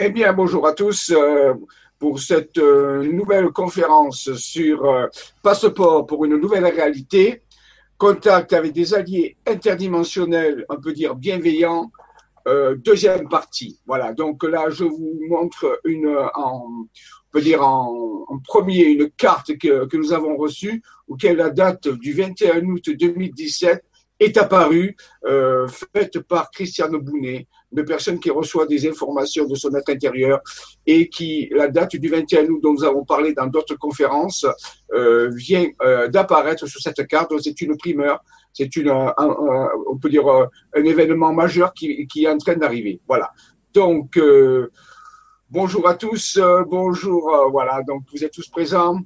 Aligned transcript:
Eh 0.00 0.10
bien, 0.10 0.32
bonjour 0.32 0.66
à 0.66 0.72
tous 0.72 1.12
euh, 1.14 1.54
pour 2.00 2.18
cette 2.18 2.58
euh, 2.58 3.04
nouvelle 3.04 3.50
conférence 3.50 4.34
sur 4.34 4.84
euh, 4.86 5.06
Passeport 5.40 6.04
pour 6.04 6.24
une 6.24 6.36
nouvelle 6.36 6.64
réalité, 6.64 7.42
contact 7.96 8.52
avec 8.54 8.72
des 8.72 8.92
alliés 8.92 9.36
interdimensionnels, 9.46 10.66
on 10.68 10.80
peut 10.80 10.92
dire 10.92 11.14
bienveillants, 11.14 11.92
deuxième 12.78 13.28
partie. 13.28 13.78
Voilà, 13.86 14.12
donc 14.12 14.42
là, 14.42 14.68
je 14.68 14.82
vous 14.82 15.16
montre 15.28 15.80
une, 15.84 16.08
en, 16.34 16.66
on 16.66 16.88
peut 17.30 17.40
dire 17.40 17.62
en, 17.62 18.26
premier, 18.42 18.86
une 18.86 19.10
carte 19.10 19.56
que, 19.58 19.86
que 19.86 19.96
nous 19.96 20.12
avons 20.12 20.36
reçue, 20.36 20.82
auquel 21.06 21.36
la 21.36 21.50
date 21.50 21.86
du 21.86 22.12
21 22.12 22.64
août 22.64 22.90
2017 22.90 23.84
est 24.20 24.36
apparue, 24.36 24.96
euh, 25.26 25.66
faite 25.68 26.20
par 26.20 26.50
Christiane 26.50 26.96
Bounet, 26.96 27.46
de 27.72 27.82
personne 27.82 28.20
qui 28.20 28.30
reçoit 28.30 28.66
des 28.66 28.88
informations 28.88 29.46
de 29.46 29.54
son 29.54 29.74
être 29.74 29.90
intérieur 29.90 30.40
et 30.86 31.08
qui, 31.08 31.48
la 31.52 31.68
date 31.68 31.96
du 31.96 32.08
21 32.08 32.46
août 32.46 32.60
dont 32.62 32.72
nous 32.72 32.84
avons 32.84 33.04
parlé 33.04 33.34
dans 33.34 33.46
d'autres 33.46 33.74
conférences, 33.74 34.46
euh, 34.92 35.30
vient 35.34 35.66
euh, 35.82 36.08
d'apparaître 36.08 36.66
sur 36.66 36.80
cette 36.80 37.06
carte. 37.08 37.32
C'est 37.40 37.60
une 37.60 37.76
primeur, 37.76 38.22
c'est 38.52 38.74
une, 38.76 38.90
on 38.90 39.98
peut 40.00 40.08
dire, 40.08 40.26
euh, 40.28 40.46
un 40.76 40.84
événement 40.84 41.32
majeur 41.32 41.74
qui, 41.74 42.06
qui 42.06 42.24
est 42.24 42.28
en 42.28 42.38
train 42.38 42.54
d'arriver. 42.54 43.00
Voilà. 43.08 43.32
Donc, 43.72 44.16
euh, 44.16 44.70
bonjour 45.50 45.88
à 45.88 45.94
tous, 45.94 46.38
bonjour, 46.68 47.48
voilà, 47.50 47.82
donc 47.82 48.04
vous 48.12 48.24
êtes 48.24 48.32
tous 48.32 48.48
présents 48.48 49.00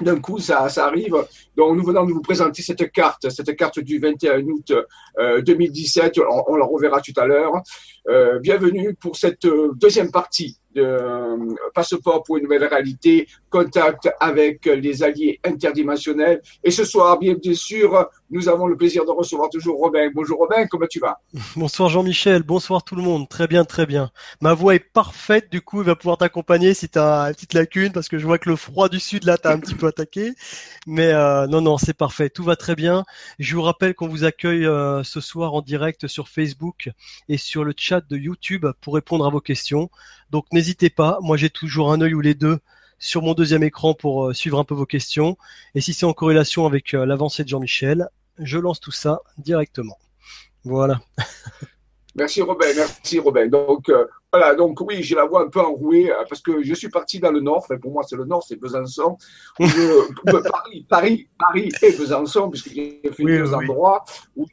d'un 0.00 0.20
coup, 0.20 0.38
ça, 0.38 0.68
ça 0.68 0.86
arrive. 0.86 1.14
Donc, 1.56 1.76
nous 1.76 1.84
venons 1.84 2.04
de 2.06 2.12
vous 2.12 2.22
présenter 2.22 2.62
cette 2.62 2.90
carte, 2.92 3.28
cette 3.30 3.54
carte 3.56 3.80
du 3.80 3.98
21 3.98 4.42
août 4.42 4.72
2017. 5.18 6.18
On, 6.18 6.44
on, 6.48 6.56
la 6.56 6.64
reverra 6.64 7.00
tout 7.00 7.12
à 7.16 7.26
l'heure. 7.26 7.52
Euh, 8.08 8.38
bienvenue 8.40 8.94
pour 8.94 9.16
cette 9.16 9.46
deuxième 9.74 10.10
partie 10.10 10.58
de 10.74 10.98
Passeport 11.74 12.22
pour 12.22 12.36
une 12.36 12.44
nouvelle 12.44 12.64
réalité, 12.64 13.26
contact 13.50 14.08
avec 14.20 14.66
les 14.66 15.02
alliés 15.02 15.40
interdimensionnels. 15.44 16.42
Et 16.64 16.70
ce 16.70 16.84
soir, 16.84 17.18
bien, 17.18 17.34
sûr, 17.52 18.08
nous 18.30 18.48
avons 18.48 18.66
le 18.66 18.76
plaisir 18.76 19.04
de 19.04 19.10
recevoir 19.10 19.50
toujours 19.50 19.78
Robin. 19.78 20.10
Bonjour 20.14 20.38
Robin, 20.38 20.66
comment 20.66 20.86
tu 20.88 21.00
vas? 21.00 21.20
Bonsoir 21.56 21.88
Jean-Michel, 21.88 22.42
bonsoir 22.42 22.82
tout 22.82 22.96
le 22.96 23.02
monde. 23.02 23.28
Très 23.28 23.46
bien, 23.46 23.64
très 23.64 23.86
bien. 23.86 24.10
Ma 24.40 24.54
voix 24.54 24.74
est 24.74 24.92
parfaite, 24.92 25.50
du 25.50 25.60
coup, 25.60 25.82
il 25.82 25.86
va 25.86 25.96
pouvoir 25.96 26.18
t'accompagner 26.18 26.74
si 26.74 26.88
tu 26.88 26.98
as 26.98 27.24
une 27.24 27.34
petite 27.34 27.54
lacune, 27.54 27.92
parce 27.92 28.08
que 28.08 28.18
je 28.18 28.26
vois 28.26 28.38
que 28.38 28.48
le 28.48 28.56
froid 28.56 28.88
du 28.88 29.00
sud, 29.00 29.24
là, 29.24 29.36
t'a 29.38 29.52
un 29.52 29.58
petit 29.58 29.74
peu 29.74 29.86
attaqué. 29.86 30.32
Mais 30.86 31.12
euh, 31.12 31.46
non, 31.46 31.60
non, 31.60 31.78
c'est 31.78 31.96
parfait, 31.96 32.30
tout 32.30 32.44
va 32.44 32.56
très 32.56 32.74
bien. 32.74 33.04
Je 33.38 33.54
vous 33.54 33.62
rappelle 33.62 33.94
qu'on 33.94 34.08
vous 34.08 34.24
accueille 34.24 34.66
euh, 34.66 35.02
ce 35.02 35.20
soir 35.20 35.54
en 35.54 35.60
direct 35.62 36.06
sur 36.06 36.28
Facebook 36.28 36.90
et 37.28 37.36
sur 37.36 37.64
le 37.64 37.74
chat 37.76 38.00
de 38.08 38.16
YouTube 38.16 38.66
pour 38.80 38.94
répondre 38.94 39.26
à 39.26 39.30
vos 39.30 39.40
questions. 39.40 39.90
Donc 40.30 40.46
n'hésitez 40.50 40.61
pas, 40.94 41.18
moi 41.20 41.36
j'ai 41.36 41.50
toujours 41.50 41.92
un 41.92 42.00
œil 42.00 42.14
ou 42.14 42.20
les 42.20 42.34
deux 42.34 42.58
sur 42.98 43.22
mon 43.22 43.34
deuxième 43.34 43.62
écran 43.62 43.94
pour 43.94 44.26
euh, 44.26 44.32
suivre 44.32 44.58
un 44.58 44.64
peu 44.64 44.74
vos 44.74 44.86
questions. 44.86 45.36
Et 45.74 45.80
si 45.80 45.92
c'est 45.92 46.06
en 46.06 46.12
corrélation 46.12 46.66
avec 46.66 46.94
euh, 46.94 47.04
l'avancée 47.04 47.44
de 47.44 47.48
Jean-Michel, 47.48 48.08
je 48.38 48.58
lance 48.58 48.80
tout 48.80 48.92
ça 48.92 49.20
directement. 49.38 49.98
Voilà. 50.64 51.00
Merci 52.14 52.42
Robin, 52.42 52.66
merci 52.76 53.18
Robin. 53.18 53.46
Donc 53.48 53.88
euh, 53.88 54.04
voilà, 54.32 54.54
donc 54.54 54.80
oui, 54.82 55.02
j'ai 55.02 55.14
la 55.14 55.24
voix 55.24 55.42
un 55.42 55.48
peu 55.48 55.60
enrouée 55.60 56.10
euh, 56.10 56.24
parce 56.28 56.42
que 56.42 56.62
je 56.62 56.74
suis 56.74 56.90
parti 56.90 57.18
dans 57.20 57.32
le 57.32 57.40
nord. 57.40 57.58
Enfin, 57.58 57.78
pour 57.78 57.90
moi, 57.90 58.02
c'est 58.06 58.16
le 58.16 58.26
nord, 58.26 58.42
c'est 58.46 58.56
Besançon. 58.56 59.16
Je, 59.58 60.12
Paris, 60.50 60.86
Paris, 60.88 61.28
Paris 61.38 61.70
et 61.80 61.92
Besançon, 61.92 62.50
puisqu'il 62.50 63.00
y 63.02 63.08
a 63.08 63.12
fait 63.12 63.24
Oui, 63.24 63.38
deux 63.38 63.48
oui. 63.48 63.54
endroits 63.54 64.04
où 64.36 64.46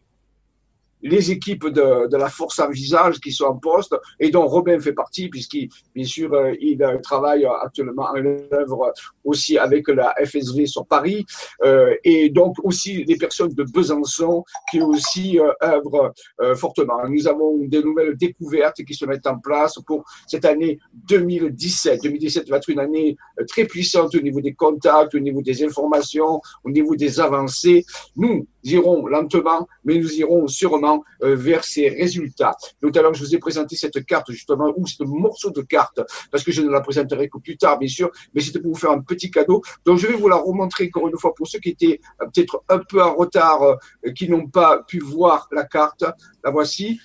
les 1.02 1.32
équipes 1.32 1.68
de, 1.68 2.08
de 2.08 2.18
la 2.18 2.30
force 2.30 2.60
en 2.60 2.70
visage 2.70 3.20
qui 3.20 3.32
sont 3.32 3.46
en 3.46 3.58
poste 3.58 3.96
et 4.20 4.30
dont 4.30 4.46
Robin 4.48 4.80
fait 4.80 4.94
partie 4.94 5.30
puisqu'il 5.30 5.70
bien 5.96 6.06
sûr 6.06 6.34
euh, 6.34 6.54
il 6.60 6.82
euh, 6.84 6.98
travaille 7.00 7.46
actuellement 7.46 8.08
en 8.10 8.26
œuvre 8.54 8.94
aussi 9.24 9.58
avec 9.58 9.88
la 9.88 10.14
FSV 10.24 10.66
sur 10.66 10.86
Paris 10.86 11.26
euh, 11.64 11.96
et 12.04 12.30
donc 12.30 12.56
aussi 12.64 13.04
les 13.06 13.18
personnes 13.18 13.54
de 13.54 13.64
Besançon 13.64 14.44
qui 14.70 14.82
aussi 14.82 15.40
euh, 15.40 15.52
œuvrent 15.64 16.14
euh, 16.42 16.56
fortement. 16.56 17.08
Nous 17.08 17.28
avons 17.28 17.58
des 17.66 17.84
nouvelles 17.84 18.16
découvertes 18.16 18.84
qui 18.84 18.94
se 18.94 19.06
mettent 19.06 19.28
en 19.28 19.40
place 19.40 19.76
pour 19.86 20.04
cette 20.28 20.46
année 20.46 20.80
2017. 21.08 22.02
2017 22.04 22.50
va 22.50 22.58
être 22.58 22.70
une 22.70 22.80
année 22.80 23.18
euh, 23.40 23.46
très 23.46 23.66
puissante 23.66 24.16
au 24.16 24.22
niveau 24.22 24.42
des 24.42 24.54
contacts, 24.54 25.16
au 25.16 25.20
niveau 25.20 25.42
des 25.42 25.64
informations, 25.64 26.42
au 26.64 26.70
niveau 26.70 26.96
des 26.96 27.20
avancées. 27.20 27.86
Nous 28.16 28.48
irons 28.64 29.08
lentement, 29.08 29.68
mais 29.84 29.98
nous 29.98 30.14
irons 30.14 30.48
sûrement 30.48 30.88
euh, 31.23 31.35
vers 31.35 31.63
ces 31.63 31.89
résultats. 31.89 32.55
Tout 32.81 32.91
à 32.95 33.01
l'heure, 33.01 33.13
je 33.13 33.23
vous 33.23 33.35
ai 33.35 33.39
présenté 33.39 33.75
cette 33.75 34.05
carte, 34.05 34.31
justement, 34.31 34.73
ou 34.75 34.88
ce 34.88 35.03
morceau 35.03 35.51
de 35.51 35.61
carte, 35.61 36.01
parce 36.31 36.44
que 36.44 36.51
je 36.51 36.61
ne 36.61 36.69
la 36.69 36.81
présenterai 36.81 37.29
que 37.29 37.38
plus 37.38 37.57
tard, 37.57 37.77
bien 37.79 37.89
sûr, 37.89 38.09
mais 38.33 38.41
c'était 38.41 38.59
pour 38.59 38.72
vous 38.73 38.79
faire 38.79 38.91
un 38.91 39.01
petit 39.01 39.31
cadeau. 39.31 39.61
Donc, 39.85 39.97
je 39.97 40.07
vais 40.07 40.16
vous 40.16 40.29
la 40.29 40.38
remontrer 40.38 40.89
encore 40.94 41.07
une 41.09 41.17
fois 41.17 41.33
pour 41.35 41.47
ceux 41.47 41.59
qui 41.59 41.69
étaient 41.69 42.00
euh, 42.22 42.25
peut-être 42.33 42.63
un 42.69 42.79
peu 42.79 43.01
en 43.01 43.16
retard, 43.16 43.61
euh, 43.63 44.11
qui 44.16 44.29
n'ont 44.29 44.47
pas 44.47 44.83
pu 44.88 45.00
voir 45.00 45.47
la 45.51 45.66
carte. 45.66 46.05
La 46.44 46.51
voici. 46.51 47.00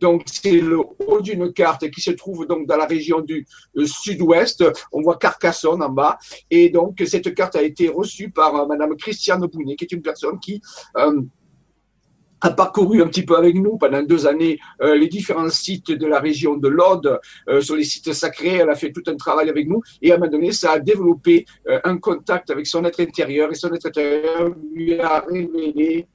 Donc, 0.00 0.22
c'est 0.26 0.60
le 0.60 0.78
haut 0.78 1.20
d'une 1.20 1.52
carte 1.52 1.90
qui 1.90 2.00
se 2.00 2.10
trouve 2.10 2.46
donc 2.46 2.66
dans 2.66 2.76
la 2.76 2.86
région 2.86 3.20
du 3.20 3.46
sud-ouest. 3.84 4.64
On 4.92 5.00
voit 5.00 5.16
Carcassonne 5.16 5.82
en 5.82 5.88
bas. 5.88 6.18
Et 6.50 6.68
donc, 6.68 7.02
cette 7.06 7.34
carte 7.34 7.56
a 7.56 7.62
été 7.62 7.88
reçue 7.88 8.30
par 8.30 8.54
euh, 8.54 8.66
Madame 8.66 8.96
Christiane 8.96 9.46
Bounet, 9.46 9.76
qui 9.76 9.84
est 9.84 9.92
une 9.92 10.02
personne 10.02 10.38
qui 10.38 10.60
a 12.40 12.50
parcouru 12.50 13.02
un 13.02 13.06
petit 13.06 13.24
peu 13.24 13.36
avec 13.36 13.54
nous 13.54 13.76
pendant 13.78 14.02
deux 14.02 14.26
années 14.26 14.58
euh, 14.82 14.94
les 14.94 15.08
différents 15.08 15.48
sites 15.48 15.90
de 15.90 16.06
la 16.06 16.20
région 16.20 16.56
de 16.56 16.68
l'Aude, 16.68 17.18
euh, 17.48 17.60
sur 17.60 17.76
les 17.76 17.84
sites 17.84 18.12
sacrés. 18.12 18.56
Elle 18.56 18.70
a 18.70 18.74
fait 18.74 18.92
tout 18.92 19.02
un 19.06 19.16
travail 19.16 19.48
avec 19.48 19.68
nous 19.68 19.82
et 20.02 20.12
à 20.12 20.14
un 20.14 20.18
moment 20.18 20.30
donné, 20.30 20.52
ça 20.52 20.72
a 20.72 20.78
développé 20.78 21.46
euh, 21.68 21.80
un 21.84 21.98
contact 21.98 22.50
avec 22.50 22.66
son 22.66 22.84
être 22.84 23.00
intérieur 23.00 23.50
et 23.50 23.54
son 23.54 23.72
être 23.72 23.86
intérieur 23.86 24.50
lui 24.72 24.98
a 25.00 25.20
révélé 25.20 26.06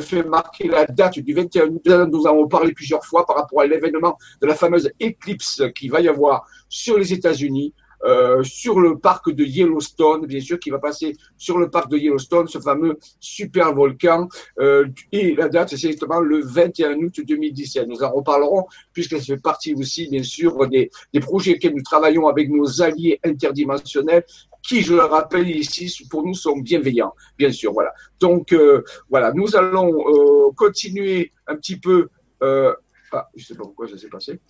fait 0.00 0.22
marquer 0.22 0.68
la 0.68 0.84
date 0.84 1.18
du 1.18 1.32
21 1.32 1.68
août. 1.68 1.88
Nous 2.12 2.26
avons 2.26 2.46
parlé 2.46 2.72
plusieurs 2.72 3.04
fois 3.04 3.24
par 3.24 3.36
rapport 3.36 3.62
à 3.62 3.66
l'événement 3.66 4.18
de 4.40 4.46
la 4.46 4.54
fameuse 4.54 4.90
éclipse 5.00 5.62
qui 5.74 5.88
va 5.88 6.00
y 6.00 6.08
avoir 6.08 6.46
sur 6.68 6.98
les 6.98 7.12
États-Unis. 7.14 7.72
Euh, 8.04 8.42
sur 8.44 8.80
le 8.80 8.98
parc 8.98 9.30
de 9.30 9.44
Yellowstone, 9.44 10.26
bien 10.26 10.40
sûr, 10.40 10.58
qui 10.58 10.70
va 10.70 10.78
passer 10.78 11.16
sur 11.36 11.58
le 11.58 11.68
parc 11.68 11.90
de 11.90 11.98
Yellowstone, 11.98 12.46
ce 12.46 12.58
fameux 12.58 12.96
super 13.18 13.74
volcan. 13.74 14.28
Euh, 14.60 14.86
et 15.12 15.34
la 15.34 15.48
date, 15.48 15.70
c'est 15.70 15.86
exactement 15.86 16.20
le 16.20 16.40
21 16.40 16.94
août 16.98 17.20
2017. 17.26 17.88
Nous 17.88 18.02
en 18.02 18.10
reparlerons, 18.10 18.66
puisque 18.92 19.18
ça 19.18 19.24
fait 19.24 19.42
partie 19.42 19.74
aussi, 19.74 20.08
bien 20.08 20.22
sûr, 20.22 20.68
des, 20.68 20.90
des 21.12 21.20
projets 21.20 21.54
auxquels 21.54 21.74
nous 21.74 21.82
travaillons 21.82 22.28
avec 22.28 22.48
nos 22.50 22.82
alliés 22.82 23.18
interdimensionnels, 23.24 24.24
qui, 24.62 24.82
je 24.82 24.94
le 24.94 25.04
rappelle 25.04 25.48
ici, 25.48 25.92
pour 26.10 26.24
nous 26.24 26.34
sont 26.34 26.58
bienveillants, 26.58 27.14
bien 27.36 27.50
sûr. 27.50 27.72
Voilà. 27.72 27.92
Donc, 28.20 28.52
euh, 28.52 28.82
voilà, 29.08 29.32
nous 29.32 29.56
allons 29.56 29.92
euh, 30.08 30.52
continuer 30.52 31.32
un 31.46 31.56
petit 31.56 31.78
peu. 31.78 32.08
Euh, 32.42 32.74
ah, 33.12 33.28
je 33.34 33.44
sais 33.44 33.54
pas 33.54 33.64
pourquoi 33.64 33.88
ça 33.88 33.96
s'est 33.96 34.08
passé. 34.08 34.40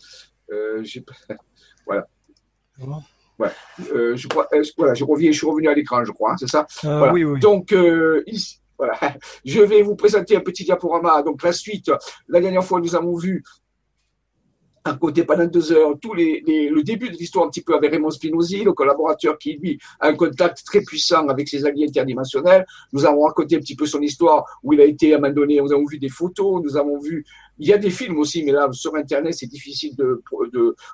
Euh, 0.50 0.83
voilà. 1.87 2.09
Ouais. 3.38 3.49
Euh, 3.94 4.17
je 4.17 4.26
crois, 4.26 4.49
voilà, 4.76 4.94
je 4.94 5.05
reviens, 5.05 5.31
je 5.31 5.37
suis 5.37 5.46
revenu 5.46 5.69
à 5.69 5.75
l'écran, 5.75 6.05
je 6.05 6.12
crois, 6.12 6.32
hein, 6.32 6.37
c'est 6.38 6.49
ça. 6.49 6.67
Euh, 6.85 6.99
Voilà. 6.99 7.12
Oui, 7.12 7.25
oui. 7.25 7.40
Donc, 7.40 7.73
euh, 7.73 8.23
ici, 8.26 8.61
voilà. 8.76 8.94
Je 9.44 9.61
vais 9.61 9.82
vous 9.82 9.96
présenter 9.96 10.37
un 10.37 10.40
petit 10.40 10.64
diaporama. 10.64 11.23
Donc, 11.23 11.43
la 11.43 11.52
suite, 11.52 11.90
la 12.29 12.40
dernière 12.40 12.64
fois, 12.64 12.81
nous 12.81 12.94
avons 12.94 13.17
vu 13.17 13.43
à 14.88 14.94
côté 14.94 15.25
pendant 15.25 15.46
deux 15.46 15.73
heures 15.73 15.94
tous 16.00 16.14
les, 16.14 16.43
les- 16.46 16.69
le 16.69 16.82
début 16.82 17.08
de 17.11 17.17
l'histoire 17.17 17.46
un 17.46 17.50
petit 17.50 17.62
peu 17.62 17.75
avec 17.75 17.90
Raymond 17.93 18.11
Spinozzi, 18.11 18.64
le 18.64 18.73
collaborateur 18.73 19.38
qui, 19.38 19.55
lui, 19.55 19.79
a 20.00 20.08
un 20.08 20.14
contact 20.14 20.64
très 20.64 20.81
puissant 20.82 21.29
avec 21.29 21.49
ses 21.49 21.64
alliés 21.64 21.87
interdimensionnels. 21.87 22.67
Nous 22.93 23.05
avons 23.05 23.23
raconté 23.23 23.56
un 23.56 23.61
petit 23.61 23.76
peu 23.76 23.87
son 23.87 24.00
histoire 24.00 24.44
où 24.62 24.73
il 24.73 24.81
a 24.81 24.85
été 24.85 25.12
à 25.12 25.17
un 25.17 25.20
moment 25.20 25.35
donné, 25.35 25.61
nous 25.61 25.73
avons 25.73 25.87
vu 25.87 25.99
des 25.99 26.08
photos, 26.08 26.62
nous 26.62 26.76
avons 26.76 26.99
vu, 26.99 27.25
il 27.58 27.69
y 27.69 27.73
a 27.73 27.79
des 27.79 27.90
films 27.90 28.19
aussi, 28.19 28.44
mais 28.44 28.52
là, 28.52 28.69
sur 28.73 28.94
Internet, 28.94 29.35
c'est 29.35 29.46
difficile 29.46 29.96
de, 29.96 30.23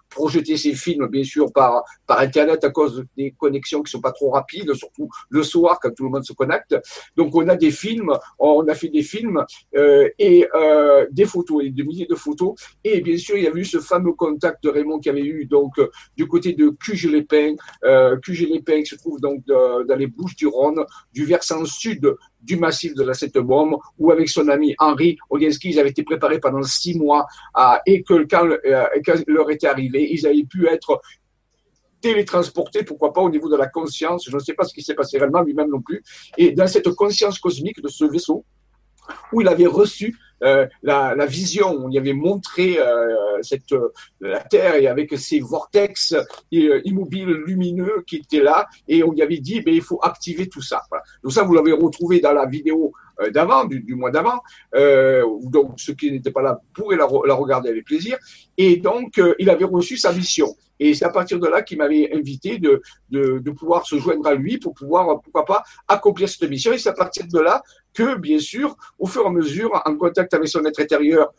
projeter 0.08 0.56
ces 0.56 0.74
films, 0.74 1.06
bien 1.08 1.24
sûr, 1.24 1.52
par, 1.52 1.82
par 2.06 2.20
Internet 2.20 2.64
à 2.64 2.70
cause 2.70 3.04
des 3.16 3.32
connexions 3.32 3.82
qui 3.82 3.90
sont 3.90 4.00
pas 4.00 4.12
trop 4.12 4.30
rapides, 4.30 4.72
surtout 4.74 5.08
le 5.28 5.42
soir 5.42 5.78
quand 5.80 5.90
tout 5.90 6.04
le 6.04 6.10
monde 6.10 6.24
se 6.24 6.32
connecte. 6.32 6.76
Donc, 7.16 7.34
on 7.34 7.48
a 7.48 7.56
des 7.56 7.70
films, 7.70 8.12
on 8.38 8.66
a 8.68 8.74
fait 8.74 8.88
des 8.88 9.02
films 9.02 9.44
euh, 9.76 10.08
et 10.18 10.46
euh, 10.54 11.06
des 11.10 11.26
photos, 11.26 11.64
et 11.64 11.70
des 11.70 11.82
milliers 11.82 12.06
de 12.06 12.14
photos. 12.14 12.54
Et 12.82 13.00
bien 13.00 13.16
sûr, 13.18 13.36
il 13.36 13.44
y 13.44 13.46
a 13.46 13.52
eu 13.52 13.64
ce 13.64 13.80
fameux 13.84 14.12
contact 14.12 14.64
de 14.64 14.70
Raymond 14.70 14.98
qui 14.98 15.08
avait 15.08 15.24
eu 15.24 15.46
donc 15.46 15.78
euh, 15.78 15.88
du 16.16 16.26
côté 16.26 16.52
de 16.54 16.70
Cuges-les-Pins. 16.70 17.54
Euh, 17.84 18.16
qui 18.24 18.86
se 18.86 18.96
trouve 18.96 19.20
donc 19.20 19.44
dans 19.46 19.96
les 19.96 20.06
Bouches-du-Rhône, 20.06 20.84
du 21.12 21.24
versant 21.24 21.64
sud 21.64 22.14
du 22.40 22.56
massif 22.56 22.94
de 22.94 23.02
la 23.02 23.14
Seine-Baume, 23.14 23.76
où 23.98 24.10
avec 24.10 24.28
son 24.28 24.48
ami 24.48 24.74
Henri 24.78 25.16
Olienski, 25.30 25.70
ils 25.70 25.80
avaient 25.80 25.90
été 25.90 26.02
préparés 26.02 26.38
pendant 26.40 26.62
six 26.62 26.98
mois, 26.98 27.26
à, 27.54 27.80
et 27.86 28.02
que 28.02 28.26
quand, 28.28 28.46
euh, 28.46 29.22
leur 29.26 29.50
était 29.50 29.66
arrivé, 29.66 30.08
ils 30.10 30.26
avaient 30.26 30.44
pu 30.44 30.66
être 30.68 31.00
télétransportés, 32.00 32.84
pourquoi 32.84 33.12
pas 33.14 33.22
au 33.22 33.30
niveau 33.30 33.48
de 33.48 33.56
la 33.56 33.66
conscience, 33.66 34.26
je 34.28 34.34
ne 34.34 34.40
sais 34.40 34.52
pas 34.52 34.64
ce 34.64 34.74
qui 34.74 34.82
s'est 34.82 34.94
passé 34.94 35.16
réellement, 35.18 35.40
lui-même 35.40 35.70
non 35.70 35.80
plus, 35.80 36.02
et 36.36 36.52
dans 36.52 36.66
cette 36.66 36.90
conscience 36.90 37.38
cosmique 37.38 37.80
de 37.80 37.88
ce 37.88 38.04
vaisseau, 38.04 38.44
où 39.32 39.40
il 39.40 39.48
avait 39.48 39.66
reçu 39.66 40.16
euh, 40.42 40.66
la, 40.82 41.26
vision. 41.26 41.70
On 41.70 41.90
y 41.90 41.98
avait 41.98 42.12
montré 42.12 42.78
euh, 42.78 43.40
cette 43.42 43.74
la 44.20 44.40
Terre 44.40 44.74
et 44.74 44.86
avec 44.86 45.16
ces 45.18 45.40
vortex 45.40 46.14
immobiles 46.50 47.30
lumineux 47.46 48.04
qui 48.06 48.16
étaient 48.16 48.42
là, 48.42 48.66
et 48.88 49.02
on 49.02 49.14
y 49.14 49.22
avait 49.22 49.38
dit, 49.38 49.60
ben, 49.60 49.74
il 49.74 49.82
faut 49.82 50.00
activer 50.02 50.48
tout 50.48 50.62
ça. 50.62 50.82
Donc 51.22 51.32
ça, 51.32 51.42
vous 51.44 51.54
l'avez 51.54 51.72
retrouvé 51.72 52.20
dans 52.20 52.32
la 52.32 52.46
vidéo 52.46 52.92
d'avant, 53.32 53.64
du, 53.64 53.94
mois 53.94 54.10
d'avant. 54.10 54.40
donc 54.72 55.74
ceux 55.76 55.94
qui 55.94 56.10
n'étaient 56.10 56.32
pas 56.32 56.42
là 56.42 56.60
pourraient 56.74 56.96
la, 56.96 57.06
regarder 57.06 57.70
avec 57.70 57.84
plaisir. 57.84 58.18
Et 58.58 58.76
donc 58.76 59.20
il 59.38 59.48
avait 59.48 59.64
reçu 59.64 59.96
sa 59.96 60.12
mission. 60.12 60.54
Et 60.80 60.94
c'est 60.94 61.04
à 61.04 61.10
partir 61.10 61.38
de 61.38 61.46
là 61.46 61.62
qu'il 61.62 61.78
m'avait 61.78 62.12
invité 62.14 62.58
de, 62.58 62.82
de, 63.10 63.50
pouvoir 63.50 63.86
se 63.86 63.96
joindre 63.96 64.26
à 64.26 64.34
lui 64.34 64.58
pour 64.58 64.74
pouvoir, 64.74 65.20
pourquoi 65.20 65.44
pas, 65.44 65.62
accomplir 65.86 66.28
cette 66.28 66.48
mission. 66.48 66.72
Et 66.72 66.78
c'est 66.78 66.88
à 66.88 66.94
partir 66.94 67.26
de 67.26 67.38
là 67.38 67.62
que, 67.92 68.16
bien 68.16 68.38
sûr, 68.38 68.76
au 68.98 69.06
fur 69.06 69.22
et 69.22 69.26
à 69.26 69.30
mesure, 69.30 69.80
en 69.84 69.96
contact 69.96 70.34
avec 70.34 70.48
son 70.48 70.64
être 70.64 70.80
intérieur, 70.80 71.32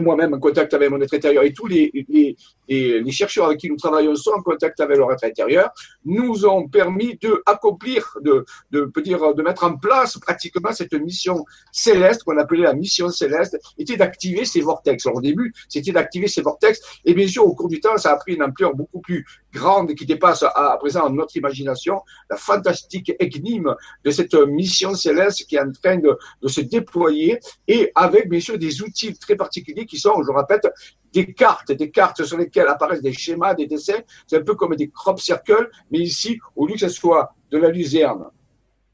moi-même 0.00 0.34
en 0.34 0.38
contact 0.38 0.72
avec 0.74 0.90
mon 0.90 1.00
être 1.00 1.14
intérieur 1.14 1.44
et 1.44 1.52
tous 1.52 1.66
les, 1.66 1.90
les, 2.08 2.36
les, 2.68 3.10
chercheurs 3.10 3.46
avec 3.46 3.58
qui 3.58 3.68
nous 3.68 3.76
travaillons 3.76 4.14
sont 4.14 4.32
en 4.32 4.42
contact 4.42 4.80
avec 4.80 4.96
leur 4.96 5.12
être 5.12 5.24
intérieur, 5.24 5.70
nous 6.04 6.46
ont 6.46 6.68
permis 6.68 7.16
de 7.20 7.42
accomplir, 7.46 8.16
de, 8.22 8.44
de, 8.70 8.82
peut 8.82 9.02
dire, 9.02 9.34
de 9.34 9.42
mettre 9.42 9.64
en 9.64 9.76
place 9.76 10.18
pratiquement 10.18 10.72
cette 10.72 10.92
mission 10.92 11.44
céleste 11.72 12.24
qu'on 12.24 12.38
appelait 12.38 12.62
la 12.62 12.74
mission 12.74 13.08
céleste, 13.10 13.58
était 13.78 13.96
d'activer 13.96 14.44
ces 14.44 14.60
vortex. 14.60 15.06
Alors 15.06 15.18
au 15.18 15.22
début, 15.22 15.52
c'était 15.68 15.92
d'activer 15.92 16.28
ces 16.28 16.42
vortex, 16.42 16.80
et 17.04 17.14
bien 17.14 17.26
sûr, 17.26 17.46
au 17.46 17.54
cours 17.54 17.68
du 17.68 17.80
temps, 17.80 17.96
ça 17.96 18.12
a 18.12 18.16
pris 18.16 18.34
une 18.34 18.42
ampleur 18.42 18.74
beaucoup 18.74 19.00
plus 19.00 19.26
grande 19.52 19.94
qui 19.94 20.06
dépasse 20.06 20.42
à, 20.42 20.76
présent 20.78 21.08
notre 21.10 21.36
imagination, 21.36 22.00
la 22.30 22.36
fantastique 22.36 23.12
énigme 23.18 23.74
de 24.04 24.10
cette 24.10 24.34
mission 24.34 24.94
céleste 24.94 25.46
qui 25.46 25.56
est 25.56 25.60
en 25.60 25.72
train 25.72 25.96
de, 25.98 26.16
se 26.46 26.60
déployer, 26.60 27.38
et 27.66 27.90
avec 27.94 28.28
bien 28.28 28.40
sûr 28.40 28.58
des 28.58 28.82
outils 28.82 29.16
très 29.18 29.36
particuliers 29.36 29.86
qui 29.86 29.98
sont, 29.98 30.22
je 30.22 30.32
répète, 30.32 30.68
des 31.12 31.32
cartes, 31.32 31.72
des 31.72 31.90
cartes 31.90 32.24
sur 32.24 32.36
lesquelles 32.36 32.68
apparaissent 32.68 33.02
des 33.02 33.12
schémas, 33.12 33.54
des 33.54 33.66
dessins. 33.66 34.00
C'est 34.26 34.36
un 34.36 34.42
peu 34.42 34.54
comme 34.54 34.76
des 34.76 34.90
crop 34.90 35.18
circles, 35.18 35.70
mais 35.90 36.00
ici, 36.00 36.38
au 36.54 36.66
lieu 36.66 36.74
que 36.74 36.80
ce 36.80 36.88
soit 36.88 37.34
de 37.50 37.58
la 37.58 37.70
luzerne 37.70 38.26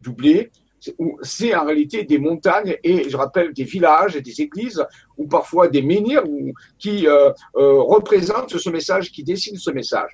doublée, 0.00 0.50
c'est 1.22 1.54
en 1.54 1.64
réalité 1.64 2.04
des 2.04 2.19
montagnes 2.19 2.76
et 2.82 3.08
je 3.08 3.16
rappelle 3.16 3.52
des 3.52 3.64
villages 3.64 4.16
et 4.16 4.20
des 4.20 4.40
églises 4.40 4.84
ou 5.16 5.26
parfois 5.26 5.69
des 5.69 5.82
menhirs 5.82 6.25
qui 6.78 7.06
euh, 7.06 7.31
euh, 7.56 7.81
représentent 7.81 8.56
ce 8.56 8.70
message, 8.70 9.10
qui 9.10 9.25
dessinent 9.25 9.56
ce 9.56 9.70
message. 9.70 10.10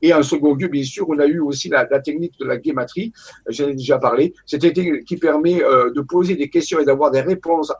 Et 0.00 0.14
en 0.14 0.22
second 0.22 0.54
lieu, 0.54 0.68
bien 0.68 0.84
sûr, 0.84 1.08
on 1.08 1.18
a 1.18 1.26
eu 1.26 1.40
aussi 1.40 1.68
la, 1.68 1.84
technique 1.84 2.38
de 2.38 2.44
la 2.44 2.56
guématrie, 2.56 3.12
j'en 3.48 3.68
ai 3.68 3.74
déjà 3.74 3.98
parlé, 3.98 4.32
cette 4.46 4.72
qui 5.04 5.16
permet 5.16 5.62
euh, 5.62 5.90
de 5.92 6.00
poser 6.02 6.36
des 6.36 6.48
questions 6.48 6.78
et 6.78 6.84
d'avoir 6.84 7.10
des 7.10 7.20
réponses 7.20 7.72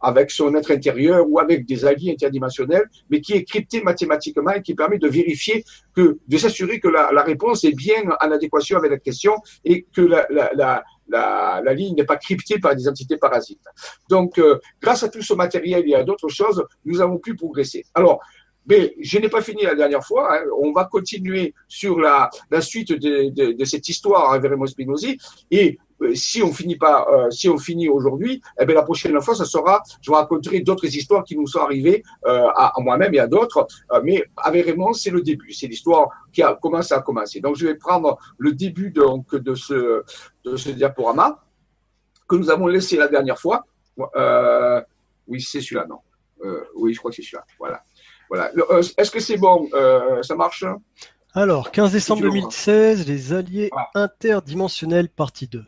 avec 0.00 0.30
son 0.30 0.54
être 0.54 0.70
intérieur 0.72 1.24
ou 1.28 1.38
avec 1.38 1.66
des 1.66 1.84
alliés 1.84 2.12
interdimensionnels, 2.12 2.88
mais 3.10 3.20
qui 3.20 3.32
est 3.32 3.44
crypté 3.44 3.82
mathématiquement 3.82 4.52
et 4.52 4.62
qui 4.62 4.74
permet 4.74 4.98
de 4.98 5.08
vérifier 5.08 5.64
que, 5.94 6.18
de 6.26 6.36
s'assurer 6.36 6.80
que 6.80 6.88
la, 6.88 7.22
réponse 7.22 7.64
est 7.64 7.74
bien 7.74 8.02
en 8.20 8.30
adéquation 8.30 8.78
avec 8.78 8.90
la 8.90 8.98
question 8.98 9.34
et 9.64 9.86
que 9.94 10.02
la, 10.02 10.84
la 11.08 11.74
ligne 11.74 11.96
n'est 11.96 12.04
pas 12.04 12.16
cryptée 12.16 12.58
par 12.58 12.74
des 12.74 12.88
entités 12.88 13.16
parasites. 13.16 13.64
Donc, 14.08 14.38
euh, 14.38 14.58
grâce 14.80 15.02
à 15.02 15.08
tout 15.08 15.22
ce 15.22 15.34
matériel 15.34 15.88
et 15.88 15.94
à 15.94 16.02
d'autres 16.02 16.28
choses, 16.28 16.64
nous 16.84 17.00
avons 17.00 17.18
pu 17.18 17.34
progresser. 17.34 17.84
Alors, 17.94 18.20
mais 18.68 18.94
je 19.00 19.18
n'ai 19.18 19.28
pas 19.28 19.42
fini 19.42 19.62
la 19.62 19.74
dernière 19.74 20.04
fois. 20.04 20.34
Hein. 20.34 20.44
On 20.60 20.72
va 20.72 20.84
continuer 20.84 21.54
sur 21.68 22.00
la, 22.00 22.28
suite 22.60 22.92
de, 22.92 23.52
de, 23.52 23.64
cette 23.64 23.88
histoire 23.88 24.32
avec 24.32 24.50
Raymond 24.50 24.66
Spinozzi. 24.66 25.18
Et 25.50 25.78
si 26.14 26.42
on 26.42 26.52
finit 26.52 26.76
pas, 26.76 27.06
euh, 27.10 27.30
si 27.30 27.48
on 27.48 27.58
finit 27.58 27.88
aujourd'hui, 27.88 28.42
eh 28.60 28.66
bien 28.66 28.74
la 28.74 28.82
prochaine 28.82 29.20
fois, 29.20 29.34
ça 29.34 29.44
sera, 29.44 29.82
je 30.00 30.10
vous 30.10 30.16
raconterai 30.16 30.60
d'autres 30.60 30.86
histoires 30.86 31.24
qui 31.24 31.36
nous 31.36 31.46
sont 31.46 31.60
arrivées 31.60 32.02
euh, 32.26 32.48
à, 32.54 32.72
moi-même 32.78 33.14
et 33.14 33.18
à 33.18 33.26
d'autres. 33.26 33.66
mais 34.02 34.24
Raymond, 34.36 34.92
c'est 34.92 35.10
le 35.10 35.22
début, 35.22 35.52
c'est 35.52 35.66
l'histoire 35.66 36.08
qui 36.32 36.42
a 36.42 36.54
commencé 36.54 36.94
à 36.94 37.00
commencer. 37.00 37.40
Donc 37.40 37.56
je 37.56 37.66
vais 37.66 37.74
prendre 37.74 38.18
le 38.38 38.52
début 38.52 38.90
donc 38.90 39.34
de 39.34 39.54
ce 39.54 40.02
de 40.44 40.56
ce 40.56 40.70
diaporama 40.70 41.42
que 42.28 42.36
nous 42.36 42.50
avons 42.50 42.66
laissé 42.66 42.96
la 42.96 43.08
dernière 43.08 43.38
fois. 43.38 43.64
oui, 45.26 45.40
c'est 45.40 45.60
celui-là, 45.60 45.86
non 45.88 45.98
Oui, 46.74 46.92
je 46.92 46.98
crois 46.98 47.10
que 47.10 47.16
c'est 47.16 47.22
celui-là. 47.22 47.44
Voilà. 47.58 47.82
Voilà. 48.28 48.50
Est-ce 48.98 49.10
que 49.10 49.20
c'est 49.20 49.36
bon? 49.36 49.68
Ça 50.22 50.34
marche? 50.34 50.64
Alors, 51.32 51.70
15 51.70 51.92
décembre 51.92 52.22
2016, 52.22 53.06
les 53.06 53.32
alliés 53.34 53.70
interdimensionnels, 53.94 55.08
partie 55.08 55.46
2. 55.46 55.64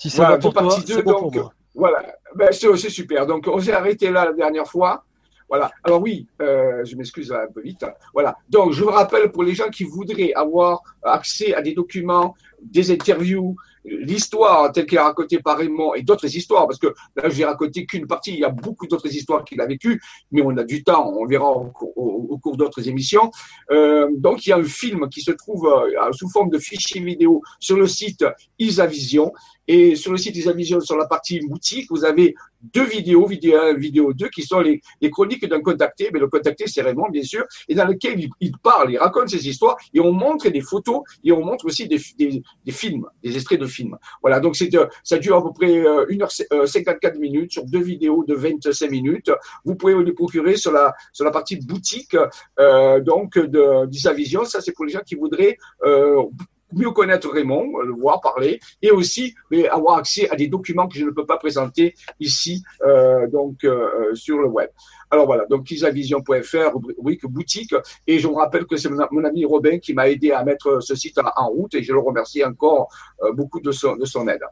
Si 0.00 0.08
ça 0.08 0.22
voilà, 0.22 0.36
va 0.36 0.38
pour 0.38 0.54
toi, 0.54 0.76
c'est 0.86 1.02
bon 1.02 1.12
pour 1.12 1.34
moi. 1.34 1.52
Voilà, 1.74 2.02
ben, 2.34 2.48
c'est 2.52 2.88
super. 2.88 3.26
Donc, 3.26 3.46
on 3.46 3.60
s'est 3.60 3.72
arrêté 3.72 4.10
là 4.10 4.24
la 4.24 4.32
dernière 4.32 4.66
fois. 4.66 5.04
Voilà. 5.46 5.70
Alors 5.84 6.00
oui, 6.00 6.26
euh, 6.40 6.82
je 6.84 6.96
m'excuse 6.96 7.30
un 7.32 7.52
peu 7.52 7.60
vite. 7.60 7.84
Voilà. 8.14 8.34
Donc, 8.48 8.72
je 8.72 8.82
vous 8.82 8.90
rappelle 8.90 9.30
pour 9.30 9.42
les 9.42 9.54
gens 9.54 9.68
qui 9.68 9.84
voudraient 9.84 10.32
avoir 10.32 10.80
accès 11.02 11.52
à 11.54 11.60
des 11.60 11.74
documents, 11.74 12.34
des 12.62 12.90
interviews, 12.90 13.56
l'histoire 13.84 14.70
telle 14.72 14.86
qu'elle 14.86 15.00
est 15.00 15.02
racontée 15.02 15.40
par 15.40 15.58
Raymond 15.58 15.94
et 15.94 16.02
d'autres 16.02 16.34
histoires, 16.34 16.66
parce 16.66 16.78
que 16.78 16.88
là, 17.16 17.28
je 17.28 17.38
n'ai 17.38 17.44
raconté 17.44 17.84
qu'une 17.84 18.06
partie, 18.06 18.32
il 18.32 18.40
y 18.40 18.44
a 18.44 18.50
beaucoup 18.50 18.86
d'autres 18.86 19.12
histoires 19.12 19.44
qu'il 19.44 19.60
a 19.60 19.66
vécues, 19.66 20.00
mais 20.30 20.42
on 20.42 20.56
a 20.56 20.64
du 20.64 20.82
temps, 20.84 21.12
on 21.12 21.26
verra 21.26 21.50
au, 21.50 22.38
cours 22.38 22.56
d'autres 22.56 22.88
émissions. 22.88 23.30
Euh, 23.70 24.08
donc, 24.16 24.46
il 24.46 24.50
y 24.50 24.52
a 24.52 24.56
un 24.56 24.64
film 24.64 25.08
qui 25.08 25.20
se 25.20 25.32
trouve 25.32 25.66
euh, 25.66 26.12
sous 26.12 26.28
forme 26.30 26.50
de 26.50 26.58
fichier 26.58 27.00
vidéo 27.02 27.42
sur 27.58 27.76
le 27.76 27.86
site 27.86 28.24
Isavision. 28.58 29.32
Et 29.72 29.94
sur 29.94 30.10
le 30.10 30.18
site 30.18 30.34
Isavision, 30.34 30.80
sur 30.80 30.96
la 30.96 31.06
partie 31.06 31.38
boutique, 31.46 31.86
vous 31.90 32.04
avez 32.04 32.34
deux 32.60 32.82
vidéos, 32.82 33.24
vidéo 33.24 33.56
1 33.56 33.74
vidéo 33.74 34.12
2, 34.12 34.28
qui 34.28 34.42
sont 34.42 34.58
les, 34.58 34.80
chroniques 35.12 35.46
d'un 35.46 35.60
contacté, 35.60 36.10
mais 36.12 36.18
le 36.18 36.26
contacté, 36.26 36.64
c'est 36.66 36.82
Raymond, 36.82 37.08
bien 37.08 37.22
sûr, 37.22 37.44
et 37.68 37.76
dans 37.76 37.86
lequel 37.86 38.18
il, 38.40 38.58
parle, 38.58 38.90
il 38.90 38.98
raconte 38.98 39.28
ses 39.28 39.48
histoires, 39.48 39.76
et 39.94 40.00
on 40.00 40.10
montre 40.10 40.48
des 40.48 40.60
photos, 40.60 41.02
et 41.22 41.30
on 41.30 41.44
montre 41.44 41.66
aussi 41.66 41.86
des, 41.86 41.98
films, 41.98 43.06
des 43.22 43.36
extraits 43.36 43.60
de 43.60 43.66
film. 43.66 43.96
Voilà, 44.20 44.40
donc 44.40 44.56
c'est, 44.56 44.74
euh, 44.74 44.86
ça 45.04 45.18
dure 45.18 45.36
à 45.36 45.42
peu 45.44 45.52
près 45.52 45.68
1h54 45.68 47.14
euh, 47.14 47.18
minutes 47.20 47.52
sur 47.52 47.64
deux 47.64 47.80
vidéos 47.80 48.24
de 48.26 48.34
25 48.34 48.90
minutes. 48.90 49.30
Vous 49.64 49.76
pouvez 49.76 49.94
les 50.02 50.12
procurer 50.12 50.56
sur 50.56 50.72
la, 50.72 50.92
sur 51.12 51.24
la 51.24 51.30
partie 51.30 51.54
boutique 51.64 52.16
euh, 52.58 52.98
donc 52.98 53.38
d'Isavision. 53.86 54.44
Ça, 54.44 54.60
c'est 54.60 54.72
pour 54.72 54.84
les 54.84 54.92
gens 54.92 55.02
qui 55.06 55.14
voudraient 55.14 55.56
euh, 55.84 56.24
mieux 56.72 56.90
connaître 56.90 57.28
Raymond, 57.30 57.78
le 57.78 57.92
voir 57.92 58.20
parler, 58.20 58.60
et 58.82 58.90
aussi 58.90 59.34
mais, 59.50 59.68
avoir 59.68 59.98
accès 59.98 60.28
à 60.30 60.36
des 60.36 60.48
documents 60.48 60.88
que 60.88 60.96
je 60.96 61.04
ne 61.04 61.10
peux 61.10 61.26
pas 61.26 61.36
présenter 61.36 61.94
ici 62.18 62.62
euh, 62.84 63.26
donc 63.28 63.64
euh, 63.64 64.14
sur 64.14 64.38
le 64.38 64.46
web. 64.46 64.70
Alors 65.10 65.26
voilà, 65.26 65.44
donc 65.46 65.70
isavision.fr, 65.70 66.76
rubrique 66.96 67.26
boutique. 67.26 67.74
Et 68.06 68.18
je 68.18 68.26
vous 68.28 68.34
rappelle 68.34 68.64
que 68.66 68.76
c'est 68.76 68.88
mon, 68.88 69.24
ami 69.24 69.44
Robin 69.44 69.78
qui 69.78 69.92
m'a 69.92 70.08
aidé 70.08 70.30
à 70.30 70.44
mettre 70.44 70.80
ce 70.80 70.94
site 70.94 71.18
en, 71.36 71.48
route 71.48 71.74
et 71.74 71.82
je 71.82 71.92
le 71.92 71.98
remercie 71.98 72.44
encore 72.44 72.88
euh, 73.22 73.32
beaucoup 73.32 73.60
de 73.60 73.72
son, 73.72 73.96
de 73.96 74.04
son 74.04 74.28
aide. 74.28 74.42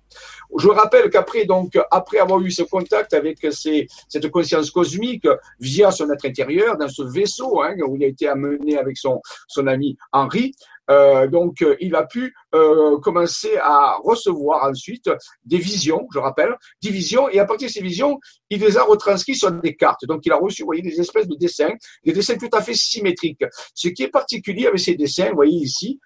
Je 0.57 0.69
rappelle 0.69 1.11
qu'après, 1.11 1.45
donc, 1.45 1.79
après 1.91 2.19
avoir 2.19 2.41
eu 2.41 2.51
ce 2.51 2.63
contact 2.63 3.15
avec 3.15 3.47
cette 3.51 4.31
conscience 4.31 4.71
cosmique 4.71 5.29
via 5.61 5.91
son 5.91 6.11
être 6.11 6.27
intérieur, 6.27 6.77
dans 6.77 6.89
ce 6.89 7.03
vaisseau 7.03 7.63
hein, 7.63 7.75
où 7.87 7.97
il 7.97 8.05
a 8.05 8.09
été 8.09 8.27
amené 8.27 8.77
avec 8.77 8.97
son, 8.97 9.21
son 9.47 9.67
ami 9.69 9.97
Henri, 10.13 10.55
euh, 10.91 11.27
donc, 11.27 11.63
euh, 11.63 11.77
il 11.81 11.95
a 11.95 12.05
pu 12.05 12.35
euh, 12.55 12.99
commencer 13.01 13.57
à 13.59 13.97
recevoir 14.03 14.69
ensuite 14.69 15.11
des 15.45 15.59
visions, 15.59 16.07
je 16.13 16.19
rappelle, 16.19 16.57
des 16.83 16.91
visions, 16.91 17.29
et 17.29 17.39
à 17.39 17.45
partir 17.45 17.69
de 17.69 17.73
ces 17.73 17.83
visions, 17.83 18.19
il 18.51 18.61
les 18.61 18.77
a 18.79 18.85
retranscrits 18.85 19.37
sur 19.37 19.53
des 19.53 19.77
cartes. 19.77 20.07
Donc, 20.07 20.25
il 20.25 20.33
a 20.33 20.37
reçu, 20.37 20.63
vous 20.63 20.67
voyez, 20.67 20.83
des 20.83 21.01
espèces 21.01 21.29
de 21.29 21.37
dessins, 21.37 21.75
des 22.05 22.13
dessins 22.13 22.37
tout 22.37 22.49
à 22.53 22.63
fait 22.63 22.75
symétriques. 22.75 23.45
Ce 23.75 23.89
qui 23.89 24.03
est 24.03 24.09
particulier 24.09 24.67
avec 24.67 24.81
ces 24.81 24.95
dessins, 24.95 25.29
vous 25.31 25.37
voyez 25.37 25.59
ici, 25.59 26.01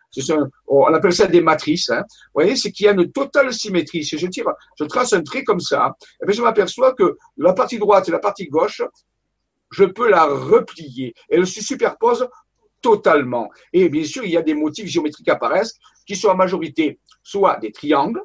on 0.66 0.92
appelle 0.92 1.12
ça 1.12 1.26
des 1.26 1.40
matrices. 1.40 1.90
Hein, 1.90 2.02
vous 2.08 2.42
voyez, 2.42 2.56
c'est 2.56 2.72
qu'il 2.72 2.86
y 2.86 2.88
a 2.88 2.92
une 2.92 3.10
totale 3.10 3.52
symétrie. 3.52 4.04
Si 4.04 4.18
je 4.18 4.26
tire, 4.26 4.46
je 4.78 4.84
trace 4.84 5.12
un 5.12 5.22
trait 5.22 5.44
comme 5.44 5.60
ça, 5.60 5.94
et 6.22 6.26
eh 6.28 6.32
je 6.32 6.42
m'aperçois 6.42 6.94
que 6.94 7.16
la 7.36 7.52
partie 7.52 7.78
droite 7.78 8.08
et 8.08 8.12
la 8.12 8.18
partie 8.18 8.46
gauche, 8.46 8.82
je 9.70 9.84
peux 9.84 10.08
la 10.08 10.24
replier. 10.24 11.14
Elle 11.28 11.46
se 11.46 11.62
superpose 11.62 12.28
totalement. 12.82 13.48
Et 13.72 13.88
bien 13.88 14.04
sûr, 14.04 14.24
il 14.24 14.32
y 14.32 14.36
a 14.36 14.42
des 14.42 14.54
motifs 14.54 14.86
géométriques 14.86 15.24
qui 15.24 15.30
apparaissent, 15.30 15.78
qui 16.06 16.16
sont 16.16 16.28
en 16.28 16.34
majorité 16.34 16.98
soit 17.22 17.56
des 17.58 17.72
triangles, 17.72 18.20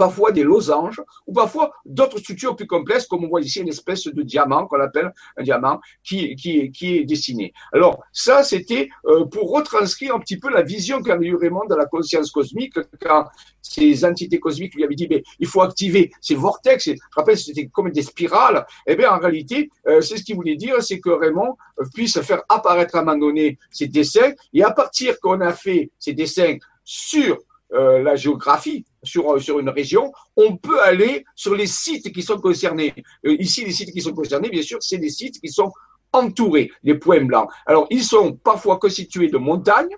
parfois 0.00 0.32
des 0.32 0.44
losanges, 0.44 1.02
ou 1.26 1.34
parfois 1.34 1.72
d'autres 1.84 2.20
structures 2.20 2.56
plus 2.56 2.66
complexes, 2.66 3.06
comme 3.06 3.22
on 3.26 3.28
voit 3.28 3.42
ici 3.42 3.60
une 3.60 3.68
espèce 3.68 4.04
de 4.04 4.22
diamant 4.22 4.66
qu'on 4.66 4.80
appelle 4.80 5.12
un 5.36 5.42
diamant 5.42 5.78
qui, 6.02 6.34
qui, 6.36 6.96
est 6.96 7.04
dessiné. 7.04 7.52
Alors 7.70 8.02
ça, 8.10 8.42
c'était 8.42 8.88
euh, 9.04 9.26
pour 9.26 9.50
retranscrire 9.50 10.14
un 10.14 10.18
petit 10.18 10.38
peu 10.38 10.48
la 10.50 10.62
vision 10.62 11.02
qu'avait 11.02 11.26
eu 11.26 11.36
Raymond 11.36 11.66
de 11.66 11.74
la 11.74 11.84
conscience 11.84 12.30
cosmique 12.30 12.78
quand 13.02 13.26
ces 13.60 14.02
entités 14.06 14.40
cosmiques 14.40 14.74
lui 14.74 14.84
avaient 14.84 14.94
dit, 14.94 15.06
mais 15.10 15.22
il 15.38 15.46
faut 15.46 15.60
activer 15.60 16.10
ces 16.22 16.34
vortex. 16.34 16.86
Je 16.86 16.94
rappelle, 17.14 17.36
c'était 17.36 17.66
comme 17.66 17.90
des 17.90 18.02
spirales. 18.02 18.64
Eh 18.86 18.96
bien, 18.96 19.10
en 19.12 19.18
réalité, 19.18 19.70
euh, 19.86 20.00
c'est 20.00 20.16
ce 20.16 20.24
qu'il 20.24 20.36
voulait 20.36 20.56
dire, 20.56 20.82
c'est 20.82 20.98
que 20.98 21.10
Raymond 21.10 21.58
puisse 21.92 22.18
faire 22.22 22.42
apparaître 22.48 22.96
à 22.96 23.00
un 23.00 23.04
moment 23.04 23.18
donné 23.18 23.58
ces 23.70 23.86
dessins. 23.86 24.32
Et 24.54 24.62
à 24.62 24.70
partir 24.70 25.20
qu'on 25.20 25.42
a 25.42 25.52
fait 25.52 25.90
ces 25.98 26.14
dessins 26.14 26.56
sur 26.84 27.36
euh, 27.72 28.02
la 28.02 28.16
géographie 28.16 28.84
sur, 29.02 29.40
sur 29.40 29.60
une 29.60 29.68
région, 29.68 30.12
on 30.36 30.56
peut 30.56 30.80
aller 30.82 31.24
sur 31.36 31.54
les 31.54 31.66
sites 31.66 32.12
qui 32.12 32.22
sont 32.22 32.38
concernés. 32.38 32.92
Euh, 33.24 33.36
ici, 33.38 33.64
les 33.64 33.70
sites 33.70 33.92
qui 33.92 34.00
sont 34.00 34.12
concernés, 34.12 34.50
bien 34.50 34.62
sûr, 34.62 34.78
c'est 34.80 34.98
des 34.98 35.08
sites 35.08 35.40
qui 35.40 35.48
sont 35.48 35.70
entourés, 36.12 36.70
les 36.82 36.96
points 36.96 37.24
blancs. 37.24 37.48
Alors, 37.66 37.86
ils 37.90 38.02
sont 38.02 38.32
parfois 38.32 38.78
constitués 38.78 39.28
de 39.28 39.38
montagnes, 39.38 39.94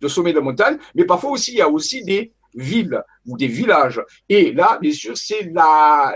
de 0.00 0.08
sommets 0.08 0.32
de 0.32 0.40
montagnes, 0.40 0.78
mais 0.94 1.04
parfois 1.04 1.32
aussi, 1.32 1.52
il 1.52 1.58
y 1.58 1.62
a 1.62 1.68
aussi 1.68 2.02
des 2.04 2.32
villes 2.54 3.02
ou 3.26 3.36
des 3.36 3.48
villages. 3.48 4.00
Et 4.28 4.52
là, 4.52 4.78
bien 4.80 4.92
sûr, 4.92 5.16
c'est 5.16 5.52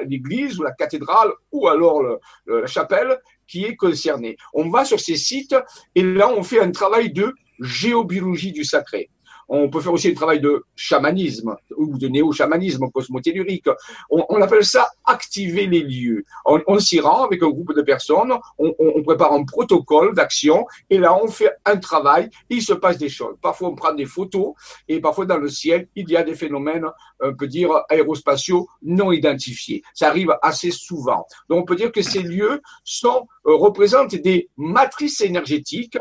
l'église 0.07 0.59
ou 0.59 0.63
la 0.63 0.73
cathédrale 0.73 1.31
ou 1.53 1.69
alors 1.69 2.03
la 2.47 2.67
chapelle 2.67 3.19
qui 3.47 3.65
est 3.65 3.77
concernée. 3.77 4.37
On 4.55 4.71
va 4.71 4.85
sur 4.85 5.01
ces 5.01 5.17
sites 5.17 5.57
et 5.95 6.03
là, 6.03 6.31
on 6.31 6.43
fait 6.43 6.61
un 6.61 6.71
travail 6.71 7.13
de 7.13 7.35
géobiologie 7.61 8.53
du 8.53 8.65
sacré. 8.65 9.11
On 9.49 9.71
peut 9.71 9.81
faire 9.81 9.93
aussi 9.93 10.09
un 10.09 10.15
travail 10.15 10.41
de 10.41 10.65
chamanisme 10.77 11.57
ou 11.77 11.97
de 11.99 12.09
néo-chamanisme 12.09 12.91
cosmotellurique. 12.91 13.69
On, 14.11 14.25
on, 14.29 14.43
appelle 14.43 14.65
ça 14.65 14.91
activer 15.05 15.67
les 15.67 15.81
lieux. 15.81 16.25
On, 16.45 16.79
s'y 16.79 17.01
rend 17.01 17.25
avec 17.25 17.43
un 17.43 17.49
groupe 17.49 17.75
de 17.75 17.83
personnes, 17.83 18.33
on, 18.59 19.03
prépare 19.03 19.33
un 19.33 19.45
protocole 19.45 20.15
d'action 20.15 20.67
et 20.91 20.99
là 20.99 21.17
on 21.23 21.29
fait 21.29 21.53
un 21.65 21.77
travail. 21.77 22.29
il 22.51 22.63
se 22.63 22.75
passe 22.75 22.99
des 22.99 23.09
choses. 23.09 23.37
Parfois 23.41 23.69
on 23.69 23.75
prend 23.75 23.95
des 23.95 24.07
photos 24.07 24.53
et 24.87 25.01
parfois 25.01 25.25
dans 25.25 25.39
le 25.39 25.49
ciel 25.49 25.89
il 25.97 26.11
y 26.11 26.17
a 26.17 26.23
des 26.23 26.35
phénomènes, 26.35 26.87
on 27.21 27.35
peut 27.35 27.47
dire 27.47 27.71
aérospatiaux 27.89 28.69
non 28.83 29.13
identifiés. 29.13 29.83
Ça 29.95 30.09
arrive 30.09 30.35
assez 30.43 30.71
souvent. 30.71 31.27
Donc 31.49 31.63
on 31.63 31.65
peut 31.65 31.77
dire 31.77 31.93
que 31.93 32.03
ces 32.03 32.23
lieux 32.23 32.61
sont 32.85 33.27
euh, 33.47 33.55
représentent 33.55 34.15
des 34.15 34.51
matrices 34.57 35.21
énergétiques 35.21 35.99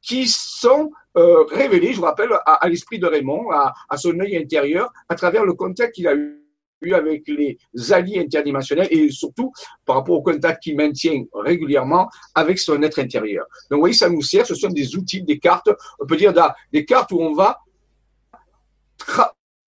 qui 0.00 0.28
sont 0.28 0.90
euh, 1.16 1.44
révélés, 1.44 1.92
je 1.92 1.98
vous 1.98 2.04
rappelle, 2.04 2.30
à, 2.44 2.68
l'esprit 2.68 2.98
de 2.98 3.06
Raymond, 3.06 3.50
à, 3.50 3.96
son 3.96 4.18
œil 4.20 4.36
intérieur, 4.36 4.92
à 5.08 5.14
travers 5.14 5.44
le 5.44 5.54
contact 5.54 5.94
qu'il 5.94 6.08
a 6.08 6.14
eu 6.14 6.40
avec 6.92 7.26
les 7.28 7.56
alliés 7.92 8.18
interdimensionnels 8.20 8.88
et 8.90 9.10
surtout 9.10 9.50
par 9.86 9.96
rapport 9.96 10.16
au 10.16 10.22
contact 10.22 10.62
qu'il 10.62 10.76
maintient 10.76 11.24
régulièrement 11.32 12.10
avec 12.34 12.58
son 12.58 12.82
être 12.82 12.98
intérieur. 12.98 13.46
Donc, 13.70 13.78
vous 13.78 13.80
voyez, 13.80 13.94
ça 13.94 14.10
nous 14.10 14.20
sert, 14.20 14.46
ce 14.46 14.54
sont 14.54 14.68
des 14.68 14.94
outils, 14.94 15.22
des 15.22 15.38
cartes, 15.38 15.70
on 15.98 16.04
peut 16.04 16.16
dire 16.16 16.34
des 16.72 16.84
cartes 16.84 17.12
où 17.12 17.20
on 17.20 17.32
va 17.32 17.58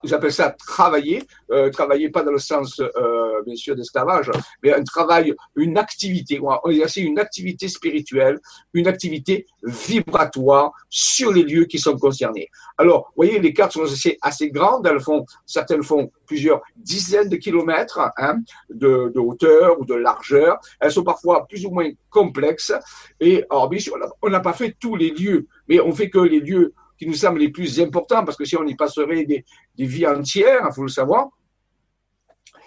j'appelle 0.04 0.32
ça 0.32 0.50
travailler, 0.50 1.22
euh, 1.50 1.70
travailler 1.70 2.10
pas 2.10 2.22
dans 2.22 2.32
le 2.32 2.38
sens 2.38 2.80
euh, 2.80 3.23
bien 3.44 3.56
sûr 3.56 3.76
d'esclavage, 3.76 4.30
mais 4.62 4.72
un 4.72 4.82
travail, 4.82 5.34
une 5.56 5.78
activité, 5.78 6.40
on 6.40 6.48
va 6.48 6.60
exercer 6.70 7.02
une 7.02 7.18
activité 7.18 7.68
spirituelle, 7.68 8.40
une 8.72 8.86
activité 8.86 9.46
vibratoire 9.62 10.72
sur 10.88 11.32
les 11.32 11.42
lieux 11.42 11.64
qui 11.64 11.78
sont 11.78 11.96
concernés. 11.96 12.48
Alors, 12.78 13.06
vous 13.08 13.24
voyez, 13.24 13.38
les 13.38 13.52
cartes 13.52 13.72
sont 13.72 13.84
assez, 14.22 14.50
grandes, 14.50 14.86
elles 14.86 15.00
font, 15.00 15.24
certaines 15.46 15.82
font 15.82 16.10
plusieurs 16.26 16.62
dizaines 16.76 17.28
de 17.28 17.36
kilomètres 17.36 18.00
hein, 18.16 18.38
de, 18.70 19.12
hauteur 19.16 19.80
ou 19.80 19.84
de 19.84 19.94
largeur. 19.94 20.58
Elles 20.80 20.92
sont 20.92 21.04
parfois 21.04 21.46
plus 21.46 21.64
ou 21.66 21.70
moins 21.70 21.90
complexes. 22.10 22.72
Et 23.20 23.44
alors, 23.50 23.68
bien 23.68 23.80
sûr, 23.80 23.96
on 24.22 24.30
n'a 24.30 24.40
pas 24.40 24.52
fait 24.52 24.76
tous 24.78 24.96
les 24.96 25.10
lieux, 25.10 25.46
mais 25.68 25.80
on 25.80 25.92
fait 25.92 26.10
que 26.10 26.18
les 26.18 26.40
lieux 26.40 26.74
qui 26.98 27.06
nous 27.06 27.14
semblent 27.14 27.40
les 27.40 27.50
plus 27.50 27.80
importants, 27.80 28.24
parce 28.24 28.36
que 28.36 28.44
si 28.44 28.56
on 28.56 28.66
y 28.66 28.74
passerait 28.74 29.24
des, 29.24 29.44
des 29.76 29.86
vies 29.86 30.06
entières, 30.06 30.66
il 30.68 30.74
faut 30.74 30.82
le 30.82 30.88
savoir. 30.88 31.28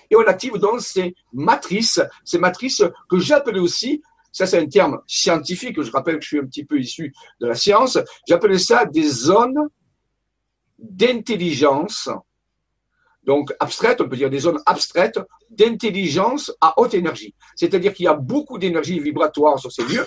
Et 0.09 0.15
on 0.15 0.21
active 0.21 0.57
donc 0.57 0.81
ces 0.81 1.15
matrices, 1.33 2.01
ces 2.23 2.39
matrices 2.39 2.83
que 3.09 3.19
j'appelais 3.19 3.59
aussi, 3.59 4.01
ça 4.31 4.45
c'est 4.45 4.59
un 4.59 4.67
terme 4.67 5.01
scientifique, 5.07 5.81
je 5.81 5.91
rappelle 5.91 6.17
que 6.17 6.23
je 6.23 6.27
suis 6.27 6.39
un 6.39 6.45
petit 6.45 6.65
peu 6.65 6.79
issu 6.79 7.13
de 7.39 7.47
la 7.47 7.55
science, 7.55 7.97
j'appelais 8.27 8.59
ça 8.59 8.85
des 8.85 9.07
zones 9.07 9.69
d'intelligence, 10.77 12.09
donc 13.23 13.53
abstraites, 13.59 13.99
on 13.99 14.07
peut 14.07 14.15
dire 14.15 14.29
des 14.29 14.39
zones 14.39 14.61
abstraites 14.65 15.19
d'intelligence 15.49 16.51
à 16.61 16.79
haute 16.79 16.93
énergie. 16.93 17.33
C'est-à-dire 17.55 17.93
qu'il 17.93 18.05
y 18.05 18.07
a 18.07 18.13
beaucoup 18.13 18.57
d'énergie 18.57 18.99
vibratoire 18.99 19.59
sur 19.59 19.71
ces 19.71 19.83
lieux 19.83 20.05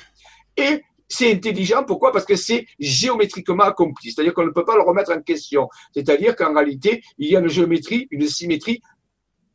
et 0.57 0.83
c'est 1.11 1.33
intelligent, 1.33 1.83
pourquoi? 1.85 2.12
Parce 2.12 2.25
que 2.25 2.37
c'est 2.37 2.66
géométriquement 2.78 3.64
accompli, 3.64 4.12
c'est-à-dire 4.12 4.33
qu'on 4.33 4.47
ne 4.47 4.52
peut 4.52 4.64
pas 4.64 4.76
le 4.76 4.83
remettre 4.83 5.12
en 5.12 5.21
question. 5.21 5.69
C'est-à-dire 5.92 6.37
qu'en 6.37 6.54
réalité, 6.54 7.02
il 7.19 7.30
y 7.30 7.37
a 7.37 7.40
une 7.40 7.49
géométrie, 7.49 8.07
une 8.12 8.28
symétrie 8.28 8.80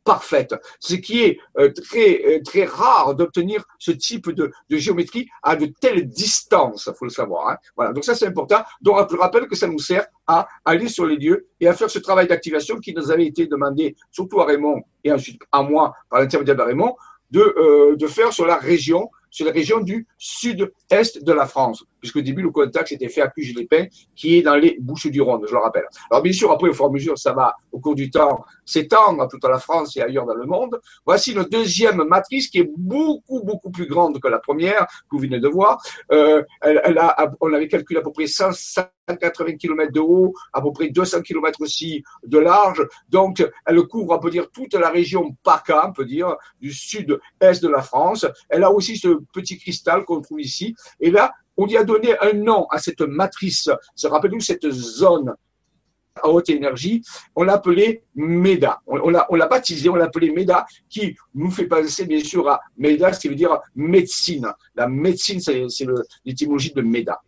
parfaite, 0.06 0.54
ce 0.80 0.94
qui 0.94 1.22
est 1.22 1.38
euh, 1.58 1.70
très 1.70 2.22
euh, 2.24 2.42
très 2.42 2.64
rare 2.64 3.14
d'obtenir 3.14 3.64
ce 3.78 3.90
type 3.90 4.30
de, 4.30 4.50
géométrie 4.70 5.28
à 5.42 5.56
de 5.56 5.66
telles 5.66 6.08
distances, 6.08 6.88
faut 6.98 7.04
le 7.04 7.10
savoir. 7.10 7.50
Hein. 7.50 7.56
Voilà, 7.76 7.92
donc 7.92 8.04
ça 8.04 8.14
c'est 8.14 8.26
important. 8.26 8.62
Donc 8.80 8.96
je 9.10 9.16
rappelle 9.16 9.48
que 9.48 9.56
ça 9.56 9.66
nous 9.66 9.78
sert 9.78 10.06
à 10.26 10.48
aller 10.64 10.88
sur 10.88 11.04
les 11.04 11.16
lieux 11.16 11.48
et 11.60 11.68
à 11.68 11.74
faire 11.74 11.90
ce 11.90 11.98
travail 11.98 12.26
d'activation 12.28 12.78
qui 12.78 12.94
nous 12.94 13.10
avait 13.10 13.26
été 13.26 13.46
demandé, 13.46 13.96
surtout 14.10 14.40
à 14.40 14.46
Raymond 14.46 14.82
et 15.04 15.12
ensuite 15.12 15.42
à 15.52 15.62
moi 15.62 15.92
par 16.08 16.20
l'intermédiaire 16.20 16.56
de 16.56 16.62
Raymond, 16.62 16.96
de, 17.32 17.40
euh, 17.40 17.96
de 17.96 18.06
faire 18.06 18.32
sur 18.32 18.46
la 18.46 18.56
région 18.56 19.10
sur 19.36 19.44
la 19.44 19.52
région 19.52 19.80
du 19.80 20.06
sud-est 20.16 21.22
de 21.22 21.32
la 21.32 21.46
France, 21.46 21.84
puisque 22.06 22.16
au 22.16 22.22
début, 22.22 22.42
le 22.42 22.50
contact 22.50 22.88
s'était 22.88 23.08
fait 23.08 23.20
à 23.20 23.28
Cuges-les-Pins, 23.28 23.86
qui 24.14 24.38
est 24.38 24.42
dans 24.42 24.54
les 24.54 24.76
Bouches-du-Rhône, 24.80 25.44
je 25.46 25.52
le 25.52 25.58
rappelle. 25.58 25.86
Alors, 26.08 26.22
bien 26.22 26.32
sûr, 26.32 26.52
après, 26.52 26.68
au 26.68 26.72
fur 26.72 26.84
et 26.84 26.88
à 26.88 26.90
mesure, 26.92 27.18
ça 27.18 27.32
va, 27.32 27.56
au 27.72 27.80
cours 27.80 27.96
du 27.96 28.10
temps, 28.10 28.44
s'étendre 28.64 29.22
à 29.22 29.26
toute 29.26 29.42
la 29.44 29.58
France 29.58 29.96
et 29.96 30.02
ailleurs 30.02 30.24
dans 30.24 30.34
le 30.34 30.46
monde. 30.46 30.80
Voici 31.04 31.32
une 31.32 31.42
deuxième 31.44 32.04
matrice 32.04 32.48
qui 32.48 32.60
est 32.60 32.70
beaucoup, 32.76 33.42
beaucoup 33.42 33.70
plus 33.70 33.86
grande 33.86 34.20
que 34.20 34.28
la 34.28 34.38
première, 34.38 34.86
que 34.86 35.16
vous 35.16 35.18
venez 35.18 35.40
de 35.40 35.48
voir. 35.48 35.82
Euh, 36.12 36.42
elle 36.60 36.98
a, 36.98 37.32
on 37.40 37.52
avait 37.52 37.68
calculé 37.68 37.98
à 37.98 38.02
peu 38.02 38.12
près 38.12 38.28
180 38.28 39.56
km 39.56 39.92
de 39.92 40.00
haut, 40.00 40.32
à 40.52 40.62
peu 40.62 40.72
près 40.72 40.88
200 40.88 41.22
km 41.22 41.60
aussi 41.60 42.04
de 42.24 42.38
large. 42.38 42.86
Donc, 43.08 43.44
elle 43.64 43.82
couvre, 43.82 44.14
on 44.14 44.18
peut 44.20 44.30
dire, 44.30 44.48
toute 44.52 44.74
la 44.74 44.90
région 44.90 45.36
PACA, 45.42 45.88
on 45.88 45.92
peut 45.92 46.04
dire, 46.04 46.36
du 46.60 46.72
sud-est 46.72 47.62
de 47.62 47.68
la 47.68 47.82
France. 47.82 48.26
Elle 48.48 48.62
a 48.62 48.70
aussi 48.70 48.96
ce 48.96 49.08
petit 49.32 49.58
cristal 49.58 50.04
qu'on 50.04 50.20
trouve 50.20 50.40
ici. 50.40 50.74
Et 51.00 51.10
là, 51.10 51.32
on 51.56 51.66
lui 51.66 51.76
a 51.76 51.84
donné 51.84 52.16
un 52.20 52.32
nom 52.32 52.66
à 52.70 52.78
cette 52.78 53.00
matrice. 53.00 53.70
Se 53.94 54.06
rappelez-vous 54.06 54.40
cette 54.40 54.70
zone 54.70 55.34
à 56.22 56.28
haute 56.28 56.48
énergie, 56.48 57.02
on 57.34 57.42
l'a 57.42 57.54
appelé 57.54 58.02
MEDA. 58.14 58.80
On, 58.86 59.10
l'a, 59.10 59.26
on 59.28 59.36
l'a 59.36 59.46
baptisé, 59.46 59.88
on 59.88 59.96
MEDA, 59.96 60.66
qui 60.88 61.16
nous 61.34 61.50
fait 61.50 61.66
penser 61.66 62.06
bien 62.06 62.22
sûr 62.22 62.48
à 62.48 62.60
MEDA, 62.78 63.12
ce 63.12 63.20
qui 63.20 63.28
veut 63.28 63.34
dire 63.34 63.58
médecine. 63.74 64.50
La 64.74 64.88
médecine, 64.88 65.40
c'est 65.40 65.66
l'étymologie 66.24 66.72
de 66.72 66.82
MEDA. 66.82 67.20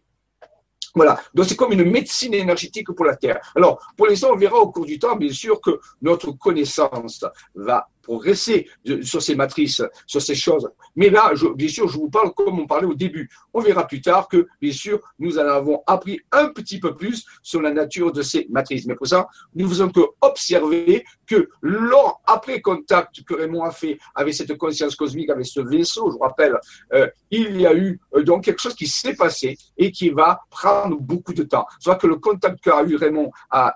Voilà. 0.94 1.20
Donc, 1.34 1.46
c'est 1.46 1.56
comme 1.56 1.72
une 1.72 1.88
médecine 1.88 2.34
énergétique 2.34 2.90
pour 2.92 3.04
la 3.04 3.16
Terre. 3.16 3.40
Alors, 3.54 3.78
pour 3.96 4.06
l'instant, 4.06 4.30
on 4.32 4.36
verra 4.36 4.56
au 4.56 4.70
cours 4.70 4.86
du 4.86 4.98
temps, 4.98 5.16
bien 5.16 5.32
sûr, 5.32 5.60
que 5.60 5.78
notre 6.00 6.32
connaissance 6.32 7.24
va 7.54 7.88
progresser 8.08 8.66
sur 9.02 9.20
ces 9.20 9.34
matrices, 9.34 9.82
sur 10.06 10.22
ces 10.22 10.34
choses. 10.34 10.66
Mais 10.96 11.10
là, 11.10 11.30
bien 11.54 11.68
sûr, 11.68 11.86
je 11.88 11.98
vous 11.98 12.08
parle 12.08 12.32
comme 12.32 12.58
on 12.58 12.66
parlait 12.66 12.86
au 12.86 12.94
début. 12.94 13.28
On 13.52 13.60
verra 13.60 13.86
plus 13.86 14.00
tard 14.00 14.28
que, 14.28 14.46
bien 14.62 14.72
sûr, 14.72 14.98
nous 15.18 15.38
en 15.38 15.46
avons 15.46 15.82
appris 15.86 16.18
un 16.32 16.48
petit 16.48 16.80
peu 16.80 16.94
plus 16.94 17.26
sur 17.42 17.60
la 17.60 17.70
nature 17.70 18.10
de 18.10 18.22
ces 18.22 18.46
matrices. 18.48 18.86
Mais 18.86 18.94
pour 18.94 19.06
ça, 19.06 19.28
nous 19.54 19.68
faisons 19.68 19.90
que 19.90 20.00
observer 20.22 21.04
que 21.26 21.50
lors, 21.60 22.22
après 22.26 22.62
contact 22.62 23.22
que 23.24 23.34
Raymond 23.34 23.64
a 23.64 23.70
fait 23.70 23.98
avec 24.14 24.32
cette 24.32 24.56
conscience 24.56 24.96
cosmique, 24.96 25.28
avec 25.28 25.44
ce 25.44 25.60
vaisseau, 25.60 26.10
je 26.10 26.14
vous 26.14 26.22
rappelle, 26.22 26.56
euh, 26.94 27.06
il 27.30 27.60
y 27.60 27.66
a 27.66 27.74
eu 27.74 28.00
euh, 28.14 28.22
donc 28.22 28.44
quelque 28.44 28.62
chose 28.62 28.74
qui 28.74 28.86
s'est 28.86 29.14
passé 29.14 29.58
et 29.76 29.92
qui 29.92 30.08
va 30.08 30.40
prendre 30.48 30.96
beaucoup 30.98 31.34
de 31.34 31.42
temps. 31.42 31.66
Soit 31.78 31.96
que 31.96 32.06
le 32.06 32.16
contact 32.16 32.60
qu'a 32.62 32.82
eu 32.84 32.96
Raymond 32.96 33.30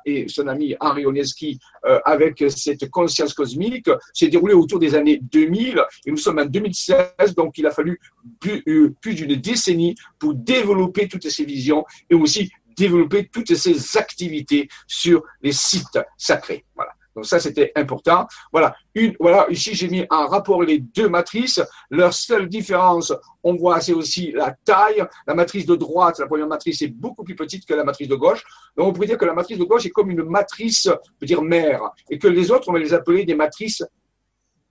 et 0.07 0.27
son 0.29 0.49
ami 0.49 0.75
Henri 0.81 1.05
Oneski 1.05 1.59
euh, 1.85 2.01
avec 2.05 2.43
cette 2.49 2.89
conscience 2.91 3.35
cosmique, 3.35 3.91
s'est 4.25 4.31
déroulé 4.31 4.55
autour 4.55 4.79
des 4.79 4.95
années 4.95 5.19
2000 5.21 5.83
et 6.07 6.11
nous 6.11 6.17
sommes 6.17 6.39
en 6.39 6.45
2016, 6.45 7.35
donc 7.37 7.59
il 7.59 7.67
a 7.67 7.71
fallu 7.71 8.01
plus, 8.41 8.63
euh, 8.69 8.95
plus 9.01 9.15
d'une 9.15 9.35
décennie 9.37 9.95
pour 10.19 10.35
développer 10.35 11.09
toutes 11.09 11.29
ces 11.29 11.45
visions 11.45 11.85
et 12.09 12.15
aussi 12.15 12.51
développer 12.77 13.29
toutes 13.33 13.55
ces 13.55 13.99
activités 13.99 14.69
sur 14.87 15.23
les 15.43 15.53
sites 15.53 15.99
sacrés. 16.17 16.65
Voilà. 16.75 16.93
Donc 17.15 17.27
ça, 17.27 17.39
c'était 17.39 17.73
important. 17.77 18.27
Voilà. 18.51 18.75
Une, 18.95 19.15
voilà. 19.21 19.47
Ici, 19.51 19.75
j'ai 19.75 19.89
mis 19.89 20.07
en 20.09 20.27
rapport 20.29 20.63
les 20.63 20.79
deux 20.79 21.09
matrices. 21.09 21.61
Leur 21.91 22.15
seule 22.15 22.49
différence, 22.49 23.13
on 23.43 23.55
voit, 23.55 23.81
c'est 23.81 23.93
aussi 23.93 24.33
la 24.33 24.55
taille. 24.65 25.05
La 25.27 25.35
matrice 25.35 25.67
de 25.67 25.77
droite, 25.77 26.19
la 26.19 26.27
première 26.27 26.47
matrice, 26.47 26.81
est 26.83 26.89
beaucoup 26.89 27.25
plus 27.25 27.35
petite 27.35 27.67
que 27.67 27.75
la 27.75 27.85
matrice 27.85 28.09
de 28.09 28.15
gauche. 28.15 28.43
Donc, 28.77 28.89
on 28.89 28.93
pourrait 28.93 29.09
dire 29.09 29.19
que 29.19 29.27
la 29.27 29.35
matrice 29.35 29.59
de 29.59 29.65
gauche 29.65 29.85
est 29.87 29.91
comme 29.91 30.11
une 30.11 30.23
matrice, 30.23 30.87
on 30.87 31.19
peut 31.21 31.27
dire 31.27 31.43
mère, 31.43 31.83
et 32.09 32.19
que 32.19 32.29
les 32.29 32.51
autres, 32.51 32.69
on 32.69 32.73
va 32.73 32.79
les 32.79 32.95
appeler 32.95 33.25
des 33.25 33.35
matrices 33.35 33.85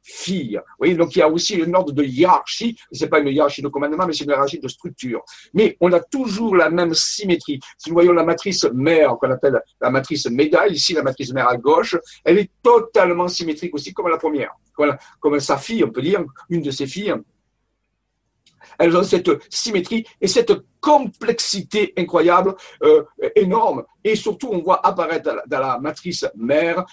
fille. 0.03 0.55
Vous 0.55 0.75
voyez, 0.79 0.96
donc 0.96 1.15
il 1.15 1.20
y 1.20 1.22
a 1.22 1.29
aussi 1.29 1.55
une 1.55 1.75
ordre 1.75 1.91
de 1.91 2.03
hiérarchie. 2.03 2.77
C'est 2.91 3.08
pas 3.08 3.20
une 3.20 3.27
hiérarchie 3.27 3.62
de 3.62 3.67
commandement, 3.67 4.05
mais 4.05 4.13
c'est 4.13 4.24
une 4.24 4.31
hiérarchie 4.31 4.60
de 4.60 4.67
structure. 4.67 5.24
Mais 5.53 5.77
on 5.79 5.91
a 5.93 6.00
toujours 6.00 6.55
la 6.55 6.70
même 6.70 6.93
symétrie. 6.93 7.60
Si 7.77 7.89
nous 7.89 7.96
voyons 7.96 8.13
la 8.13 8.24
matrice 8.24 8.63
mère, 8.74 9.17
qu'on 9.17 9.31
appelle 9.31 9.62
la 9.79 9.89
matrice 9.89 10.25
médaille, 10.29 10.74
ici 10.74 10.93
la 10.93 11.03
matrice 11.03 11.34
mère 11.34 11.48
à 11.48 11.58
gauche, 11.58 11.98
elle 12.24 12.39
est 12.39 12.50
totalement 12.62 13.27
symétrique 13.27 13.74
aussi 13.75 13.93
comme 13.93 14.10
la 14.10 14.17
première. 14.17 14.51
Voilà, 14.77 14.98
comme 15.20 15.39
sa 15.39 15.58
fille, 15.58 15.84
on 15.84 15.91
peut 15.91 16.01
dire, 16.01 16.24
une 16.50 16.62
de 16.62 16.72
ses 16.72 16.88
filles. 16.88 17.13
Elles 18.77 18.96
ont 18.96 19.03
cette 19.03 19.32
symétrie 19.50 20.06
et 20.20 20.27
cette 20.27 20.51
complexité 20.82 21.94
incroyable, 21.96 22.56
euh, 22.84 23.03
énorme. 23.36 23.84
Et 24.03 24.15
surtout, 24.15 24.50
on 24.51 24.63
voit 24.63 24.86
apparaître 24.86 25.32
dans 25.46 25.60
la, 25.60 25.80
matrice 25.80 26.25
mère 26.36 26.86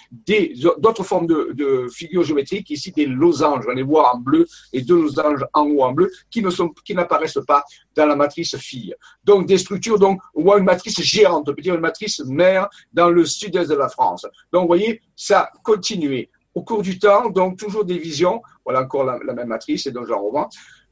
d'autres 0.76 1.02
formes 1.02 1.26
de, 1.26 1.88
figures 1.90 2.22
géométriques, 2.22 2.70
ici 2.70 2.92
des 2.92 3.06
losanges. 3.06 3.64
On 3.66 3.72
les 3.72 3.82
voit 3.82 4.14
en 4.14 4.18
bleu 4.18 4.46
et 4.74 4.82
deux 4.82 5.00
losanges 5.00 5.44
en 5.54 5.62
haut 5.66 5.82
en 5.82 5.92
bleu 5.92 6.12
qui 6.30 6.42
ne 6.42 6.50
sont, 6.50 6.68
qui 6.84 6.94
n'apparaissent 6.94 7.40
pas 7.46 7.64
dans 7.94 8.06
la 8.06 8.14
matrice 8.14 8.56
fille. 8.58 8.94
Donc, 9.24 9.46
des 9.46 9.56
structures, 9.56 9.98
donc, 9.98 10.20
on 10.34 10.42
voit 10.42 10.58
une 10.58 10.64
matrice 10.64 11.00
géante, 11.00 11.48
on 11.48 11.54
peut 11.54 11.62
dire 11.62 11.74
une 11.74 11.80
matrice 11.80 12.20
mère 12.26 12.68
dans 12.92 13.08
le 13.08 13.24
sud-est 13.24 13.70
de 13.70 13.74
la 13.74 13.88
France. 13.88 14.26
Donc, 14.52 14.62
vous 14.62 14.68
voyez, 14.68 15.00
ça 15.16 15.50
continué 15.62 16.30
au 16.54 16.62
cours 16.62 16.82
du 16.82 16.98
temps, 16.98 17.30
donc 17.30 17.56
toujours 17.56 17.84
des 17.84 17.98
visions. 17.98 18.42
Voilà 18.64 18.82
encore 18.82 19.04
la, 19.04 19.32
même 19.32 19.48
matrice, 19.48 19.86
et 19.86 19.92
donc 19.92 20.06
j'en 20.06 20.20
revois. 20.20 20.48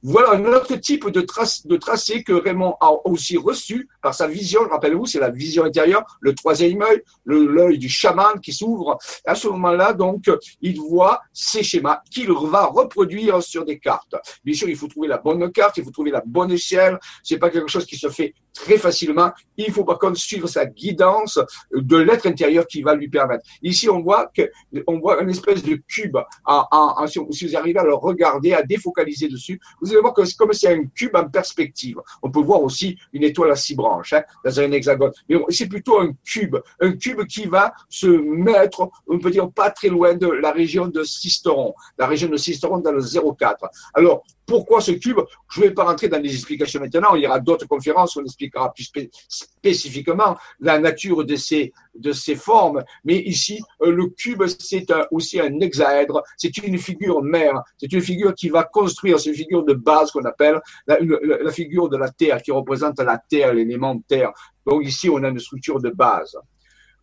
Voilà 0.09 0.35
un 0.35 0.45
autre 0.45 0.77
type 0.77 1.11
de, 1.11 1.21
tracé 1.77 2.23
que 2.23 2.33
Raymond 2.33 2.77
a 2.81 2.93
aussi 3.09 3.37
reçu 3.37 3.89
par 4.01 4.15
sa 4.15 4.29
vision. 4.29 4.61
Rappelez-vous, 4.71 5.05
c'est 5.05 5.19
la 5.19 5.31
vision 5.31 5.65
intérieure, 5.65 6.05
le 6.21 6.33
troisième 6.33 6.81
œil, 6.81 7.03
l'œil 7.25 7.77
du 7.77 7.89
chaman 7.89 8.39
qui 8.41 8.53
s'ouvre. 8.53 8.99
À 9.27 9.35
ce 9.35 9.49
moment-là, 9.49 9.95
donc, 9.95 10.31
il 10.63 10.79
voit 10.79 11.23
ces 11.33 11.65
schémas 11.65 12.03
qu'il 12.09 12.31
va 12.31 12.67
reproduire 12.67 13.43
sur 13.43 13.65
des 13.65 13.81
cartes. 13.81 14.15
Bien 14.45 14.55
sûr, 14.55 14.69
il 14.69 14.77
faut 14.77 14.87
trouver 14.87 15.09
la 15.09 15.19
bonne 15.19 15.51
carte, 15.51 15.77
il 15.79 15.83
faut 15.83 15.91
trouver 15.91 16.13
la 16.13 16.23
bonne 16.25 16.53
échelle. 16.53 17.01
C'est 17.25 17.39
pas 17.39 17.51
quelque 17.51 17.69
chose 17.69 17.85
qui 17.85 17.97
se 17.97 18.09
fait 18.09 18.33
très 18.57 18.79
facilement. 18.79 19.31
Il 19.57 19.73
faut 19.73 19.85
par 19.85 19.99
contre 19.99 20.19
suivre 20.19 20.49
sa 20.49 20.67
guidance 20.67 21.39
de 21.73 21.97
l'être 21.97 22.27
intérieur 22.27 22.67
qui 22.67 22.83
va 22.83 22.95
lui 22.95 23.09
permettre. 23.09 23.45
Ici, 23.63 23.89
on 23.89 24.03
voit 24.03 24.31
que, 24.35 24.51
on 24.87 24.99
voit 24.99 25.23
une 25.23 25.31
espèce 25.31 25.63
de 25.63 25.77
cube. 25.87 26.17
Si 27.31 27.47
vous 27.47 27.57
arrivez 27.57 27.79
à 27.79 27.85
le 27.85 27.95
regarder, 27.95 28.53
à 28.53 28.63
défocaliser 28.63 29.29
dessus, 29.29 29.61
vous 29.81 29.93
allez 29.93 30.01
voir 30.01 30.15
que 30.15 30.23
comme 30.37 30.53
c'est 30.53 30.73
un 30.73 30.85
cube 30.87 31.15
en 31.15 31.29
perspective. 31.29 32.01
On 32.23 32.31
peut 32.31 32.41
voir 32.41 32.63
aussi 32.63 32.99
une 33.13 33.23
étoile 33.23 33.51
à 33.51 33.57
six 33.57 33.75
branches 33.75 34.13
hein, 34.13 34.23
dans 34.45 34.61
un 34.61 34.73
hexagone. 34.73 35.13
Mais 35.29 35.37
c'est 35.51 35.69
plutôt 35.69 36.01
un 36.01 36.13
cube, 36.25 36.57
un 36.81 36.93
cube 36.93 37.25
qui 37.27 37.47
va 37.47 37.73
se 37.89 38.07
mettre, 38.07 38.89
on 39.07 39.19
peut 39.19 39.31
dire, 39.31 39.51
pas 39.51 39.71
très 39.71 39.89
loin 39.89 40.15
de 40.15 40.27
la 40.27 40.53
région 40.53 40.89
de 40.89 41.03
Sisteron, 41.05 41.75
la 41.99 42.07
région 42.07 42.29
de 42.29 42.37
Sisteron 42.37 42.79
dans 42.79 42.93
le 42.93 43.03
04. 43.03 43.69
Alors, 43.95 44.25
pourquoi 44.47 44.81
ce 44.81 44.93
cube 44.93 45.19
Je 45.51 45.61
ne 45.61 45.67
vais 45.67 45.75
pas 45.75 45.85
rentrer 45.85 46.09
dans 46.09 46.21
les 46.21 46.33
explications 46.33 46.81
maintenant. 46.81 47.15
Il 47.15 47.23
y 47.23 47.27
aura 47.27 47.41
d'autres 47.41 47.67
conférences 47.67 48.17
où 48.17 48.21
on 48.21 48.25
expliquera 48.25 48.73
plus 48.73 48.91
spécifiquement 49.29 50.37
la 50.61 50.79
nature 50.79 51.25
de 51.25 51.35
ces, 51.37 51.73
formes. 52.37 52.83
Mais 53.05 53.17
ici, 53.17 53.61
euh, 53.83 53.91
le 53.91 54.07
cube, 54.07 54.45
c'est 54.47 54.87
aussi 55.11 55.41
un 55.41 55.61
hexaèdre. 55.61 56.23
C'est 56.37 56.57
une 56.59 56.79
figure 56.79 57.23
mère. 57.23 57.63
C'est 57.77 57.93
une 57.93 58.01
figure 58.01 58.35
qui 58.35 58.49
va 58.49 58.63
construire, 58.63 59.19
c'est 59.19 59.31
une 59.31 59.37
figure 59.37 59.65
de 59.65 59.75
base 59.75 60.11
qu'on 60.11 60.25
appelle 60.25 60.61
la, 60.87 60.99
la 61.01 61.51
figure 61.51 61.89
de 61.89 61.97
la 61.97 62.11
Terre, 62.11 62.41
qui 62.41 62.53
représente 62.53 63.01
la 63.01 63.19
Terre, 63.19 63.53
l'élément 63.53 63.99
Terre. 64.07 64.33
Donc 64.65 64.85
ici, 64.85 65.09
on 65.09 65.23
a 65.23 65.29
une 65.29 65.39
structure 65.39 65.81
de 65.81 65.91
base. 65.91 66.37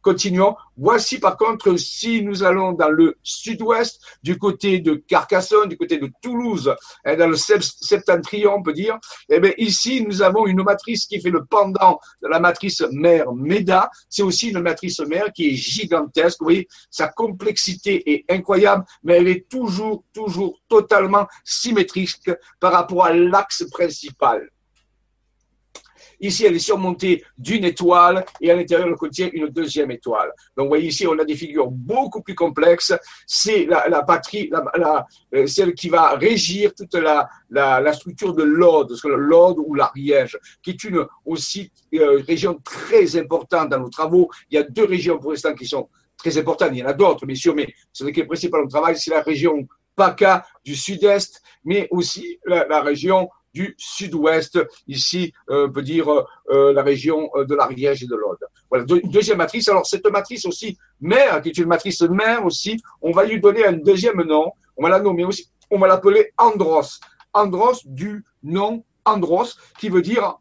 Continuons. 0.03 0.57
Voici 0.75 1.17
par 1.17 1.37
contre, 1.37 1.77
si 1.77 2.23
nous 2.23 2.43
allons 2.43 2.73
dans 2.73 2.89
le 2.89 3.15
sud-ouest, 3.23 4.01
du 4.21 4.37
côté 4.37 4.79
de 4.79 4.95
Carcassonne, 4.95 5.69
du 5.69 5.77
côté 5.77 5.97
de 5.97 6.11
Toulouse, 6.21 6.75
hein, 7.05 7.15
dans 7.15 7.27
le 7.27 7.37
septentrion, 7.37 8.55
on 8.55 8.61
peut 8.61 8.73
dire, 8.73 8.99
eh 9.29 9.39
bien, 9.39 9.53
ici, 9.57 10.03
nous 10.05 10.21
avons 10.21 10.45
une 10.45 10.61
matrice 10.61 11.05
qui 11.05 11.21
fait 11.21 11.29
le 11.29 11.45
pendant 11.45 11.99
de 12.21 12.27
la 12.27 12.41
matrice 12.41 12.81
mère 12.91 13.31
MEDA. 13.33 13.89
C'est 14.09 14.23
aussi 14.23 14.49
une 14.49 14.59
matrice 14.59 14.99
mère 14.99 15.31
qui 15.31 15.47
est 15.47 15.55
gigantesque. 15.55 16.37
Vous 16.41 16.47
voyez, 16.47 16.67
sa 16.89 17.07
complexité 17.07 18.11
est 18.11 18.25
incroyable, 18.29 18.83
mais 19.03 19.17
elle 19.17 19.29
est 19.29 19.47
toujours, 19.47 20.03
toujours 20.13 20.59
totalement 20.67 21.27
symétrique 21.45 22.29
par 22.59 22.73
rapport 22.73 23.05
à 23.05 23.13
l'axe 23.13 23.63
principal. 23.71 24.49
Ici, 26.23 26.45
elle 26.45 26.55
est 26.55 26.59
surmontée 26.59 27.21
d'une 27.37 27.65
étoile 27.65 28.23
et 28.39 28.49
à 28.49 28.55
l'intérieur, 28.55 28.87
elle 28.87 28.95
contient 28.95 29.29
une 29.33 29.49
deuxième 29.49 29.91
étoile. 29.91 30.31
Donc, 30.55 30.65
vous 30.65 30.69
voyez 30.69 30.87
ici, 30.87 31.05
on 31.05 31.19
a 31.19 31.25
des 31.25 31.35
figures 31.35 31.69
beaucoup 31.69 32.21
plus 32.21 32.33
complexes. 32.33 32.93
C'est 33.27 33.65
la, 33.65 34.03
patrie, 34.03 34.49
euh, 35.35 35.47
celle 35.47 35.73
qui 35.73 35.89
va 35.89 36.15
régir 36.15 36.71
toute 36.73 36.93
la, 36.93 37.93
structure 37.93 38.33
de 38.33 38.43
l'Aude, 38.43 38.95
l'Aude 39.03 39.57
ou 39.65 39.73
l'Ariège, 39.75 40.39
qui 40.61 40.69
est 40.69 40.83
une 40.85 41.05
aussi 41.25 41.69
euh, 41.95 42.23
région 42.25 42.57
très 42.63 43.17
importante 43.17 43.67
dans 43.67 43.79
nos 43.81 43.89
travaux. 43.89 44.29
Il 44.49 44.55
y 44.55 44.57
a 44.57 44.63
deux 44.63 44.85
régions 44.85 45.19
pour 45.19 45.31
l'instant 45.31 45.53
qui 45.53 45.67
sont 45.67 45.89
très 46.15 46.37
importantes. 46.37 46.69
Il 46.71 46.77
y 46.77 46.83
en 46.83 46.87
a 46.87 46.93
d'autres, 46.93 47.25
bien 47.25 47.35
sûr, 47.35 47.53
mais 47.53 47.67
ce 47.91 48.05
qui 48.05 48.21
est 48.21 48.25
principal 48.25 48.61
au 48.61 48.67
travail, 48.67 48.95
c'est 48.97 49.11
la 49.11 49.21
région 49.21 49.67
PACA 49.93 50.45
du 50.63 50.73
sud-est, 50.73 51.41
mais 51.65 51.89
aussi 51.91 52.39
la 52.45 52.81
région 52.81 53.27
du 53.53 53.75
sud-ouest, 53.77 54.59
ici, 54.87 55.33
euh, 55.49 55.67
on 55.67 55.71
peut 55.71 55.81
dire 55.81 56.07
euh, 56.49 56.73
la 56.73 56.81
région 56.81 57.29
euh, 57.35 57.45
de 57.45 57.55
l'Ariège 57.55 58.03
et 58.03 58.07
de 58.07 58.15
l'Aude. 58.15 58.39
Voilà, 58.69 58.85
deuxième 58.85 59.37
matrice. 59.37 59.67
Alors, 59.69 59.85
cette 59.85 60.05
matrice 60.07 60.45
aussi, 60.45 60.77
mère, 60.99 61.41
qui 61.41 61.49
est 61.49 61.57
une 61.57 61.67
matrice 61.67 62.01
mère 62.01 62.45
aussi, 62.45 62.81
on 63.01 63.11
va 63.11 63.25
lui 63.25 63.39
donner 63.39 63.65
un 63.65 63.73
deuxième 63.73 64.21
nom, 64.23 64.51
on 64.77 64.83
va 64.83 64.89
la 64.89 64.99
nommer 64.99 65.25
aussi, 65.25 65.49
on 65.69 65.77
va 65.77 65.87
l'appeler 65.87 66.31
Andros. 66.37 66.99
Andros 67.33 67.81
du 67.85 68.25
nom 68.41 68.83
Andros, 69.05 69.57
qui 69.79 69.89
veut 69.89 70.01
dire 70.01 70.37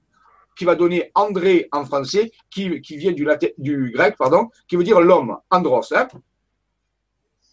qui 0.57 0.65
va 0.65 0.75
donner 0.75 1.11
André 1.15 1.69
en 1.73 1.85
français, 1.85 2.31
qui, 2.51 2.81
qui 2.83 2.97
vient 2.97 3.13
du, 3.13 3.25
latin, 3.25 3.49
du 3.59 3.91
grec, 3.91 4.17
pardon, 4.19 4.51
qui 4.69 4.77
veut 4.77 4.85
dire 4.85 5.01
l'homme, 5.01 5.39
andros. 5.51 5.93
Hein 5.93 6.09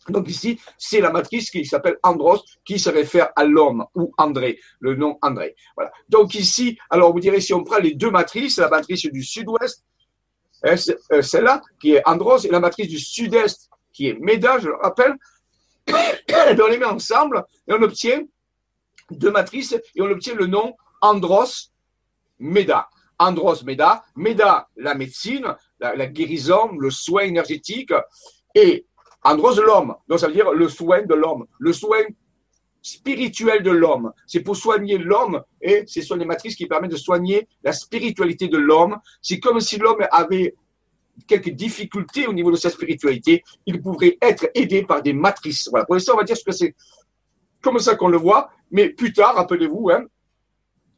donc 0.08 0.30
ici, 0.30 0.60
c'est 0.78 1.02
la 1.02 1.12
matrice 1.12 1.52
qui 1.52 1.66
s'appelle 1.66 1.98
Andros, 2.04 2.44
qui 2.64 2.80
se 2.80 2.90
réfère 2.90 3.30
à 3.36 3.44
l'homme, 3.44 3.86
ou 3.96 4.12
André, 4.18 4.60
le 4.80 4.96
nom 4.96 5.18
André. 5.22 5.56
Voilà. 5.76 5.92
Donc 6.08 6.36
ici, 6.36 6.78
alors 6.90 7.12
vous 7.12 7.20
direz, 7.20 7.42
si 7.42 7.54
on 7.54 7.64
prend 7.64 7.78
les 7.78 7.94
deux 7.94 8.10
matrices, 8.10 8.58
la 8.58 8.70
matrice 8.70 9.06
du 9.06 9.24
sud-ouest, 9.24 9.86
hein, 10.64 10.76
euh, 11.12 11.22
celle-là, 11.22 11.62
qui 11.82 11.94
est 11.94 12.08
Andros, 12.08 12.46
et 12.46 12.50
la 12.50 12.60
matrice 12.60 12.88
du 12.88 13.00
sud-est, 13.00 13.70
qui 13.92 14.08
est 14.08 14.14
Méda, 14.20 14.60
je 14.60 14.70
le 14.70 14.76
rappelle, 14.76 15.16
on 15.88 16.68
les 16.68 16.78
met 16.78 16.86
ensemble, 16.86 17.44
et 17.68 17.74
on 17.74 17.82
obtient 17.82 18.22
deux 19.12 19.32
matrices, 19.32 19.74
et 19.74 20.02
on 20.02 20.10
obtient 20.10 20.36
le 20.36 20.48
nom 20.48 20.76
Andros 21.02 21.72
Méda. 22.40 22.90
Andros 23.22 23.64
Méda, 23.66 24.06
Méda, 24.16 24.70
la 24.78 24.96
médecine, 24.96 25.54
la, 25.80 25.94
la 25.94 26.08
guérison, 26.08 26.72
le 26.80 26.90
soin 26.90 27.24
énergétique, 27.24 27.92
et 28.56 28.86
Andros, 29.24 29.60
l'homme. 29.60 29.96
Donc, 30.08 30.20
ça 30.20 30.28
veut 30.28 30.34
dire 30.34 30.52
le 30.52 30.70
soin 30.70 31.04
de 31.04 31.14
l'homme. 31.14 31.46
Le 31.60 31.74
soin 31.74 32.02
spirituel 32.82 33.64
de 33.64 33.72
l'homme. 33.72 34.12
C'est 34.26 34.42
pour 34.42 34.56
soigner 34.56 34.98
l'homme 34.98 35.44
et 35.62 35.84
ce 35.86 36.02
sont 36.02 36.16
les 36.16 36.26
matrices 36.26 36.56
qui 36.56 36.66
permettent 36.66 36.92
de 36.92 36.98
soigner 36.98 37.48
la 37.64 37.74
spiritualité 37.74 38.48
de 38.48 38.58
l'homme. 38.58 38.98
C'est 39.22 39.40
comme 39.40 39.60
si 39.60 39.78
l'homme 39.78 40.06
avait 40.12 40.56
quelques 41.28 41.50
difficultés 41.50 42.28
au 42.28 42.34
niveau 42.34 42.52
de 42.52 42.56
sa 42.56 42.70
spiritualité. 42.70 43.44
Il 43.66 43.82
pourrait 43.82 44.18
être 44.22 44.50
aidé 44.56 44.84
par 44.84 45.02
des 45.02 45.14
matrices. 45.14 45.68
Voilà. 45.70 45.86
Pour 45.86 45.96
l'instant, 45.96 46.14
on 46.14 46.18
va 46.18 46.24
dire 46.24 46.38
ce 46.38 46.44
que 46.44 46.52
c'est 46.52 46.76
comme 47.62 47.80
ça 47.80 47.96
qu'on 47.96 48.08
le 48.08 48.18
voit. 48.18 48.50
Mais 48.72 48.90
plus 48.90 49.12
tard, 49.12 49.36
rappelez-vous, 49.36 49.90
hein, 49.90 50.06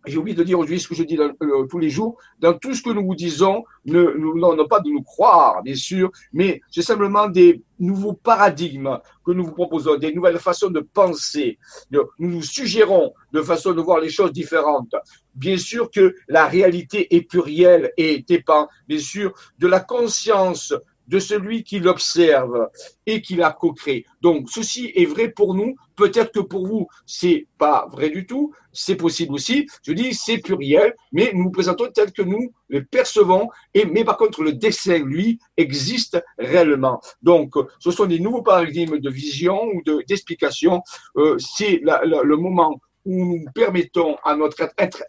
j'ai 0.06 0.18
oublié 0.18 0.36
de 0.36 0.44
dire 0.44 0.58
aujourd'hui 0.58 0.80
ce 0.80 0.88
que 0.88 0.96
je 0.96 1.04
dis 1.04 1.18
euh, 1.18 1.66
tous 1.70 1.80
les 1.80 1.90
jours, 1.90 2.18
dans 2.40 2.54
tout 2.54 2.74
ce 2.74 2.82
que 2.82 2.90
nous 2.90 3.06
vous 3.06 3.16
disons, 3.16 3.64
ne, 3.86 4.14
nous, 4.18 4.38
non, 4.38 4.68
pas 4.68 4.80
de 4.80 4.90
nous 4.90 5.04
croire, 5.04 5.62
bien 5.64 5.76
sûr, 5.76 6.12
mais 6.34 6.62
c'est 6.72 6.82
simplement 6.82 7.28
des 7.28 7.62
nouveaux 7.80 8.14
paradigmes 8.14 9.00
que 9.26 9.32
nous 9.32 9.46
vous 9.46 9.54
proposons, 9.54 9.98
des 9.98 10.14
nouvelles 10.14 10.40
façons 10.40 10.70
de 10.70 10.80
penser. 10.80 11.58
Nous 11.92 12.04
nous 12.20 12.44
suggérons 12.44 13.14
de 13.32 13.42
façon 13.42 13.74
de 13.74 13.82
voir 13.82 14.00
les 14.00 14.10
choses 14.10 14.32
différentes. 14.32 14.96
Bien 15.34 15.58
sûr 15.58 15.90
que 15.90 16.16
la 16.28 16.46
réalité 16.48 17.16
est 17.16 17.22
plurielle 17.22 17.92
et 17.98 18.24
dépend, 18.28 18.68
bien 18.88 19.00
sûr, 19.00 19.34
de 19.60 19.68
la 19.68 19.80
conscience 19.80 20.74
de 21.08 21.20
celui 21.20 21.64
qui 21.64 21.80
l'observe 21.80 22.70
et 23.06 23.22
qui 23.22 23.36
l'a 23.36 23.52
co-créé. 23.52 24.06
Donc, 24.22 24.50
ceci 24.50 24.92
est 24.96 25.06
vrai 25.06 25.30
pour 25.30 25.54
nous. 25.54 25.76
Peut-être 25.96 26.32
que 26.32 26.40
pour 26.40 26.66
vous, 26.66 26.88
c'est 27.06 27.48
pas 27.58 27.88
vrai 27.92 28.10
du 28.10 28.26
tout. 28.26 28.54
C'est 28.72 28.96
possible 28.96 29.34
aussi. 29.34 29.68
Je 29.84 29.94
dis, 29.94 30.14
c'est 30.14 30.38
pluriel, 30.38 30.96
mais 31.12 31.32
nous 31.34 31.44
nous 31.46 31.52
présentons 31.52 31.90
tel 31.94 32.12
que 32.12 32.22
nous 32.22 32.54
le 32.70 32.84
percevons. 32.86 33.50
Et, 33.74 33.86
mais 33.86 34.04
par 34.04 34.18
contre, 34.18 34.44
le 34.44 34.54
dessin, 34.54 35.00
lui, 35.00 35.40
existe 35.58 36.24
réellement. 36.38 37.02
Donc, 37.22 37.56
ce 37.80 37.92
sont 37.92 38.06
des 38.06 38.20
nouveaux 38.20 38.42
paradigmes 38.42 39.00
de 39.00 39.10
vision 39.10 39.62
ou 39.66 39.82
d'explication. 40.08 40.82
Euh, 41.18 41.38
c'est 41.40 41.82
le 41.84 42.36
moment 42.36 42.80
où 43.06 43.26
nous 43.26 43.46
permettons 43.54 44.16
à 44.24 44.36
notre 44.36 44.70
être 44.78 45.04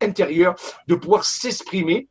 intérieur 0.00 0.54
de 0.88 0.94
pouvoir 0.94 1.24
s'exprimer 1.24 2.08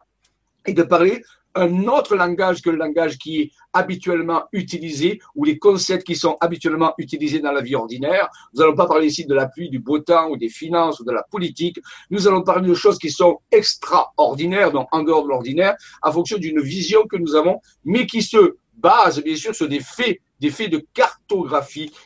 et 0.66 0.74
de 0.74 0.84
parler 0.84 1.24
un 1.56 1.88
autre 1.88 2.16
langage 2.16 2.62
que 2.62 2.70
le 2.70 2.78
langage 2.78 3.18
qui 3.18 3.42
est 3.42 3.52
habituellement 3.74 4.44
utilisé 4.52 5.22
ou 5.36 5.44
les 5.46 5.58
concepts 5.58 6.06
qui 6.06 6.16
sont 6.16 6.38
habituellement 6.42 6.94
utilisés 6.98 7.40
dans 7.40 7.52
la 7.52 7.62
vie 7.62 7.76
ordinaire. 7.76 8.30
Nous 8.54 8.62
allons 8.62 8.76
pas 8.76 8.88
parler 8.88 9.08
ici 9.08 9.26
de 9.26 9.34
la 9.34 9.48
pluie, 9.48 9.70
du 9.70 9.80
beau 9.80 10.00
temps 10.00 10.30
ou 10.30 10.38
des 10.38 10.50
finances 10.50 11.00
ou 11.00 11.06
de 11.06 11.12
la 11.12 11.24
politique. 11.24 11.80
Nous 12.10 12.28
allons 12.28 12.44
parler 12.44 12.68
de 12.68 12.74
choses 12.74 12.98
qui 12.98 13.10
sont 13.10 13.40
extraordinaires, 13.52 14.72
donc 14.72 14.88
en 14.92 15.04
dehors 15.04 15.24
de 15.24 15.30
l'ordinaire, 15.30 15.76
en 16.02 16.12
fonction 16.12 16.38
d'une 16.38 16.62
vision 16.62 17.04
que 17.08 17.18
nous 17.18 17.36
avons, 17.36 17.60
mais 17.86 18.06
qui 18.06 18.22
se 18.22 18.56
basent 18.76 19.24
bien 19.24 19.36
sûr 19.36 19.56
sur 19.56 19.68
des 19.68 19.80
faits, 19.80 20.20
des 20.40 20.50
faits 20.50 20.72
de 20.72 20.86
cartes 20.94 21.21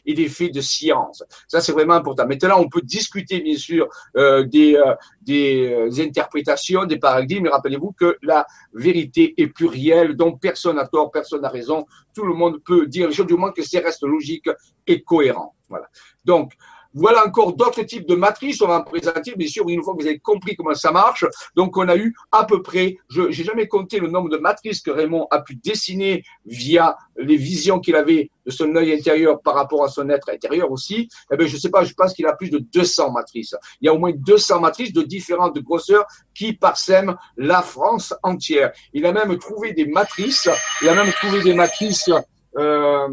et 0.06 0.14
des 0.14 0.30
faits 0.30 0.54
de 0.54 0.62
science. 0.62 1.24
Ça, 1.48 1.62
c'est 1.62 1.72
vraiment 1.72 1.96
important. 1.96 2.28
Maintenant, 2.28 2.60
on 2.60 2.70
peut 2.70 2.82
discuter, 2.82 3.42
bien 3.42 3.58
sûr, 3.58 3.88
euh, 4.18 4.44
des, 4.44 4.76
euh, 4.76 4.96
des 5.22 5.72
euh, 5.72 6.04
interprétations, 6.04 6.86
des 6.86 6.98
paradigmes, 6.98 7.44
mais 7.44 7.50
rappelez-vous 7.50 7.94
que 7.94 8.18
la 8.22 8.46
vérité 8.74 9.34
est 9.38 9.48
plurielle, 9.48 10.16
donc 10.16 10.42
personne 10.42 10.76
n'a 10.76 10.88
tort, 10.88 11.12
personne 11.12 11.42
n'a 11.42 11.50
raison. 11.50 11.86
Tout 12.14 12.26
le 12.26 12.34
monde 12.34 12.62
peut 12.64 12.88
dire 12.88 13.08
les 13.08 13.14
choses, 13.14 13.28
du 13.28 13.36
moins 13.36 13.52
que 13.52 13.64
c'est 13.64 13.80
reste 13.80 14.04
logique 14.04 14.50
et 14.88 15.02
cohérent. 15.02 15.56
Voilà. 15.70 15.88
Donc, 16.24 16.54
voilà 16.96 17.28
encore 17.28 17.54
d'autres 17.54 17.84
types 17.84 18.08
de 18.08 18.16
matrices. 18.16 18.62
On 18.62 18.68
va 18.68 18.80
en 18.80 18.84
présenter, 18.84 19.36
bien 19.36 19.48
sûr, 19.48 19.68
une 19.68 19.84
fois 19.84 19.94
que 19.94 20.02
vous 20.02 20.08
avez 20.08 20.20
compris 20.20 20.56
comment 20.56 20.74
ça 20.74 20.92
marche. 20.92 21.26
Donc, 21.56 21.76
on 21.78 21.88
a 21.90 21.98
eu 21.98 22.16
à 22.32 22.46
peu 22.46 22.62
près, 22.62 22.98
je 23.10 23.24
n'ai 23.24 23.32
jamais 23.34 23.68
compté 23.68 24.00
le 24.00 24.08
nombre 24.08 24.30
de 24.30 24.38
matrices 24.38 24.82
que 24.82 24.92
Raymond 24.92 25.28
a 25.30 25.42
pu 25.42 25.56
dessiner 25.56 26.24
via 26.46 26.98
les 27.18 27.36
visions 27.36 27.80
qu'il 27.80 27.96
avait 27.96 28.32
de 28.46 28.52
son 28.52 28.74
œil 28.76 28.94
intérieur 28.94 29.42
par 29.42 29.56
rapport 29.56 29.84
à 29.84 29.90
son 29.90 30.10
être 30.10 30.30
intérieur 30.30 30.72
aussi. 30.72 31.10
Eh 31.32 31.36
bien, 31.36 31.48
je 31.48 31.58
sais 31.58 31.70
pas, 31.70 31.84
je 31.84 31.94
pense 31.94 32.14
qu'il 32.14 32.26
a 32.28 32.34
plus 32.34 32.50
de 32.50 32.60
200 32.60 33.12
matrices. 33.12 33.56
Il 33.82 33.88
y 33.88 33.90
a 33.90 33.94
au 33.94 33.98
moins 33.98 34.14
200 34.14 34.62
matrices 34.62 34.94
de 34.94 35.02
différentes 35.02 35.58
grosseurs 35.60 36.06
qui 36.34 36.54
parsèment 36.54 37.16
la 37.36 37.62
France 37.62 38.14
entière. 38.24 38.72
Il 38.94 39.06
a 39.06 39.12
même 39.12 39.38
trouvé 39.38 39.74
des 39.74 39.86
matrices, 39.86 40.50
il 40.82 40.88
a 40.88 40.96
même 40.96 41.12
trouvé 41.12 41.42
des 41.42 41.54
matrices 41.54 42.10
euh, 42.58 43.08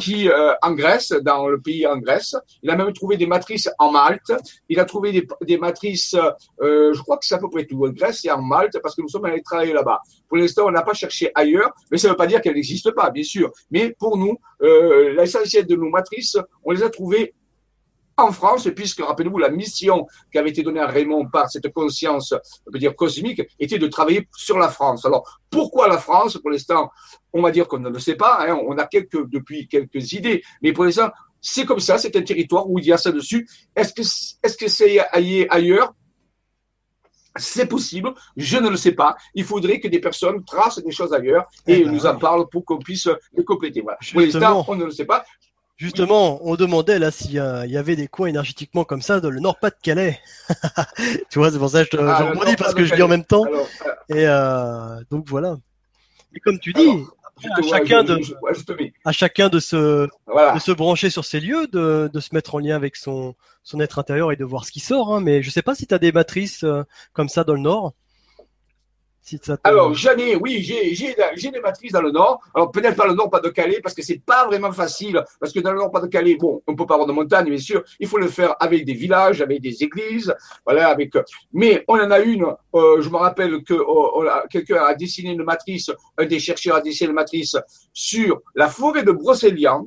qui 0.00 0.28
euh, 0.28 0.52
en 0.62 0.72
Grèce, 0.72 1.10
dans 1.22 1.48
le 1.48 1.60
pays 1.60 1.86
en 1.86 1.98
Grèce. 1.98 2.36
Il 2.62 2.70
a 2.70 2.76
même 2.76 2.92
trouvé 2.92 3.16
des 3.16 3.26
matrices 3.26 3.68
en 3.78 3.90
Malte. 3.90 4.32
Il 4.68 4.78
a 4.80 4.84
trouvé 4.84 5.12
des, 5.12 5.26
des 5.42 5.58
matrices, 5.58 6.16
euh, 6.60 6.92
je 6.92 7.00
crois 7.00 7.16
que 7.16 7.26
c'est 7.26 7.34
à 7.34 7.38
peu 7.38 7.48
près 7.48 7.64
tout, 7.64 7.84
en 7.84 7.90
Grèce 7.90 8.24
et 8.24 8.30
en 8.30 8.42
Malte, 8.42 8.78
parce 8.82 8.94
que 8.94 9.02
nous 9.02 9.08
sommes 9.08 9.24
allés 9.24 9.42
travailler 9.42 9.72
là-bas. 9.72 10.00
Pour 10.28 10.36
l'instant, 10.36 10.66
on 10.66 10.70
n'a 10.70 10.82
pas 10.82 10.94
cherché 10.94 11.30
ailleurs, 11.34 11.72
mais 11.90 11.98
ça 11.98 12.08
ne 12.08 12.12
veut 12.12 12.16
pas 12.16 12.26
dire 12.26 12.40
qu'elles 12.40 12.54
n'existent 12.54 12.92
pas, 12.92 13.10
bien 13.10 13.22
sûr. 13.22 13.50
Mais 13.70 13.94
pour 13.98 14.16
nous, 14.16 14.36
euh, 14.62 15.14
l'essentiel 15.14 15.66
de 15.66 15.76
nos 15.76 15.88
matrices, 15.88 16.36
on 16.64 16.72
les 16.72 16.82
a 16.82 16.90
trouvées 16.90 17.34
en 18.16 18.32
France, 18.32 18.68
puisque, 18.74 19.00
rappelez-vous, 19.00 19.38
la 19.38 19.50
mission 19.50 20.06
qui 20.30 20.38
avait 20.38 20.50
été 20.50 20.62
donnée 20.62 20.80
à 20.80 20.86
Raymond 20.86 21.28
par 21.28 21.50
cette 21.50 21.72
conscience, 21.72 22.32
on 22.66 22.70
peut 22.70 22.78
dire 22.78 22.94
cosmique, 22.94 23.42
était 23.58 23.78
de 23.78 23.86
travailler 23.86 24.28
sur 24.36 24.58
la 24.58 24.68
France. 24.68 25.04
Alors, 25.04 25.40
pourquoi 25.50 25.88
la 25.88 25.98
France? 25.98 26.38
Pour 26.38 26.50
l'instant, 26.50 26.90
on 27.32 27.42
va 27.42 27.50
dire 27.50 27.66
qu'on 27.66 27.78
ne 27.78 27.90
le 27.90 27.98
sait 27.98 28.14
pas, 28.16 28.46
hein, 28.46 28.58
on 28.66 28.78
a 28.78 28.86
quelques, 28.86 29.28
depuis 29.28 29.66
quelques 29.66 30.12
idées, 30.12 30.42
mais 30.62 30.72
pour 30.72 30.84
l'instant, 30.84 31.10
c'est 31.40 31.66
comme 31.66 31.80
ça, 31.80 31.98
c'est 31.98 32.16
un 32.16 32.22
territoire 32.22 32.68
où 32.70 32.78
il 32.78 32.86
y 32.86 32.92
a 32.92 32.96
ça 32.96 33.12
dessus. 33.12 33.46
Est-ce 33.76 33.92
que 33.92 34.00
est-ce 34.00 34.56
que 34.56 34.68
c'est 34.68 34.98
ailleurs? 35.50 35.94
C'est 37.36 37.66
possible, 37.66 38.14
je 38.36 38.56
ne 38.58 38.68
le 38.68 38.76
sais 38.76 38.92
pas. 38.92 39.16
Il 39.34 39.44
faudrait 39.44 39.80
que 39.80 39.88
des 39.88 39.98
personnes 39.98 40.44
tracent 40.44 40.78
des 40.78 40.92
choses 40.92 41.12
ailleurs 41.12 41.46
et 41.66 41.80
eh 41.80 41.84
ben 41.84 41.92
nous 41.92 42.06
en 42.06 42.16
parlent 42.16 42.48
pour 42.48 42.64
qu'on 42.64 42.78
puisse 42.78 43.08
les 43.36 43.44
compléter. 43.44 43.80
Voilà. 43.80 43.98
Pour 44.12 44.20
l'instant, 44.20 44.64
on 44.68 44.76
ne 44.76 44.84
le 44.84 44.92
sait 44.92 45.04
pas. 45.04 45.24
Justement, 45.76 46.38
on 46.42 46.54
demandait 46.54 47.00
là 47.00 47.10
s'il 47.10 47.32
y 47.32 47.38
avait 47.38 47.96
des 47.96 48.06
coins 48.06 48.28
énergétiquement 48.28 48.84
comme 48.84 49.02
ça 49.02 49.18
dans 49.20 49.30
le 49.30 49.40
Nord-Pas-de-Calais. 49.40 50.20
tu 51.30 51.40
vois, 51.40 51.50
c'est 51.50 51.58
pour 51.58 51.68
ça 51.68 51.84
que 51.84 51.96
je, 51.96 52.02
ah, 52.02 52.30
rebondis 52.30 52.54
parce 52.56 52.74
que 52.74 52.84
je 52.84 52.94
dis 52.94 53.02
en 53.02 53.08
même 53.08 53.24
temps. 53.24 53.44
Euh, 53.44 54.14
et 54.14 54.28
euh, 54.28 55.00
donc 55.10 55.28
voilà. 55.28 55.56
Et 56.32 56.38
comme 56.38 56.60
tu 56.60 56.72
dis, 56.72 57.04
à, 57.50 57.62
chacun 57.62 58.04
de, 58.04 58.20
à 59.04 59.10
chacun 59.10 59.48
de 59.48 59.58
se, 59.58 60.06
de 60.06 60.58
se 60.60 60.72
brancher 60.72 61.10
sur 61.10 61.24
ces 61.24 61.40
lieux, 61.40 61.66
de, 61.66 62.08
de 62.12 62.20
se 62.20 62.34
mettre 62.34 62.54
en 62.54 62.60
lien 62.60 62.76
avec 62.76 62.94
son, 62.94 63.34
son 63.64 63.80
être 63.80 63.98
intérieur 63.98 64.30
et 64.30 64.36
de 64.36 64.44
voir 64.44 64.64
ce 64.64 64.70
qui 64.70 64.80
sort. 64.80 65.12
Hein. 65.12 65.20
Mais 65.20 65.42
je 65.42 65.50
sais 65.50 65.62
pas 65.62 65.74
si 65.74 65.88
tu 65.88 65.94
as 65.94 65.98
des 65.98 66.12
matrices 66.12 66.62
euh, 66.62 66.84
comme 67.12 67.28
ça 67.28 67.42
dans 67.42 67.54
le 67.54 67.60
Nord. 67.60 67.94
Alors, 69.64 69.94
j'en 69.94 70.16
ai, 70.16 70.36
oui, 70.36 70.62
j'ai 70.62 71.50
des 71.50 71.60
matrices 71.60 71.92
dans 71.92 72.02
le 72.02 72.10
Nord. 72.10 72.40
Alors, 72.54 72.70
peut-être 72.70 72.96
pas 72.96 73.06
le 73.06 73.14
Nord, 73.14 73.30
pas 73.30 73.40
de 73.40 73.48
Calais, 73.48 73.80
parce 73.82 73.94
que 73.94 74.02
c'est 74.02 74.20
pas 74.24 74.46
vraiment 74.46 74.72
facile. 74.72 75.22
Parce 75.40 75.52
que 75.52 75.60
dans 75.60 75.72
le 75.72 75.78
Nord, 75.78 75.90
pas 75.90 76.00
de 76.00 76.08
Calais, 76.08 76.36
bon, 76.36 76.62
on 76.66 76.76
peut 76.76 76.84
pas 76.84 76.94
avoir 76.94 77.06
de 77.08 77.12
montagne, 77.12 77.46
bien 77.48 77.58
sûr. 77.58 77.82
Il 77.98 78.06
faut 78.06 78.18
le 78.18 78.28
faire 78.28 78.54
avec 78.60 78.84
des 78.84 78.92
villages, 78.92 79.40
avec 79.40 79.60
des 79.62 79.82
églises. 79.82 80.34
Voilà, 80.64 80.88
avec. 80.88 81.12
Mais 81.52 81.84
on 81.88 81.98
en 81.98 82.10
a 82.10 82.18
une. 82.20 82.44
Euh, 82.74 83.00
je 83.00 83.08
me 83.08 83.16
rappelle 83.16 83.62
que 83.62 83.74
oh, 83.74 84.24
quelqu'un 84.50 84.82
a 84.84 84.94
dessiné 84.94 85.30
une 85.30 85.44
matrice, 85.44 85.90
un 86.18 86.26
des 86.26 86.38
chercheurs 86.38 86.76
a 86.76 86.80
dessiné 86.80 87.08
une 87.08 87.14
matrice 87.14 87.56
sur 87.92 88.42
la 88.54 88.68
forêt 88.68 89.04
de 89.04 89.12
Brocéliande. 89.12 89.86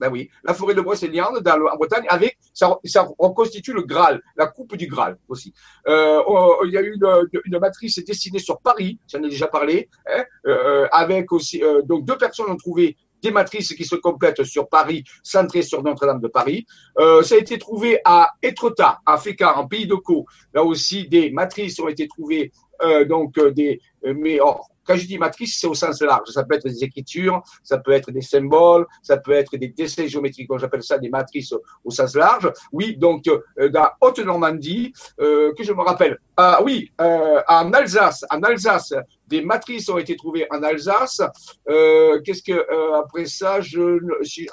Ben 0.00 0.10
oui, 0.10 0.30
la 0.44 0.54
forêt 0.54 0.74
de 0.74 0.80
Brocéliande 0.80 1.40
dans 1.40 1.66
en 1.70 1.76
Bretagne, 1.76 2.06
avec 2.08 2.38
ça, 2.54 2.78
ça 2.84 3.06
reconstitue 3.18 3.74
le 3.74 3.82
Graal, 3.82 4.22
la 4.34 4.46
coupe 4.46 4.74
du 4.76 4.86
Graal 4.86 5.18
aussi. 5.28 5.52
Euh, 5.86 6.22
il 6.64 6.72
y 6.72 6.78
a 6.78 6.82
eu 6.82 6.98
une, 7.44 7.58
matrice 7.58 8.02
dessinée 8.02 8.38
sur 8.38 8.60
Paris, 8.60 8.98
j'en 9.06 9.22
ai 9.22 9.28
déjà 9.28 9.46
parlé, 9.46 9.90
hein, 10.06 10.24
euh, 10.46 10.88
avec 10.90 11.30
aussi 11.32 11.62
euh, 11.62 11.82
donc 11.82 12.06
deux 12.06 12.16
personnes 12.16 12.50
ont 12.50 12.56
trouvé 12.56 12.96
des 13.22 13.30
matrices 13.30 13.74
qui 13.74 13.84
se 13.84 13.96
complètent 13.96 14.44
sur 14.44 14.68
Paris, 14.68 15.04
centrées 15.22 15.62
sur 15.62 15.82
Notre-Dame 15.82 16.20
de 16.20 16.28
Paris. 16.28 16.64
Euh, 16.98 17.22
ça 17.22 17.34
a 17.34 17.38
été 17.38 17.58
trouvé 17.58 18.00
à 18.06 18.30
Étretat, 18.42 19.00
à 19.04 19.18
Fécamp, 19.18 19.52
en 19.56 19.66
Pays 19.66 19.86
de 19.86 19.94
Caux. 19.94 20.24
Là 20.54 20.64
aussi, 20.64 21.06
des 21.06 21.30
matrices 21.30 21.78
ont 21.80 21.88
été 21.88 22.08
trouvées, 22.08 22.50
euh, 22.82 23.04
donc 23.04 23.38
des, 23.50 23.80
mais 24.02 24.38
oh, 24.42 24.56
quand 24.90 24.96
je 24.96 25.06
dis 25.06 25.18
matrice, 25.18 25.56
c'est 25.60 25.68
au 25.68 25.74
sens 25.74 26.02
large. 26.02 26.28
Ça 26.30 26.42
peut 26.42 26.56
être 26.56 26.66
des 26.66 26.82
écritures, 26.82 27.42
ça 27.62 27.78
peut 27.78 27.92
être 27.92 28.10
des 28.10 28.22
symboles, 28.22 28.86
ça 29.02 29.18
peut 29.18 29.30
être 29.32 29.56
des 29.56 29.68
dessins 29.68 30.06
géométriques, 30.06 30.48
j'appelle 30.58 30.82
ça 30.82 30.98
des 30.98 31.08
matrices 31.08 31.54
au 31.84 31.90
sens 31.90 32.16
large. 32.16 32.50
Oui, 32.72 32.96
donc 32.96 33.28
euh, 33.28 33.68
dans 33.68 33.88
Haute-Normandie, 34.00 34.92
euh, 35.20 35.52
que 35.54 35.62
je 35.62 35.72
me 35.72 35.82
rappelle, 35.82 36.18
ah 36.36 36.60
oui, 36.64 36.90
euh, 37.00 37.40
en 37.46 37.72
Alsace, 37.72 38.24
en 38.30 38.42
Alsace, 38.42 38.94
des 39.30 39.42
matrices 39.42 39.88
ont 39.88 39.98
été 39.98 40.16
trouvées 40.16 40.46
en 40.50 40.62
Alsace. 40.62 41.22
Euh, 41.68 42.20
Qu'est-ce 42.24 42.42
que 42.42 42.52
euh, 42.52 42.94
après 42.94 43.26
ça, 43.26 43.60
je, 43.60 43.98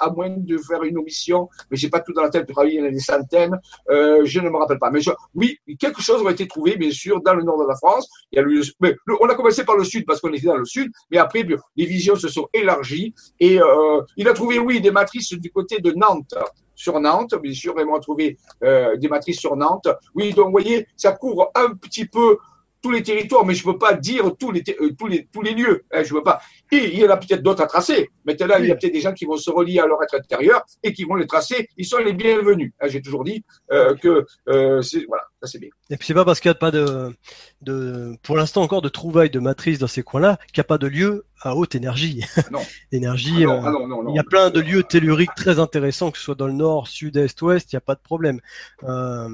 à 0.00 0.10
moins 0.10 0.30
de 0.30 0.56
faire 0.58 0.82
une 0.84 0.98
omission, 0.98 1.48
mais 1.70 1.76
j'ai 1.76 1.90
pas 1.90 2.00
tout 2.00 2.12
dans 2.12 2.22
la 2.22 2.30
tête, 2.30 2.48
il 2.64 2.74
y 2.74 2.80
en 2.80 2.84
a 2.86 2.90
des 2.90 3.00
centaines, 3.00 3.58
euh, 3.90 4.22
je 4.24 4.40
ne 4.40 4.48
me 4.48 4.56
rappelle 4.56 4.78
pas. 4.78 4.90
Mais 4.90 5.00
je, 5.00 5.10
oui, 5.34 5.58
quelque 5.78 6.00
chose 6.00 6.24
a 6.26 6.30
été 6.30 6.46
trouvé, 6.46 6.76
bien 6.76 6.90
sûr, 6.90 7.20
dans 7.20 7.34
le 7.34 7.42
nord 7.42 7.58
de 7.60 7.68
la 7.68 7.74
France. 7.74 8.08
Il 8.32 8.36
y 8.36 8.38
a 8.38 8.42
le, 8.42 8.62
mais 8.80 8.94
on 9.20 9.28
a 9.28 9.34
commencé 9.34 9.64
par 9.64 9.76
le 9.76 9.84
sud 9.84 10.06
parce 10.06 10.20
qu'on 10.20 10.32
était 10.32 10.46
dans 10.46 10.56
le 10.56 10.64
sud, 10.64 10.90
mais 11.10 11.18
après, 11.18 11.44
les 11.76 11.86
visions 11.86 12.16
se 12.16 12.28
sont 12.28 12.48
élargies 12.52 13.14
et 13.40 13.60
euh, 13.60 14.00
il 14.16 14.28
a 14.28 14.32
trouvé, 14.32 14.58
oui, 14.58 14.80
des 14.80 14.90
matrices 14.90 15.32
du 15.32 15.50
côté 15.50 15.80
de 15.80 15.92
Nantes 15.92 16.34
sur 16.78 17.00
Nantes, 17.00 17.34
bien 17.42 17.52
sûr, 17.52 17.74
vraiment 17.74 17.98
trouvé 17.98 18.38
euh, 18.62 18.96
des 18.96 19.08
matrices 19.08 19.40
sur 19.40 19.56
Nantes. 19.56 19.88
Oui, 20.14 20.32
donc 20.32 20.46
vous 20.46 20.52
voyez, 20.52 20.86
ça 20.96 21.10
couvre 21.10 21.50
un 21.56 21.74
petit 21.74 22.06
peu 22.06 22.38
tous 22.80 22.90
les 22.90 23.02
territoires, 23.02 23.44
mais 23.44 23.54
je 23.54 23.66
ne 23.66 23.72
peux 23.72 23.78
pas 23.78 23.94
dire 23.94 24.32
tous 24.38 24.50
les, 24.52 24.62
euh, 24.80 24.90
tous 24.98 25.06
les, 25.06 25.28
tous 25.32 25.42
les 25.42 25.52
lieux. 25.52 25.84
Hein, 25.92 26.02
je 26.04 26.14
veux 26.14 26.22
pas. 26.22 26.40
Et 26.70 26.92
il 26.92 26.98
y 26.98 27.06
en 27.06 27.10
a 27.10 27.16
peut-être 27.16 27.42
d'autres 27.42 27.62
à 27.62 27.66
tracer. 27.66 28.10
Maintenant, 28.24 28.56
il 28.58 28.66
y 28.66 28.70
a 28.70 28.76
peut-être 28.76 28.92
des 28.92 29.00
gens 29.00 29.12
qui 29.12 29.24
vont 29.24 29.36
se 29.36 29.50
relier 29.50 29.78
à 29.78 29.86
leur 29.86 30.02
être 30.02 30.14
intérieur 30.14 30.64
et 30.82 30.92
qui 30.92 31.04
vont 31.04 31.14
les 31.14 31.26
tracer. 31.26 31.68
Ils 31.76 31.86
sont 31.86 31.98
les 31.98 32.12
bienvenus. 32.12 32.72
Hein, 32.80 32.88
J'ai 32.88 33.02
toujours 33.02 33.24
dit 33.24 33.44
euh, 33.72 33.94
que 33.96 34.24
euh, 34.48 34.82
c'est 34.82 35.04
voilà, 35.06 35.24
ça 35.42 35.48
c'est 35.48 35.58
bien. 35.58 35.70
Et 35.90 35.96
puis 35.96 36.06
c'est 36.06 36.14
pas 36.14 36.24
parce 36.24 36.40
qu'il 36.40 36.48
n'y 36.48 36.56
a 36.56 36.58
pas 36.58 36.70
de, 36.70 37.14
de, 37.62 38.16
pour 38.22 38.36
l'instant 38.36 38.62
encore 38.62 38.82
de 38.82 38.88
trouvailles 38.88 39.30
de 39.30 39.38
matrices 39.38 39.78
dans 39.78 39.86
ces 39.86 40.02
coins-là 40.02 40.38
qu'il 40.48 40.60
n'y 40.60 40.62
a 40.62 40.64
pas 40.64 40.78
de 40.78 40.86
lieu 40.86 41.26
à 41.40 41.54
haute 41.54 41.74
énergie. 41.74 42.24
Non. 42.50 42.60
énergie. 42.92 43.44
Ah 43.46 43.60
ah 43.62 43.72
il 44.08 44.14
y 44.14 44.18
a 44.18 44.24
plein 44.24 44.50
de 44.50 44.60
lieux 44.60 44.82
telluriques 44.82 45.34
très 45.36 45.58
intéressants, 45.58 46.10
que 46.10 46.18
ce 46.18 46.24
soit 46.24 46.34
dans 46.34 46.46
le 46.46 46.54
nord, 46.54 46.88
sud, 46.88 47.16
est, 47.16 47.40
ouest. 47.42 47.72
Il 47.72 47.76
n'y 47.76 47.78
a 47.78 47.82
pas 47.82 47.94
de 47.94 48.00
problème. 48.00 48.40
Euh, 48.84 49.28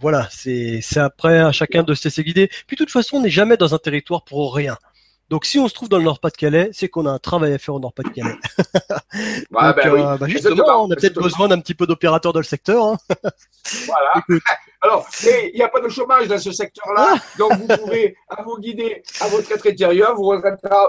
voilà, 0.00 0.28
c'est 0.30 0.80
c'est 0.82 1.00
après 1.00 1.40
à 1.40 1.50
chacun 1.50 1.82
de 1.82 1.94
se 1.94 2.04
laisser 2.04 2.22
guider. 2.22 2.48
Puis 2.66 2.76
de 2.76 2.84
toute 2.84 2.92
façon, 2.92 3.16
on 3.16 3.22
n'est 3.22 3.30
jamais 3.30 3.56
dans 3.56 3.74
un 3.74 3.78
territoire 3.78 4.24
pour 4.24 4.54
rien. 4.54 4.78
Donc 5.30 5.46
si 5.46 5.58
on 5.58 5.68
se 5.68 5.74
trouve 5.74 5.88
dans 5.88 5.98
le 5.98 6.04
Nord-Pas-de-Calais, 6.04 6.70
c'est 6.72 6.88
qu'on 6.88 7.06
a 7.06 7.10
un 7.10 7.18
travail 7.18 7.54
à 7.54 7.58
faire 7.58 7.74
au 7.74 7.80
Nord-Pas-de-Calais. 7.80 8.36
bah, 9.50 9.74
euh, 9.84 10.18
bah, 10.18 10.28
justement, 10.28 10.84
on 10.84 10.90
a 10.90 10.96
peut-être 10.96 11.20
besoin 11.20 11.48
d'un 11.48 11.60
petit 11.60 11.74
peu 11.74 11.86
d'opérateurs 11.86 12.32
dans 12.32 12.40
le 12.40 12.44
secteur. 12.44 12.84
Hein. 12.84 12.98
voilà. 13.86 14.22
Alors, 14.82 15.06
il 15.22 15.54
n'y 15.54 15.62
a 15.62 15.68
pas 15.68 15.80
de 15.80 15.88
chômage 15.88 16.28
dans 16.28 16.38
ce 16.38 16.52
secteur-là, 16.52 17.14
donc 17.38 17.54
vous 17.54 17.66
pouvez 17.66 18.14
à 18.28 18.42
vous 18.42 18.58
guider 18.58 19.02
à 19.18 19.28
votre 19.28 19.50
être 19.50 19.66
intérieur, 19.66 20.14
vous, 20.14 20.30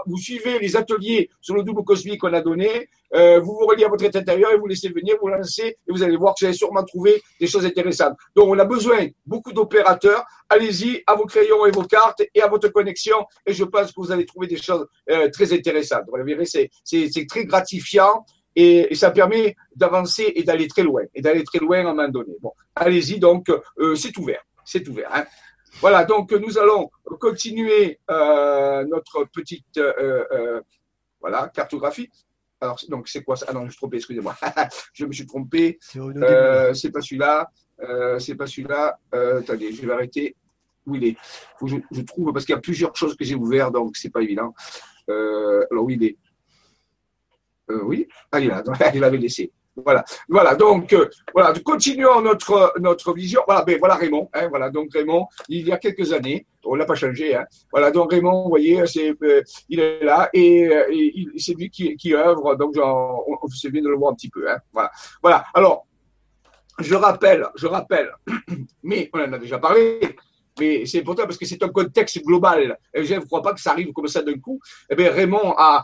vous 0.06 0.17
suivez 0.17 0.60
les 0.60 0.76
ateliers 0.76 1.30
sur 1.39 1.56
le 1.56 1.63
double 1.63 1.86
cosmique 1.86 2.19
qu'on 2.19 2.34
a 2.34 2.41
donné, 2.41 2.89
euh, 3.13 3.39
vous 3.39 3.53
vous 3.59 3.65
reliez 3.65 3.85
à 3.85 3.89
votre 3.89 4.03
être 4.03 4.15
intérieur 4.15 4.51
et 4.51 4.57
vous 4.57 4.67
laissez 4.67 4.89
venir, 4.89 5.15
vous 5.21 5.27
lancez 5.27 5.77
et 5.87 5.91
vous 5.91 6.03
allez 6.03 6.17
voir 6.17 6.33
que 6.33 6.39
vous 6.41 6.47
allez 6.47 6.57
sûrement 6.57 6.83
trouver 6.83 7.21
des 7.39 7.47
choses 7.47 7.65
intéressantes. 7.65 8.15
Donc, 8.35 8.49
on 8.49 8.57
a 8.59 8.65
besoin 8.65 9.07
beaucoup 9.25 9.53
d'opérateurs. 9.53 10.23
Allez-y 10.49 11.03
à 11.07 11.15
vos 11.15 11.25
crayons 11.25 11.65
et 11.65 11.71
vos 11.71 11.83
cartes 11.83 12.23
et 12.33 12.41
à 12.41 12.47
votre 12.47 12.69
connexion 12.69 13.17
et 13.45 13.53
je 13.53 13.63
pense 13.63 13.87
que 13.91 14.01
vous 14.01 14.11
allez 14.11 14.25
trouver 14.25 14.47
des 14.47 14.57
choses 14.57 14.85
euh, 15.09 15.29
très 15.29 15.53
intéressantes. 15.53 16.03
Vous 16.07 16.23
verrez, 16.23 16.45
c'est 16.45 17.27
très 17.27 17.45
gratifiant 17.45 18.25
et, 18.55 18.93
ça 18.95 19.11
permet 19.11 19.55
d'avancer 19.75 20.31
et 20.35 20.43
d'aller 20.43 20.67
très 20.67 20.83
loin, 20.83 21.03
et 21.13 21.21
d'aller 21.21 21.43
très 21.43 21.59
loin 21.59 21.77
à 21.77 21.81
un 21.81 21.93
moment 21.93 22.07
donné. 22.07 22.33
Bon, 22.41 22.51
allez-y, 22.75 23.19
donc 23.19 23.49
euh, 23.49 23.95
c'est 23.95 24.17
ouvert, 24.17 24.41
c'est 24.63 24.87
ouvert. 24.87 25.09
Hein. 25.13 25.25
Voilà, 25.81 26.05
donc 26.05 26.31
nous 26.31 26.57
allons 26.57 26.89
continuer 27.19 27.99
notre 28.07 29.25
petite 29.33 29.77
voilà 31.19 31.49
cartographie. 31.53 32.09
Alors, 32.61 32.79
donc 32.89 33.07
c'est 33.07 33.23
quoi 33.23 33.35
ça? 33.35 33.45
Ah 33.49 33.53
non, 33.53 33.61
je 33.61 33.65
me 33.65 33.69
suis 33.69 33.77
trompé, 33.77 33.97
excusez-moi. 33.97 34.35
je 34.93 35.05
me 35.05 35.11
suis 35.11 35.25
trompé. 35.25 35.77
C'est 35.81 36.91
pas 36.91 37.01
celui-là. 37.01 37.49
c'est 38.19 38.35
pas 38.35 38.47
celui-là. 38.47 38.99
attendez, 39.11 39.71
je 39.71 39.85
vais 39.85 39.93
arrêter. 39.93 40.35
Où 40.87 40.95
il 40.95 41.03
est 41.03 41.17
Faut 41.57 41.65
je, 41.65 41.77
je, 41.91 42.01
trouve, 42.01 42.31
parce 42.31 42.45
qu'il 42.45 42.53
y 42.53 42.57
a 42.57 42.61
plusieurs 42.61 42.95
choses 42.95 43.15
que 43.17 43.25
j'ai 43.25 43.33
ouvertes, 43.33 43.73
donc 43.73 43.97
c'est 43.97 44.11
pas 44.11 44.21
évident. 44.21 44.53
alors, 45.07 45.85
où 45.85 45.89
il 45.89 46.03
est? 46.03 46.17
Euh, 47.71 47.81
oui, 47.83 48.07
ah, 48.31 48.39
il, 48.39 48.49
l'avait 48.99 49.17
laissé. 49.17 49.51
Voilà, 49.83 50.05
voilà. 50.29 50.55
Donc, 50.55 50.93
euh, 50.93 51.09
voilà. 51.33 51.53
Continuons 51.59 52.21
notre 52.21 52.73
notre 52.79 53.13
vision. 53.13 53.41
Voilà, 53.45 53.63
ben 53.63 53.77
voilà 53.77 53.95
Raymond. 53.95 54.29
Hein, 54.33 54.47
voilà. 54.49 54.69
Donc 54.69 54.93
Raymond, 54.93 55.27
il 55.49 55.67
y 55.67 55.71
a 55.71 55.77
quelques 55.77 56.13
années, 56.13 56.45
on 56.63 56.75
l'a 56.75 56.85
pas 56.85 56.95
changé. 56.95 57.35
Hein. 57.35 57.45
Voilà. 57.71 57.91
Donc 57.91 58.11
Raymond, 58.11 58.43
vous 58.43 58.49
voyez, 58.49 58.79
euh, 58.81 59.41
il 59.69 59.79
est 59.79 60.03
là 60.03 60.29
et, 60.33 60.69
c'est 61.38 61.53
lui 61.53 61.69
qui, 61.69 61.95
qui 61.97 62.13
œuvre. 62.15 62.55
Donc, 62.55 62.75
c'est 63.53 63.69
bien 63.69 63.81
de 63.81 63.89
le 63.89 63.95
voir 63.95 64.11
un 64.11 64.15
petit 64.15 64.29
peu. 64.29 64.49
Hein. 64.49 64.57
Voilà. 64.71 64.91
Voilà. 65.21 65.45
Alors, 65.53 65.85
je 66.79 66.95
rappelle, 66.95 67.47
je 67.55 67.67
rappelle, 67.67 68.11
mais 68.83 69.09
on 69.13 69.19
en 69.19 69.33
a 69.33 69.38
déjà 69.38 69.59
parlé 69.59 69.99
mais 70.59 70.85
c'est 70.85 70.99
important 70.99 71.23
parce 71.23 71.38
que 71.38 71.45
c'est 71.45 71.61
un 71.63 71.69
contexte 71.69 72.23
global. 72.23 72.77
Et 72.93 73.03
je 73.03 73.15
ne 73.15 73.19
crois 73.19 73.41
pas 73.41 73.53
que 73.53 73.59
ça 73.59 73.71
arrive 73.71 73.91
comme 73.91 74.07
ça 74.07 74.21
d'un 74.21 74.38
coup. 74.39 74.59
Eh 74.89 75.09
Raymond, 75.09 75.53
a, 75.57 75.83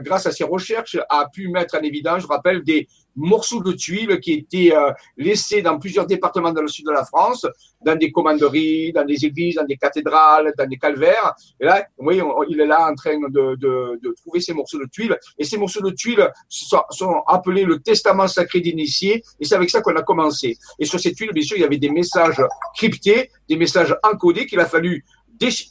grâce 0.00 0.26
à 0.26 0.32
ses 0.32 0.44
recherches, 0.44 0.96
a 1.08 1.28
pu 1.32 1.48
mettre 1.48 1.76
en 1.76 1.80
évidence, 1.80 2.22
je 2.22 2.26
rappelle, 2.26 2.62
des, 2.62 2.86
morceaux 3.16 3.62
de 3.62 3.72
tuiles 3.72 4.20
qui 4.20 4.32
étaient 4.32 4.74
euh, 4.74 4.90
laissés 5.16 5.62
dans 5.62 5.78
plusieurs 5.78 6.06
départements 6.06 6.52
dans 6.52 6.62
le 6.62 6.68
sud 6.68 6.86
de 6.86 6.92
la 6.92 7.04
France, 7.04 7.46
dans 7.84 7.96
des 7.96 8.10
commanderies, 8.10 8.92
dans 8.92 9.04
des 9.04 9.24
églises, 9.24 9.56
dans 9.56 9.64
des 9.64 9.76
cathédrales, 9.76 10.52
dans 10.56 10.66
des 10.66 10.76
calvaires. 10.76 11.34
Et 11.60 11.64
là, 11.64 11.86
vous 11.98 12.04
voyez, 12.04 12.22
il 12.48 12.60
est 12.60 12.66
là 12.66 12.88
en 12.90 12.94
train 12.94 13.18
de, 13.18 13.56
de, 13.56 14.14
trouver 14.22 14.40
ces 14.40 14.54
morceaux 14.54 14.78
de 14.78 14.86
tuiles. 14.86 15.16
Et 15.38 15.44
ces 15.44 15.58
morceaux 15.58 15.80
de 15.80 15.90
tuiles 15.90 16.30
sont, 16.48 16.82
sont 16.90 17.22
appelés 17.26 17.64
le 17.64 17.80
testament 17.80 18.28
sacré 18.28 18.60
d'initié. 18.60 19.22
Et 19.40 19.44
c'est 19.44 19.54
avec 19.54 19.70
ça 19.70 19.80
qu'on 19.80 19.96
a 19.96 20.02
commencé. 20.02 20.56
Et 20.78 20.84
sur 20.84 21.00
ces 21.00 21.12
tuiles, 21.12 21.32
bien 21.32 21.42
sûr, 21.42 21.56
il 21.56 21.60
y 21.60 21.64
avait 21.64 21.78
des 21.78 21.90
messages 21.90 22.42
cryptés, 22.76 23.30
des 23.48 23.56
messages 23.56 23.94
encodés 24.02 24.46
qu'il 24.46 24.60
a 24.60 24.66
fallu 24.66 25.04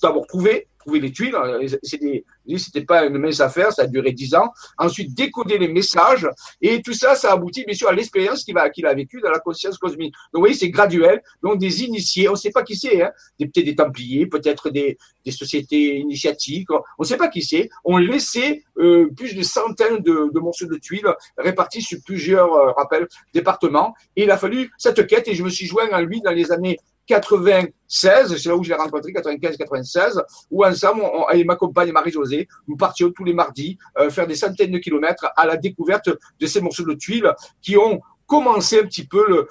d'abord 0.02 0.28
trouver, 0.28 0.68
trouver 0.82 1.00
les 1.00 1.12
tuiles. 1.12 1.36
C'était, 1.84 2.86
pas 2.86 3.06
une 3.06 3.18
mince 3.18 3.40
affaire, 3.40 3.72
ça 3.72 3.84
a 3.84 3.88
duré 3.88 4.12
dix 4.12 4.34
ans. 4.36 4.52
Ensuite, 4.78 5.14
décoder 5.14 5.58
les 5.58 5.68
messages. 5.68 6.28
Et 6.62 6.82
tout 6.82 6.94
ça, 6.94 7.16
ça 7.16 7.32
aboutit 7.32 7.64
bien 7.66 7.76
sûr 7.76 7.88
à 7.90 7.94
l'expérience 7.94 8.44
qu'il, 8.44 8.58
a 8.58 8.94
vécue 8.94 9.22
dans 9.22 9.32
la 9.32 9.40
conscience 9.40 9.78
cosmique. 9.78 10.14
Donc, 10.14 10.34
vous 10.34 10.40
voyez, 10.42 10.56
c'est 10.56 10.70
graduel. 10.70 11.22
Donc, 11.42 11.60
des 11.60 11.84
initiés, 11.84 12.28
on 12.28 12.34
ne 12.34 12.38
sait 12.38 12.52
pas 12.52 12.64
qui 12.64 12.76
c'est, 12.76 13.02
hein. 13.02 13.12
peut-être 13.40 13.66
des 13.66 13.76
Templiers, 13.76 14.26
peut-être 14.28 14.70
des, 14.70 14.98
sociétés 15.30 15.98
initiatiques, 15.98 16.72
on 16.72 16.82
ne 17.00 17.06
sait 17.06 17.18
pas 17.18 17.28
qui 17.28 17.44
c'est. 17.44 17.70
On 17.86 17.98
laissait 17.98 18.64
euh, 18.80 19.08
plus 19.16 19.36
de 19.36 19.44
centaines 19.44 20.00
de, 20.00 20.32
de, 20.34 20.40
morceaux 20.40 20.66
de 20.66 20.78
tuiles 20.78 21.08
répartis 21.38 21.82
sur 21.82 22.00
plusieurs, 22.04 22.52
euh, 22.54 22.72
rappels, 22.72 23.08
départements. 23.34 23.94
Et 24.16 24.24
il 24.24 24.32
a 24.32 24.38
fallu 24.38 24.72
cette 24.78 25.06
quête, 25.08 25.28
et 25.28 25.36
je 25.36 25.44
me 25.44 25.50
suis 25.50 25.68
joint 25.68 25.90
à 25.92 26.02
lui 26.02 26.22
dans 26.22 26.32
les 26.32 26.52
années 26.52 26.80
96, 27.12 28.38
c'est 28.38 28.50
là 28.50 28.56
où 28.56 28.64
je 28.64 28.70
l'ai 28.70 28.76
rencontré, 28.76 29.12
95-96, 29.12 30.24
où 30.50 30.66
ensemble, 30.66 31.02
on, 31.04 31.30
et 31.30 31.44
ma 31.44 31.56
compagne 31.56 31.92
Marie-Josée, 31.92 32.48
nous 32.68 32.78
partions 32.78 33.12
tous 33.12 33.24
les 33.24 33.34
mardis 33.34 33.78
euh, 34.00 34.10
faire 34.10 34.28
des 34.28 34.36
centaines 34.36 34.72
de 34.72 34.78
kilomètres 34.78 35.28
à 35.36 35.46
la 35.46 35.58
découverte 35.58 36.10
de 36.40 36.46
ces 36.46 36.62
morceaux 36.62 36.86
de 36.86 36.94
tuiles 36.94 37.30
qui 37.62 37.76
ont 37.78 38.00
commencé 38.26 38.80
un 38.80 38.84
petit 38.84 39.06
peu 39.06 39.48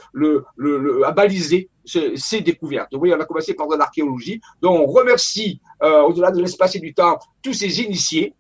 à 1.04 1.12
baliser 1.12 1.68
ces, 1.84 2.40
découvertes. 2.40 2.94
Oui, 2.94 3.12
on 3.14 3.20
a 3.20 3.26
commencé 3.26 3.52
par 3.52 3.68
de 3.68 3.76
l'archéologie. 3.76 4.40
Donc, 4.62 4.80
on 4.80 4.86
remercie, 4.86 5.60
euh, 5.82 6.00
au-delà 6.02 6.30
de 6.30 6.40
l'espace 6.40 6.76
et 6.76 6.80
du 6.80 6.94
temps, 6.94 7.18
tous 7.42 7.52
ces 7.52 7.82
initiés 7.82 8.34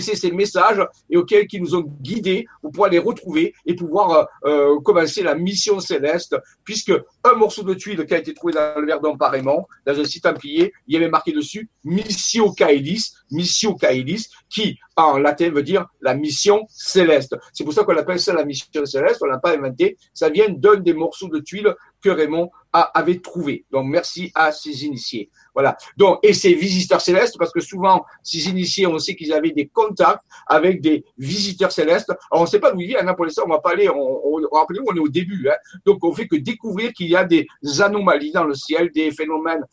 ces 0.00 0.30
messages 0.30 0.80
et 1.10 1.16
auxquels 1.16 1.46
qui 1.46 1.60
nous 1.60 1.74
ont 1.74 1.84
guidés 2.00 2.46
pour 2.60 2.72
pouvoir 2.72 2.90
les 2.90 2.98
retrouver 2.98 3.54
et 3.66 3.74
pouvoir 3.74 4.28
euh, 4.44 4.74
euh, 4.74 4.80
commencer 4.80 5.22
la 5.22 5.34
mission 5.34 5.80
céleste, 5.80 6.36
puisque 6.64 6.92
un 7.24 7.34
morceau 7.34 7.62
de 7.62 7.74
tuile 7.74 8.04
qui 8.06 8.14
a 8.14 8.18
été 8.18 8.34
trouvé 8.34 8.52
dans 8.54 8.80
le 8.80 8.86
Verdon 8.86 9.16
par 9.16 9.34
dans 9.42 10.00
un 10.00 10.04
site 10.04 10.26
empilé, 10.26 10.72
il 10.86 10.94
y 10.94 10.96
avait 10.96 11.08
marqué 11.08 11.32
dessus 11.32 11.68
Missio 11.82 12.52
Caelis, 12.52 13.12
Missio 13.30 13.74
Caelis, 13.74 14.28
qui 14.48 14.78
en 14.96 15.18
latin 15.18 15.50
veut 15.50 15.62
dire 15.62 15.86
la 16.00 16.14
mission 16.14 16.64
céleste. 16.68 17.36
C'est 17.52 17.64
pour 17.64 17.72
ça 17.72 17.84
qu'on 17.84 17.96
appelle 17.96 18.20
ça 18.20 18.32
la 18.32 18.44
mission 18.44 18.68
céleste, 18.84 19.20
on 19.22 19.26
l'a 19.26 19.38
pas 19.38 19.56
inventé, 19.56 19.96
ça 20.12 20.28
vient 20.28 20.48
d'un 20.48 20.76
des 20.76 20.94
morceaux 20.94 21.28
de 21.28 21.40
tuile 21.40 21.74
que 22.04 22.10
Raymond 22.10 22.50
avait 22.72 23.20
trouvé. 23.20 23.64
Donc 23.70 23.86
merci 23.86 24.30
à 24.34 24.52
ces 24.52 24.84
initiés. 24.84 25.30
Voilà. 25.54 25.76
Donc, 25.96 26.18
et 26.22 26.34
ces 26.34 26.52
visiteurs 26.54 27.00
célestes, 27.00 27.36
parce 27.38 27.52
que 27.52 27.60
souvent, 27.60 28.04
ces 28.22 28.48
initiés, 28.48 28.86
on 28.86 28.98
sait 28.98 29.14
qu'ils 29.14 29.32
avaient 29.32 29.52
des 29.52 29.68
contacts 29.68 30.24
avec 30.46 30.80
des 30.80 31.04
visiteurs 31.16 31.70
célestes. 31.72 32.10
Alors, 32.10 32.42
on 32.42 32.42
ne 32.42 32.48
sait 32.48 32.58
pas 32.58 32.72
d'où 32.72 32.80
ils 32.80 32.88
viennent, 32.88 33.08
hein, 33.08 33.14
pour 33.14 33.24
l'instant, 33.24 33.44
on 33.46 33.50
va 33.50 33.60
pas 33.60 33.70
aller, 33.70 33.88
on, 33.88 33.96
on, 33.96 34.40
on 34.50 34.96
est 34.96 34.98
au 34.98 35.08
début, 35.08 35.48
hein. 35.48 35.56
Donc, 35.86 36.04
on 36.04 36.12
fait 36.12 36.26
que 36.26 36.36
découvrir 36.36 36.92
qu'il 36.92 37.08
y 37.08 37.16
a 37.16 37.24
des 37.24 37.46
anomalies 37.80 38.32
dans 38.32 38.44
le 38.44 38.54
ciel, 38.54 38.90
des 38.92 39.12
phénomènes 39.12 39.64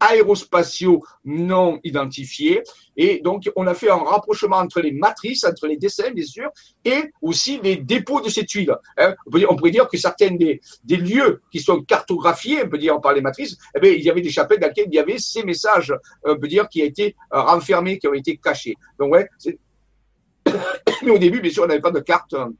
aérospatiaux 0.00 1.02
non 1.24 1.78
identifiés. 1.84 2.62
Et 2.96 3.20
donc, 3.20 3.50
on 3.56 3.66
a 3.66 3.74
fait 3.74 3.90
un 3.90 3.96
rapprochement 3.96 4.56
entre 4.56 4.80
les 4.80 4.92
matrices, 4.92 5.44
entre 5.44 5.66
les 5.66 5.76
dessins, 5.76 6.10
bien 6.10 6.24
sûr, 6.24 6.50
et 6.84 7.12
aussi 7.22 7.60
les 7.62 7.76
dépôts 7.76 8.20
de 8.20 8.28
ces 8.28 8.44
tuiles. 8.44 8.74
Hein. 8.98 9.14
On, 9.48 9.56
pourrait 9.56 9.70
dire 9.70 9.88
que 9.88 9.96
certains 9.96 10.32
des, 10.32 10.60
des, 10.84 10.96
lieux 10.96 11.42
qui 11.50 11.60
sont 11.60 11.82
cartographiés, 11.82 12.62
on 12.64 12.68
peut 12.68 12.78
dire 12.78 13.00
par 13.00 13.12
les 13.12 13.20
matrices, 13.20 13.56
eh 13.80 13.96
il 13.96 14.04
y 14.04 14.10
avait 14.10 14.20
des 14.20 14.30
chapelles 14.30 14.60
dans 14.60 14.68
lesquelles 14.68 14.88
il 14.88 14.94
y 14.94 14.98
avait 14.98 15.18
ces 15.18 15.44
messages, 15.44 15.92
on 16.24 16.36
peut 16.38 16.48
dire, 16.48 16.68
qui 16.68 16.82
ont 16.82 16.86
été 16.86 17.16
euh, 17.32 17.40
renfermés, 17.40 17.98
qui 17.98 18.08
ont 18.08 18.14
été 18.14 18.36
cachés. 18.36 18.76
Donc, 18.98 19.12
ouais, 19.12 19.28
mais 21.02 21.10
au 21.10 21.18
début, 21.18 21.40
bien 21.40 21.50
sûr, 21.50 21.64
on 21.64 21.66
n'avait 21.66 21.80
pas 21.80 21.90
de 21.90 22.00
carte 22.00 22.34
hein. 22.34 22.52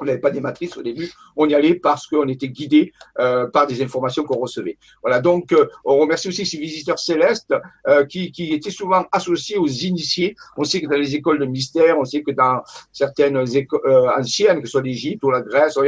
On 0.00 0.04
n'avait 0.04 0.18
pas 0.18 0.30
des 0.30 0.40
matrices 0.40 0.76
au 0.76 0.82
début, 0.82 1.10
on 1.36 1.48
y 1.48 1.54
allait 1.54 1.74
parce 1.74 2.06
qu'on 2.06 2.26
était 2.28 2.48
guidé 2.48 2.92
euh, 3.18 3.46
par 3.48 3.66
des 3.66 3.82
informations 3.82 4.24
qu'on 4.24 4.38
recevait. 4.38 4.78
Voilà, 5.02 5.20
donc 5.20 5.52
euh, 5.52 5.68
on 5.84 5.98
remercie 5.98 6.28
aussi 6.28 6.46
ces 6.46 6.58
visiteurs 6.58 6.98
célestes 6.98 7.54
euh, 7.86 8.04
qui, 8.06 8.32
étaient 8.52 8.70
souvent 8.70 9.04
associés 9.12 9.58
aux 9.58 9.68
initiés. 9.68 10.34
On 10.56 10.64
sait 10.64 10.80
que 10.80 10.86
dans 10.86 10.96
les 10.96 11.14
écoles 11.14 11.38
de 11.38 11.44
mystère, 11.44 11.98
on 11.98 12.04
sait 12.04 12.22
que 12.22 12.30
dans 12.30 12.62
certaines 12.90 13.44
écoles 13.54 13.80
anciennes, 14.18 14.60
que 14.60 14.66
ce 14.66 14.72
soit 14.72 14.82
l'Égypte 14.82 15.22
ou 15.24 15.30
la 15.30 15.42
Grèce, 15.42 15.78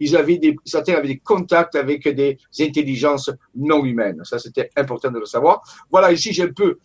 ils 0.00 0.16
avaient 0.16 0.40
certains 0.64 0.94
avaient 0.94 1.08
des 1.08 1.18
contacts 1.18 1.76
avec 1.76 2.08
des 2.08 2.38
intelligences 2.60 3.30
non 3.54 3.84
humaines. 3.84 4.22
Ça, 4.24 4.38
c'était 4.38 4.70
important 4.76 5.10
de 5.10 5.20
le 5.20 5.26
savoir. 5.26 5.62
Voilà, 5.90 6.10
ici, 6.10 6.32
j'ai 6.32 6.42
un 6.42 6.52
peu 6.52 6.78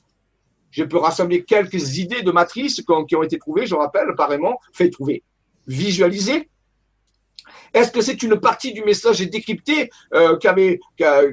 je 0.69 0.83
peux 0.83 0.97
rassembler 0.97 1.43
quelques 1.43 1.97
idées 1.97 2.21
de 2.21 2.31
matrices 2.31 2.83
qui 3.07 3.15
ont 3.15 3.23
été 3.23 3.39
trouvées, 3.39 3.65
je 3.65 3.73
rappelle, 3.73 4.09
apparemment, 4.09 4.59
fait 4.73 4.89
trouver, 4.89 5.23
visualiser, 5.65 6.49
est-ce 7.73 7.91
que 7.91 8.01
c'est 8.01 8.21
une 8.23 8.39
partie 8.39 8.73
du 8.73 8.83
message 8.83 9.19
décrypté 9.19 9.89
euh, 10.13 10.37
qu'avait, 10.37 10.79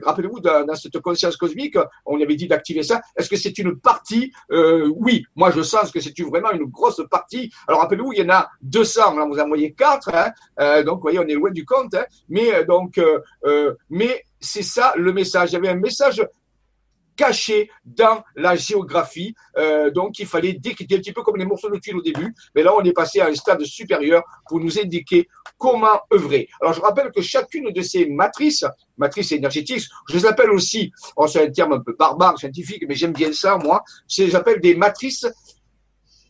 rappelez-vous, 0.02 0.40
dans, 0.40 0.74
cette 0.74 1.00
conscience 1.00 1.36
cosmique, 1.36 1.76
on 2.04 2.20
avait 2.20 2.36
dit 2.36 2.48
d'activer 2.48 2.82
ça. 2.82 3.00
Est-ce 3.16 3.28
que 3.28 3.36
c'est 3.36 3.56
une 3.58 3.78
partie 3.78 4.32
euh, 4.50 4.90
Oui, 4.96 5.24
moi 5.36 5.50
je 5.50 5.62
sens 5.62 5.90
que 5.90 6.00
c'est 6.00 6.18
vraiment 6.22 6.52
une 6.52 6.64
grosse 6.64 7.02
partie. 7.10 7.52
Alors 7.68 7.80
rappelez-vous, 7.82 8.12
il 8.12 8.20
y 8.20 8.22
en 8.22 8.34
a 8.34 8.48
200, 8.62 9.16
là 9.16 9.26
vous 9.26 9.38
en 9.38 9.48
voyez 9.48 9.72
4, 9.72 10.14
hein, 10.14 10.32
euh, 10.60 10.82
donc 10.82 10.96
vous 10.96 11.02
voyez, 11.02 11.18
on 11.18 11.26
est 11.26 11.34
loin 11.34 11.50
du 11.50 11.64
compte. 11.64 11.94
Hein, 11.94 12.04
mais 12.28 12.54
euh, 12.54 12.64
donc, 12.64 13.00
mais 13.90 14.24
c'est 14.40 14.62
ça 14.62 14.94
le 14.96 15.12
message. 15.12 15.50
Il 15.50 15.54
y 15.54 15.56
avait 15.56 15.68
un 15.68 15.76
message 15.76 16.22
caché 17.16 17.70
dans 17.84 18.22
la 18.36 18.56
géographie. 18.56 19.34
Euh, 19.56 19.90
donc, 19.90 20.18
il 20.18 20.26
fallait 20.26 20.54
décrypter 20.54 20.96
un 20.96 20.98
petit 20.98 21.12
peu 21.12 21.22
comme 21.22 21.36
les 21.36 21.44
morceaux 21.44 21.70
de 21.70 21.78
tuiles 21.78 21.96
au 21.96 22.02
début. 22.02 22.34
Mais 22.54 22.62
là, 22.62 22.74
on 22.76 22.82
est 22.82 22.92
passé 22.92 23.20
à 23.20 23.28
un 23.28 23.34
stade 23.34 23.62
supérieur 23.64 24.22
pour 24.48 24.60
nous 24.60 24.78
indiquer 24.78 25.28
comment 25.58 26.00
œuvrer. 26.12 26.48
Alors, 26.60 26.72
je 26.72 26.80
rappelle 26.80 27.10
que 27.12 27.22
chacune 27.22 27.70
de 27.70 27.82
ces 27.82 28.06
matrices, 28.06 28.64
matrices 28.96 29.32
énergétiques, 29.32 29.86
je 30.08 30.14
les 30.14 30.26
appelle 30.26 30.50
aussi, 30.50 30.92
oh, 31.16 31.26
c'est 31.26 31.46
un 31.46 31.50
terme 31.50 31.74
un 31.74 31.80
peu 31.80 31.94
barbare, 31.98 32.38
scientifique, 32.38 32.84
mais 32.88 32.94
j'aime 32.94 33.12
bien 33.12 33.32
ça, 33.32 33.56
moi, 33.56 33.82
j'appelle 34.08 34.60
des 34.60 34.74
matrices 34.74 35.26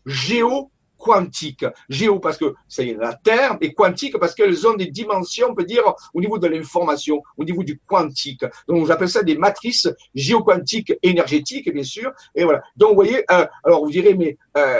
géo 0.07 0.71
quantique. 1.05 1.67
Géo 1.91 2.19
parce 2.19 2.39
que 2.39 2.55
c'est 2.67 2.97
la 2.99 3.13
Terre, 3.13 3.59
et 3.61 3.75
quantique 3.75 4.19
parce 4.19 4.35
qu'elles 4.35 4.67
ont 4.67 4.75
des 4.75 4.87
dimensions, 4.87 5.49
on 5.51 5.55
peut 5.55 5.65
dire, 5.65 5.85
au 6.15 6.21
niveau 6.21 6.39
de 6.39 6.47
l'information, 6.47 7.23
au 7.37 7.45
niveau 7.45 7.63
du 7.63 7.79
quantique. 7.87 8.45
Donc 8.67 8.87
j'appelle 8.87 9.11
ça 9.11 9.23
des 9.23 9.37
matrices 9.37 9.89
géoquantiques 10.15 10.95
énergétiques, 11.03 11.71
bien 11.73 11.83
sûr. 11.83 12.11
Et 12.35 12.45
voilà. 12.45 12.63
Donc 12.75 12.91
vous 12.91 12.95
voyez, 12.95 13.19
euh, 13.31 13.47
alors 13.63 13.85
vous 13.85 13.91
direz, 13.91 14.15
mais 14.15 14.39
euh, 14.57 14.79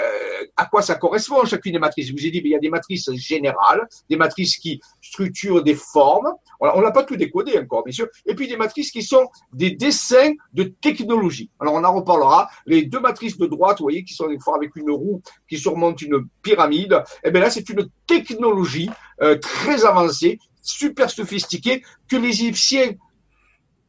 à 0.57 0.65
quoi 0.65 0.81
ça 0.81 0.95
correspond 0.95 1.45
chacune 1.45 1.73
des 1.73 1.79
matrices? 1.79 2.09
Je 2.09 2.13
vous 2.13 2.27
ai 2.27 2.31
dit, 2.31 2.41
mais 2.43 2.49
il 2.49 2.53
y 2.53 2.57
a 2.57 2.61
des 2.61 2.71
matrices 2.71 3.13
générales, 3.13 3.87
des 4.09 4.17
matrices 4.17 4.57
qui 4.57 4.81
structurent 5.03 5.63
des 5.63 5.75
formes. 5.75 6.33
on 6.61 6.81
n'a 6.81 6.91
pas 6.91 7.05
tout 7.05 7.17
décodé 7.17 7.59
encore, 7.59 7.85
bien 7.85 7.93
sûr. 7.93 8.09
Et 8.25 8.35
puis 8.35 8.49
des 8.49 8.57
matrices 8.57 8.91
qui 8.91 9.03
sont 9.03 9.29
des 9.53 9.73
dessins 9.73 10.33
de 10.55 10.65
technologie. 10.65 11.51
Alors 11.61 11.75
on 11.75 11.85
en 11.85 11.95
reparlera. 11.95 12.49
Les 12.65 12.85
deux 12.87 13.01
matrices 13.01 13.37
de 13.37 13.47
droite, 13.47 13.79
vous 13.79 13.85
voyez, 13.85 14.05
qui 14.05 14.15
sont 14.15 14.29
des 14.29 14.39
fois 14.39 14.57
avec 14.57 14.75
une 14.77 14.91
roue 14.91 15.21
qui 15.49 15.59
surmonte 15.59 16.01
une 16.03 16.14
pyramide, 16.43 16.93
et 16.93 17.29
eh 17.29 17.31
bien 17.31 17.41
là, 17.41 17.51
c'est 17.51 17.69
une 17.69 17.89
technologie 18.07 18.91
euh, 19.23 19.37
très 19.37 19.85
avancée, 19.85 20.39
super 20.63 21.11
sophistiquée, 21.11 21.83
que 22.09 22.17
les 22.17 22.29
Égyptiens 22.29 22.93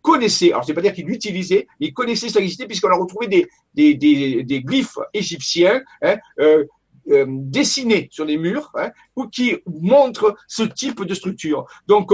connaissaient. 0.01 0.51
Alors, 0.51 0.65
c'est 0.65 0.73
pas 0.73 0.81
dire 0.81 0.93
qu'ils 0.93 1.07
l'utilisaient, 1.07 1.67
ils 1.79 1.93
connaissaient 1.93 2.29
ça 2.29 2.39
puisqu'on 2.39 2.89
a 2.89 2.95
retrouvé 2.95 3.27
des 3.73 4.63
glyphes 4.63 4.99
égyptiens 5.13 5.81
hein, 6.01 6.17
euh, 6.39 6.65
euh, 7.09 7.25
dessinés 7.27 8.07
sur 8.11 8.25
les 8.25 8.37
murs 8.37 8.71
hein, 8.75 8.91
ou 9.15 9.27
qui 9.27 9.57
montrent 9.65 10.35
ce 10.47 10.63
type 10.63 11.03
de 11.03 11.13
structure. 11.13 11.65
Donc, 11.87 12.11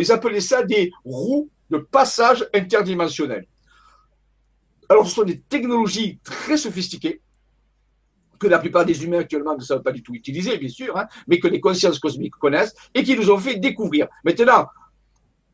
ils 0.00 0.12
appelaient 0.12 0.40
ça 0.40 0.62
des 0.62 0.92
roues 1.04 1.48
de 1.70 1.78
passage 1.78 2.46
interdimensionnel. 2.52 3.46
Alors, 4.90 5.06
ce 5.06 5.14
sont 5.14 5.22
des 5.22 5.40
technologies 5.40 6.18
très 6.24 6.56
sophistiquées 6.56 7.22
que 8.40 8.48
la 8.48 8.58
plupart 8.58 8.84
des 8.84 9.04
humains 9.04 9.20
actuellement 9.20 9.54
ne 9.54 9.62
savent 9.62 9.82
pas 9.82 9.92
du 9.92 10.02
tout 10.02 10.14
utiliser, 10.14 10.56
bien 10.56 10.68
sûr, 10.68 10.96
hein, 10.96 11.06
mais 11.28 11.38
que 11.38 11.46
les 11.46 11.60
consciences 11.60 11.98
cosmiques 12.00 12.34
connaissent 12.34 12.74
et 12.94 13.04
qui 13.04 13.16
nous 13.16 13.30
ont 13.30 13.38
fait 13.38 13.56
découvrir. 13.56 14.08
Maintenant, 14.24 14.66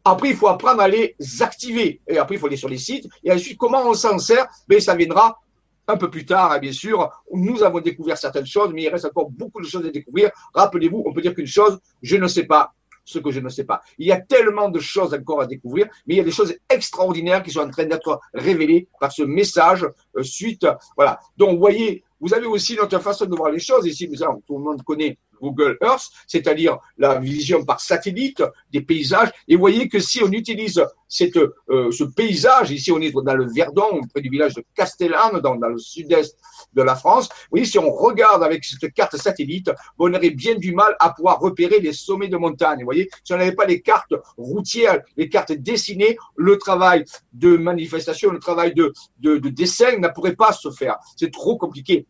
après, 0.04 0.30
il 0.30 0.36
faut 0.36 0.46
apprendre 0.46 0.80
à 0.80 0.88
les 0.88 1.16
activer. 1.40 2.00
Et 2.06 2.16
après, 2.16 2.36
il 2.36 2.38
faut 2.38 2.46
aller 2.46 2.56
sur 2.56 2.68
les 2.68 2.78
sites. 2.78 3.08
Et 3.24 3.32
ensuite, 3.32 3.58
comment 3.58 3.82
on 3.88 3.94
s'en 3.94 4.18
sert? 4.20 4.46
Mais 4.68 4.76
ben, 4.76 4.80
ça 4.80 4.94
viendra 4.94 5.40
un 5.88 5.96
peu 5.96 6.08
plus 6.08 6.24
tard, 6.24 6.52
hein, 6.52 6.58
bien 6.58 6.70
sûr. 6.70 7.10
Nous 7.32 7.64
avons 7.64 7.80
découvert 7.80 8.16
certaines 8.16 8.46
choses, 8.46 8.70
mais 8.72 8.84
il 8.84 8.88
reste 8.88 9.04
encore 9.04 9.28
beaucoup 9.30 9.60
de 9.60 9.66
choses 9.66 9.84
à 9.84 9.90
découvrir. 9.90 10.30
Rappelez-vous, 10.54 11.02
on 11.04 11.12
peut 11.12 11.22
dire 11.22 11.34
qu'une 11.34 11.46
chose, 11.48 11.80
je 12.02 12.16
ne 12.16 12.28
sais 12.28 12.44
pas 12.44 12.72
ce 13.06 13.18
que 13.18 13.30
je 13.30 13.40
ne 13.40 13.48
sais 13.48 13.64
pas. 13.64 13.80
Il 13.98 14.06
y 14.06 14.12
a 14.12 14.20
tellement 14.20 14.68
de 14.68 14.80
choses 14.80 15.14
encore 15.14 15.40
à 15.40 15.46
découvrir, 15.46 15.86
mais 16.06 16.14
il 16.14 16.16
y 16.18 16.20
a 16.20 16.24
des 16.24 16.30
choses 16.30 16.54
extraordinaires 16.68 17.42
qui 17.42 17.52
sont 17.52 17.60
en 17.60 17.70
train 17.70 17.86
d'être 17.86 18.20
révélées 18.34 18.88
par 19.00 19.12
ce 19.12 19.22
message 19.22 19.86
euh, 20.16 20.22
suite. 20.22 20.66
Voilà. 20.96 21.18
Donc, 21.36 21.52
vous 21.52 21.60
voyez, 21.60 22.02
vous 22.20 22.34
avez 22.34 22.46
aussi 22.46 22.76
notre 22.76 22.98
façon 22.98 23.26
de 23.26 23.34
voir 23.34 23.50
les 23.50 23.60
choses. 23.60 23.86
Ici, 23.86 24.10
tout 24.46 24.58
le 24.58 24.64
monde 24.64 24.82
connaît 24.82 25.16
Google 25.46 25.76
Earth, 25.82 26.10
c'est-à-dire 26.26 26.78
la 26.98 27.18
vision 27.18 27.64
par 27.64 27.80
satellite 27.80 28.42
des 28.72 28.80
paysages. 28.80 29.30
Et 29.48 29.54
vous 29.54 29.60
voyez 29.60 29.88
que 29.88 30.00
si 30.00 30.22
on 30.22 30.30
utilise 30.32 30.82
cette, 31.08 31.36
euh, 31.36 31.90
ce 31.92 32.04
paysage, 32.04 32.70
ici 32.70 32.90
on 32.90 33.00
est 33.00 33.12
dans 33.12 33.34
le 33.34 33.46
Verdon, 33.52 34.00
près 34.12 34.20
du 34.20 34.28
village 34.28 34.54
de 34.54 34.64
Castellane, 34.74 35.40
dans, 35.40 35.54
le 35.54 35.78
sud-est 35.78 36.36
de 36.74 36.82
la 36.82 36.96
France, 36.96 37.28
vous 37.28 37.52
voyez, 37.52 37.64
si 37.64 37.78
on 37.78 37.90
regarde 37.90 38.42
avec 38.42 38.64
cette 38.64 38.92
carte 38.92 39.16
satellite, 39.16 39.70
on 39.98 40.12
aurait 40.12 40.30
bien 40.30 40.54
du 40.56 40.72
mal 40.74 40.96
à 40.98 41.10
pouvoir 41.10 41.38
repérer 41.40 41.80
les 41.80 41.92
sommets 41.92 42.28
de 42.28 42.36
montagne. 42.36 42.80
Vous 42.80 42.86
voyez, 42.86 43.08
si 43.22 43.32
on 43.32 43.36
n'avait 43.36 43.54
pas 43.54 43.66
les 43.66 43.80
cartes 43.80 44.14
routières, 44.36 45.00
les 45.16 45.28
cartes 45.28 45.52
dessinées, 45.52 46.16
le 46.36 46.58
travail 46.58 47.04
de 47.32 47.56
manifestation, 47.56 48.30
le 48.30 48.38
travail 48.38 48.74
de, 48.74 48.92
de, 49.20 49.38
de 49.38 49.48
dessin 49.48 49.98
ne 49.98 50.08
pourrait 50.08 50.36
pas 50.36 50.52
se 50.52 50.70
faire. 50.70 50.96
C'est 51.16 51.32
trop 51.32 51.56
compliqué 51.56 52.06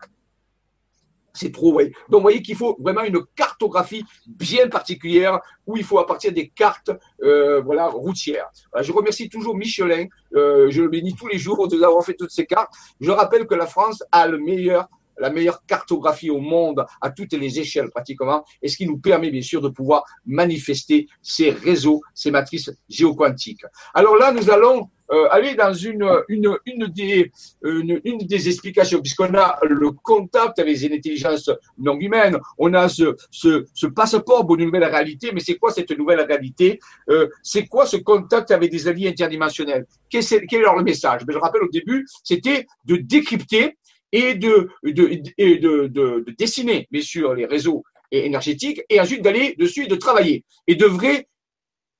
c'est 1.36 1.52
trop, 1.52 1.74
oui. 1.74 1.92
Donc, 2.08 2.20
vous 2.20 2.22
voyez 2.22 2.42
qu'il 2.42 2.56
faut 2.56 2.76
vraiment 2.80 3.02
une 3.02 3.20
cartographie 3.34 4.04
bien 4.26 4.68
particulière 4.68 5.40
où 5.66 5.76
il 5.76 5.84
faut 5.84 5.98
à 5.98 6.06
partir 6.06 6.32
des 6.32 6.48
cartes, 6.48 6.90
euh, 7.22 7.60
voilà, 7.60 7.86
routières. 7.88 8.48
je 8.80 8.92
remercie 8.92 9.28
toujours 9.28 9.56
Michelin. 9.56 10.06
Euh, 10.34 10.70
je 10.70 10.82
le 10.82 10.88
bénis 10.88 11.14
tous 11.14 11.28
les 11.28 11.38
jours 11.38 11.68
de 11.68 11.76
nous 11.76 11.82
avoir 11.82 12.04
fait 12.04 12.14
toutes 12.14 12.30
ces 12.30 12.46
cartes. 12.46 12.72
Je 13.00 13.10
rappelle 13.10 13.46
que 13.46 13.54
la 13.54 13.66
France 13.66 14.02
a 14.12 14.26
le 14.26 14.38
meilleur 14.38 14.88
la 15.18 15.30
meilleure 15.30 15.64
cartographie 15.66 16.30
au 16.30 16.40
monde 16.40 16.84
à 17.00 17.10
toutes 17.10 17.32
les 17.32 17.58
échelles 17.58 17.90
pratiquement, 17.90 18.44
et 18.62 18.68
ce 18.68 18.76
qui 18.76 18.86
nous 18.86 18.98
permet 18.98 19.30
bien 19.30 19.42
sûr 19.42 19.60
de 19.60 19.68
pouvoir 19.68 20.04
manifester 20.24 21.08
ces 21.22 21.50
réseaux, 21.50 22.00
ces 22.14 22.30
matrices 22.30 22.70
géoquantiques. 22.88 23.64
Alors 23.94 24.16
là, 24.16 24.32
nous 24.32 24.50
allons 24.50 24.90
euh, 25.12 25.28
aller 25.30 25.54
dans 25.54 25.72
une, 25.72 26.04
une, 26.28 26.58
une, 26.66 26.86
des, 26.88 27.30
une, 27.62 28.00
une 28.04 28.18
des 28.18 28.48
explications, 28.48 29.00
puisqu'on 29.00 29.32
a 29.34 29.58
le 29.62 29.92
contact 29.92 30.58
avec 30.58 30.76
les 30.76 30.92
intelligences 30.92 31.48
non 31.78 31.96
humaines, 32.00 32.38
on 32.58 32.74
a 32.74 32.88
ce, 32.88 33.14
ce, 33.30 33.66
ce 33.72 33.86
passeport 33.86 34.44
pour 34.44 34.56
une 34.56 34.64
nouvelle 34.64 34.84
réalité, 34.84 35.30
mais 35.32 35.40
c'est 35.40 35.54
quoi 35.54 35.70
cette 35.70 35.96
nouvelle 35.96 36.22
réalité? 36.22 36.80
Euh, 37.08 37.28
C'est 37.42 37.66
quoi 37.66 37.86
ce 37.86 37.98
contact 37.98 38.50
avec 38.50 38.70
des 38.70 38.88
alliés 38.88 39.08
interdimensionnels? 39.08 39.86
Quel 40.10 40.22
est, 40.22 40.46
quel 40.46 40.60
est 40.60 40.62
leur 40.64 40.82
message? 40.82 41.20
Mais 41.20 41.26
ben, 41.26 41.34
Je 41.34 41.38
rappelle 41.38 41.62
au 41.62 41.68
début, 41.70 42.04
c'était 42.24 42.66
de 42.84 42.96
décrypter 42.96 43.78
et 44.12 44.34
de, 44.34 44.68
de, 44.82 45.20
de, 45.58 45.86
de, 45.88 46.34
dessiner, 46.38 46.86
bien 46.90 47.02
sûr, 47.02 47.34
les 47.34 47.46
réseaux 47.46 47.82
énergétiques 48.10 48.82
et 48.88 49.00
ensuite 49.00 49.22
d'aller 49.22 49.54
dessus 49.58 49.86
de 49.88 49.96
travailler 49.96 50.44
et 50.66 50.74
de 50.74 50.86
vrai 50.86 51.28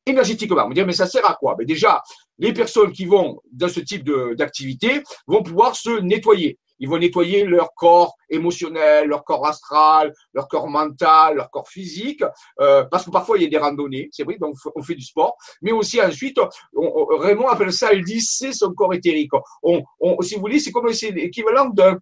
énergétiquement. 0.07 0.65
On 0.65 0.69
va 0.69 0.75
dire, 0.75 0.87
mais 0.87 0.93
ça 0.93 1.07
sert 1.07 1.29
à 1.29 1.35
quoi? 1.35 1.57
Ben 1.57 1.67
Déjà, 1.67 2.03
les 2.39 2.53
personnes 2.53 2.93
qui 2.93 3.07
vont 3.07 3.41
dans 3.53 3.69
ce 3.69 3.81
type 3.81 4.09
d'activité 4.35 5.03
vont 5.27 5.43
pouvoir 5.43 5.75
se 5.75 6.01
nettoyer. 6.01 6.59
Ils 6.79 6.89
vont 6.89 6.99
nettoyer 6.99 7.45
leur 7.45 7.75
corps 7.75 8.15
émotionnel, 8.29 9.09
leur 9.09 9.25
corps 9.25 9.47
astral, 9.47 10.13
leur 10.33 10.49
corps 10.49 10.69
mental, 10.69 11.37
leur 11.37 11.51
corps 11.51 11.69
physique, 11.69 12.23
euh, 12.61 12.85
parce 12.85 13.05
que 13.05 13.11
parfois 13.11 13.39
il 13.39 13.45
y 13.45 13.47
a 13.47 13.51
des 13.51 13.59
randonnées, 13.59 14.09
c'est 14.13 14.25
vrai, 14.25 14.37
donc 14.39 14.57
on 14.75 14.83
fait 14.83 14.95
du 14.95 15.05
sport, 15.05 15.37
mais 15.63 15.73
aussi 15.73 16.01
ensuite, 16.01 16.39
on, 16.75 17.07
Raymond 17.17 17.49
appelle 17.49 17.73
ça 17.73 17.93
lisser 17.93 18.53
son 18.53 18.73
corps 18.73 18.95
éthérique. 18.95 19.31
On, 19.63 19.83
on, 20.01 20.21
si 20.23 20.35
vous 20.35 20.41
voulez, 20.41 20.61
c'est 20.61 20.73
comme 20.73 20.87
l'équivalent 20.87 21.71
d'un 21.71 21.99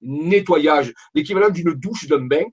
nettoyage, 0.00 0.92
l'équivalent 1.14 1.50
d'une 1.50 1.72
douche, 1.74 2.06
d'un 2.06 2.26
bain. 2.26 2.44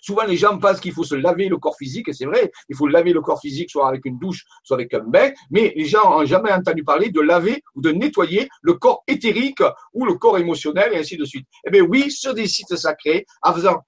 Souvent, 0.00 0.24
les 0.24 0.36
gens 0.36 0.58
pensent 0.58 0.80
qu'il 0.80 0.92
faut 0.92 1.04
se 1.04 1.14
laver 1.14 1.48
le 1.48 1.58
corps 1.58 1.76
physique, 1.76 2.08
et 2.08 2.12
c'est 2.12 2.26
vrai, 2.26 2.50
il 2.68 2.76
faut 2.76 2.86
laver 2.86 3.12
le 3.12 3.20
corps 3.20 3.40
physique 3.40 3.70
soit 3.70 3.88
avec 3.88 4.04
une 4.04 4.18
douche, 4.18 4.44
soit 4.62 4.76
avec 4.76 4.92
un 4.94 5.00
bain, 5.00 5.30
mais 5.50 5.72
les 5.76 5.84
gens 5.84 6.10
n'ont 6.10 6.24
jamais 6.24 6.52
entendu 6.52 6.84
parler 6.84 7.10
de 7.10 7.20
laver 7.20 7.62
ou 7.74 7.80
de 7.80 7.90
nettoyer 7.90 8.48
le 8.62 8.74
corps 8.74 9.02
éthérique 9.06 9.62
ou 9.92 10.04
le 10.04 10.14
corps 10.14 10.38
émotionnel, 10.38 10.92
et 10.92 10.98
ainsi 10.98 11.16
de 11.16 11.24
suite. 11.24 11.46
Eh 11.66 11.70
bien 11.70 11.82
oui, 11.82 12.10
sur 12.10 12.34
des 12.34 12.46
sites 12.46 12.76
sacrés, 12.76 13.26
en 13.42 13.52
faisant 13.52 13.82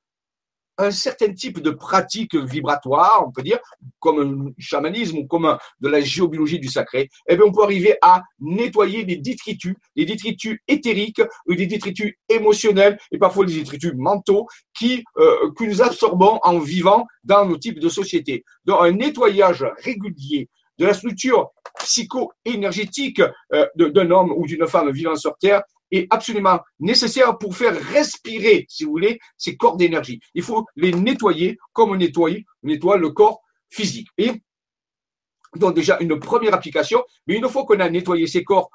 un 0.81 0.91
certain 0.91 1.33
type 1.33 1.61
de 1.61 1.71
pratique 1.71 2.35
vibratoire, 2.35 3.25
on 3.27 3.31
peut 3.31 3.43
dire, 3.43 3.59
comme 3.99 4.21
un 4.21 4.53
chamanisme 4.59 5.19
ou 5.19 5.27
comme 5.27 5.57
de 5.81 5.89
la 5.89 6.01
géobiologie 6.01 6.59
du 6.59 6.69
sacré, 6.69 7.09
eh 7.29 7.37
bien, 7.37 7.45
on 7.47 7.53
peut 7.53 7.63
arriver 7.63 7.97
à 8.03 8.23
nettoyer 8.41 9.05
des 9.05 9.17
détritus, 9.17 9.77
des 9.97 10.05
détritus 10.05 10.59
éthériques 10.69 11.23
ou 11.47 11.55
des 11.55 11.67
détritus 11.67 12.15
émotionnels 12.29 12.99
et 13.13 13.19
parfois 13.19 13.47
des 13.47 13.55
détritus 13.55 13.93
mentaux 13.97 14.47
qui, 14.77 15.05
euh, 15.19 15.51
que 15.57 15.65
nous 15.65 15.83
absorbons 15.83 16.39
en 16.43 16.59
vivant 16.59 17.07
dans 17.25 17.45
nos 17.45 17.57
types 17.57 17.81
de 17.81 17.89
sociétés. 17.89 18.45
Donc, 18.65 18.79
un 18.81 18.93
nettoyage 18.93 19.65
régulier 19.85 20.49
de 20.79 20.87
la 20.87 20.95
structure 20.95 21.51
psycho-énergétique 21.79 23.21
euh, 23.53 23.67
d'un 23.77 24.11
homme 24.11 24.33
ou 24.33 24.47
d'une 24.47 24.67
femme 24.67 24.91
vivant 24.91 25.15
sur 25.17 25.37
Terre 25.37 25.63
est 25.91 26.07
absolument 26.11 26.61
nécessaire 26.79 27.39
pour 27.39 27.57
faire 27.57 27.75
respirer, 27.75 28.67
si 28.69 28.85
vous 28.85 28.91
voulez, 28.91 29.19
ces 29.37 29.57
corps 29.57 29.77
d'énergie. 29.77 30.21
Il 30.35 30.43
faut 30.43 30.67
les 30.77 30.93
nettoyer 30.93 31.59
comme 31.73 31.91
on 31.91 31.97
nettoie, 31.97 32.31
le 32.63 33.11
corps 33.11 33.41
physique. 33.69 34.09
Et 34.19 34.33
donc 35.57 35.75
déjà 35.75 35.99
une 36.01 36.19
première 36.19 36.55
application, 36.55 37.03
mais 37.27 37.37
une 37.37 37.49
fois 37.49 37.65
qu'on 37.65 37.81
a 37.81 37.89
nettoyé 37.89 38.27
ces 38.27 38.45
corps, 38.45 38.71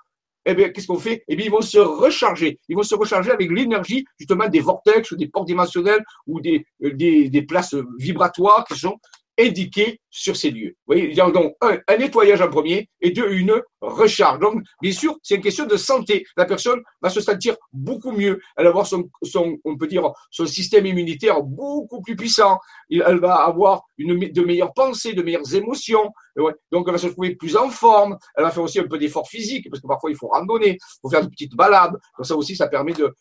eh 0.48 0.54
bien, 0.54 0.70
qu'est-ce 0.70 0.86
qu'on 0.86 1.00
fait? 1.00 1.24
Eh 1.28 1.36
bien, 1.36 1.48
ils 1.48 1.52
vont 1.52 1.62
se 1.62 1.80
recharger. 1.80 2.60
Ils 2.70 2.76
vont 2.76 2.84
se 2.84 2.94
recharger 2.94 3.32
avec 3.32 3.50
l'énergie 3.50 4.06
justement 4.20 4.48
des 4.48 4.60
vortex 4.60 5.12
ou 5.12 5.16
des 5.16 5.28
portes 5.28 5.48
dimensionnelles 5.48 6.04
ou 6.28 6.40
des, 6.40 6.68
des 6.80 7.42
places 7.42 7.76
vibratoires 7.98 8.64
qui 8.66 8.78
sont 8.78 9.00
indiqué 9.40 10.00
sur 10.10 10.36
ces 10.36 10.52
lieux. 10.52 10.76
Vous 10.86 10.94
voyez, 10.94 11.10
il 11.10 11.16
y 11.16 11.22
a 11.22 11.30
donc 11.30 11.56
un, 11.62 11.78
un, 11.88 11.98
nettoyage 11.98 12.42
en 12.42 12.50
premier 12.50 12.90
et 13.02 13.12
deux, 13.12 13.32
une 13.32 13.62
recharge. 13.82 14.40
Donc, 14.40 14.64
bien 14.82 14.92
sûr, 14.92 15.18
c'est 15.22 15.36
une 15.36 15.42
question 15.42 15.66
de 15.66 15.78
santé. 15.78 16.26
La 16.38 16.46
personne 16.46 16.82
va 17.02 17.10
se 17.10 17.22
sentir 17.22 17.56
beaucoup 17.74 18.12
mieux. 18.12 18.40
Elle 18.56 18.66
va 18.66 18.70
avoir 18.70 18.88
son, 18.88 19.10
son 19.24 19.58
on 19.66 19.78
peut 19.78 19.88
dire, 19.88 20.10
son 20.32 20.46
système 20.46 20.86
immunitaire 20.86 21.42
beaucoup 21.44 22.02
plus 22.02 22.16
puissant. 22.16 22.60
Elle 22.90 23.20
va 23.20 23.36
avoir 23.36 23.84
une, 23.98 24.18
de 24.32 24.42
meilleures 24.42 24.74
pensées, 24.74 25.14
de 25.14 25.22
meilleures 25.22 25.54
émotions. 25.54 26.12
Donc, 26.36 26.86
elle 26.88 26.94
va 26.94 26.98
se 26.98 27.08
trouver 27.08 27.36
plus 27.36 27.56
en 27.56 27.70
forme. 27.70 28.18
Elle 28.36 28.44
va 28.44 28.52
faire 28.52 28.64
aussi 28.64 28.80
un 28.80 28.88
peu 28.88 28.98
d'effort 28.98 29.28
physique 29.28 29.70
parce 29.70 29.82
que 29.82 29.88
parfois, 29.88 30.12
il 30.12 30.18
faut 30.18 30.28
randonner, 30.28 30.72
il 30.72 31.00
faut 31.02 31.10
faire 31.10 31.22
une 31.22 31.30
petite 31.30 31.56
balade. 31.56 31.94
Donc, 32.18 32.26
ça 32.26 32.36
aussi, 32.36 32.56
ça 32.56 32.68
permet 32.68 32.94
de, 32.94 33.14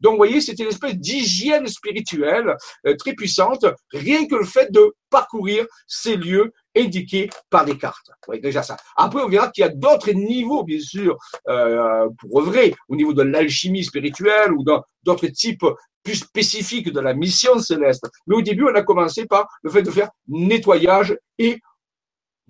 donc, 0.00 0.12
vous 0.12 0.16
voyez, 0.16 0.40
c'est 0.40 0.58
une 0.58 0.68
espèce 0.68 0.94
d'hygiène 0.94 1.66
spirituelle 1.66 2.56
euh, 2.86 2.96
très 2.96 3.14
puissante. 3.14 3.64
Rien 3.92 4.26
que 4.26 4.36
le 4.36 4.44
fait 4.44 4.70
de 4.70 4.94
parcourir 5.10 5.66
ces 5.86 6.16
lieux 6.16 6.52
indiqués 6.76 7.28
par 7.50 7.64
des 7.64 7.76
cartes. 7.76 8.10
Oui, 8.28 8.40
déjà 8.40 8.62
ça. 8.62 8.76
Après, 8.96 9.22
on 9.22 9.28
verra 9.28 9.50
qu'il 9.50 9.62
y 9.62 9.64
a 9.64 9.70
d'autres 9.70 10.12
niveaux, 10.12 10.62
bien 10.62 10.78
sûr, 10.80 11.18
euh, 11.48 12.08
pour 12.18 12.42
vrai, 12.42 12.74
au 12.88 12.96
niveau 12.96 13.12
de 13.12 13.22
l'alchimie 13.22 13.84
spirituelle 13.84 14.52
ou 14.52 14.64
d'autres 15.02 15.26
types 15.26 15.64
plus 16.02 16.16
spécifiques 16.16 16.92
de 16.92 17.00
la 17.00 17.12
mission 17.14 17.58
céleste. 17.58 18.08
Mais 18.26 18.36
au 18.36 18.42
début, 18.42 18.64
on 18.64 18.74
a 18.74 18.82
commencé 18.82 19.26
par 19.26 19.48
le 19.62 19.70
fait 19.70 19.82
de 19.82 19.90
faire 19.90 20.10
nettoyage 20.28 21.16
et 21.38 21.58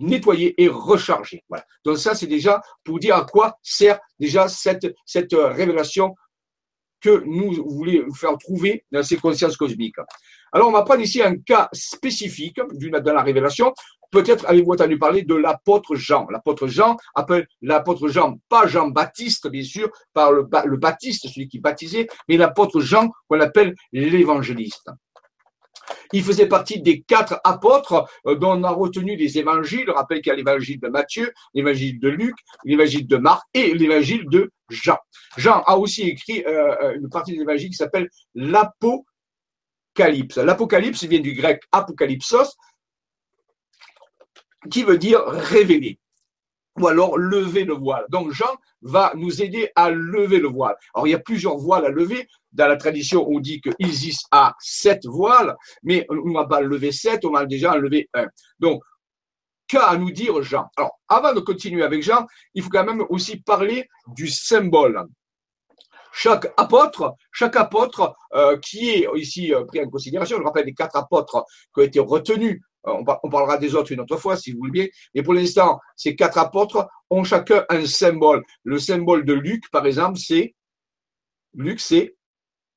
nettoyer 0.01 0.61
et 0.61 0.69
recharger. 0.69 1.45
Voilà. 1.49 1.65
Donc 1.85 1.99
ça, 1.99 2.15
c'est 2.15 2.27
déjà 2.27 2.61
pour 2.85 2.99
dire 2.99 3.17
à 3.17 3.25
quoi 3.25 3.57
sert 3.63 4.01
déjà 4.19 4.49
cette, 4.49 4.93
cette 5.07 5.33
révélation 5.33 6.15
que 7.01 7.23
nous 7.25 7.53
voulons 7.67 8.13
faire 8.15 8.37
trouver 8.39 8.85
dans 8.93 9.03
ces 9.03 9.17
consciences 9.17 9.57
cosmiques. 9.57 9.97
Alors, 10.53 10.69
on 10.69 10.73
va 10.73 10.83
prendre 10.83 11.01
ici 11.01 11.23
un 11.23 11.37
cas 11.37 11.69
spécifique 11.73 12.61
dans 12.73 13.13
la 13.13 13.23
révélation. 13.23 13.73
Peut-être 14.11 14.45
avez-vous 14.47 14.73
entendu 14.73 14.99
parler 14.99 15.23
de 15.23 15.35
l'apôtre 15.35 15.95
Jean. 15.95 16.27
L'apôtre 16.31 16.67
Jean 16.67 16.97
appelle 17.15 17.47
l'apôtre 17.63 18.09
Jean, 18.09 18.39
pas 18.49 18.67
Jean-Baptiste, 18.67 19.49
bien 19.49 19.63
sûr, 19.63 19.89
par 20.13 20.33
le, 20.33 20.49
le 20.65 20.77
Baptiste, 20.77 21.29
celui 21.29 21.49
qui 21.49 21.61
baptisait, 21.61 22.09
mais 22.29 22.37
l'apôtre 22.37 22.81
Jean 22.81 23.11
qu'on 23.29 23.41
appelle 23.41 23.75
l'évangéliste. 23.93 24.91
Il 26.13 26.23
faisait 26.23 26.47
partie 26.47 26.81
des 26.81 27.03
quatre 27.03 27.41
apôtres 27.45 28.07
euh, 28.27 28.35
dont 28.35 28.59
on 28.59 28.65
a 28.65 28.71
retenu 28.71 29.17
les 29.17 29.39
évangiles. 29.39 29.85
Je 29.87 29.93
rappelle 29.93 30.21
qu'il 30.21 30.31
y 30.31 30.33
a 30.33 30.37
l'évangile 30.37 30.81
de 30.81 30.89
Matthieu, 30.89 31.33
l'évangile 31.55 32.01
de 32.01 32.09
Luc, 32.09 32.37
l'évangile 32.65 33.07
de 33.07 33.17
Marc 33.17 33.43
et 33.55 33.75
l'évangile 33.75 34.29
de 34.29 34.51
Jean. 34.69 34.99
Jean 35.37 35.63
a 35.67 35.77
aussi 35.77 36.03
écrit 36.03 36.45
euh, 36.47 36.75
euh, 36.83 36.99
une 37.01 37.09
partie 37.09 37.33
de 37.33 37.39
l'évangile 37.39 37.71
qui 37.71 37.77
s'appelle 37.77 38.09
l'Apocalypse. 38.35 40.39
L'Apocalypse 40.39 41.05
vient 41.05 41.21
du 41.21 41.35
grec 41.35 41.61
apocalypsos, 41.73 42.57
qui 44.71 44.83
veut 44.83 44.99
dire 44.99 45.23
révéler 45.27 45.99
ou 46.79 46.89
alors 46.89 47.19
lever 47.19 47.65
le 47.65 47.75
voile. 47.75 48.05
Donc 48.11 48.33
Jean 48.33 48.55
va 48.83 49.13
nous 49.15 49.43
aider 49.43 49.71
à 49.75 49.91
lever 49.91 50.39
le 50.39 50.49
voile. 50.49 50.77
Alors, 50.95 51.07
il 51.07 51.11
y 51.11 51.15
a 51.15 51.19
plusieurs 51.19 51.57
voiles 51.57 51.87
à 51.87 51.91
lever. 51.91 52.27
Dans 52.53 52.67
la 52.67 52.77
tradition, 52.77 53.29
on 53.29 53.41
dit 53.41 53.61
que 53.61 53.71
Isis 53.79 54.25
a 54.31 54.55
sept 54.59 55.07
voiles, 55.07 55.57
mais 55.83 56.07
on 56.09 56.33
va 56.33 56.47
pas 56.47 56.61
lever 56.61 56.93
sept, 56.93 57.25
on 57.25 57.33
va 57.33 57.47
déjà 57.47 57.77
lever 57.77 58.09
un. 58.15 58.27
Donc, 58.59 58.83
qu'a 59.69 59.85
à 59.85 59.97
nous 59.97 60.11
dire 60.11 60.43
Jean? 60.43 60.67
Alors, 60.77 60.99
avant 61.09 61.33
de 61.33 61.41
continuer 61.41 61.83
avec 61.83 62.03
Jean, 62.03 62.27
il 62.55 62.63
faut 62.63 62.71
quand 62.71 62.85
même 62.85 63.05
aussi 63.09 63.41
parler 63.41 63.89
du 64.09 64.29
symbole 64.29 65.07
chaque 66.13 66.53
apôtre, 66.57 67.15
chaque 67.33 67.57
apôtre 67.57 68.15
euh, 68.35 68.59
qui 68.59 68.91
est 68.91 69.09
ici 69.17 69.55
euh, 69.55 69.65
pris 69.65 69.81
en 69.81 69.89
considération, 69.89 70.39
je 70.39 70.43
rappelle 70.43 70.67
les 70.67 70.75
quatre 70.75 70.97
apôtres 70.97 71.45
qui 71.75 71.81
ont 71.81 71.85
été 71.85 72.01
retenus, 72.01 72.61
euh, 72.87 73.03
on, 73.23 73.31
parlera 73.31 73.59
des 73.59 73.75
autres 73.75 73.93
une 73.93 74.01
autre 74.01 74.17
fois 74.17 74.37
si 74.37 74.53
vous 74.53 74.59
voulez 74.59 74.71
bien, 74.71 74.87
mais 75.15 75.23
pour 75.23 75.35
l'instant, 75.35 75.81
ces 75.97 76.17
quatre 76.17 76.39
apôtres 76.39 76.89
ont 77.11 77.25
chacun 77.25 77.65
un 77.69 77.85
symbole. 77.87 78.43
Le 78.65 78.79
symbole 78.79 79.25
de 79.25 79.35
Luc, 79.35 79.71
par 79.71 79.87
exemple, 79.87 80.19
c'est 80.19 80.55
Luc, 81.55 81.81
c'est 81.81 82.17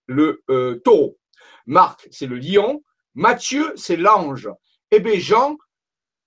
le 0.07 0.43
taureau. 0.83 1.17
Marc, 1.65 2.07
c'est 2.11 2.27
le 2.27 2.37
lion. 2.37 2.83
Matthieu, 3.15 3.73
c'est 3.75 3.95
l'ange. 3.95 4.49
Et 4.91 4.97
eh 4.97 4.99
bien 4.99 5.19
Jean, 5.19 5.57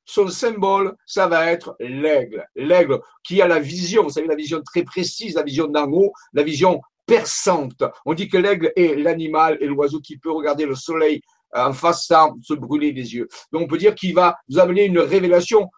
son 0.04 0.28
symbole, 0.28 0.96
ça 1.04 1.26
va 1.26 1.50
être 1.50 1.76
l'aigle. 1.80 2.46
L'aigle 2.54 3.00
qui 3.24 3.42
a 3.42 3.48
la 3.48 3.58
vision, 3.58 4.04
vous 4.04 4.10
savez, 4.10 4.26
la 4.26 4.36
vision 4.36 4.62
très 4.62 4.84
précise, 4.84 5.34
la 5.34 5.42
vision 5.42 5.66
d'en 5.66 5.90
haut, 5.90 6.12
la 6.32 6.42
vision 6.42 6.80
perçante. 7.06 7.82
On 8.04 8.14
dit 8.14 8.28
que 8.28 8.36
l'aigle 8.36 8.72
est 8.76 8.96
l'animal 8.96 9.58
et 9.60 9.66
l'oiseau 9.66 10.00
qui 10.00 10.18
peut 10.18 10.30
regarder 10.30 10.64
le 10.64 10.74
soleil 10.74 11.20
en 11.56 11.72
face 11.72 12.06
sans 12.06 12.34
se 12.42 12.54
brûler 12.54 12.92
les 12.92 13.14
yeux. 13.14 13.28
Donc 13.52 13.62
on 13.62 13.66
peut 13.66 13.78
dire 13.78 13.94
qu'il 13.94 14.14
va 14.14 14.36
nous 14.48 14.58
amener 14.58 14.84
une 14.84 14.98
révélation 14.98 15.68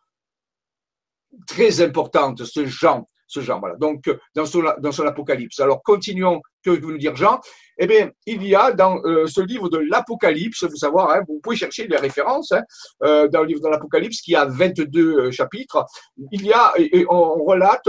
très 1.46 1.80
importante, 1.80 2.44
ce 2.44 2.66
Jean 2.66 3.06
ce 3.28 3.40
genre. 3.40 3.60
Voilà. 3.60 3.76
Donc, 3.76 4.10
dans 4.34 4.46
son, 4.46 5.06
Apocalypse. 5.06 5.60
Alors, 5.60 5.82
continuons. 5.82 6.40
Que 6.64 6.70
veut 6.70 6.80
nous 6.80 6.98
dire 6.98 7.14
Jean? 7.14 7.40
Eh 7.78 7.86
bien, 7.86 8.10
il 8.26 8.44
y 8.44 8.56
a 8.56 8.72
dans 8.72 9.00
euh, 9.04 9.28
ce 9.28 9.40
livre 9.40 9.68
de 9.68 9.78
l'Apocalypse, 9.78 10.64
vous 10.64 10.76
savoir, 10.76 11.10
hein, 11.10 11.22
vous 11.28 11.38
pouvez 11.40 11.54
chercher 11.54 11.86
les 11.86 11.96
références, 11.96 12.50
hein, 12.50 12.62
euh, 13.04 13.28
dans 13.28 13.42
le 13.42 13.46
livre 13.46 13.60
de 13.60 13.68
l'Apocalypse 13.68 14.20
qui 14.20 14.34
a 14.34 14.44
22 14.44 15.00
euh, 15.00 15.30
chapitres, 15.30 15.86
il 16.32 16.44
y 16.44 16.52
a, 16.52 16.72
et, 16.76 17.06
on 17.08 17.44
relate, 17.44 17.88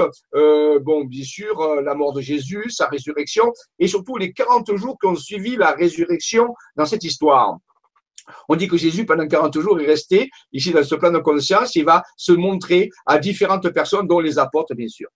bon, 0.84 1.06
bien 1.06 1.24
sûr, 1.24 1.82
la 1.82 1.96
mort 1.96 2.14
de 2.14 2.22
Jésus, 2.22 2.70
sa 2.70 2.86
résurrection, 2.86 3.52
et 3.80 3.88
surtout 3.88 4.18
les 4.18 4.34
40 4.34 4.76
jours 4.76 4.98
qui 5.02 5.08
ont 5.08 5.16
suivi 5.16 5.56
la 5.56 5.72
résurrection 5.72 6.54
dans 6.76 6.86
cette 6.86 7.04
histoire. 7.04 7.58
On 8.48 8.56
dit 8.56 8.68
que 8.68 8.78
Jésus, 8.78 9.06
pendant 9.06 9.28
40 9.28 9.60
jours, 9.60 9.80
est 9.80 9.86
resté 9.86 10.30
ici 10.52 10.72
dans 10.72 10.84
ce 10.84 10.96
plan 10.96 11.12
de 11.12 11.20
conscience. 11.20 11.76
Il 11.76 11.86
va 11.86 12.04
se 12.18 12.32
montrer 12.32 12.90
à 13.06 13.18
différentes 13.18 13.70
personnes, 13.70 14.08
dont 14.08 14.20
les 14.20 14.40
apôtres, 14.40 14.76
bien 14.76 14.88
sûr. 14.88 15.10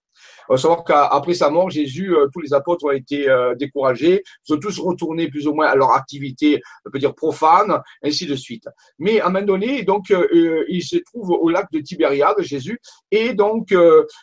On 0.49 0.55
va 0.55 0.57
savoir 0.59 0.83
qu'après 0.83 1.33
sa 1.33 1.49
mort, 1.49 1.69
Jésus, 1.69 2.15
euh, 2.15 2.27
tous 2.31 2.41
les 2.41 2.53
apôtres 2.53 2.85
ont 2.85 2.91
été 2.91 3.29
euh, 3.29 3.55
découragés, 3.55 4.23
sont 4.43 4.57
tous 4.57 4.79
retournés 4.79 5.27
plus 5.29 5.47
ou 5.47 5.53
moins 5.53 5.67
à 5.67 5.75
leur 5.75 5.91
activité, 5.91 6.61
on 6.85 6.91
peut 6.91 6.99
dire 6.99 7.15
profane, 7.15 7.81
ainsi 8.03 8.25
de 8.25 8.35
suite. 8.35 8.67
Mais 8.99 9.19
à 9.19 9.27
un 9.27 9.29
moment 9.29 9.45
donné, 9.45 9.83
donc, 9.83 10.11
euh, 10.11 10.65
il 10.67 10.83
se 10.83 10.97
trouve 10.97 11.31
au 11.31 11.49
lac 11.49 11.67
de 11.71 11.79
Tibériade, 11.79 12.35
Jésus, 12.39 12.79
et 13.11 13.33
donc 13.33 13.73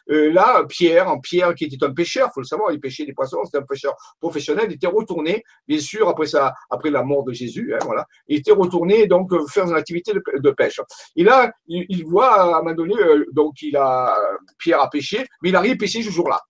là, 0.07 0.65
Pierre, 0.69 1.17
Pierre 1.23 1.55
qui 1.55 1.65
était 1.65 1.85
un 1.85 1.93
pêcheur, 1.93 2.31
faut 2.35 2.41
le 2.41 2.47
savoir, 2.47 2.73
il 2.73 2.81
pêchait 2.81 3.05
des 3.05 3.13
poissons, 3.13 3.39
c'était 3.45 3.59
un 3.59 3.63
pêcheur 3.63 3.95
professionnel, 4.21 4.67
il 4.69 4.75
était 4.75 4.87
retourné, 4.87 5.43
bien 5.67 5.79
sûr, 5.79 6.09
après 6.09 6.27
ça, 6.27 6.55
après 6.71 6.91
la 6.91 7.03
mort 7.03 7.25
de 7.25 7.33
Jésus, 7.33 7.75
hein, 7.75 7.79
voilà, 7.85 8.07
il 8.29 8.39
était 8.39 8.53
retourné 8.53 9.07
donc 9.07 9.31
faire 9.49 9.67
une 9.67 9.75
activité 9.75 10.13
de, 10.13 10.51
pêche. 10.51 10.81
Et 11.17 11.25
là, 11.25 11.53
il, 11.67 12.05
voit 12.05 12.35
à 12.35 12.59
un 12.59 12.63
moment 12.63 12.75
donné, 12.75 12.95
donc 13.33 13.63
il 13.63 13.77
a 13.77 14.15
Pierre 14.59 14.81
a 14.81 14.91
pêché, 14.91 15.25
mais 15.43 15.51
il 15.51 15.57
arrive 15.57 15.73
à 15.73 15.77
ce 15.91 16.11
jour-là. 16.11 16.41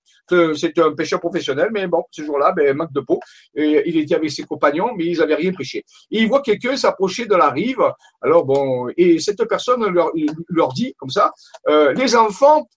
C'est 0.54 0.78
un 0.78 0.92
pêcheur 0.92 1.18
professionnel, 1.18 1.70
mais 1.72 1.88
bon, 1.88 2.04
ce 2.10 2.22
jour-là, 2.22 2.52
ben, 2.52 2.76
manque 2.76 2.92
de 2.92 3.00
peau. 3.00 3.18
Et 3.54 3.82
il 3.86 3.98
était 3.98 4.14
avec 4.14 4.30
ses 4.30 4.44
compagnons, 4.44 4.94
mais 4.96 5.06
ils 5.06 5.18
n'avaient 5.18 5.34
rien 5.34 5.52
pêché. 5.52 5.84
Et 6.10 6.20
il 6.22 6.28
voit 6.28 6.40
quelqu'un 6.42 6.76
s'approcher 6.76 7.26
de 7.26 7.34
la 7.34 7.50
rive. 7.50 7.82
Alors 8.22 8.44
bon, 8.44 8.88
et 8.96 9.18
cette 9.18 9.44
personne 9.48 9.84
leur, 9.86 10.72
dit 10.72 10.94
comme 10.96 11.10
ça, 11.10 11.32
euh, 11.68 11.92
les 11.94 12.14
enfants, 12.14 12.68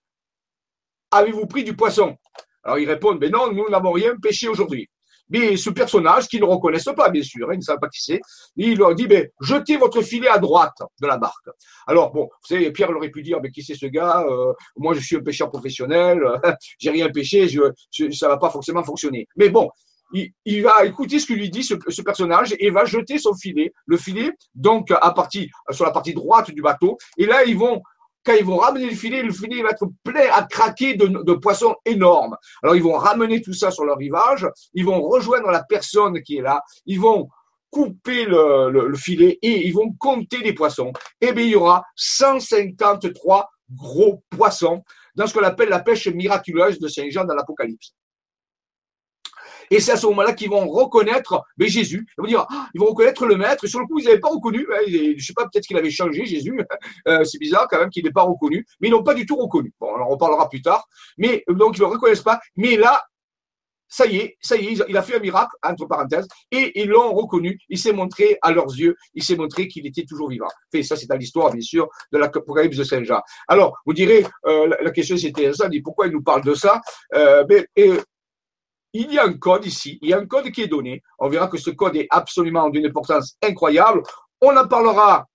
avez-vous 1.11 1.45
pris 1.45 1.64
du 1.64 1.76
poisson? 1.76 2.18
Alors 2.64 2.80
ils 2.80 2.89
répondent, 2.89 3.20
mais 3.20 3.30
non, 3.30 3.51
nous 3.51 3.70
n'avons 3.70 3.91
rien 3.91 4.16
pêché 4.20 4.47
aujourd'hui. 4.47 4.89
Mais 5.30 5.57
ce 5.57 5.69
personnage, 5.69 6.28
qu'ils 6.28 6.41
ne 6.41 6.45
reconnaissent 6.45 6.89
pas, 6.95 7.09
bien 7.09 7.24
sûr, 7.24 7.49
hein, 7.49 7.53
ils 7.53 7.59
ne 7.59 7.63
savent 7.63 7.80
pas 7.80 7.89
qui 7.89 8.03
c'est, 8.03 8.21
il 8.55 8.78
leur 8.78 8.93
dit, 8.95 9.07
ben, 9.07 9.28
jetez 9.41 9.78
votre 9.78 10.01
filet 10.01 10.28
à 10.28 10.38
droite 10.38 10.78
de 11.01 11.07
la 11.07 11.17
barque. 11.17 11.49
Alors, 11.88 12.11
bon, 12.11 12.24
vous 12.24 12.47
savez, 12.47 12.71
Pierre 12.71 12.89
aurait 12.91 13.09
pu 13.09 13.24
dire, 13.24 13.39
mais 13.41 13.49
qui 13.49 13.63
c'est 13.63 13.76
ce 13.76 13.86
gars 13.86 14.26
euh, 14.28 14.53
Moi, 14.76 14.93
je 14.93 14.99
suis 14.99 15.15
un 15.15 15.21
pêcheur 15.21 15.49
professionnel, 15.49 16.21
j'ai 16.80 16.89
rien 16.89 17.09
pêché, 17.09 17.47
je, 17.47 17.61
je, 17.91 18.11
ça 18.11 18.28
va 18.28 18.38
pas 18.38 18.49
forcément 18.49 18.84
fonctionner. 18.84 19.28
Mais 19.36 19.49
bon, 19.49 19.69
il, 20.45 20.61
va 20.61 20.86
écouter 20.86 21.19
ce 21.19 21.26
que 21.26 21.34
lui 21.34 21.49
dit 21.49 21.63
ce, 21.63 22.01
personnage 22.01 22.55
et 22.59 22.69
va 22.69 22.86
jeter 22.86 23.17
son 23.17 23.34
filet, 23.34 23.74
le 23.86 23.97
filet, 23.97 24.32
donc 24.53 24.91
à 24.91 25.11
partir, 25.11 25.49
sur 25.71 25.86
la 25.86 25.91
partie 25.91 26.13
droite 26.13 26.51
du 26.51 26.61
bateau. 26.61 26.97
Et 27.17 27.26
là, 27.26 27.43
ils 27.43 27.57
vont 27.57 27.82
quand 28.24 28.34
ils 28.34 28.45
vont 28.45 28.57
ramener 28.57 28.89
le 28.89 28.95
filet, 28.95 29.21
le 29.21 29.34
filet 29.34 29.61
va 29.61 29.69
être 29.69 29.88
plein 30.03 30.32
à 30.32 30.43
craquer 30.43 30.95
de, 30.95 31.34
poissons 31.34 31.76
énormes. 31.86 32.38
Alors 32.61 32.76
ils 32.76 32.84
vont 32.84 32.93
ramener 32.93 33.41
tout 33.41 33.53
ça 33.53 33.71
sur 33.71 33.86
leur 33.86 33.97
rivage, 33.97 34.47
ils 34.74 34.86
vont 34.86 35.01
rejoindre 35.01 35.49
la 35.51 35.63
personne 35.63 36.21
qui 36.21 36.38
est 36.38 36.41
là, 36.41 36.61
ils 36.86 36.99
vont 36.99 37.28
couper 37.69 38.26
le, 38.26 38.93
filet 38.95 39.39
et 39.41 39.67
ils 39.67 39.74
vont 39.74 39.91
compter 39.93 40.38
les 40.38 40.53
poissons. 40.53 40.93
Eh 41.21 41.34
bien 41.34 41.43
il 41.43 41.51
y 41.51 41.55
aura 41.55 41.84
153 41.95 43.49
gros 43.71 44.24
poissons 44.30 44.84
dans 45.15 45.28
ce 45.28 45.34
qu'on 45.34 45.43
appelle 45.43 45.69
la 45.69 45.80
pêche 45.80 46.07
miraculeuse 46.07 46.80
de 46.80 46.88
Saint 46.88 47.09
Jean 47.09 47.26
dans 47.26 47.36
l'Apocalypse. 47.36 47.93
Et 49.74 49.80
c'est 49.80 49.93
à 49.93 49.97
ce 49.97 50.05
moment-là 50.05 50.34
qu'ils 50.34 50.51
vont 50.51 50.67
reconnaître 50.67 51.43
mais 51.57 51.67
Jésus. 51.67 52.05
Ils 52.15 52.21
vont 52.21 52.28
dire, 52.28 52.45
ah, 52.47 52.69
ils 52.76 52.80
vont 52.80 52.86
reconnaître 52.86 53.26
le 53.26 53.36
maître. 53.36 53.65
Et 53.65 53.67
sur 53.67 53.80
le 53.80 53.88
coup, 53.88 53.97
ils 53.97 54.05
n'avaient 54.05 54.19
pas 54.19 54.30
reconnu. 54.30 54.67
Hein, 54.71 54.84
je 54.86 55.26
sais 55.26 55.34
pas, 55.34 55.45
peut-être 55.45 55.65
qu'il 55.65 55.78
avait 55.78 55.89
changé 55.89 56.26
Jésus. 56.26 56.59
Euh, 57.07 57.24
c'est 57.24 57.39
bizarre 57.39 57.67
quand 57.69 57.80
même 57.80 57.89
qu'il 57.89 58.03
n'ait 58.03 58.11
pas 58.11 58.21
reconnu. 58.21 58.65
Mais 58.80 58.88
ils 58.88 58.91
n'ont 58.91 59.03
pas 59.03 59.15
du 59.15 59.26
tout 59.26 59.36
reconnu. 59.36 59.74
Bon, 59.80 59.88
on 59.97 60.01
en 60.01 60.07
reparlera 60.07 60.47
plus 60.47 60.61
tard. 60.61 60.88
Mais 61.17 61.43
donc 61.47 61.78
ils 61.78 61.82
ne 61.82 61.88
le 61.88 61.93
reconnaissent 61.93 62.21
pas. 62.21 62.39
Mais 62.55 62.76
là, 62.76 63.03
ça 63.93 64.07
y 64.07 64.17
est, 64.17 64.38
ça 64.41 64.55
y 64.55 64.67
est, 64.67 64.84
il 64.89 64.97
a 64.97 65.03
fait 65.03 65.17
un 65.17 65.19
miracle, 65.19 65.55
entre 65.61 65.86
parenthèses, 65.86 66.28
et 66.51 66.82
ils 66.82 66.89
l'ont 66.89 67.13
reconnu. 67.13 67.59
Il 67.69 67.78
s'est 67.78 67.93
montré 67.93 68.39
à 68.41 68.51
leurs 68.51 68.74
yeux, 68.76 68.95
il 69.13 69.24
s'est 69.24 69.36
montré 69.36 69.67
qu'il 69.67 69.86
était 69.86 70.03
toujours 70.03 70.30
vivant. 70.30 70.47
Ça, 70.82 70.95
c'est 70.95 71.05
dans 71.05 71.15
l'histoire, 71.15 71.51
bien 71.51 71.61
sûr, 71.61 71.88
de 72.11 72.17
l'Apocalypse 72.17 72.78
de 72.78 72.84
Saint 72.84 73.03
Jean. 73.03 73.21
Alors, 73.47 73.78
vous 73.86 73.93
direz, 73.93 74.26
euh, 74.47 74.76
la, 74.82 74.89
question 74.89 75.15
c'était 75.15 75.53
ça, 75.53 75.69
dit 75.69 75.82
pourquoi 75.82 76.07
il 76.07 76.13
nous 76.13 76.24
parle 76.24 76.43
de 76.43 76.55
ça? 76.55 76.82
Euh, 77.13 77.45
et, 77.76 77.91
il 78.94 79.12
y 79.12 79.20
a 79.20 79.26
un 79.26 79.34
code 79.34 79.66
ici, 79.66 79.98
il 80.02 80.10
y 80.10 80.14
a 80.14 80.20
un 80.20 80.26
code 80.26 80.52
qui 80.52 80.62
est 80.62 80.68
donné. 80.68 81.02
On 81.20 81.28
verra 81.28 81.48
que 81.48 81.58
ce 81.58 81.72
code 81.72 81.96
est 81.96 82.08
absolument 82.10 82.70
d'une 82.70 82.86
importance 82.86 83.36
incroyable. 83.44 84.04
On 84.39 84.56
en 84.56 84.68
parlera 84.68 85.28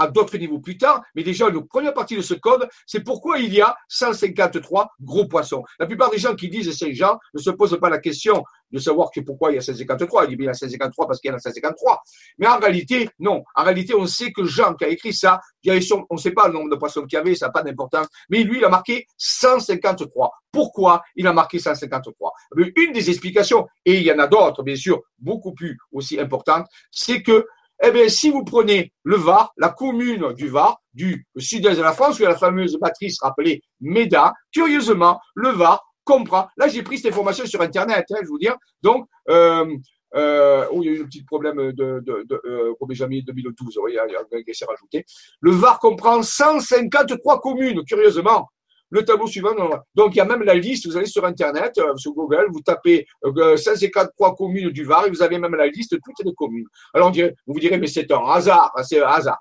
à 0.00 0.08
d'autres 0.08 0.38
niveaux 0.38 0.58
plus 0.58 0.78
tard, 0.78 1.02
mais 1.14 1.22
déjà, 1.22 1.48
une 1.48 1.66
première 1.66 1.92
partie 1.92 2.16
de 2.16 2.22
ce 2.22 2.32
code, 2.34 2.66
c'est 2.86 3.04
pourquoi 3.04 3.38
il 3.38 3.52
y 3.52 3.60
a 3.60 3.76
153 3.88 4.90
gros 5.02 5.26
poissons. 5.26 5.62
La 5.78 5.86
plupart 5.86 6.10
des 6.10 6.18
gens 6.18 6.34
qui 6.34 6.48
disent 6.48 6.76
ces 6.76 6.94
gens 6.94 7.18
ne 7.34 7.38
se 7.38 7.50
posent 7.50 7.78
pas 7.78 7.90
la 7.90 7.98
question 7.98 8.42
de 8.72 8.78
savoir 8.78 9.10
pourquoi 9.26 9.50
il 9.50 9.56
y 9.56 9.58
a 9.58 9.60
153. 9.60 10.24
Il 10.24 10.30
dit 10.30 10.36
bien 10.36 10.44
il 10.44 10.48
y 10.48 10.50
a 10.50 10.54
153 10.54 11.06
parce 11.06 11.20
qu'il 11.20 11.30
y 11.30 11.32
en 11.32 11.36
a 11.36 11.40
153. 11.40 12.02
Mais 12.38 12.46
en 12.46 12.58
réalité, 12.58 13.10
non. 13.18 13.42
En 13.54 13.64
réalité, 13.64 13.94
on 13.94 14.06
sait 14.06 14.32
que 14.32 14.44
Jean 14.44 14.74
qui 14.74 14.84
a 14.84 14.88
écrit 14.88 15.12
ça, 15.12 15.40
on 15.66 16.14
ne 16.14 16.18
sait 16.18 16.30
pas 16.30 16.48
le 16.48 16.54
nombre 16.54 16.70
de 16.70 16.76
poissons 16.76 17.02
qu'il 17.02 17.18
y 17.18 17.20
avait, 17.20 17.34
ça 17.34 17.46
n'a 17.46 17.52
pas 17.52 17.62
d'importance. 17.62 18.06
Mais 18.30 18.42
lui, 18.42 18.58
il 18.58 18.64
a 18.64 18.70
marqué 18.70 19.06
153. 19.18 20.30
Pourquoi 20.50 21.02
il 21.14 21.26
a 21.26 21.32
marqué 21.32 21.58
153 21.58 22.32
Une 22.76 22.92
des 22.92 23.10
explications, 23.10 23.66
et 23.84 23.98
il 23.98 24.02
y 24.02 24.12
en 24.12 24.18
a 24.18 24.26
d'autres, 24.26 24.62
bien 24.62 24.76
sûr, 24.76 25.02
beaucoup 25.18 25.52
plus 25.52 25.78
aussi 25.92 26.18
importantes, 26.18 26.66
c'est 26.90 27.22
que 27.22 27.46
eh 27.82 27.90
bien, 27.90 28.08
si 28.08 28.30
vous 28.30 28.44
prenez 28.44 28.92
le 29.04 29.16
Var, 29.16 29.52
la 29.56 29.70
commune 29.70 30.32
du 30.34 30.48
Var, 30.48 30.80
du 30.92 31.26
sud-est 31.36 31.76
de 31.76 31.82
la 31.82 31.92
France, 31.92 32.18
où 32.18 32.22
il 32.22 32.24
y 32.24 32.26
a 32.26 32.30
la 32.30 32.36
fameuse 32.36 32.78
matrice 32.80 33.20
rappelée 33.20 33.62
MEDA, 33.80 34.34
curieusement, 34.52 35.20
le 35.34 35.50
Var 35.50 35.82
comprend. 36.04 36.48
Là, 36.56 36.68
j'ai 36.68 36.82
pris 36.82 36.98
cette 36.98 37.12
information 37.12 37.46
sur 37.46 37.60
Internet, 37.62 38.04
hein, 38.10 38.18
je 38.22 38.28
vous 38.28 38.38
dire. 38.38 38.56
Donc, 38.82 39.06
euh, 39.28 39.76
euh, 40.16 40.66
oh, 40.72 40.82
il 40.82 40.86
y 40.86 40.88
a 40.88 40.98
eu 40.98 41.02
un 41.02 41.06
petit 41.06 41.24
problème 41.24 41.72
de, 41.72 42.00
de, 42.00 42.24
de 42.28 42.42
euh, 42.44 42.74
2012, 42.80 43.78
il 43.88 43.94
y 43.94 43.98
a, 43.98 44.06
il 44.08 44.16
un 44.16 44.42
qui 44.42 44.54
s'est 44.54 44.64
rajouté. 44.64 45.04
Le 45.40 45.52
Var 45.52 45.78
comprend 45.78 46.22
153 46.22 47.40
communes, 47.40 47.84
curieusement 47.84 48.48
le 48.90 49.04
tableau 49.04 49.26
suivant. 49.26 49.50
Donc, 49.94 50.14
il 50.14 50.18
y 50.18 50.20
a 50.20 50.24
même 50.24 50.42
la 50.42 50.54
liste, 50.54 50.86
vous 50.86 50.96
allez 50.96 51.06
sur 51.06 51.24
Internet, 51.24 51.78
euh, 51.78 51.96
sur 51.96 52.12
Google, 52.12 52.46
vous 52.50 52.60
tapez 52.60 53.06
euh, 53.24 53.56
153 53.56 54.34
communes 54.34 54.70
du 54.70 54.84
Var 54.84 55.06
et 55.06 55.10
vous 55.10 55.22
avez 55.22 55.38
même 55.38 55.54
la 55.54 55.68
liste 55.68 55.92
de 55.92 56.00
toutes 56.04 56.24
les 56.24 56.34
communes. 56.34 56.66
Alors, 56.92 57.12
vous 57.12 57.22
vous 57.46 57.60
direz, 57.60 57.78
mais 57.78 57.86
c'est 57.86 58.10
un 58.12 58.24
hasard, 58.26 58.72
hein, 58.76 58.82
c'est 58.82 59.02
un 59.02 59.08
hasard. 59.08 59.40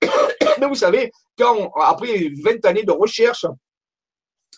mais 0.60 0.66
vous 0.66 0.74
savez, 0.74 1.10
quand 1.36 1.70
après 1.80 2.30
20 2.42 2.64
années 2.66 2.84
de 2.84 2.92
recherche, 2.92 3.44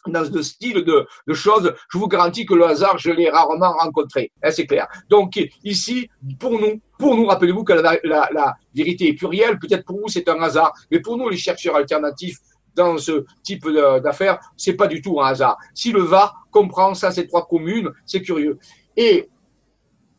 dans 0.07 0.25
ce 0.25 0.43
style 0.43 0.85
de, 0.85 1.07
choses, 1.33 1.73
je 1.93 1.99
vous 1.99 2.09
garantis 2.09 2.45
que 2.45 2.55
le 2.55 2.65
hasard, 2.65 2.99
je 2.99 3.11
l'ai 3.11 3.31
rarement 3.31 3.73
rencontré. 3.73 4.33
Hein, 4.43 4.51
c'est 4.51 4.67
clair. 4.67 4.89
Donc 5.09 5.39
ici, 5.63 6.09
pour 6.41 6.59
nous, 6.59 6.81
pour 6.99 7.17
nous, 7.17 7.27
rappelez-vous 7.27 7.65
que 7.65 7.73
la, 7.73 8.57
vérité 8.75 9.09
est 9.09 9.15
plurielle. 9.15 9.59
Peut-être 9.59 9.85
pour 9.85 10.01
vous, 10.01 10.09
c'est 10.09 10.29
un 10.29 10.41
hasard, 10.41 10.73
mais 10.91 11.01
pour 11.01 11.17
nous, 11.17 11.29
les 11.29 11.37
chercheurs 11.37 11.77
alternatifs, 11.77 12.39
dans 12.75 12.99
ce 12.99 13.25
type 13.43 13.69
d'affaires, 14.03 14.39
c'est 14.57 14.75
pas 14.75 14.87
du 14.87 15.01
tout 15.01 15.21
un 15.21 15.27
hasard. 15.27 15.59
Si 15.75 15.93
le 15.93 16.03
VAR 16.03 16.47
comprend 16.51 16.95
ça, 16.95 17.11
ces 17.11 17.27
trois 17.27 17.47
communes, 17.47 17.91
c'est 18.07 18.23
curieux. 18.23 18.59
Et 18.97 19.29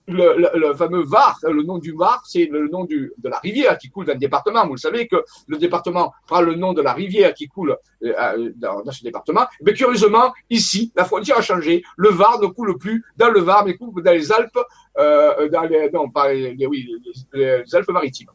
le, 0.07 0.73
fameux 0.73 1.03
Var, 1.03 1.39
le 1.43 1.63
nom 1.63 1.77
du 1.77 1.93
Var, 1.93 2.21
c'est 2.25 2.45
le 2.45 2.67
nom 2.67 2.85
de 2.85 3.13
la 3.23 3.39
rivière 3.39 3.77
qui 3.77 3.89
coule 3.89 4.05
dans 4.05 4.13
le 4.13 4.19
département. 4.19 4.65
Vous 4.65 4.73
le 4.73 4.79
savez 4.79 5.07
que 5.07 5.23
le 5.47 5.57
département 5.57 6.13
prend 6.27 6.41
le 6.41 6.55
nom 6.55 6.73
de 6.73 6.81
la 6.81 6.93
rivière 6.93 7.33
qui 7.33 7.47
coule 7.47 7.77
euh, 8.03 8.51
dans, 8.55 8.83
ce 8.91 9.03
département. 9.03 9.45
Mais 9.61 9.73
curieusement, 9.73 10.33
ici, 10.49 10.91
la 10.95 11.05
frontière 11.05 11.37
a 11.37 11.41
changé. 11.41 11.83
Le 11.97 12.09
Var 12.09 12.41
ne 12.41 12.47
coule 12.47 12.77
plus 12.77 13.03
dans 13.17 13.29
le 13.29 13.39
Var, 13.39 13.65
mais 13.65 13.75
coule 13.75 14.03
dans 14.03 14.11
les 14.11 14.31
Alpes, 14.31 14.59
euh, 14.97 15.49
dans 15.49 15.63
les, 15.63 15.89
non, 15.91 16.09
pas 16.09 16.33
les, 16.33 16.55
Alpes-Maritimes 17.71 18.29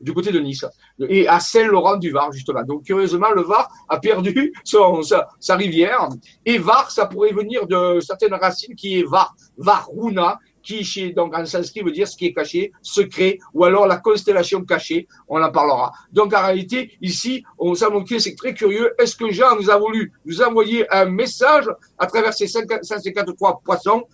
du 0.00 0.12
côté 0.12 0.32
de 0.32 0.40
Nice. 0.40 0.64
Et 1.08 1.26
à 1.28 1.40
Saint-Laurent-du-Var 1.40 2.32
justement. 2.32 2.62
Donc 2.62 2.84
curieusement, 2.84 3.30
le 3.30 3.42
Var 3.42 3.68
a 3.88 3.98
perdu 3.98 4.52
sa, 4.64 5.56
rivière. 5.56 6.08
Et 6.44 6.58
Var, 6.58 6.90
ça 6.90 7.06
pourrait 7.06 7.32
venir 7.32 7.66
de 7.66 8.00
certaines 8.00 8.34
racines 8.34 8.74
qui 8.74 9.00
est 9.00 9.04
Var, 9.04 9.34
Varuna, 9.56 10.38
qui 10.64 10.82
chez, 10.82 11.12
donc 11.12 11.36
en 11.36 11.44
sanskrit 11.44 11.82
veut 11.82 11.92
dire 11.92 12.08
ce 12.08 12.16
qui 12.16 12.26
est 12.26 12.32
caché, 12.32 12.72
secret, 12.82 13.38
ou 13.52 13.64
alors 13.64 13.86
la 13.86 13.98
constellation 13.98 14.64
cachée, 14.64 15.06
on 15.28 15.40
en 15.42 15.52
parlera. 15.52 15.92
Donc 16.10 16.34
en 16.34 16.42
réalité, 16.42 16.96
ici, 17.00 17.44
on 17.58 17.74
s'est 17.74 17.88
montré, 17.90 18.18
c'est 18.18 18.34
très 18.34 18.54
curieux, 18.54 18.94
est-ce 18.98 19.14
que 19.14 19.30
Jean 19.30 19.54
nous 19.56 19.70
a 19.70 19.78
voulu 19.78 20.12
nous 20.24 20.42
envoyer 20.42 20.90
un 20.92 21.04
message 21.04 21.68
à 21.98 22.06
travers 22.06 22.32
ces 22.32 22.48
153 22.48 23.60
poissons? 23.62 24.04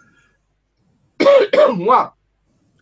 Moi, 1.77 2.13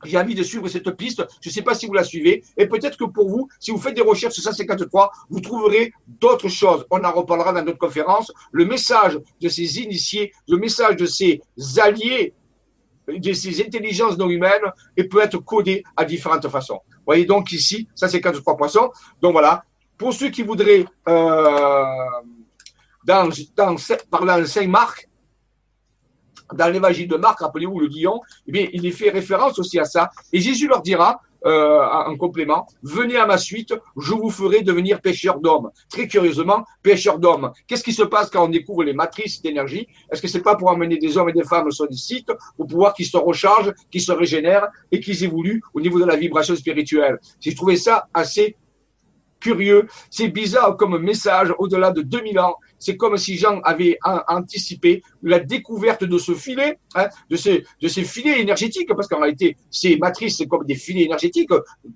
j'ai 0.05 0.19
envie 0.19 0.35
de 0.35 0.43
suivre 0.43 0.69
cette 0.69 0.91
piste. 0.93 1.25
Je 1.41 1.49
ne 1.49 1.53
sais 1.53 1.63
pas 1.63 1.75
si 1.75 1.87
vous 1.87 1.95
la 1.95 2.05
suivez. 2.05 2.43
Et 2.57 2.67
peut-être 2.67 2.97
que 2.97 3.05
pour 3.05 3.29
vous, 3.29 3.49
si 3.59 3.71
vous 3.71 3.79
faites 3.79 3.95
des 3.95 4.03
recherches 4.03 4.35
sur 4.35 4.43
153, 4.43 5.11
vous 5.31 5.41
trouverez 5.41 5.93
d'autres 6.07 6.49
choses. 6.49 6.87
On 6.91 7.03
en 7.05 7.13
reparlera 7.13 7.53
dans 7.53 7.65
notre 7.65 7.79
conférence. 7.79 8.33
Le 8.53 8.65
message 8.65 9.19
de 9.41 9.49
ces 9.49 9.81
initiés, 9.81 10.33
le 10.49 10.59
message 10.59 10.97
de 10.97 11.07
ces 11.07 11.41
alliés 11.79 12.35
de 13.09 13.33
ces 13.33 13.63
intelligences 13.63 14.19
non 14.19 14.29
humaines 14.29 14.71
peut 15.11 15.23
être 15.23 15.39
codé 15.39 15.83
à 15.97 16.05
différentes 16.05 16.49
façons. 16.49 16.81
Vous 16.91 17.03
voyez 17.07 17.25
donc 17.25 17.53
ici, 17.53 17.89
ça 17.95 18.09
c'est 18.09 18.21
43 18.21 18.57
poissons. 18.57 18.91
Donc 19.23 19.33
voilà, 19.33 19.65
pour 19.97 20.13
ceux 20.13 20.29
qui 20.29 20.43
voudraient, 20.43 20.85
euh, 21.09 21.85
dans, 23.05 23.29
dans, 23.57 23.75
de 23.75 24.45
Saint 24.45 24.67
Marc, 24.67 25.08
dans 26.55 26.69
l'évangile 26.69 27.09
de 27.09 27.17
Marc, 27.17 27.41
rappelez-vous 27.41 27.79
le 27.81 27.89
guillon, 27.89 28.21
eh 28.47 28.71
il 28.73 28.87
est 28.87 28.91
fait 28.91 29.11
référence 29.11 29.59
aussi 29.59 29.79
à 29.79 29.85
ça. 29.85 30.11
Et 30.33 30.41
Jésus 30.41 30.69
leur 30.69 30.83
dira, 30.83 31.21
euh, 31.47 31.81
en 31.81 32.17
complément, 32.17 32.67
venez 32.83 33.17
à 33.17 33.25
ma 33.25 33.39
suite, 33.39 33.73
je 33.97 34.13
vous 34.13 34.31
ferai 34.31 34.63
devenir 34.63 35.01
pêcheur 35.01 35.39
d'hommes. 35.39 35.71
Très 35.89 36.09
curieusement, 36.09 36.65
pêcheur 36.83 37.19
d'hommes. 37.21 37.53
Qu'est-ce 37.67 37.85
qui 37.85 37.93
se 37.93 38.03
passe 38.03 38.29
quand 38.29 38.45
on 38.45 38.49
découvre 38.49 38.83
les 38.83 38.93
matrices 38.93 39.41
d'énergie? 39.41 39.87
Est-ce 40.11 40.21
que 40.21 40.27
c'est 40.27 40.43
pas 40.43 40.57
pour 40.57 40.71
amener 40.71 40.99
des 40.99 41.17
hommes 41.17 41.29
et 41.29 41.33
des 41.33 41.45
femmes 41.45 41.71
sur 41.71 41.89
des 41.89 41.97
sites 41.97 42.33
pour 42.57 42.67
pouvoir 42.67 42.93
qu'ils 42.93 43.07
se 43.07 43.17
rechargent, 43.17 43.73
qu'ils 43.91 44.03
se 44.03 44.11
régénèrent 44.11 44.67
et 44.91 44.99
qu'ils 44.99 45.23
évoluent 45.23 45.63
au 45.75 45.81
niveau 45.81 46.01
de 46.01 46.07
la 46.07 46.17
vibration 46.17 46.57
spirituelle? 46.57 47.19
J'ai 47.41 47.55
trouvé 47.55 47.77
ça 47.77 48.09
assez 48.13 48.57
curieux. 49.39 49.87
C'est 50.11 50.29
bizarre 50.29 50.77
comme 50.77 50.99
message 50.99 51.55
au-delà 51.59 51.93
de 51.93 52.03
2000 52.03 52.39
ans. 52.41 52.57
C'est 52.79 52.97
comme 52.97 53.17
si 53.17 53.37
Jean 53.37 53.61
avait 53.61 53.99
anticipé 54.29 55.03
la 55.23 55.41
découverte 55.41 56.05
de 56.05 56.19
ce 56.19 56.35
filet, 56.35 56.79
hein, 56.95 57.09
de, 57.31 57.37
ces, 57.37 57.65
filets 58.05 58.41
énergétiques, 58.41 58.89
parce 58.95 59.09
qu'en 59.09 59.21
réalité, 59.21 59.57
ces 59.71 59.97
matrices, 59.97 60.39
c'est 60.39 60.47
comme 60.47 60.65
des 60.65 60.75
filets 60.75 61.05
énergétiques 61.05 61.51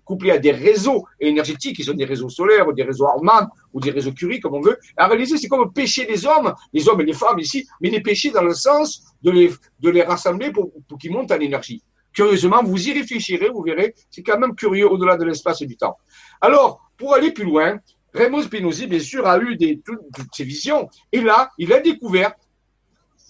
couplés 0.05 0.33
à 0.33 0.39
des 0.39 0.53
réseaux 0.53 1.07
énergétiques, 1.21 1.77
qui 1.77 1.85
sont 1.85 1.95
des 1.95 2.05
réseaux 2.05 2.29
solaires, 2.29 2.69
ou 2.69 2.73
des 2.73 2.83
réseaux 2.83 3.07
Harman, 3.07 3.49
ou 3.73 3.81
des 3.81 3.91
réseaux 3.91 4.13
Curie, 4.13 4.41
comme 4.41 4.55
on 4.55 4.61
veut. 4.61 4.79
En 4.99 5.09
réalité, 5.09 5.37
c'est 5.37 5.49
comme 5.49 5.73
pécher 5.73 6.05
des 6.05 6.27
hommes, 6.27 6.53
les 6.73 6.89
hommes 6.89 7.01
et 7.01 7.05
les 7.05 7.13
femmes 7.13 7.39
ici, 7.39 7.67
mais 7.81 7.91
les 7.91 8.01
pécher 8.01 8.31
dans 8.31 8.43
le 8.43 8.55
sens 8.55 9.03
de 9.23 9.31
les, 9.31 9.51
de 9.81 9.91
les 9.91 10.03
rassembler 10.03 10.51
pour, 10.51 10.73
pour 10.89 10.99
qu'ils 10.99 11.13
montent 11.13 11.33
en 11.33 11.41
énergie. 11.41 11.83
Curieusement, 12.13 12.63
vous 12.63 12.89
y 12.89 12.93
réfléchirez, 12.93 13.49
vous 13.49 13.63
verrez, 13.63 13.95
c'est 14.11 14.23
quand 14.23 14.39
même 14.39 14.55
curieux 14.55 14.91
au-delà 14.91 15.17
de 15.17 15.25
l'espace 15.25 15.63
et 15.63 15.67
du 15.67 15.77
temps. 15.77 15.97
Alors, 16.41 16.81
pour 16.99 17.15
aller 17.15 17.33
plus 17.33 17.45
loin, 17.45 17.79
Raymond 18.15 18.43
Spinozzi, 18.43 18.87
bien 18.87 19.01
sûr, 19.01 19.27
a 19.27 19.39
eu 19.39 19.57
des, 19.57 19.81
toutes, 19.85 20.01
ces 20.33 20.45
visions. 20.45 20.89
Et 21.11 21.21
là, 21.21 21.51
il 21.59 21.73
a 21.73 21.81
découvert, 21.81 22.35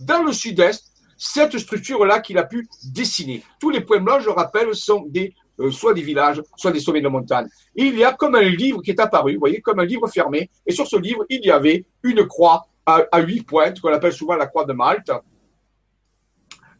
dans 0.00 0.22
le 0.22 0.32
sud-est, 0.32 0.92
cette 1.16 1.56
structure-là 1.56 2.20
qu'il 2.20 2.38
a 2.38 2.44
pu 2.44 2.68
dessiner. 2.84 3.44
Tous 3.60 3.70
les 3.70 3.80
points 3.80 4.00
blancs, 4.00 4.22
je 4.22 4.30
rappelle, 4.30 4.74
sont 4.74 5.04
des, 5.06 5.34
euh, 5.60 5.70
soit 5.70 5.94
des 5.94 6.02
villages, 6.02 6.42
soit 6.56 6.72
des 6.72 6.80
sommets 6.80 7.00
de 7.00 7.08
montagne. 7.08 7.46
Il 7.76 7.96
y 7.96 8.02
a 8.02 8.12
comme 8.12 8.34
un 8.34 8.42
livre 8.42 8.82
qui 8.82 8.90
est 8.90 9.00
apparu, 9.00 9.34
vous 9.34 9.40
voyez, 9.40 9.60
comme 9.60 9.78
un 9.78 9.84
livre 9.84 10.08
fermé. 10.08 10.50
Et 10.66 10.72
sur 10.72 10.86
ce 10.86 10.96
livre, 10.96 11.24
il 11.28 11.44
y 11.44 11.50
avait 11.50 11.84
une 12.02 12.26
croix 12.26 12.66
à 12.84 13.20
huit 13.20 13.42
pointes, 13.42 13.80
qu'on 13.80 13.92
appelle 13.92 14.12
souvent 14.12 14.34
la 14.34 14.46
croix 14.46 14.64
de 14.64 14.72
Malte 14.72 15.12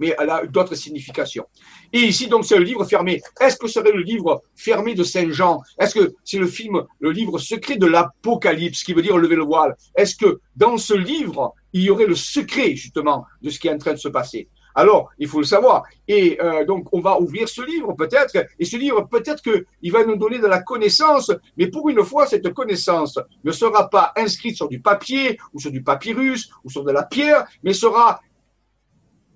mais 0.03 0.17
elle 0.19 0.31
a 0.31 0.45
d'autres 0.47 0.75
significations. 0.75 1.47
Et 1.93 2.01
ici, 2.01 2.27
donc, 2.27 2.45
c'est 2.45 2.59
le 2.59 2.65
livre 2.65 2.85
fermé. 2.85 3.23
Est-ce 3.41 3.57
que 3.57 3.69
serait 3.69 3.93
le 3.93 4.03
livre 4.03 4.43
fermé 4.57 4.95
de 4.95 5.05
Saint 5.05 5.31
Jean? 5.31 5.63
Est-ce 5.79 5.95
que 5.95 6.15
c'est 6.25 6.39
le 6.39 6.49
film, 6.49 6.83
le 6.99 7.13
livre 7.13 7.39
secret 7.39 7.77
de 7.77 7.87
l'Apocalypse, 7.87 8.83
qui 8.83 8.95
veut 8.95 9.03
dire 9.03 9.17
lever 9.17 9.37
le 9.37 9.45
voile? 9.45 9.77
Est-ce 9.95 10.17
que 10.17 10.41
dans 10.57 10.77
ce 10.77 10.95
livre, 10.95 11.55
il 11.73 11.83
y 11.83 11.91
aurait 11.91 12.07
le 12.07 12.17
secret, 12.17 12.75
justement, 12.75 13.25
de 13.43 13.49
ce 13.49 13.61
qui 13.61 13.69
est 13.69 13.73
en 13.73 13.79
train 13.79 13.93
de 13.93 13.99
se 13.99 14.09
passer? 14.09 14.49
Alors, 14.75 15.11
il 15.19 15.29
faut 15.29 15.39
le 15.39 15.45
savoir. 15.45 15.85
Et 16.09 16.39
euh, 16.41 16.65
donc, 16.65 16.89
on 16.93 17.01
va 17.01 17.21
ouvrir 17.21 17.49
ce 17.49 17.63
livre 17.63 17.93
peut-être. 17.93 18.37
Et 18.59 18.65
ce 18.65 18.77
livre, 18.77 19.07
peut-être 19.09 19.43
qu'il 19.43 19.93
va 19.93 20.05
nous 20.05 20.17
donner 20.17 20.39
de 20.39 20.47
la 20.47 20.63
connaissance. 20.63 21.31
Mais 21.57 21.69
pour 21.69 21.89
une 21.91 22.03
fois, 22.03 22.27
cette 22.27 22.53
connaissance 22.53 23.19
ne 23.45 23.53
sera 23.53 23.89
pas 23.89 24.13
inscrite 24.17 24.57
sur 24.57 24.69
du 24.69 24.81
papier 24.81 25.39
ou 25.53 25.61
sur 25.61 25.71
du 25.71 25.83
papyrus 25.83 26.51
ou 26.65 26.71
sur 26.71 26.85
de 26.85 26.91
la 26.91 27.05
pierre, 27.05 27.45
mais 27.63 27.75
sera 27.75 28.21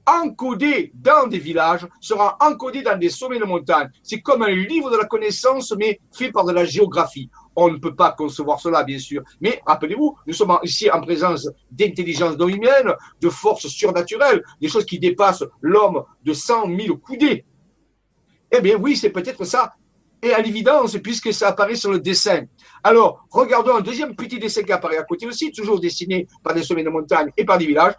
encodé 0.06 0.92
dans 0.94 1.26
des 1.26 1.38
villages, 1.38 1.86
sera 2.00 2.36
encodé 2.40 2.82
dans 2.82 2.98
des 2.98 3.10
sommets 3.10 3.38
de 3.38 3.44
montagne. 3.44 3.88
C'est 4.02 4.20
comme 4.20 4.42
un 4.42 4.50
livre 4.50 4.90
de 4.90 4.96
la 4.96 5.04
connaissance, 5.04 5.74
mais 5.76 6.00
fait 6.12 6.30
par 6.30 6.44
de 6.44 6.52
la 6.52 6.64
géographie. 6.64 7.28
On 7.54 7.70
ne 7.70 7.78
peut 7.78 7.94
pas 7.94 8.12
concevoir 8.12 8.60
cela, 8.60 8.84
bien 8.84 8.98
sûr. 8.98 9.22
Mais 9.40 9.62
rappelez-vous, 9.66 10.16
nous 10.26 10.34
sommes 10.34 10.58
ici 10.62 10.90
en 10.90 11.00
présence 11.00 11.48
d'intelligence 11.70 12.36
non 12.36 12.46
de 13.20 13.28
forces 13.30 13.66
surnaturelles, 13.68 14.42
des 14.60 14.68
choses 14.68 14.84
qui 14.84 14.98
dépassent 14.98 15.44
l'homme 15.60 16.04
de 16.22 16.32
cent 16.32 16.66
mille 16.66 16.92
coudées. 16.92 17.44
Eh 18.52 18.60
bien 18.60 18.76
oui, 18.76 18.96
c'est 18.96 19.10
peut-être 19.10 19.44
ça. 19.44 19.72
Et 20.22 20.32
à 20.32 20.40
l'évidence, 20.40 20.96
puisque 20.98 21.32
ça 21.32 21.48
apparaît 21.48 21.76
sur 21.76 21.90
le 21.90 21.98
dessin. 22.00 22.44
Alors, 22.82 23.26
regardons 23.30 23.76
un 23.76 23.80
deuxième 23.80 24.14
petit 24.14 24.38
dessin 24.38 24.62
qui 24.62 24.72
apparaît 24.72 24.98
à 24.98 25.02
côté 25.02 25.26
aussi, 25.26 25.50
toujours 25.52 25.78
dessiné 25.80 26.26
par 26.42 26.54
des 26.54 26.62
sommets 26.62 26.84
de 26.84 26.88
montagne 26.88 27.30
et 27.36 27.44
par 27.44 27.58
des 27.58 27.66
villages. 27.66 27.94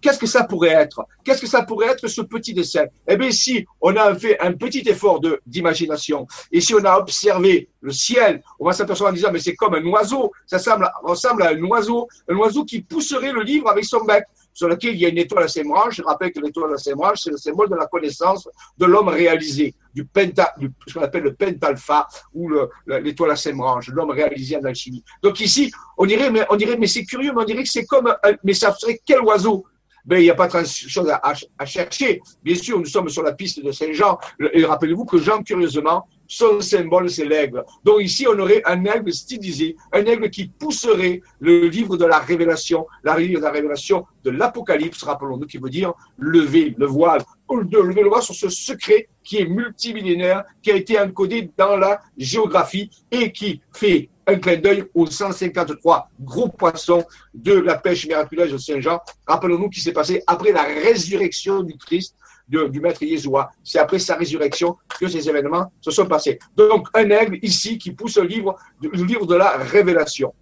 Qu'est-ce 0.00 0.18
que 0.18 0.26
ça 0.26 0.44
pourrait 0.44 0.70
être? 0.70 1.04
Qu'est-ce 1.24 1.40
que 1.40 1.46
ça 1.46 1.62
pourrait 1.62 1.88
être 1.88 2.06
ce 2.06 2.22
petit 2.22 2.54
dessin? 2.54 2.84
Eh 3.06 3.16
bien, 3.16 3.30
si 3.30 3.66
on 3.80 3.96
a 3.96 4.14
fait 4.14 4.40
un 4.40 4.52
petit 4.52 4.82
effort 4.86 5.20
de 5.20 5.40
d'imagination 5.46 6.26
et 6.52 6.60
si 6.60 6.74
on 6.74 6.84
a 6.84 6.96
observé 6.98 7.68
le 7.80 7.92
ciel, 7.92 8.42
on 8.58 8.66
va 8.66 8.72
s'apercevoir 8.72 9.12
en 9.12 9.14
disant 9.14 9.30
mais 9.32 9.40
c'est 9.40 9.54
comme 9.54 9.74
un 9.74 9.84
oiseau, 9.84 10.32
ça 10.46 10.58
ressemble, 11.02 11.42
à 11.42 11.48
un 11.50 11.62
oiseau, 11.62 12.08
un 12.28 12.36
oiseau 12.36 12.64
qui 12.64 12.80
pousserait 12.80 13.32
le 13.32 13.42
livre 13.42 13.68
avec 13.68 13.84
son 13.84 14.04
bec. 14.04 14.24
Sur 14.54 14.66
lequel 14.66 14.94
il 14.94 15.00
y 15.00 15.06
a 15.06 15.08
une 15.08 15.18
étoile 15.18 15.44
à 15.44 15.48
ses 15.48 15.62
branches. 15.62 15.98
Je 15.98 16.02
rappelle 16.02 16.32
que 16.32 16.40
l'étoile 16.40 16.74
à 16.74 16.78
ses 16.78 16.92
branches, 16.92 17.20
c'est 17.22 17.30
le 17.30 17.36
symbole 17.36 17.70
de 17.70 17.76
la 17.76 17.86
connaissance 17.86 18.48
de 18.76 18.86
l'homme 18.86 19.06
réalisé, 19.06 19.72
du 19.94 20.04
penta, 20.04 20.52
ce 20.84 20.94
qu'on 20.94 21.02
appelle 21.02 21.22
le 21.22 21.34
pentalpha 21.34 22.08
ou 22.34 22.50
l'étoile 22.88 23.30
à 23.30 23.36
ses 23.36 23.52
branches, 23.52 23.88
l'homme 23.90 24.10
réalisé 24.10 24.56
en 24.56 24.64
alchimie. 24.64 25.04
Donc 25.22 25.38
ici, 25.38 25.70
on 25.96 26.06
dirait, 26.06 26.32
mais 26.32 26.44
on 26.50 26.56
dirait, 26.56 26.76
mais 26.76 26.88
c'est 26.88 27.04
curieux, 27.04 27.30
mais 27.32 27.42
on 27.42 27.44
dirait 27.44 27.62
que 27.62 27.68
c'est 27.68 27.86
comme, 27.86 28.12
mais 28.42 28.54
ça 28.54 28.74
serait 28.74 29.00
quel 29.06 29.20
oiseau? 29.20 29.64
Ben, 30.08 30.18
il 30.18 30.22
n'y 30.22 30.30
a 30.30 30.34
pas 30.34 30.48
de 30.48 30.66
chose 30.66 31.10
à, 31.10 31.66
chercher. 31.66 32.22
Bien 32.42 32.54
sûr, 32.54 32.78
nous 32.78 32.86
sommes 32.86 33.10
sur 33.10 33.22
la 33.22 33.32
piste 33.32 33.62
de 33.62 33.70
Saint-Jean. 33.70 34.18
Et 34.54 34.64
rappelez-vous 34.64 35.04
que 35.04 35.18
Jean, 35.18 35.42
curieusement, 35.42 36.08
son 36.28 36.60
symbole, 36.60 37.10
c'est 37.10 37.24
l'aigle. 37.24 37.64
Donc 37.82 38.02
ici, 38.02 38.26
on 38.28 38.38
aurait 38.38 38.62
un 38.66 38.84
aigle 38.84 39.12
stylisé, 39.12 39.76
un 39.92 40.04
aigle 40.04 40.28
qui 40.28 40.46
pousserait 40.46 41.22
le 41.40 41.66
livre 41.68 41.96
de 41.96 42.04
la 42.04 42.18
révélation, 42.18 42.86
la 43.02 43.16
de 43.18 43.38
la 43.38 43.50
révélation 43.50 44.06
de 44.22 44.30
l'Apocalypse, 44.30 45.02
rappelons-nous, 45.02 45.46
qui 45.46 45.58
veut 45.58 45.70
dire 45.70 45.94
lever 46.18 46.74
le 46.76 46.86
voile, 46.86 47.22
de 47.50 47.78
lever 47.78 48.02
le 48.02 48.08
voile 48.08 48.22
sur 48.22 48.34
ce 48.34 48.50
secret 48.50 49.08
qui 49.24 49.38
est 49.38 49.46
multimillénaire, 49.46 50.44
qui 50.62 50.70
a 50.70 50.76
été 50.76 51.00
encodé 51.00 51.50
dans 51.56 51.76
la 51.76 52.00
géographie 52.16 52.90
et 53.10 53.32
qui 53.32 53.60
fait 53.72 54.10
un 54.26 54.36
clin 54.36 54.56
d'œil 54.56 54.84
aux 54.94 55.06
153 55.06 56.10
gros 56.20 56.48
poissons 56.48 57.04
de 57.32 57.54
la 57.54 57.76
pêche 57.76 58.06
miraculeuse 58.06 58.52
de 58.52 58.58
Saint-Jean. 58.58 59.00
Rappelons-nous 59.26 59.70
qui 59.70 59.80
s'est 59.80 59.92
passé 59.92 60.22
après 60.26 60.52
la 60.52 60.64
résurrection 60.64 61.62
du 61.62 61.76
Christ, 61.78 62.14
du 62.48 62.80
maître 62.80 63.02
Yeshua. 63.02 63.50
C'est 63.62 63.78
après 63.78 63.98
sa 63.98 64.16
résurrection 64.16 64.76
que 64.98 65.08
ces 65.08 65.28
événements 65.28 65.70
se 65.80 65.90
sont 65.90 66.06
passés. 66.06 66.38
Donc, 66.56 66.88
un 66.94 67.08
aigle 67.10 67.38
ici 67.42 67.78
qui 67.78 67.92
pousse 67.92 68.16
le 68.18 68.26
livre, 68.26 68.56
le 68.80 69.04
livre 69.04 69.26
de 69.26 69.34
la 69.34 69.58
révélation, 69.58 70.32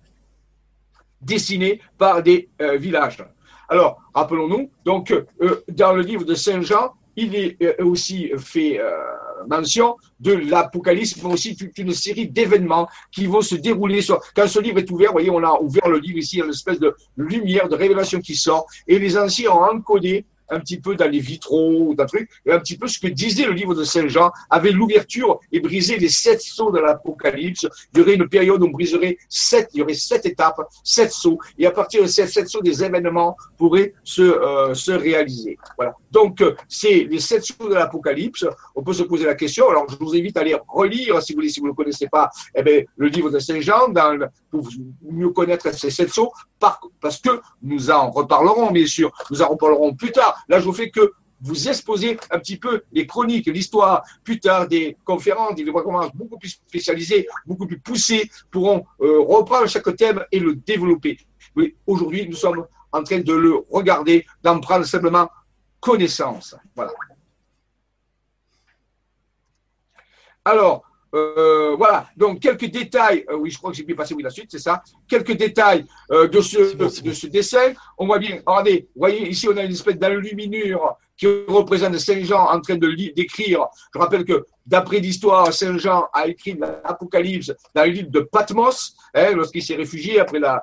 dessiné 1.21 1.81
par 1.99 2.23
des 2.23 2.49
euh, 2.61 2.77
villages. 2.77 3.25
Alors, 3.69 4.01
rappelons-nous, 4.15 4.71
donc, 4.85 5.11
euh, 5.11 5.65
dans 5.69 5.93
le 5.93 6.03
livre 6.03 6.25
de 6.25 6.35
Saint 6.35 6.63
Jean, 6.63 6.93
il 7.17 7.35
est 7.35 7.57
euh, 7.63 7.85
aussi 7.85 8.31
fait 8.37 8.79
mention 9.49 9.97
de 10.19 10.33
l'Apocalypse, 10.33 11.17
mais 11.23 11.33
aussi 11.33 11.57
toute 11.57 11.77
une 11.79 11.93
série 11.93 12.29
d'événements 12.29 12.89
qui 13.13 13.27
vont 13.27 13.41
se 13.41 13.55
dérouler. 13.55 14.01
Quand 14.35 14.49
ce 14.49 14.61
livre 14.61 14.79
est 14.79 14.91
ouvert, 14.91 15.11
vous 15.11 15.15
voyez, 15.15 15.31
on 15.31 15.43
a 15.43 15.61
ouvert 15.61 15.89
le 15.89 15.99
livre 15.99 16.19
ici, 16.19 16.37
il 16.37 16.39
y 16.41 16.43
a 16.43 16.45
une 16.47 16.51
espèce 16.51 16.81
de 16.81 16.95
lumière, 17.17 17.69
de 17.69 17.77
révélation 17.77 18.21
qui 18.21 18.35
sort, 18.35 18.67
et 18.89 18.99
les 18.99 19.17
anciens 19.17 19.51
ont 19.51 19.63
encodé 19.63 20.25
un 20.49 20.61
petit 20.61 20.79
peu 20.79 20.95
dans 20.95 21.11
les 21.11 21.19
vitraux 21.19 21.95
d'un 21.95 22.07
truc, 22.07 22.31
et 22.45 22.53
un 22.53 22.59
petit 22.59 22.77
peu 22.77 22.87
ce 22.87 22.99
que 22.99 23.09
disait 23.09 23.45
le 23.45 23.53
livre 23.53 23.75
de 23.75 23.85
Saint 23.85 24.09
Jean, 24.09 24.31
avait 24.51 24.73
l'ouverture 24.73 25.41
et 25.53 25.61
brisé 25.61 25.97
les 25.97 26.09
sept 26.09 26.41
sauts 26.41 26.71
de 26.71 26.79
l'Apocalypse. 26.79 27.67
Il 27.93 27.99
y 27.99 28.03
aurait 28.03 28.15
une 28.15 28.29
période 28.29 28.63
où 28.63 28.67
on 28.67 28.71
briserait 28.71 29.19
sept, 29.29 29.71
il 29.75 29.81
y 29.81 29.83
aurait 29.83 29.95
sept 29.95 30.27
étapes, 30.27 30.61
sept 30.83 31.11
sauts, 31.13 31.39
et 31.59 31.67
à 31.67 31.71
partir 31.71 32.03
de 32.03 32.07
ces 32.07 32.27
sept 32.27 32.49
sauts, 32.49 32.63
des 32.63 32.83
événements 32.83 33.37
pourraient 33.57 33.95
se, 34.05 34.23
euh, 34.23 34.75
se 34.75 34.93
réaliser. 34.93 35.59
Voilà. 35.77 35.95
Donc, 36.11 36.41
euh, 36.41 36.55
c'est 36.69 37.07
les 37.11 37.21
sept 37.21 37.45
sauts 37.45 37.69
de 37.69 37.75
l'Apocalypse. 37.75 38.47
On 38.75 38.83
peut 38.83 38.93
se 38.93 39.03
poser 39.03 39.27
la 39.27 39.35
question. 39.35 39.69
Alors, 39.69 39.87
je 39.89 39.97
vous 39.97 40.15
invite 40.15 40.37
à 40.37 40.41
aller 40.41 40.57
relire, 40.69 41.23
si 41.23 41.33
vous 41.33 41.39
voulez, 41.39 41.49
si 41.49 41.61
vous 41.61 41.67
ne 41.67 41.73
le 41.73 41.77
connaissez 41.77 42.09
pas, 42.09 42.31
eh 42.55 42.63
bien, 42.63 42.83
le 42.97 43.09
livre 43.09 43.31
de 43.31 43.39
Saint 43.39 43.61
Jean, 43.61 43.93
pour 44.51 44.69
mieux 45.03 45.31
connaître 45.31 45.73
ces 45.75 45.91
sept 45.91 46.11
sauts, 46.11 46.33
parce 46.59 47.19
que 47.19 47.41
nous 47.63 47.91
en 47.91 48.11
reparlerons, 48.11 48.71
bien 48.71 48.87
sûr. 48.87 49.13
Nous 49.31 49.43
en 49.43 49.49
reparlerons 49.49 49.95
plus 49.95 50.13
tard. 50.13 50.36
Là, 50.49 50.61
je 50.61 50.65
vous 50.65 50.73
fais 50.73 50.91
que 50.91 51.13
vous 51.41 51.69
exposer 51.69 52.19
un 52.31 52.39
petit 52.39 52.57
peu 52.57 52.83
les 52.93 53.07
chroniques, 53.07 53.47
l'histoire, 53.47 54.03
plus 54.25 54.41
tard 54.41 54.67
des 54.67 54.97
conférences, 55.05 55.55
des 55.55 55.65
conférences 55.65 56.15
beaucoup 56.15 56.39
plus 56.39 56.49
spécialisées, 56.49 57.27
beaucoup 57.45 57.67
plus 57.67 57.79
poussées, 57.79 58.31
pourront 58.51 58.87
euh, 59.01 59.21
reprendre 59.21 59.69
chaque 59.69 59.95
thème 59.97 60.25
et 60.33 60.39
le 60.39 60.55
développer. 60.57 61.19
Aujourd'hui, 61.87 62.29
nous 62.29 62.37
sommes 62.37 62.67
en 62.93 63.03
train 63.03 63.21
de 63.21 63.33
le 63.33 63.57
regarder, 63.71 64.27
d'en 64.43 64.61
prendre 64.61 64.87
simplement 64.87 65.29
connaissance. 65.81 66.55
Voilà. 66.75 66.93
Alors, 70.45 70.85
euh, 71.17 71.75
voilà, 71.77 72.07
donc 72.17 72.41
quelques 72.41 72.67
détails, 72.67 73.25
euh, 73.31 73.37
oui, 73.37 73.51
je 73.51 73.59
crois 73.59 73.71
que 73.71 73.77
j'ai 73.77 73.85
pu 73.85 73.95
passer 73.95 74.15
oui, 74.15 74.23
la 74.23 74.31
suite, 74.31 74.49
c'est 74.51 74.59
ça, 74.59 74.83
quelques 75.09 75.37
détails 75.37 75.85
euh, 76.11 76.29
de, 76.29 76.41
ce, 76.41 76.77
de, 76.77 76.89
ce 76.89 77.27
dessin. 77.27 77.73
On 77.99 78.07
voit 78.07 78.19
bien, 78.19 78.41
regardez, 78.47 78.89
vous 78.95 79.01
voyez, 79.01 79.29
ici 79.29 79.49
on 79.49 79.57
a 79.57 79.63
une 79.63 79.73
espèce 79.73 79.99
d'enluminure 79.99 80.99
qui 81.17 81.27
représente 81.49 81.99
Saint 81.99 82.23
Jean 82.23 82.47
en 82.51 82.61
train 82.61 82.77
de 82.77 82.87
d'écrire. 83.13 83.67
Je 83.93 83.99
rappelle 83.99 84.25
que 84.25 84.47
d'après 84.65 84.99
l'histoire, 84.99 85.53
Saint 85.53 85.79
Jean 85.79 86.09
a 86.13 86.27
écrit 86.27 86.57
l'Apocalypse 86.59 87.53
dans 87.75 87.85
le 87.85 87.91
livre 87.91 88.11
de 88.11 88.21
Patmos, 88.21 88.95
hein, 89.15 89.33
lorsqu'il 89.33 89.63
s'est 89.63 89.77
réfugié 89.77 90.21
après 90.21 90.39
la, 90.41 90.63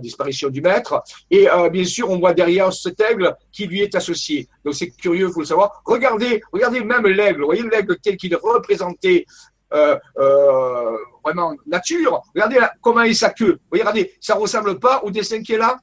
disparition 0.00 0.48
du 0.48 0.60
maître. 0.60 1.02
Et 1.30 1.48
euh, 1.48 1.68
bien 1.68 1.84
sûr, 1.84 2.10
on 2.10 2.18
voit 2.18 2.34
derrière 2.34 2.72
cet 2.72 3.00
aigle 3.00 3.34
qui 3.52 3.66
lui 3.66 3.80
est 3.80 3.94
associé. 3.94 4.48
Donc 4.64 4.74
c'est 4.74 4.90
curieux, 4.90 5.28
il 5.28 5.32
faut 5.32 5.40
le 5.40 5.46
savoir. 5.46 5.82
Regardez, 5.84 6.42
regardez 6.52 6.82
même 6.82 7.06
l'aigle. 7.06 7.40
Vous 7.40 7.46
voyez 7.46 7.62
l'aigle 7.62 7.96
tel 7.98 8.16
qu'il 8.16 8.32
est 8.32 8.40
représenté 8.40 9.26
euh, 9.72 9.98
euh, 10.18 10.96
vraiment 11.24 11.54
nature. 11.66 12.22
Regardez 12.34 12.60
comment 12.80 13.02
est 13.02 13.14
sa 13.14 13.30
queue. 13.30 13.58
Regardez, 13.72 14.12
ça 14.20 14.34
ressemble 14.34 14.78
pas 14.78 15.02
au 15.02 15.10
dessin 15.10 15.42
qui 15.42 15.54
est 15.54 15.58
là 15.58 15.78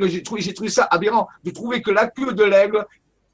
j'ai 0.00 0.22
trouvé, 0.22 0.68
ça 0.68 0.84
aberrant 0.90 1.28
de 1.44 1.50
trouver 1.50 1.82
que 1.82 1.90
la 1.90 2.08
queue 2.08 2.32
de 2.32 2.44
l'aigle 2.44 2.86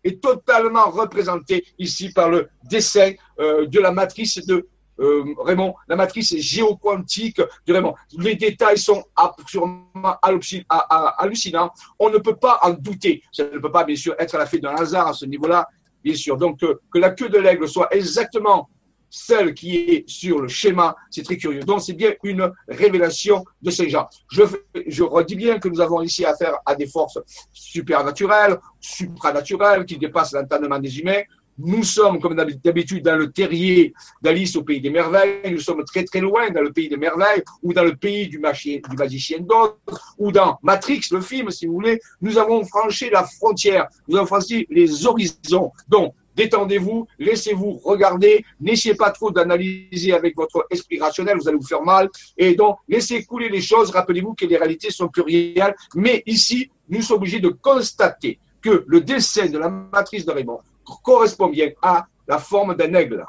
est 0.05 0.23
totalement 0.23 0.91
représentée 0.91 1.65
ici 1.79 2.13
par 2.13 2.29
le 2.29 2.49
dessin 2.65 3.13
euh, 3.39 3.67
de 3.67 3.79
la 3.79 3.93
matrice 3.93 4.45
de 4.45 4.69
euh, 5.01 5.25
Raymond, 5.39 5.75
la 5.89 5.97
matrice 5.97 6.37
géoquantique 6.37 7.41
de 7.67 7.73
Raymond. 7.73 7.95
Les 8.19 8.35
détails 8.35 8.79
sont 8.79 9.03
absolument 9.17 10.17
hallucinants. 10.23 11.71
On 11.99 12.11
ne 12.11 12.19
peut 12.19 12.37
pas 12.37 12.61
en 12.63 12.71
douter. 12.71 13.23
Ça 13.33 13.45
ne 13.45 13.59
peut 13.59 13.73
pas, 13.73 13.85
bien 13.85 13.97
sûr, 13.97 14.15
être 14.19 14.35
à 14.35 14.39
la 14.39 14.47
fête 14.47 14.63
d'un 14.63 14.75
hasard 14.75 15.09
à 15.09 15.13
ce 15.13 15.25
niveau-là, 15.25 15.67
bien 16.05 16.15
sûr. 16.15 16.37
Donc, 16.37 16.63
euh, 16.63 16.81
que 16.93 16.99
la 16.99 17.11
queue 17.11 17.29
de 17.29 17.39
l'aigle 17.39 17.69
soit 17.69 17.93
exactement 17.95 18.69
celle 19.15 19.53
qui 19.53 19.77
est 19.77 20.09
sur 20.09 20.41
le 20.41 20.49
schéma, 20.49 20.97
c'est 21.11 21.23
très 21.23 21.37
curieux. 21.37 21.61
Donc, 21.61 21.83
c'est 21.83 21.93
bien 21.93 22.15
une 22.25 22.51
révélation 22.67 23.45
de 23.61 23.71
Saint 23.71 23.87
Jean. 23.87 24.09
Je, 24.31 25.03
redis 25.03 25.37
bien 25.37 25.59
que 25.59 25.69
nous 25.69 25.83
avons 25.83 26.01
ici 26.01 26.25
affaire 26.25 26.57
à 26.65 26.75
des 26.75 26.87
forces 26.87 27.19
supernaturelles, 27.53 28.59
supranaturelles, 28.81 29.85
qui 29.85 29.99
dépassent 29.99 30.33
l'entendement 30.33 30.79
des 30.79 30.99
humains. 30.99 31.21
Nous 31.59 31.85
sommes, 31.85 32.21
comme 32.21 32.35
d'habitude, 32.35 33.05
dans 33.05 33.17
le 33.17 33.31
terrier 33.31 33.93
d'Alice 34.23 34.57
au 34.57 34.65
pays 34.65 34.81
des 34.81 34.89
merveilles. 34.89 35.53
Nous 35.53 35.61
sommes 35.61 35.85
très 35.85 36.05
très 36.05 36.21
loin 36.21 36.49
dans 36.49 36.63
le 36.63 36.73
pays 36.73 36.89
des 36.89 36.97
merveilles, 36.97 37.43
ou 37.63 37.75
dans 37.75 37.85
le 37.85 37.95
pays 37.95 38.29
du, 38.29 38.39
du 38.39 38.97
magicien 38.97 39.41
d'Oz, 39.41 39.75
ou 40.17 40.33
dans 40.33 40.59
Matrix, 40.63 41.03
le 41.11 41.21
film, 41.21 41.51
si 41.51 41.67
vous 41.67 41.75
voulez. 41.75 42.01
Nous 42.23 42.39
avons 42.39 42.65
franchi 42.65 43.11
la 43.11 43.25
frontière. 43.25 43.89
Nous 44.09 44.17
avons 44.17 44.27
franchi 44.27 44.67
les 44.71 45.07
horizons. 45.07 45.71
Donc, 45.87 46.15
détendez-vous, 46.37 47.07
laissez-vous 47.19 47.81
regarder, 47.85 48.45
n'essayez 48.61 48.95
pas 48.95 49.11
trop 49.11 49.31
d'analyser 49.31 50.13
avec 50.13 50.37
votre 50.37 50.67
esprit 50.71 50.99
rationnel, 50.99 51.37
vous 51.39 51.49
allez 51.49 51.59
vous 51.59 51.67
faire 51.67 51.83
mal, 51.83 52.09
et 52.37 52.55
donc 52.55 52.79
laissez 52.89 53.25
couler 53.25 53.49
les 53.49 53.61
choses, 53.61 53.91
rappelez-vous 53.91 54.35
que 54.35 54.47
les 54.47 54.57
réalités 54.57 54.91
sont 54.91 55.09
plurielles, 55.09 55.75
mais 55.95 56.23
ici, 56.27 56.71
nous 56.89 57.03
sommes 57.03 57.19
obligés 57.19 57.41
de 57.41 57.49
constater 57.49 58.39
que 58.61 58.85
le 58.87 59.01
dessin 59.01 59.47
de 59.47 59.59
la 59.59 59.69
matrice 59.69 60.25
de 60.25 60.33
Raymond 60.33 60.61
correspond 61.03 61.49
bien 61.49 61.71
à 61.83 62.07
la 62.27 62.39
forme 62.39 62.75
d'un 62.75 62.95
aigle. 62.95 63.25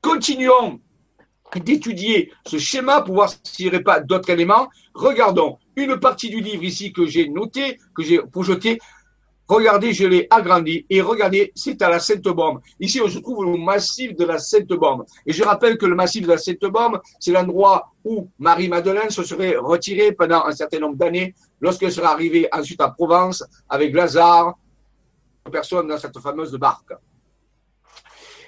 Continuons 0.00 0.80
d'étudier 1.56 2.32
ce 2.46 2.58
schéma 2.58 3.02
pour 3.02 3.14
voir 3.14 3.32
s'il 3.42 3.66
n'y 3.66 3.70
aurait 3.70 3.82
pas 3.82 4.00
d'autres 4.00 4.30
éléments. 4.30 4.68
Regardons 4.94 5.58
une 5.76 5.98
partie 5.98 6.30
du 6.30 6.40
livre 6.40 6.64
ici 6.64 6.92
que 6.92 7.06
j'ai 7.06 7.28
noté, 7.28 7.78
que 7.94 8.02
j'ai 8.02 8.18
projeté. 8.18 8.78
Regardez, 9.46 9.92
je 9.92 10.06
l'ai 10.06 10.26
agrandi 10.30 10.86
et 10.88 11.02
regardez, 11.02 11.52
c'est 11.54 11.80
à 11.82 11.90
la 11.90 11.98
Sainte-Bombe. 11.98 12.60
Ici, 12.80 13.00
on 13.02 13.08
se 13.08 13.18
trouve 13.18 13.40
au 13.40 13.56
massif 13.58 14.16
de 14.16 14.24
la 14.24 14.38
Sainte-Bombe. 14.38 15.04
Et 15.26 15.32
je 15.32 15.42
rappelle 15.42 15.76
que 15.76 15.84
le 15.84 15.94
massif 15.94 16.22
de 16.22 16.28
la 16.28 16.38
Sainte-Bombe, 16.38 17.00
c'est 17.20 17.32
l'endroit 17.32 17.92
où 18.04 18.28
Marie-Madeleine 18.38 19.10
se 19.10 19.22
serait 19.22 19.56
retirée 19.56 20.12
pendant 20.12 20.44
un 20.46 20.52
certain 20.52 20.78
nombre 20.78 20.96
d'années 20.96 21.34
lorsqu'elle 21.60 21.92
serait 21.92 22.06
arrivée 22.06 22.48
ensuite 22.52 22.80
à 22.80 22.88
Provence 22.88 23.44
avec 23.68 23.94
Lazare, 23.94 24.54
personne 25.50 25.88
dans 25.88 25.98
cette 25.98 26.18
fameuse 26.18 26.52
barque. 26.54 26.94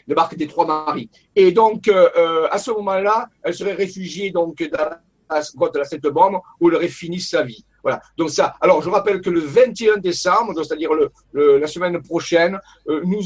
La 0.09 0.14
barque 0.14 0.36
des 0.36 0.47
trois 0.47 0.66
maris. 0.66 1.11
Et 1.34 1.53
donc, 1.53 1.88
euh, 1.88 2.09
euh, 2.16 2.49
à 2.51 2.59
ce 2.59 2.70
moment-là, 2.70 3.28
elle 3.42 3.55
serait 3.55 3.74
réfugiée 3.74 4.30
donc 4.30 4.62
dans 4.62 4.78
la 4.78 5.01
de 5.40 5.78
la 5.78 5.84
Sainte-Bombe 5.84 6.38
où 6.61 6.68
elle 6.68 6.76
aurait 6.76 6.88
fini 6.88 7.20
sa 7.20 7.42
vie. 7.42 7.64
Voilà. 7.87 8.03
Donc 8.18 8.30
ça. 8.30 8.57
Alors 8.61 8.82
je 8.82 8.91
rappelle 8.91 9.20
que 9.20 9.30
le 9.30 9.39
21 9.39 9.99
décembre, 9.99 10.53
c'est-à-dire 10.57 10.91
la 11.32 11.68
semaine 11.68 12.03
prochaine, 12.03 12.59
euh, 12.89 13.01
nous, 13.05 13.22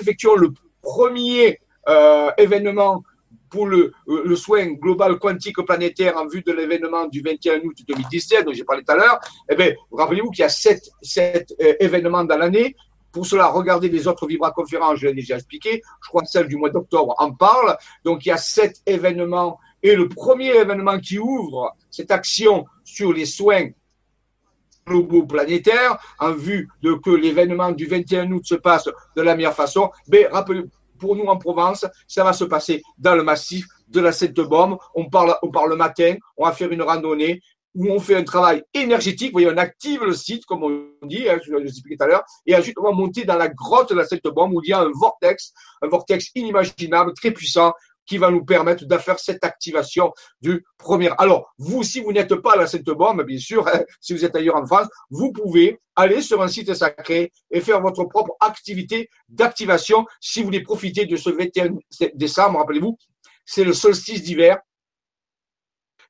effectuons 0.00 0.36
le 0.36 0.52
premier 0.80 1.58
euh, 1.88 2.30
événement 2.38 3.02
pour 3.50 3.66
le, 3.66 3.92
euh, 4.06 4.22
le, 4.24 4.36
soin 4.36 4.64
global 4.74 5.18
quantique 5.18 5.60
planétaire 5.66 6.16
en 6.18 6.28
vue 6.28 6.42
de 6.42 6.52
l'événement 6.52 7.08
du 7.08 7.20
21 7.20 7.58
août 7.64 7.76
2017, 7.84 8.44
dont 8.44 8.52
j'ai 8.52 8.62
parlé 8.62 8.84
tout 8.84 8.92
à 8.92 8.96
l'heure. 8.96 9.18
Eh 9.50 9.56
bien, 9.56 9.72
rappelez-vous 9.90 10.30
qu'il 10.30 10.42
y 10.42 10.44
a 10.44 10.48
sept, 10.48 10.88
sept 11.02 11.52
événements 11.80 12.22
dans 12.22 12.38
l'année. 12.38 12.76
Pour 13.10 13.26
cela, 13.26 13.48
regardez 13.48 13.88
les 13.88 14.06
autres 14.06 14.28
vibra-conférences, 14.28 15.00
je 15.00 15.08
l'ai 15.08 15.14
déjà 15.14 15.34
expliqué. 15.34 15.82
Je 16.04 16.08
crois 16.08 16.22
que 16.22 16.28
celle 16.28 16.46
du 16.46 16.56
mois 16.56 16.70
d'octobre 16.70 17.16
en 17.18 17.32
parle. 17.32 17.76
Donc, 18.04 18.24
il 18.24 18.28
y 18.28 18.32
a 18.32 18.36
sept 18.36 18.76
événements. 18.86 19.58
Et 19.82 19.94
le 19.94 20.08
premier 20.08 20.50
événement 20.56 20.98
qui 20.98 21.18
ouvre 21.18 21.76
cette 21.90 22.10
action 22.10 22.66
sur 22.84 23.12
les 23.12 23.26
soins 23.26 23.68
globaux 24.86 25.26
planétaires 25.26 25.98
en 26.18 26.32
vue 26.32 26.68
de 26.82 26.94
que 26.94 27.10
l'événement 27.10 27.70
du 27.72 27.86
21 27.86 28.32
août 28.32 28.42
se 28.44 28.54
passe 28.54 28.88
de 29.16 29.22
la 29.22 29.36
meilleure 29.36 29.54
façon, 29.54 29.90
mais 30.08 30.26
rappelez, 30.26 30.64
pour 30.98 31.14
nous 31.14 31.24
en 31.24 31.36
Provence, 31.36 31.86
ça 32.06 32.24
va 32.24 32.32
se 32.32 32.44
passer 32.44 32.82
dans 32.98 33.14
le 33.14 33.22
massif 33.22 33.66
de 33.88 34.00
la 34.00 34.12
Sainte-Bombe. 34.12 34.78
On 34.94 35.08
parle, 35.08 35.36
on 35.42 35.50
parle 35.50 35.70
le 35.70 35.76
matin, 35.76 36.16
on 36.36 36.44
va 36.44 36.52
faire 36.52 36.70
une 36.72 36.82
randonnée 36.82 37.40
où 37.74 37.86
on 37.90 38.00
fait 38.00 38.16
un 38.16 38.24
travail 38.24 38.64
énergétique. 38.74 39.28
Vous 39.28 39.40
voyez, 39.40 39.48
on 39.48 39.56
active 39.56 40.02
le 40.02 40.14
site, 40.14 40.44
comme 40.46 40.64
on 40.64 41.06
dit, 41.06 41.28
hein, 41.28 41.38
je 41.44 41.54
l'ai 41.54 41.68
expliqué 41.68 41.96
tout 41.96 42.04
à 42.04 42.06
l'heure, 42.08 42.24
et 42.46 42.56
ensuite 42.56 42.76
on 42.78 42.82
va 42.82 42.92
monter 42.92 43.24
dans 43.24 43.36
la 43.36 43.48
grotte 43.48 43.90
de 43.90 43.94
la 43.94 44.04
Sainte-Bombe 44.04 44.54
où 44.54 44.60
il 44.64 44.70
y 44.70 44.72
a 44.72 44.80
un 44.80 44.90
vortex, 44.92 45.52
un 45.82 45.88
vortex 45.88 46.30
inimaginable, 46.34 47.12
très 47.14 47.30
puissant, 47.30 47.72
qui 48.08 48.18
va 48.18 48.30
nous 48.30 48.44
permettre 48.44 48.86
de 48.86 48.98
faire 48.98 49.20
cette 49.20 49.44
activation 49.44 50.12
du 50.40 50.64
premier. 50.78 51.10
Alors, 51.18 51.52
vous, 51.58 51.82
si 51.82 52.00
vous 52.00 52.12
n'êtes 52.12 52.34
pas 52.36 52.54
à 52.54 52.56
la 52.56 52.66
Sainte-Bombe, 52.66 53.22
bien 53.24 53.38
sûr, 53.38 53.68
hein, 53.68 53.82
si 54.00 54.14
vous 54.14 54.24
êtes 54.24 54.34
ailleurs 54.34 54.56
en 54.56 54.66
France, 54.66 54.88
vous 55.10 55.30
pouvez 55.32 55.78
aller 55.94 56.22
sur 56.22 56.42
un 56.42 56.48
site 56.48 56.72
sacré 56.74 57.32
et 57.50 57.60
faire 57.60 57.80
votre 57.80 58.04
propre 58.04 58.34
activité 58.40 59.10
d'activation 59.28 60.06
si 60.20 60.40
vous 60.40 60.46
voulez 60.46 60.62
profiter 60.62 61.04
de 61.04 61.16
ce 61.16 61.30
21 61.30 61.74
décembre. 62.14 62.58
Rappelez-vous, 62.58 62.96
c'est 63.44 63.64
le 63.64 63.72
solstice 63.72 64.22
d'hiver 64.22 64.58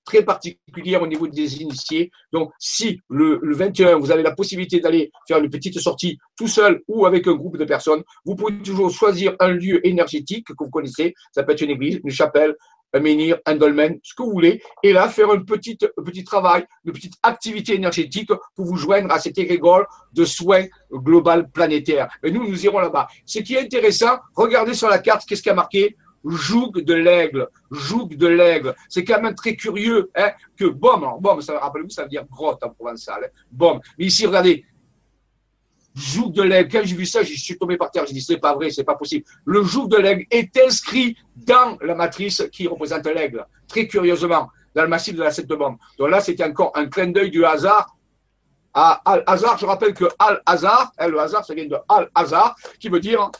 très 0.08 0.24
particulière 0.24 1.02
au 1.02 1.06
niveau 1.06 1.28
des 1.28 1.60
initiés. 1.60 2.10
Donc, 2.32 2.50
si 2.58 2.98
le, 3.10 3.38
21, 3.42 3.98
vous 3.98 4.10
avez 4.10 4.22
la 4.22 4.34
possibilité 4.34 4.80
d'aller 4.80 5.12
faire 5.26 5.36
une 5.38 5.50
petite 5.50 5.78
sortie 5.78 6.18
tout 6.34 6.48
seul 6.48 6.80
ou 6.88 7.04
avec 7.04 7.26
un 7.26 7.34
groupe 7.34 7.58
de 7.58 7.66
personnes, 7.66 8.02
vous 8.24 8.34
pouvez 8.34 8.56
toujours 8.62 8.90
choisir 8.90 9.36
un 9.38 9.48
lieu 9.48 9.86
énergétique 9.86 10.46
que 10.48 10.64
vous 10.64 10.70
connaissez. 10.70 11.14
Ça 11.32 11.42
peut 11.42 11.52
être 11.52 11.60
une 11.60 11.70
église, 11.70 12.00
une 12.02 12.10
chapelle, 12.10 12.54
un 12.94 13.00
menhir, 13.00 13.36
un 13.44 13.56
dolmen, 13.56 13.98
ce 14.02 14.14
que 14.14 14.22
vous 14.22 14.32
voulez, 14.32 14.62
et 14.82 14.94
là 14.94 15.10
faire 15.10 15.30
un 15.30 15.40
petit, 15.40 15.76
travail, 16.24 16.64
une 16.86 16.92
petite 16.94 17.16
activité 17.22 17.74
énergétique 17.74 18.30
pour 18.56 18.64
vous 18.64 18.76
joindre 18.76 19.12
à 19.12 19.18
cette 19.18 19.36
égrégore 19.36 19.84
de 20.14 20.24
soins 20.24 20.64
global 20.90 21.50
planétaire. 21.50 22.08
Et 22.22 22.30
nous, 22.30 22.48
nous 22.48 22.64
irons 22.64 22.78
là-bas. 22.78 23.08
Ce 23.26 23.40
qui 23.40 23.56
est 23.56 23.60
intéressant, 23.60 24.16
regardez 24.34 24.72
sur 24.72 24.88
la 24.88 25.00
carte, 25.00 25.28
qu'est-ce 25.28 25.42
qui 25.42 25.50
a 25.50 25.54
marqué? 25.54 25.96
Joug 26.24 26.72
de 26.72 26.94
l'aigle, 26.94 27.48
joug 27.70 28.08
de 28.08 28.26
l'aigle. 28.26 28.74
C'est 28.88 29.04
quand 29.04 29.20
même 29.20 29.34
très 29.34 29.54
curieux 29.54 30.10
hein, 30.16 30.32
que 30.56 30.66
bom, 30.66 30.96
alors 30.96 31.20
bom, 31.20 31.40
ça 31.40 31.58
rappelez-vous, 31.58 31.90
ça 31.90 32.02
veut 32.02 32.08
dire 32.08 32.24
grotte 32.30 32.62
en 32.64 32.70
provençal. 32.70 33.24
Hein, 33.24 33.28
bom. 33.50 33.80
Mais 33.98 34.06
ici, 34.06 34.26
regardez, 34.26 34.64
joug 35.94 36.30
de 36.30 36.42
l'aigle. 36.42 36.70
Quand 36.70 36.84
j'ai 36.84 36.96
vu 36.96 37.06
ça, 37.06 37.22
je 37.22 37.34
suis 37.34 37.56
tombé 37.56 37.76
par 37.76 37.90
terre. 37.90 38.04
J'ai 38.06 38.14
dit, 38.14 38.20
c'est 38.20 38.38
pas 38.38 38.54
vrai, 38.54 38.70
c'est 38.70 38.84
pas 38.84 38.96
possible. 38.96 39.24
Le 39.44 39.62
joug 39.62 39.88
de 39.88 39.96
l'aigle 39.96 40.24
est 40.30 40.56
inscrit 40.58 41.16
dans 41.36 41.78
la 41.80 41.94
matrice 41.94 42.42
qui 42.52 42.66
représente 42.66 43.06
l'aigle. 43.06 43.46
Très 43.66 43.86
curieusement, 43.86 44.50
dans 44.74 44.82
le 44.82 44.88
massif 44.88 45.14
de 45.14 45.22
la 45.22 45.30
Sept 45.30 45.46
Bombe. 45.46 45.76
Donc 45.98 46.10
là, 46.10 46.20
c'était 46.20 46.44
encore 46.44 46.72
un 46.74 46.86
clin 46.86 47.08
d'œil 47.08 47.30
du 47.30 47.44
hasard 47.44 47.96
à 48.74 49.00
Al-Hazar. 49.04 49.58
Je 49.58 49.66
rappelle 49.66 49.94
que 49.94 50.04
Al-Hazar, 50.18 50.92
hein, 50.98 51.08
le 51.08 51.18
hasard, 51.18 51.44
ça 51.44 51.54
vient 51.54 51.66
de 51.66 51.76
Al-Hazar, 51.88 52.56
qui 52.78 52.88
veut 52.88 53.00
dire 53.00 53.30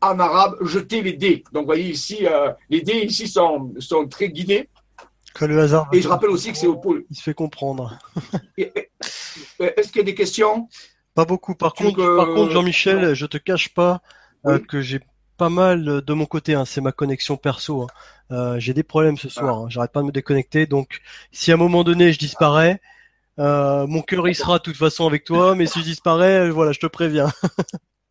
en 0.00 0.18
arabe, 0.18 0.56
jeter 0.62 1.02
les 1.02 1.14
dés. 1.14 1.44
Donc, 1.52 1.62
vous 1.62 1.66
voyez 1.66 1.90
ici, 1.90 2.26
euh, 2.26 2.52
les 2.70 2.82
dés 2.82 3.04
ici 3.04 3.28
sont, 3.28 3.72
sont 3.78 4.06
très 4.06 4.28
guidés. 4.28 4.68
Que 5.34 5.44
le 5.44 5.60
hasard. 5.60 5.88
Et 5.92 6.00
je 6.00 6.08
rappelle 6.08 6.30
aussi 6.30 6.50
que 6.52 6.58
c'est 6.58 6.66
au 6.66 6.76
pôle. 6.76 7.04
Il 7.10 7.16
se 7.16 7.22
fait 7.22 7.34
comprendre. 7.34 7.98
Est-ce 8.56 9.88
qu'il 9.88 9.96
y 9.96 10.00
a 10.00 10.04
des 10.04 10.14
questions? 10.14 10.68
Pas 11.14 11.24
beaucoup. 11.24 11.54
Par 11.54 11.74
contre, 11.74 12.16
par 12.16 12.26
contre 12.26 12.52
Jean-Michel, 12.52 13.14
je 13.14 13.26
te 13.26 13.36
cache 13.36 13.74
pas 13.74 14.00
euh, 14.46 14.58
que 14.58 14.80
j'ai 14.80 15.00
pas 15.36 15.50
mal 15.50 16.02
de 16.02 16.12
mon 16.14 16.24
côté. 16.24 16.54
Hein, 16.54 16.64
c'est 16.64 16.80
ma 16.80 16.92
connexion 16.92 17.36
perso. 17.36 17.82
Hein. 17.82 17.86
Euh, 18.30 18.58
j'ai 18.58 18.72
des 18.72 18.82
problèmes 18.82 19.18
ce 19.18 19.28
soir. 19.28 19.58
Hein. 19.58 19.66
J'arrête 19.68 19.92
pas 19.92 20.00
de 20.00 20.06
me 20.06 20.12
déconnecter. 20.12 20.66
Donc, 20.66 21.00
si 21.32 21.50
à 21.50 21.54
un 21.54 21.58
moment 21.58 21.84
donné 21.84 22.12
je 22.12 22.18
disparais, 22.18 22.80
mon 23.36 24.00
cœur 24.00 24.28
il 24.28 24.34
sera 24.34 24.56
de 24.56 24.62
toute 24.62 24.76
façon 24.76 25.06
avec 25.06 25.24
toi. 25.24 25.54
Mais 25.54 25.66
si 25.66 25.80
je 25.80 25.84
disparais, 25.84 26.48
voilà, 26.48 26.72
je 26.72 26.80
te 26.80 26.86
préviens. 26.86 27.30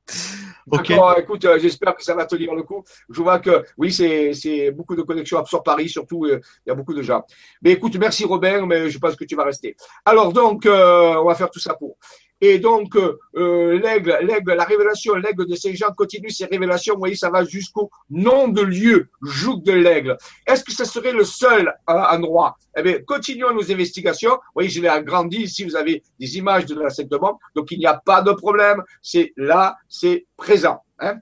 D'accord, 0.68 1.16
écoute, 1.20 1.45
euh, 1.45 1.59
j'espère 1.59 1.95
que 1.95 2.03
ça 2.03 2.16
va 2.16 2.26
tenir 2.26 2.55
le 2.55 2.63
coup. 2.63 2.84
Je 3.09 3.22
vois 3.22 3.39
que 3.39 3.63
oui, 3.78 3.91
c'est 3.91 4.72
beaucoup 4.72 4.95
de 4.95 5.03
connexions 5.03 5.45
sur 5.45 5.61
Paris, 5.61 5.89
surtout, 5.89 6.26
euh, 6.26 6.39
il 6.66 6.70
y 6.70 6.72
a 6.72 6.76
beaucoup 6.76 6.93
de 6.93 7.01
gens. 7.01 7.24
Mais 7.61 7.72
écoute, 7.74 7.95
merci 7.97 8.26
Robert, 8.26 8.66
mais 8.66 8.89
je 8.89 8.97
pense 8.97 9.16
que 9.16 9.26
tu 9.26 9.36
vas 9.36 9.43
rester. 9.43 9.76
Alors 10.03 10.34
donc, 10.34 10.66
euh, 10.66 11.16
on 11.18 11.26
va 11.26 11.36
faire 11.36 11.51
tout 11.51 11.59
ça 11.59 11.76
pour. 11.76 11.97
Et 12.42 12.60
donc, 12.60 12.96
euh, 12.96 13.18
euh, 13.38 13.80
l'aigle, 13.80 14.18
l'aigle, 14.22 14.54
la 14.54 14.66
révélation, 14.66 15.16
l'aigle 15.16 15.48
de 15.48 15.56
ces 15.56 15.74
gens 15.74 15.92
continue 15.96 16.30
ses 16.30 16.46
révélations. 16.46 16.96
Vous 16.96 17.00
voyez, 17.00 17.16
ça 17.16 17.30
va 17.30 17.46
jusqu'au 17.46 17.90
nom 18.10 18.50
de 18.50 18.62
lieu, 18.62 19.10
joug 19.22 19.62
de 19.64 19.72
l'aigle. 19.72 20.18
Est-ce 20.46 20.64
que 20.64 20.74
ce 20.74 20.84
serait 20.84 21.14
le 21.14 21.24
seul 21.24 21.74
euh, 21.90 21.94
endroit? 21.94 22.58
Eh 22.78 22.84
bien, 22.84 23.00
continuons 23.08 23.54
nos 23.54 23.72
investigations. 23.72 24.32
Vous 24.32 24.54
voyez, 24.56 24.70
je 24.70 24.82
l'ai 24.82 24.90
agrandi. 24.90 25.38
Ici, 25.38 25.64
vous 25.64 25.76
avez 25.76 26.04
des 26.20 26.38
images 26.38 26.66
de 26.66 26.80
la 26.80 26.90
secte 26.90 27.12
bombe. 27.12 27.38
Donc, 27.56 27.72
il 27.72 27.80
n'y 27.80 27.88
a 27.88 28.02
pas 28.06 28.22
de 28.22 28.32
problème. 28.34 28.84
C'est 29.02 29.34
là, 29.38 29.78
c'est 29.88 30.26
présent. 30.36 30.82
Hein 31.00 31.20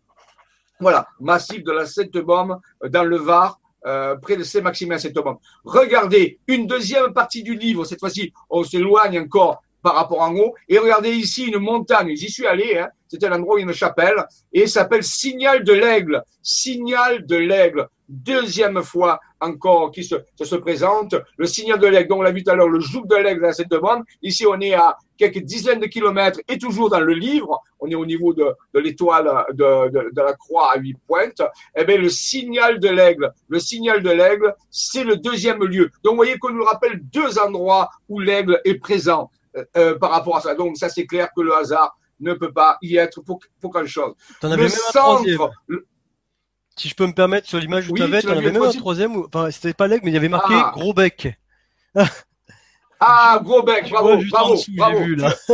voilà, 0.80 1.08
massif 1.20 1.64
de 1.64 1.72
la 1.72 1.86
secte 1.86 2.18
bombe 2.18 2.60
dans 2.90 3.04
le 3.04 3.18
Var. 3.18 3.60
Euh, 3.86 4.16
près 4.16 4.38
de 4.38 4.44
Saint-Maximin, 4.44 4.96
bombe. 5.16 5.40
Regardez, 5.66 6.40
une 6.48 6.68
deuxième 6.68 7.12
partie 7.14 7.44
du 7.44 7.56
livre, 7.56 7.84
cette 7.84 8.00
fois-ci, 8.00 8.32
on 8.50 8.64
s'éloigne 8.64 9.20
encore 9.20 9.62
par 9.84 9.96
rapport 9.96 10.22
en 10.22 10.36
haut. 10.36 10.56
Et 10.68 10.80
regardez 10.80 11.12
ici 11.12 11.46
une 11.46 11.60
montagne, 11.60 12.16
j'y 12.16 12.32
suis 12.32 12.48
allé, 12.48 12.78
hein. 12.78 12.90
c'était 13.08 13.30
l'endroit 13.30 13.56
où 13.56 13.58
il 13.60 13.62
y 13.62 13.66
a 13.66 13.68
une 13.68 13.76
chapelle, 13.76 14.26
et 14.52 14.66
s'appelle 14.66 15.04
Signal 15.04 15.64
de 15.64 15.74
l'Aigle. 15.74 16.24
Signal 16.42 17.26
de 17.26 17.36
l'Aigle. 17.36 17.88
Deuxième 18.10 18.84
fois 18.84 19.20
encore 19.44 19.92
qui 19.92 20.04
se, 20.04 20.16
se 20.42 20.56
présente, 20.56 21.16
le 21.38 21.46
signal 21.46 21.80
de 21.80 21.88
l'aigle, 21.88 22.10
dont 22.10 22.20
on 22.20 22.22
l'a 22.22 22.32
vu 22.32 22.44
tout 22.44 22.52
à 22.52 22.56
l'heure, 22.56 22.70
le 22.70 22.80
joug 22.80 23.06
de 23.06 23.16
l'aigle 23.16 23.42
dans 23.42 23.54
cette 23.54 23.70
demande. 23.70 24.04
Ici, 24.22 24.46
on 24.46 24.60
est 24.60 24.74
à 24.74 24.98
quelques 25.18 25.40
dizaines 25.40 25.80
de 25.80 25.86
kilomètres 25.86 26.40
et 26.48 26.58
toujours 26.58 26.90
dans 26.90 27.00
le 27.00 27.14
livre, 27.14 27.62
on 27.80 27.90
est 27.90 27.96
au 27.96 28.06
niveau 28.06 28.34
de, 28.34 28.46
de 28.74 28.80
l'étoile 28.80 29.46
de, 29.54 29.90
de, 29.90 30.12
de, 30.12 30.22
la 30.22 30.34
croix 30.34 30.74
à 30.74 30.78
huit 30.78 30.98
pointes. 31.08 31.42
Eh 31.76 31.84
bien, 31.86 31.98
le 31.98 32.10
signal 32.10 32.80
de 32.80 32.90
l'aigle, 32.90 33.32
le 33.48 33.60
signal 33.60 34.02
de 34.02 34.10
l'aigle, 34.10 34.56
c'est 34.70 35.04
le 35.04 35.18
deuxième 35.18 35.64
lieu. 35.64 35.92
Donc, 36.04 36.12
vous 36.12 36.18
voyez 36.18 36.38
qu'on 36.38 36.52
nous 36.52 36.64
rappelle 36.64 37.02
deux 37.02 37.38
endroits 37.40 37.90
où 38.10 38.20
l'aigle 38.20 38.62
est 38.66 38.76
présent. 38.76 39.30
Euh, 39.56 39.66
euh, 39.78 39.98
par 40.00 40.10
rapport 40.12 40.38
à 40.38 40.42
ça. 40.42 40.56
Donc, 40.56 40.78
ça, 40.78 40.90
c'est 40.90 41.06
clair 41.06 41.30
que 41.36 41.42
le 41.42 41.54
hasard 41.56 41.96
ne 42.20 42.34
peut 42.34 42.52
pas 42.52 42.78
y 42.82 42.98
être 42.98 43.22
pour, 43.22 43.40
pour 43.62 43.72
quelque 43.72 43.88
chose. 43.88 44.14
En 44.42 44.52
avais 44.52 44.64
le 44.64 44.70
même 44.70 44.78
centre. 44.92 45.52
Si 46.76 46.90
je 46.90 46.96
peux 46.96 47.06
me 47.06 47.14
permettre, 47.14 47.48
sur 47.48 47.60
l'image 47.60 47.88
où 47.88 47.94
oui, 47.94 48.00
tu 48.00 48.04
avais, 48.04 48.22
tu 48.22 48.30
en 48.30 48.38
avais 48.38 48.52
même 48.52 48.64
un 48.64 48.72
troisième. 48.72 49.16
Enfin, 49.18 49.52
c'était 49.52 49.74
pas 49.74 49.88
l'aigle, 49.88 50.06
mais 50.06 50.12
il 50.12 50.16
y 50.16 50.18
avait 50.18 50.30
marqué 50.30 50.56
ah. 50.56 50.72
gros 50.74 50.92
bec. 50.92 51.38
ah, 53.00 53.40
gros 53.44 53.62
bec, 53.62 53.88
bravo, 53.92 54.18
bravo, 54.32 54.56
bravo. 54.76 55.00
Vu, 55.04 55.16
là. 55.16 55.36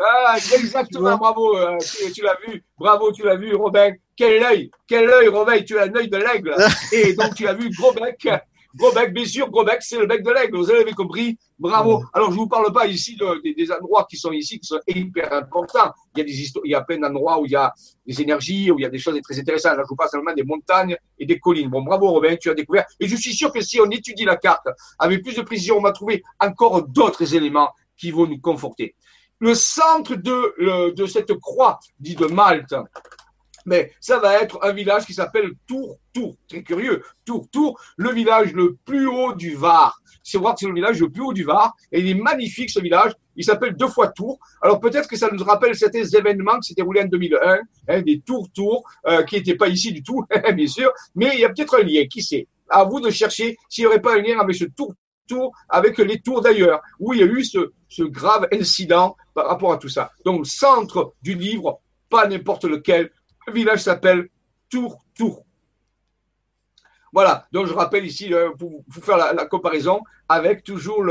ah, 0.00 0.36
exactement, 0.54 1.16
bravo, 1.16 1.56
euh, 1.56 1.76
tu, 1.78 2.12
tu 2.12 2.22
l'as 2.22 2.36
vu, 2.46 2.62
bravo, 2.78 3.10
tu 3.10 3.24
l'as 3.24 3.34
vu, 3.34 3.52
Robin. 3.56 3.94
Quel 4.16 4.44
œil, 4.44 4.70
quel 4.86 5.10
œil, 5.10 5.26
Robin, 5.26 5.60
tu 5.62 5.76
as 5.76 5.84
un 5.84 5.94
œil 5.96 6.08
de 6.08 6.18
l'aigle. 6.18 6.54
Et 6.92 7.14
donc, 7.14 7.34
tu 7.34 7.48
as 7.48 7.54
vu 7.54 7.68
gros 7.70 7.92
bec. 7.92 8.28
Gros 8.74 8.92
bec, 8.92 9.12
bien 9.12 9.24
sûr, 9.24 9.48
gros 9.50 9.64
bec, 9.64 9.78
c'est 9.80 9.98
le 9.98 10.06
bec 10.06 10.22
de 10.22 10.30
l'aigle. 10.30 10.56
Vous 10.56 10.70
avez 10.70 10.92
compris? 10.92 11.38
Bravo. 11.58 12.02
Alors, 12.12 12.32
je 12.32 12.36
vous 12.36 12.48
parle 12.48 12.72
pas 12.72 12.86
ici 12.86 13.16
de, 13.16 13.54
des 13.54 13.70
endroits 13.70 14.06
qui 14.10 14.16
sont 14.16 14.32
ici, 14.32 14.58
qui 14.58 14.66
sont 14.66 14.80
hyper 14.88 15.32
importants. 15.32 15.92
Il 16.14 16.18
y 16.18 16.22
a 16.22 16.24
des 16.24 16.52
il 16.64 16.70
y 16.70 16.74
a 16.74 16.80
plein 16.82 16.98
d'endroits 16.98 17.40
où 17.40 17.46
il 17.46 17.52
y 17.52 17.56
a 17.56 17.72
des 18.04 18.20
énergies, 18.20 18.70
où 18.70 18.78
il 18.78 18.82
y 18.82 18.84
a 18.86 18.88
des 18.88 18.98
choses 18.98 19.20
très 19.22 19.38
intéressantes. 19.38 19.76
Là, 19.76 19.82
je 19.84 19.88
vous 19.88 19.96
parle 19.96 20.10
seulement 20.10 20.34
des 20.34 20.42
montagnes 20.42 20.96
et 21.18 21.24
des 21.24 21.38
collines. 21.38 21.70
Bon, 21.70 21.82
bravo, 21.82 22.10
Robin, 22.10 22.36
tu 22.36 22.50
as 22.50 22.54
découvert. 22.54 22.84
Et 22.98 23.06
je 23.06 23.16
suis 23.16 23.32
sûr 23.32 23.52
que 23.52 23.60
si 23.60 23.80
on 23.80 23.88
étudie 23.90 24.24
la 24.24 24.36
carte 24.36 24.66
avec 24.98 25.22
plus 25.22 25.36
de 25.36 25.42
précision, 25.42 25.78
on 25.78 25.82
va 25.82 25.92
trouver 25.92 26.22
encore 26.40 26.82
d'autres 26.88 27.34
éléments 27.34 27.70
qui 27.96 28.10
vont 28.10 28.26
nous 28.26 28.40
conforter. 28.40 28.96
Le 29.38 29.54
centre 29.54 30.16
de, 30.16 30.92
de 30.92 31.06
cette 31.06 31.34
croix, 31.34 31.78
dit 32.00 32.16
de 32.16 32.26
Malte, 32.26 32.74
mais 33.64 33.92
ça 34.00 34.18
va 34.18 34.40
être 34.40 34.58
un 34.62 34.72
village 34.72 35.06
qui 35.06 35.14
s'appelle 35.14 35.52
Tour 35.66 35.98
Tour. 36.12 36.36
Très 36.48 36.62
curieux. 36.62 37.02
Tour 37.24 37.48
Tour, 37.50 37.80
le 37.96 38.12
village 38.12 38.52
le 38.52 38.76
plus 38.84 39.06
haut 39.06 39.34
du 39.34 39.54
Var. 39.54 40.00
C'est 40.22 40.38
voir 40.38 40.54
que 40.54 40.60
c'est 40.60 40.66
le 40.66 40.74
village 40.74 41.00
le 41.00 41.10
plus 41.10 41.22
haut 41.22 41.32
du 41.32 41.44
Var. 41.44 41.74
Et 41.92 42.00
il 42.00 42.08
est 42.08 42.14
magnifique 42.14 42.70
ce 42.70 42.80
village. 42.80 43.12
Il 43.36 43.44
s'appelle 43.44 43.74
deux 43.76 43.88
fois 43.88 44.08
Tour. 44.08 44.38
Alors 44.62 44.80
peut-être 44.80 45.08
que 45.08 45.16
ça 45.16 45.28
nous 45.32 45.42
rappelle 45.44 45.74
certains 45.74 46.04
événements 46.04 46.58
qui 46.60 46.68
s'étaient 46.68 46.82
roulés 46.82 47.02
en 47.02 47.06
2001, 47.06 47.58
hein, 47.88 48.02
des 48.02 48.20
Tours 48.20 48.48
Tours, 48.54 48.84
euh, 49.06 49.22
qui 49.24 49.36
n'étaient 49.36 49.56
pas 49.56 49.68
ici 49.68 49.92
du 49.92 50.02
tout, 50.02 50.24
bien 50.54 50.66
sûr. 50.66 50.92
Mais 51.14 51.30
il 51.34 51.40
y 51.40 51.44
a 51.44 51.48
peut-être 51.48 51.78
un 51.80 51.82
lien. 51.82 52.04
Qui 52.10 52.22
sait 52.22 52.46
À 52.68 52.84
vous 52.84 53.00
de 53.00 53.10
chercher 53.10 53.56
s'il 53.68 53.82
n'y 53.82 53.86
aurait 53.86 54.00
pas 54.00 54.14
un 54.14 54.22
lien 54.22 54.38
avec 54.38 54.56
ce 54.56 54.64
Tour 54.64 54.94
Tour, 55.26 55.52
avec 55.70 55.96
les 55.98 56.20
tours 56.20 56.42
d'ailleurs, 56.42 56.82
où 57.00 57.14
il 57.14 57.20
y 57.20 57.22
a 57.22 57.26
eu 57.26 57.42
ce 57.42 58.02
grave 58.02 58.46
incident 58.52 59.16
par 59.32 59.48
rapport 59.48 59.72
à 59.72 59.78
tout 59.78 59.88
ça. 59.88 60.10
Donc, 60.24 60.46
centre 60.46 61.14
du 61.22 61.34
livre, 61.34 61.80
pas 62.10 62.28
n'importe 62.28 62.64
lequel, 62.64 63.10
le 63.46 63.52
village 63.52 63.82
s'appelle 63.82 64.28
Tour 64.68 65.04
Tour. 65.14 65.44
Voilà, 67.12 67.46
donc 67.52 67.66
je 67.66 67.72
rappelle 67.72 68.04
ici, 68.04 68.34
euh, 68.34 68.50
pour 68.58 68.82
vous 68.88 69.00
faire 69.00 69.16
la, 69.16 69.46
comparaison, 69.46 70.00
avec 70.28 70.64
toujours 70.64 71.04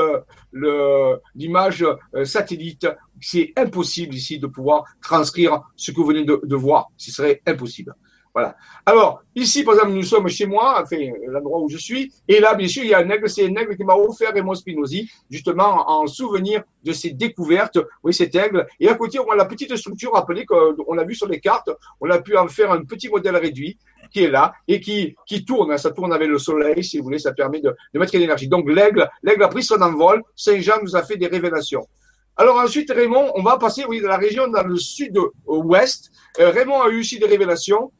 l'image 1.33 1.85
euh, 2.13 2.25
satellite, 2.25 2.87
c'est 3.21 3.53
impossible 3.55 4.13
ici 4.13 4.37
de 4.37 4.47
pouvoir 4.47 4.83
transcrire 5.01 5.61
ce 5.77 5.91
que 5.91 5.97
vous 5.97 6.07
venez 6.07 6.25
de 6.25 6.55
voir. 6.55 6.89
Ce 6.97 7.09
serait 7.09 7.41
impossible. 7.47 7.95
Voilà. 8.33 8.55
Alors, 8.83 9.21
ici, 9.35 9.63
par 9.63 9.75
exemple, 9.75 9.91
nous 9.91 10.01
sommes 10.01 10.27
chez 10.27 10.47
moi, 10.47 10.81
enfin, 10.81 10.97
l'endroit 11.27 11.59
où 11.59 11.69
je 11.69 11.77
suis, 11.77 12.11
et 12.27 12.39
là, 12.39 12.55
bien 12.55 12.67
sûr, 12.67 12.83
il 12.83 12.89
y 12.89 12.93
a 12.93 12.97
un 12.97 13.09
aigle, 13.09 13.29
c'est 13.29 13.45
un 13.45 13.55
aigle 13.55 13.77
qui 13.77 13.83
m'a 13.83 13.95
offert 13.95 14.33
Raymond 14.33 14.55
Spinozzi, 14.55 15.07
justement, 15.29 15.87
en 15.87 16.07
souvenir 16.07 16.63
de 16.83 16.93
ses 16.93 17.11
découvertes, 17.11 17.77
oui, 18.03 18.11
cet 18.11 18.33
aigle. 18.33 18.65
Et 18.79 18.89
à 18.89 18.95
côté, 18.95 19.19
on 19.19 19.29
a 19.29 19.35
la 19.35 19.45
petite 19.45 19.75
structure, 19.75 20.13
rappelez 20.13 20.45
qu'on 20.45 20.97
a 20.97 21.03
vu 21.03 21.13
sur 21.13 21.27
les 21.27 21.39
cartes, 21.39 21.69
on 22.01 22.09
a 22.09 22.19
pu 22.19 22.35
en 22.35 22.47
faire 22.47 22.71
un 22.71 22.83
petit 22.83 23.07
modèle 23.07 23.37
réduit, 23.37 23.77
qui 24.11 24.23
est 24.23 24.31
là, 24.31 24.53
et 24.67 24.81
qui, 24.81 25.15
qui 25.27 25.45
tourne, 25.45 25.77
ça 25.77 25.91
tourne 25.91 26.11
avec 26.11 26.27
le 26.27 26.39
soleil, 26.39 26.83
si 26.83 26.97
vous 26.97 27.03
voulez, 27.03 27.19
ça 27.19 27.33
permet 27.33 27.61
de, 27.61 27.75
de 27.93 27.99
mettre 27.99 28.13
de 28.13 28.17
l'énergie. 28.17 28.47
Donc, 28.47 28.67
l'aigle, 28.67 29.07
l'aigle 29.21 29.43
a 29.43 29.47
pris 29.47 29.61
son 29.63 29.79
envol, 29.79 30.23
Saint-Jean 30.35 30.81
nous 30.81 30.95
a 30.95 31.03
fait 31.03 31.17
des 31.17 31.27
révélations. 31.27 31.87
Alors 32.35 32.57
ensuite, 32.57 32.91
Raymond, 32.91 33.31
on 33.35 33.43
va 33.43 33.59
passer, 33.59 33.85
oui, 33.87 34.01
de 34.01 34.07
la 34.07 34.17
région 34.17 34.47
dans 34.47 34.63
le 34.63 34.77
sud-ouest. 34.77 36.09
Euh, 36.39 36.49
Raymond 36.49 36.81
a 36.81 36.89
eu 36.89 37.01
aussi 37.01 37.19
des 37.19 37.27
révélations. 37.27 37.91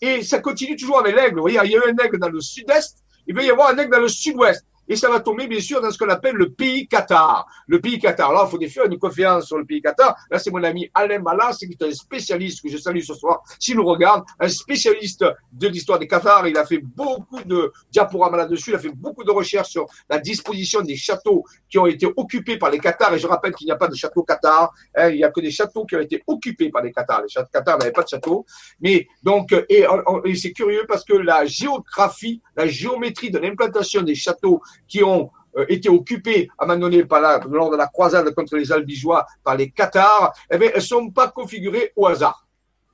Et 0.00 0.22
ça 0.22 0.38
continue 0.40 0.76
toujours 0.76 1.00
avec 1.00 1.14
l'aigle. 1.14 1.36
Vous 1.36 1.42
voyez, 1.42 1.60
il 1.64 1.70
y 1.70 1.76
a 1.76 1.78
eu 1.78 1.90
un 1.90 2.04
aigle 2.04 2.18
dans 2.18 2.28
le 2.28 2.40
sud-est, 2.40 2.98
il 3.26 3.34
va 3.34 3.42
y 3.42 3.50
avoir 3.50 3.70
un 3.70 3.78
aigle 3.78 3.90
dans 3.90 4.00
le 4.00 4.08
sud-ouest. 4.08 4.64
Et 4.90 4.96
ça 4.96 5.08
va 5.08 5.20
tomber 5.20 5.46
bien 5.46 5.60
sûr 5.60 5.80
dans 5.80 5.92
ce 5.92 5.96
qu'on 5.96 6.08
appelle 6.08 6.34
le 6.34 6.50
pays 6.50 6.88
Qatar. 6.88 7.46
Le 7.68 7.80
pays 7.80 8.00
Qatar. 8.00 8.32
Là, 8.32 8.44
il 8.44 8.50
faut 8.50 8.68
faire 8.68 8.86
une 8.86 8.98
conférence 8.98 9.46
sur 9.46 9.56
le 9.56 9.64
pays 9.64 9.80
Qatar. 9.80 10.16
Là, 10.28 10.40
c'est 10.40 10.50
mon 10.50 10.64
ami 10.64 10.90
Alain 10.92 11.20
Malas, 11.20 11.58
qui 11.58 11.66
est 11.66 11.82
un 11.84 11.92
spécialiste 11.92 12.60
que 12.60 12.68
je 12.68 12.76
salue 12.76 12.98
ce 12.98 13.14
soir, 13.14 13.40
s'il 13.60 13.76
nous 13.76 13.84
regarde, 13.84 14.24
un 14.40 14.48
spécialiste 14.48 15.24
de 15.52 15.68
l'histoire 15.68 16.00
des 16.00 16.08
Qatar. 16.08 16.48
Il 16.48 16.58
a 16.58 16.66
fait 16.66 16.78
beaucoup 16.78 17.40
de 17.44 17.72
diaporamas 17.92 18.38
là-dessus. 18.38 18.70
Il 18.70 18.74
a 18.74 18.80
fait 18.80 18.88
beaucoup 18.92 19.22
de 19.22 19.30
recherches 19.30 19.68
sur 19.68 19.86
la 20.08 20.18
disposition 20.18 20.80
des 20.80 20.96
châteaux 20.96 21.44
qui 21.68 21.78
ont 21.78 21.86
été 21.86 22.08
occupés 22.16 22.58
par 22.58 22.70
les 22.70 22.80
Qatars. 22.80 23.14
Et 23.14 23.18
je 23.20 23.28
rappelle 23.28 23.54
qu'il 23.54 23.66
n'y 23.66 23.72
a 23.72 23.76
pas 23.76 23.86
de 23.86 23.94
château 23.94 24.24
Qatar. 24.24 24.72
Hein. 24.96 25.10
il 25.10 25.18
n'y 25.18 25.24
a 25.24 25.30
que 25.30 25.40
des 25.40 25.52
châteaux 25.52 25.84
qui 25.84 25.94
ont 25.94 26.00
été 26.00 26.24
occupés 26.26 26.68
par 26.68 26.82
les 26.82 26.90
Qatars. 26.90 27.22
Les 27.22 27.42
Qatars 27.52 27.78
n'avaient 27.78 27.92
pas 27.92 28.02
de 28.02 28.08
château. 28.08 28.44
Mais 28.80 29.06
donc, 29.22 29.54
et 29.68 29.86
c'est 30.34 30.50
curieux 30.50 30.84
parce 30.88 31.04
que 31.04 31.14
la 31.14 31.44
géographie, 31.44 32.42
la 32.56 32.66
géométrie 32.66 33.30
de 33.30 33.38
l'implantation 33.38 34.02
des 34.02 34.16
châteaux 34.16 34.60
qui 34.88 35.02
ont 35.02 35.30
euh, 35.56 35.64
été 35.68 35.88
occupés 35.88 36.48
à 36.58 36.64
un 36.64 36.66
moment 36.68 36.80
donné 36.80 37.04
par 37.04 37.20
la, 37.20 37.40
lors 37.48 37.70
de 37.70 37.76
la 37.76 37.86
croisade 37.88 38.32
contre 38.34 38.56
les 38.56 38.70
Albigeois 38.70 39.26
par 39.42 39.56
les 39.56 39.70
Cathares, 39.70 40.32
eh 40.50 40.58
bien, 40.58 40.70
elles 40.74 40.82
sont 40.82 41.10
pas 41.10 41.28
configurées 41.28 41.92
au 41.96 42.06
hasard 42.06 42.46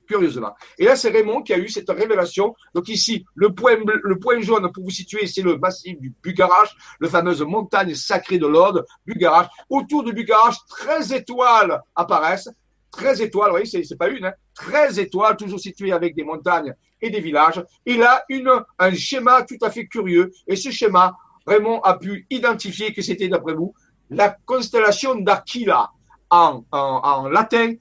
curieusement. 0.07 0.55
Et 0.79 0.85
là, 0.85 0.95
c'est 0.95 1.09
Raymond 1.09 1.43
qui 1.43 1.53
a 1.53 1.57
eu 1.57 1.67
cette 1.67 1.89
révélation. 1.89 2.55
Donc 2.73 2.87
ici, 2.87 3.25
le 3.35 3.53
point, 3.53 3.75
le 3.85 4.17
point 4.17 4.39
jaune, 4.41 4.71
pour 4.71 4.83
vous 4.83 4.89
situer, 4.89 5.27
c'est 5.27 5.41
le 5.41 5.57
massif 5.57 5.99
du 5.99 6.13
Bugarache, 6.23 6.75
le 6.99 7.07
fameuse 7.07 7.41
montagne 7.41 7.93
sacrée 7.93 8.39
de 8.39 8.47
l'Aude, 8.47 8.85
Bugarache. 9.05 9.47
Autour 9.69 10.03
de 10.03 10.11
Bugarache, 10.11 10.55
13 10.69 11.11
étoiles 11.11 11.81
apparaissent. 11.95 12.49
13 12.91 13.21
étoiles, 13.21 13.49
vous 13.49 13.57
voyez, 13.57 13.83
c'est 13.83 13.97
pas 13.97 14.07
une, 14.07 14.25
hein, 14.25 14.33
13 14.55 14.97
étoiles, 14.97 15.35
toujours 15.35 15.59
situées 15.59 15.91
avec 15.91 16.15
des 16.15 16.23
montagnes 16.23 16.73
et 17.01 17.09
des 17.09 17.19
villages. 17.19 17.63
Et 17.85 17.95
là, 17.95 18.23
une, 18.29 18.49
un 18.79 18.93
schéma 18.95 19.43
tout 19.43 19.57
à 19.61 19.69
fait 19.69 19.85
curieux. 19.85 20.31
Et 20.47 20.55
ce 20.55 20.71
schéma, 20.71 21.15
Raymond 21.47 21.79
a 21.81 21.95
pu 21.95 22.27
identifier 22.29 22.93
que 22.93 23.01
c'était, 23.01 23.29
d'après 23.29 23.53
vous, 23.53 23.73
la 24.09 24.35
constellation 24.45 25.15
d'Aquila 25.15 25.89
en, 26.29 27.29
latin, 27.31 27.75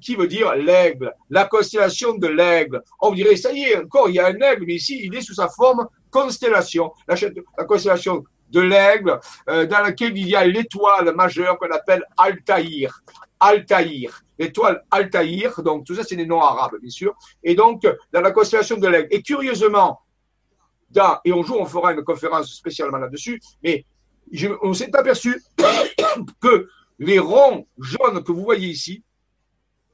qui 0.00 0.16
veut 0.16 0.26
dire 0.26 0.54
l'aigle, 0.54 1.12
la 1.28 1.44
constellation 1.44 2.14
de 2.16 2.26
l'aigle. 2.26 2.82
On 3.00 3.12
dirait, 3.12 3.36
ça 3.36 3.52
y 3.52 3.64
est, 3.64 3.76
encore, 3.76 4.08
il 4.08 4.14
y 4.14 4.20
a 4.20 4.26
un 4.26 4.40
aigle, 4.40 4.64
mais 4.66 4.76
ici, 4.76 5.00
il 5.04 5.14
est 5.14 5.20
sous 5.20 5.34
sa 5.34 5.48
forme 5.48 5.86
constellation. 6.10 6.92
La, 7.06 7.14
la 7.58 7.64
constellation 7.64 8.24
de 8.50 8.60
l'aigle, 8.60 9.20
euh, 9.48 9.66
dans 9.66 9.80
laquelle 9.80 10.16
il 10.16 10.28
y 10.28 10.36
a 10.36 10.46
l'étoile 10.46 11.14
majeure 11.14 11.58
qu'on 11.58 11.70
appelle 11.70 12.04
Altaïr. 12.16 13.02
Altaïr. 13.40 14.22
L'étoile 14.38 14.84
Altaïr, 14.90 15.62
donc 15.62 15.84
tout 15.84 15.94
ça, 15.94 16.02
c'est 16.04 16.16
des 16.16 16.26
noms 16.26 16.40
arabes, 16.40 16.76
bien 16.80 16.90
sûr. 16.90 17.14
Et 17.42 17.54
donc, 17.54 17.86
dans 18.12 18.20
la 18.20 18.30
constellation 18.30 18.76
de 18.76 18.88
l'aigle. 18.88 19.08
Et 19.10 19.22
curieusement, 19.22 20.00
et 21.24 21.32
un 21.32 21.42
jour 21.42 21.60
on 21.60 21.66
fera 21.66 21.92
une 21.92 22.02
conférence 22.02 22.52
spécialement 22.54 22.98
là-dessus, 22.98 23.40
mais 23.62 23.84
on 24.62 24.74
s'est 24.74 24.94
aperçu 24.94 25.42
que 26.40 26.68
les 26.98 27.18
ronds 27.18 27.66
jaunes 27.78 28.22
que 28.22 28.32
vous 28.32 28.42
voyez 28.42 28.68
ici, 28.68 29.02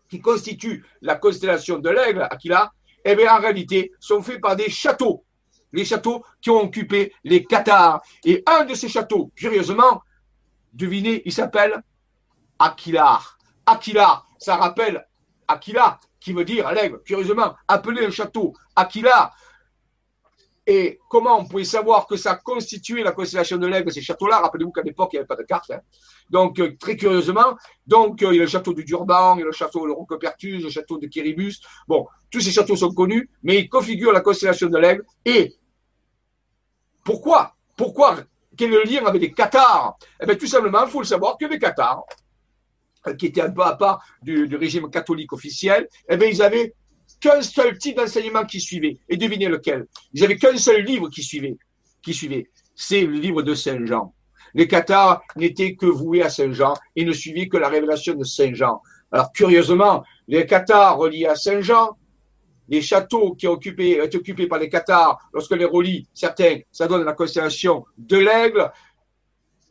qui 0.08 0.20
constituent 0.20 0.84
la 1.00 1.14
constellation 1.14 1.78
de 1.78 1.88
l'aigle, 1.88 2.26
Aquila, 2.30 2.72
eh 3.04 3.14
bien, 3.14 3.34
en 3.34 3.40
réalité, 3.40 3.92
sont 4.00 4.22
faits 4.22 4.40
par 4.40 4.56
des 4.56 4.68
châteaux. 4.68 5.24
Les 5.72 5.84
châteaux 5.84 6.24
qui 6.40 6.50
ont 6.50 6.64
occupé 6.64 7.12
les 7.24 7.44
Qatars. 7.44 8.02
Et 8.24 8.42
un 8.46 8.64
de 8.64 8.74
ces 8.74 8.88
châteaux, 8.88 9.30
curieusement, 9.36 10.02
devinez, 10.72 11.22
il 11.24 11.32
s'appelle 11.32 11.82
Aquilar. 12.58 13.38
Aquilar, 13.64 14.26
ça 14.38 14.56
rappelle 14.56 15.06
Aquila, 15.46 15.98
qui 16.18 16.32
veut 16.32 16.44
dire 16.44 16.70
l'aigle. 16.72 17.00
Curieusement, 17.04 17.54
appeler 17.68 18.04
un 18.04 18.10
château 18.10 18.52
Aquila, 18.74 19.30
et 20.70 21.00
comment 21.08 21.36
on 21.36 21.46
pouvait 21.46 21.64
savoir 21.64 22.06
que 22.06 22.16
ça 22.16 22.36
constituait 22.36 23.02
la 23.02 23.10
constellation 23.10 23.56
de 23.56 23.66
l'aigle, 23.66 23.90
ces 23.90 24.02
châteaux-là 24.02 24.38
Rappelez-vous 24.38 24.70
qu'à 24.70 24.82
l'époque, 24.82 25.10
il 25.12 25.16
n'y 25.16 25.18
avait 25.18 25.26
pas 25.26 25.34
de 25.34 25.42
carte. 25.42 25.72
Hein. 25.72 25.80
Donc, 26.30 26.60
euh, 26.60 26.76
très 26.78 26.96
curieusement, 26.96 27.56
donc, 27.88 28.22
euh, 28.22 28.32
il 28.32 28.36
y 28.36 28.38
a 28.38 28.44
le 28.44 28.48
château 28.48 28.72
du 28.72 28.84
Durban, 28.84 29.34
il 29.34 29.40
y 29.40 29.42
a 29.42 29.46
le 29.46 29.50
château 29.50 29.84
de 29.84 29.90
Rocopertus, 29.90 30.62
le 30.62 30.70
château 30.70 30.96
de 30.96 31.08
Kiribus. 31.08 31.60
Bon, 31.88 32.06
tous 32.30 32.40
ces 32.40 32.52
châteaux 32.52 32.76
sont 32.76 32.94
connus, 32.94 33.28
mais 33.42 33.58
ils 33.58 33.68
configurent 33.68 34.12
la 34.12 34.20
constellation 34.20 34.68
de 34.68 34.78
l'aigle. 34.78 35.02
Et 35.24 35.56
pourquoi 37.02 37.56
Pourquoi 37.76 38.18
Quel 38.56 38.72
est 38.72 38.84
le 38.84 38.84
lien 38.84 39.04
avec 39.06 39.22
les 39.22 39.32
Qatars 39.32 39.98
Eh 40.22 40.26
bien, 40.26 40.36
tout 40.36 40.46
simplement, 40.46 40.84
il 40.84 40.90
faut 40.92 41.00
le 41.00 41.04
savoir 41.04 41.36
que 41.36 41.46
les 41.46 41.58
Qatars, 41.58 42.04
euh, 43.08 43.14
qui 43.14 43.26
étaient 43.26 43.42
un 43.42 43.50
peu 43.50 43.62
à 43.62 43.74
part 43.74 44.04
du, 44.22 44.46
du 44.46 44.54
régime 44.54 44.88
catholique 44.88 45.32
officiel, 45.32 45.88
eh 46.08 46.16
bien, 46.16 46.28
ils 46.28 46.40
avaient 46.40 46.76
qu'un 47.20 47.42
seul 47.42 47.78
type 47.78 47.96
d'enseignement 47.96 48.44
qui 48.44 48.60
suivait. 48.60 48.98
Et 49.08 49.16
devinez 49.16 49.48
lequel 49.48 49.86
Ils 50.12 50.22
n'avaient 50.22 50.38
qu'un 50.38 50.56
seul 50.56 50.82
livre 50.82 51.08
qui 51.08 51.22
suivait. 51.22 51.56
Qui 52.02 52.14
suivait. 52.14 52.50
C'est 52.74 53.02
le 53.02 53.12
livre 53.12 53.42
de 53.42 53.54
Saint 53.54 53.84
Jean. 53.84 54.14
Les 54.54 54.66
Cathares 54.66 55.22
n'étaient 55.36 55.74
que 55.74 55.86
voués 55.86 56.22
à 56.22 56.30
Saint 56.30 56.52
Jean 56.52 56.74
et 56.96 57.04
ne 57.04 57.12
suivaient 57.12 57.48
que 57.48 57.56
la 57.56 57.68
révélation 57.68 58.14
de 58.14 58.24
Saint 58.24 58.54
Jean. 58.54 58.82
Alors 59.12 59.32
curieusement, 59.32 60.02
les 60.26 60.46
Cathares 60.46 60.96
reliés 60.96 61.26
à 61.26 61.36
Saint 61.36 61.60
Jean, 61.60 61.96
les 62.68 62.82
châteaux 62.82 63.34
qui 63.34 63.48
ont 63.48 63.56
été 63.56 64.00
occupés 64.00 64.46
par 64.46 64.58
les 64.58 64.68
Cathares, 64.68 65.18
lorsque 65.32 65.56
les 65.56 65.64
relient, 65.64 66.06
certains, 66.14 66.60
ça 66.70 66.86
donne 66.86 67.04
la 67.04 67.12
constellation 67.12 67.84
de 67.98 68.16
l'aigle. 68.16 68.70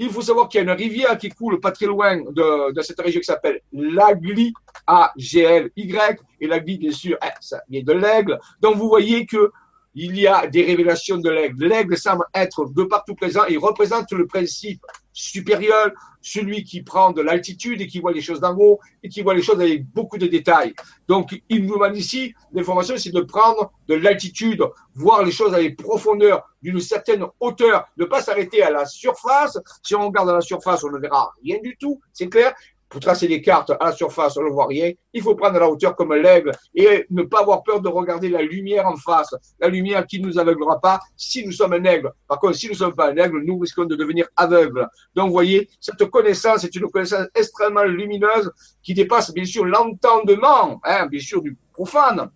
Il 0.01 0.09
faut 0.09 0.21
savoir 0.21 0.47
qu'il 0.47 0.59
y 0.59 0.61
a 0.61 0.63
une 0.63 0.77
rivière 0.77 1.17
qui 1.17 1.29
coule 1.29 1.59
pas 1.59 1.71
très 1.71 1.85
loin 1.85 2.17
de, 2.17 2.81
cette 2.81 3.01
région 3.01 3.19
qui 3.19 3.25
s'appelle 3.25 3.59
l'Agli, 3.73 4.53
A-G-L-Y, 4.87 6.19
et 6.39 6.47
l'Agli, 6.47 6.77
bien 6.77 6.91
sûr, 6.91 7.17
eh, 7.21 7.27
ça 7.41 7.61
vient 7.69 7.83
de 7.83 7.91
l'aigle. 7.91 8.39
Donc, 8.61 8.77
vous 8.77 8.87
voyez 8.87 9.25
que 9.25 9.51
il 9.95 10.17
y 10.17 10.27
a 10.27 10.47
des 10.47 10.63
révélations 10.63 11.17
de 11.17 11.29
l'aigle. 11.29 11.65
L'aigle 11.65 11.97
semble 11.97 12.23
être 12.33 12.65
de 12.65 12.83
partout 12.83 13.15
présent. 13.15 13.41
Il 13.49 13.57
représente 13.57 14.11
le 14.13 14.25
principe 14.25 14.81
supérieur, 15.19 15.91
celui 16.21 16.63
qui 16.63 16.81
prend 16.81 17.11
de 17.11 17.21
l'altitude 17.21 17.81
et 17.81 17.87
qui 17.87 17.99
voit 17.99 18.13
les 18.13 18.21
choses 18.21 18.39
d'en 18.39 18.55
haut 18.57 18.79
et 19.03 19.09
qui 19.09 19.21
voit 19.21 19.33
les 19.33 19.41
choses 19.41 19.59
avec 19.59 19.85
beaucoup 19.85 20.17
de 20.17 20.27
détails. 20.27 20.73
Donc, 21.07 21.41
il 21.49 21.65
nous 21.65 21.73
demande 21.73 21.97
ici, 21.97 22.33
l'information, 22.53 22.95
c'est 22.97 23.11
de 23.11 23.21
prendre 23.21 23.71
de 23.87 23.95
l'altitude, 23.95 24.63
voir 24.95 25.23
les 25.23 25.31
choses 25.31 25.53
avec 25.53 25.77
profondeur, 25.77 26.43
d'une 26.61 26.79
certaine 26.79 27.25
hauteur, 27.39 27.85
ne 27.97 28.05
pas 28.05 28.21
s'arrêter 28.21 28.63
à 28.63 28.71
la 28.71 28.85
surface. 28.85 29.57
Si 29.83 29.93
on 29.93 30.07
regarde 30.07 30.29
à 30.29 30.33
la 30.33 30.41
surface, 30.41 30.83
on 30.83 30.91
ne 30.91 30.99
verra 30.99 31.33
rien 31.43 31.57
du 31.61 31.75
tout, 31.77 31.99
c'est 32.13 32.29
clair 32.29 32.53
pour 32.89 32.99
tracer 32.99 33.27
les 33.27 33.41
cartes 33.41 33.69
à 33.69 33.85
la 33.85 33.91
surface, 33.91 34.35
on 34.37 34.43
ne 34.43 34.49
voit 34.49 34.65
rien. 34.65 34.91
Il 35.13 35.21
faut 35.21 35.35
prendre 35.35 35.59
la 35.59 35.69
hauteur 35.69 35.95
comme 35.95 36.13
l'aigle 36.13 36.51
et 36.73 37.05
ne 37.11 37.21
pas 37.21 37.41
avoir 37.41 37.61
peur 37.61 37.81
de 37.81 37.87
regarder 37.87 38.29
la 38.29 38.41
lumière 38.41 38.87
en 38.87 38.97
face. 38.97 39.35
La 39.59 39.67
lumière 39.67 40.07
qui 40.07 40.19
ne 40.19 40.27
nous 40.27 40.39
aveuglera 40.39 40.81
pas 40.81 40.99
si 41.15 41.45
nous 41.45 41.51
sommes 41.51 41.73
un 41.73 41.83
aigle. 41.83 42.11
Par 42.27 42.39
contre, 42.39 42.55
si 42.55 42.65
nous 42.65 42.73
ne 42.73 42.77
sommes 42.77 42.95
pas 42.95 43.11
un 43.11 43.17
aigle, 43.17 43.43
nous 43.45 43.59
risquons 43.59 43.85
de 43.85 43.95
devenir 43.95 44.27
aveugles. 44.35 44.87
Donc, 45.13 45.27
vous 45.27 45.33
voyez, 45.33 45.69
cette 45.79 46.03
connaissance 46.05 46.63
est 46.63 46.75
une 46.75 46.89
connaissance 46.89 47.27
extrêmement 47.35 47.83
lumineuse 47.83 48.51
qui 48.81 48.95
dépasse 48.95 49.31
bien 49.33 49.45
sûr 49.45 49.65
l'entendement, 49.65 50.81
hein, 50.83 51.05
bien 51.05 51.19
sûr 51.19 51.43
du 51.43 51.55
profane. 51.71 52.29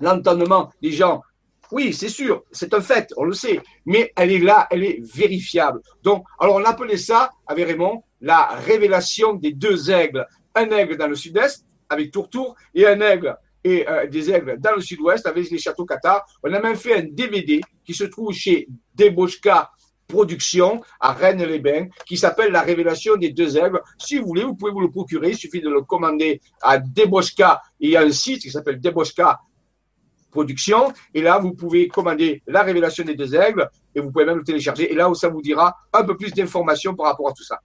L'entendement 0.00 0.70
des 0.80 0.90
gens 0.90 1.20
oui, 1.72 1.94
c'est 1.94 2.10
sûr, 2.10 2.44
c'est 2.52 2.74
un 2.74 2.82
fait, 2.82 3.12
on 3.16 3.24
le 3.24 3.32
sait, 3.32 3.58
mais 3.86 4.12
elle 4.14 4.30
est 4.30 4.38
là, 4.38 4.68
elle 4.70 4.84
est 4.84 5.00
vérifiable. 5.02 5.80
Donc, 6.02 6.24
alors 6.38 6.56
on 6.56 6.64
appelait 6.64 6.98
ça, 6.98 7.30
avec 7.46 7.66
Raymond, 7.66 8.04
la 8.20 8.46
révélation 8.46 9.32
des 9.32 9.52
deux 9.52 9.90
aigles. 9.90 10.26
Un 10.54 10.70
aigle 10.70 10.98
dans 10.98 11.06
le 11.06 11.14
sud-est, 11.14 11.64
avec 11.88 12.10
Tourtour, 12.10 12.56
et 12.74 12.86
un 12.86 13.00
aigle 13.00 13.34
et 13.64 13.88
euh, 13.88 14.06
des 14.06 14.30
aigles 14.30 14.58
dans 14.58 14.74
le 14.74 14.82
sud-ouest, 14.82 15.26
avec 15.26 15.50
les 15.50 15.58
châteaux 15.58 15.86
Qatar. 15.86 16.26
On 16.42 16.52
a 16.52 16.60
même 16.60 16.76
fait 16.76 16.94
un 16.94 17.04
DVD 17.04 17.62
qui 17.84 17.94
se 17.94 18.04
trouve 18.04 18.32
chez 18.32 18.68
Debochka 18.94 19.70
Production 20.08 20.82
à 21.00 21.12
Rennes-les-Bains, 21.12 21.86
qui 22.04 22.18
s'appelle 22.18 22.52
La 22.52 22.60
révélation 22.60 23.16
des 23.16 23.30
deux 23.30 23.56
aigles. 23.56 23.80
Si 23.98 24.18
vous 24.18 24.26
voulez, 24.26 24.44
vous 24.44 24.54
pouvez 24.54 24.72
vous 24.72 24.80
le 24.82 24.90
procurer. 24.90 25.30
Il 25.30 25.36
suffit 25.36 25.62
de 25.62 25.70
le 25.70 25.80
commander 25.80 26.42
à 26.60 26.76
Debochka. 26.76 27.62
Il 27.80 27.90
y 27.90 27.96
a 27.96 28.02
un 28.02 28.12
site 28.12 28.42
qui 28.42 28.50
s'appelle 28.50 28.78
Debochka 28.78 29.40
production. 30.32 30.92
Et 31.14 31.22
là, 31.22 31.38
vous 31.38 31.52
pouvez 31.52 31.86
commander 31.86 32.42
la 32.48 32.62
révélation 32.62 33.04
des 33.04 33.14
deux 33.14 33.32
aigles 33.36 33.68
et 33.94 34.00
vous 34.00 34.10
pouvez 34.10 34.24
même 34.24 34.38
le 34.38 34.44
télécharger. 34.44 34.90
Et 34.90 34.96
là 34.96 35.08
ça 35.14 35.28
vous 35.28 35.42
dira 35.42 35.76
un 35.92 36.02
peu 36.02 36.16
plus 36.16 36.32
d'informations 36.32 36.94
par 36.96 37.06
rapport 37.06 37.28
à 37.28 37.32
tout 37.32 37.44
ça. 37.44 37.60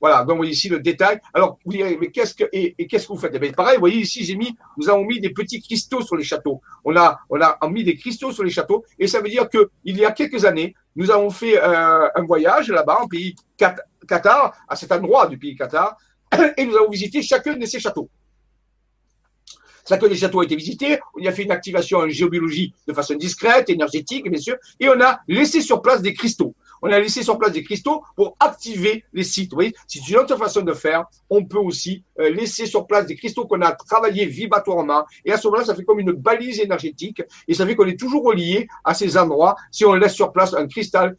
Voilà, 0.00 0.20
donc 0.20 0.30
vous 0.30 0.36
voyez 0.38 0.52
ici 0.52 0.68
le 0.68 0.78
détail. 0.78 1.20
Alors, 1.34 1.58
vous 1.64 1.72
direz, 1.72 1.96
mais 2.00 2.10
qu'est-ce 2.10 2.34
que 2.34 2.44
et, 2.52 2.74
qu'est-ce 2.86 3.08
que 3.08 3.12
vous 3.12 3.18
faites? 3.18 3.36
Eh 3.40 3.52
Pareil, 3.52 3.74
vous 3.74 3.80
voyez 3.80 3.98
ici, 3.98 4.24
j'ai 4.24 4.36
mis, 4.36 4.56
nous 4.76 4.88
avons 4.88 5.04
mis 5.04 5.20
des 5.20 5.30
petits 5.30 5.60
cristaux 5.60 6.02
sur 6.02 6.16
les 6.16 6.22
châteaux. 6.22 6.60
On 6.84 6.96
a, 6.96 7.18
on 7.28 7.40
a 7.40 7.58
mis 7.68 7.82
des 7.82 7.96
cristaux 7.96 8.30
sur 8.30 8.44
les 8.44 8.50
châteaux, 8.50 8.84
et 8.98 9.08
ça 9.08 9.20
veut 9.20 9.28
dire 9.28 9.48
que 9.48 9.70
il 9.84 9.96
y 9.96 10.04
a 10.04 10.12
quelques 10.12 10.44
années, 10.44 10.74
nous 10.94 11.10
avons 11.10 11.30
fait 11.30 11.60
euh, 11.60 12.08
un 12.14 12.22
voyage 12.24 12.68
là-bas, 12.70 12.98
en 13.02 13.08
pays 13.08 13.34
Qatar, 13.56 14.54
à 14.68 14.76
cet 14.76 14.92
endroit 14.92 15.26
du 15.26 15.36
pays 15.36 15.56
Qatar, 15.56 15.96
et 16.56 16.64
nous 16.64 16.76
avons 16.76 16.90
visité 16.90 17.20
chacun 17.20 17.56
de 17.56 17.66
ces 17.66 17.80
châteaux. 17.80 18.08
Ça 19.88 19.96
que 19.96 20.04
les 20.04 20.16
châteaux 20.16 20.40
ont 20.40 20.42
été 20.42 20.54
visités, 20.54 20.98
on 21.14 21.20
y 21.20 21.28
a 21.28 21.32
fait 21.32 21.44
une 21.44 21.50
activation 21.50 22.00
en 22.00 22.08
géobiologie 22.10 22.74
de 22.86 22.92
façon 22.92 23.14
discrète, 23.14 23.70
énergétique, 23.70 24.30
bien 24.30 24.38
sûr, 24.38 24.56
et 24.78 24.86
on 24.86 25.00
a 25.00 25.20
laissé 25.26 25.62
sur 25.62 25.80
place 25.80 26.02
des 26.02 26.12
cristaux. 26.12 26.54
On 26.82 26.92
a 26.92 27.00
laissé 27.00 27.22
sur 27.22 27.38
place 27.38 27.52
des 27.52 27.62
cristaux 27.64 28.02
pour 28.14 28.36
activer 28.38 29.06
les 29.14 29.24
sites. 29.24 29.50
Vous 29.52 29.56
voyez, 29.56 29.74
c'est 29.86 30.06
une 30.06 30.18
autre 30.18 30.36
façon 30.36 30.60
de 30.60 30.74
faire. 30.74 31.06
On 31.30 31.42
peut 31.42 31.56
aussi 31.56 32.04
euh, 32.20 32.28
laisser 32.28 32.66
sur 32.66 32.86
place 32.86 33.06
des 33.06 33.16
cristaux 33.16 33.46
qu'on 33.46 33.62
a 33.62 33.72
travaillés 33.72 34.26
vibratoirement. 34.26 35.06
Et 35.24 35.32
à 35.32 35.38
ce 35.38 35.46
moment-là, 35.46 35.64
ça 35.64 35.74
fait 35.74 35.84
comme 35.84 36.00
une 36.00 36.12
balise 36.12 36.60
énergétique. 36.60 37.22
Et 37.48 37.54
ça 37.54 37.66
fait 37.66 37.74
qu'on 37.74 37.86
est 37.86 37.98
toujours 37.98 38.24
relié 38.24 38.68
à 38.84 38.92
ces 38.92 39.16
endroits 39.16 39.56
si 39.72 39.86
on 39.86 39.94
laisse 39.94 40.12
sur 40.12 40.32
place 40.32 40.52
un 40.52 40.68
cristal 40.68 41.16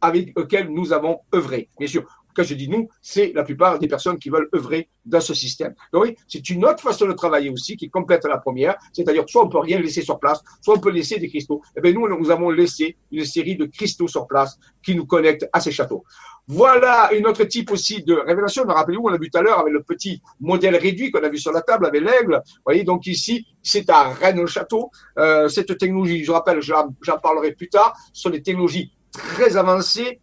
avec 0.00 0.36
lesquels 0.36 0.68
nous 0.68 0.92
avons 0.92 1.20
œuvré. 1.32 1.68
Bien 1.78 1.88
sûr, 1.88 2.04
quand 2.34 2.42
je 2.42 2.54
dis 2.54 2.68
nous, 2.68 2.88
c'est 3.00 3.32
la 3.34 3.44
plupart 3.44 3.78
des 3.78 3.88
personnes 3.88 4.18
qui 4.18 4.30
veulent 4.30 4.48
œuvrer 4.54 4.88
dans 5.04 5.20
ce 5.20 5.34
système. 5.34 5.74
Donc 5.92 6.04
oui, 6.04 6.16
c'est 6.28 6.48
une 6.50 6.64
autre 6.64 6.80
façon 6.80 7.06
de 7.06 7.12
travailler 7.12 7.50
aussi 7.50 7.76
qui 7.76 7.90
complète 7.90 8.24
la 8.24 8.38
première, 8.38 8.76
c'est-à-dire 8.92 9.24
soit 9.28 9.44
on 9.44 9.48
peut 9.48 9.58
rien 9.58 9.78
laisser 9.78 10.02
sur 10.02 10.18
place, 10.18 10.40
soit 10.60 10.76
on 10.76 10.80
peut 10.80 10.90
laisser 10.90 11.18
des 11.18 11.28
cristaux. 11.28 11.62
Eh 11.76 11.80
bien 11.80 11.92
nous, 11.92 12.08
nous 12.08 12.30
avons 12.30 12.50
laissé 12.50 12.96
une 13.12 13.24
série 13.24 13.56
de 13.56 13.66
cristaux 13.66 14.08
sur 14.08 14.26
place 14.26 14.58
qui 14.82 14.94
nous 14.94 15.06
connectent 15.06 15.48
à 15.52 15.60
ces 15.60 15.70
châteaux. 15.72 16.04
Voilà 16.46 17.10
une 17.14 17.26
autre 17.26 17.44
type 17.44 17.70
aussi 17.70 18.02
de 18.02 18.14
révélation. 18.14 18.64
Rappelez-vous, 18.64 19.04
on 19.04 19.14
a 19.14 19.18
vu 19.18 19.30
tout 19.30 19.38
à 19.38 19.42
l'heure 19.42 19.60
avec 19.60 19.72
le 19.72 19.82
petit 19.82 20.20
modèle 20.40 20.76
réduit 20.76 21.10
qu'on 21.10 21.22
a 21.22 21.28
vu 21.30 21.38
sur 21.38 21.52
la 21.52 21.62
table 21.62 21.86
avec 21.86 22.02
l'aigle. 22.02 22.42
Vous 22.44 22.62
voyez, 22.66 22.84
donc 22.84 23.06
ici, 23.06 23.46
c'est 23.62 23.88
à 23.88 24.10
Rennes-le-Château. 24.10 24.90
Euh, 25.18 25.48
cette 25.48 25.78
technologie, 25.78 26.22
je 26.22 26.32
rappelle, 26.32 26.60
j'en 26.60 27.18
parlerai 27.22 27.52
plus 27.52 27.70
tard, 27.70 27.96
ce 28.12 28.22
sont 28.22 28.30
des 28.30 28.42
technologies 28.42 28.92
très 29.10 29.56
avancées 29.56 30.20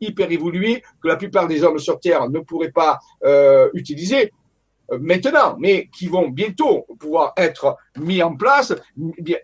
hyper 0.00 0.30
évolué 0.30 0.82
que 1.02 1.08
la 1.08 1.16
plupart 1.16 1.46
des 1.46 1.62
hommes 1.62 1.78
sur 1.78 1.98
Terre 2.00 2.28
ne 2.28 2.40
pourraient 2.40 2.72
pas 2.72 2.98
euh, 3.24 3.68
utiliser 3.74 4.32
euh, 4.90 4.98
maintenant, 5.00 5.56
mais 5.58 5.88
qui 5.94 6.06
vont 6.06 6.28
bientôt 6.28 6.86
pouvoir 6.98 7.32
être 7.36 7.76
mis 7.98 8.22
en 8.22 8.34
place, 8.36 8.74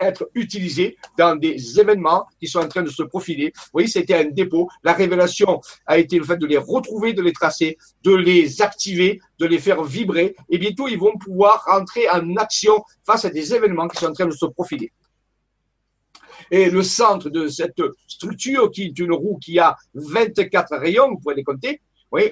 être 0.01 0.31
utilisés 0.35 0.97
dans 1.19 1.37
des 1.37 1.79
événements 1.79 2.27
qui 2.41 2.47
sont 2.47 2.61
en 2.61 2.69
train 2.69 2.83
de 2.83 2.89
se 2.89 3.03
profiler. 3.03 3.53
Vous 3.55 3.71
voyez, 3.75 3.89
c'était 3.89 4.15
un 4.15 4.25
dépôt. 4.25 4.69
La 4.83 4.95
révélation 4.95 5.61
a 5.87 5.99
été 5.99 6.19
le 6.19 6.25
fait 6.25 6.37
de 6.37 6.47
les 6.47 6.57
retrouver, 6.57 7.13
de 7.13 7.23
les 7.23 7.33
tracer, 7.33 7.77
de 8.03 8.15
les 8.15 8.63
activer, 8.63 9.21
de 9.39 9.47
les 9.47 9.59
faire 9.59 9.83
vibrer. 9.83 10.35
Et 10.49 10.59
bientôt, 10.59 10.89
ils 10.89 10.99
vont 10.99 11.17
pouvoir 11.19 11.65
rentrer 11.67 12.09
en 12.09 12.37
action 12.37 12.83
face 13.07 13.25
à 13.25 13.31
des 13.31 13.55
événements 13.55 13.89
qui 13.89 13.99
sont 13.99 14.07
en 14.07 14.13
train 14.13 14.27
de 14.27 14.33
se 14.33 14.47
profiler. 14.47 14.93
Et 16.57 16.71
le 16.71 16.85
centre 16.85 17.31
de 17.31 17.49
cette 17.49 17.83
structure, 18.07 18.71
qui 18.71 18.85
est 18.85 18.99
une 19.01 19.13
roue 19.13 19.39
qui 19.39 19.59
a 19.59 19.75
24 19.95 20.77
rayons, 20.77 21.11
vous 21.11 21.19
pouvez 21.19 21.35
les 21.35 21.43
compter, 21.43 21.81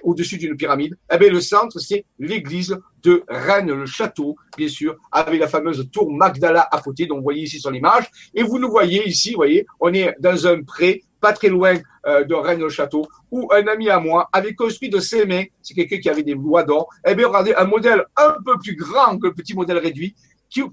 au-dessus 0.04 0.38
d'une 0.38 0.56
pyramide, 0.56 0.96
eh 1.12 1.18
bien, 1.18 1.28
le 1.28 1.40
centre, 1.40 1.80
c'est 1.80 2.04
l'église 2.20 2.78
de 3.02 3.24
Rennes-le-Château, 3.26 4.36
bien 4.56 4.68
sûr, 4.68 4.96
avec 5.10 5.40
la 5.40 5.48
fameuse 5.48 5.90
tour 5.90 6.12
Magdala 6.12 6.68
à 6.70 6.80
côté, 6.80 7.06
dont 7.06 7.16
vous 7.16 7.24
voyez 7.24 7.42
ici 7.42 7.58
sur 7.58 7.72
l'image. 7.72 8.08
Et 8.32 8.44
vous 8.44 8.60
nous 8.60 8.70
voyez 8.70 9.08
ici, 9.08 9.30
vous 9.30 9.38
voyez, 9.38 9.66
on 9.80 9.92
est 9.92 10.14
dans 10.20 10.46
un 10.46 10.62
pré, 10.62 11.02
pas 11.20 11.32
très 11.32 11.48
loin 11.48 11.74
euh, 12.06 12.22
de 12.22 12.34
Rennes-le-Château, 12.34 13.04
où 13.32 13.48
un 13.52 13.66
ami 13.66 13.90
à 13.90 13.98
moi 13.98 14.28
avait 14.32 14.54
construit 14.54 14.88
de 14.88 15.00
ses 15.00 15.26
mains, 15.26 15.46
c'est 15.62 15.74
quelqu'un 15.74 15.98
qui 15.98 16.08
avait 16.08 16.22
des 16.22 16.34
lois 16.34 16.62
d'or, 16.62 16.88
eh 17.04 17.16
bien, 17.16 17.26
regardez, 17.26 17.54
un 17.56 17.64
modèle 17.64 18.04
un 18.16 18.36
peu 18.44 18.56
plus 18.62 18.76
grand 18.76 19.18
que 19.18 19.26
le 19.26 19.34
petit 19.34 19.54
modèle 19.54 19.78
réduit, 19.78 20.14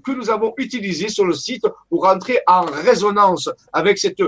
que 0.02 0.12
nous 0.12 0.30
avons 0.30 0.52
utilisé 0.56 1.08
sur 1.08 1.24
le 1.24 1.34
site 1.34 1.66
pour 1.88 2.04
rentrer 2.04 2.40
en 2.46 2.62
résonance 2.62 3.48
avec 3.72 3.98
cette 3.98 4.22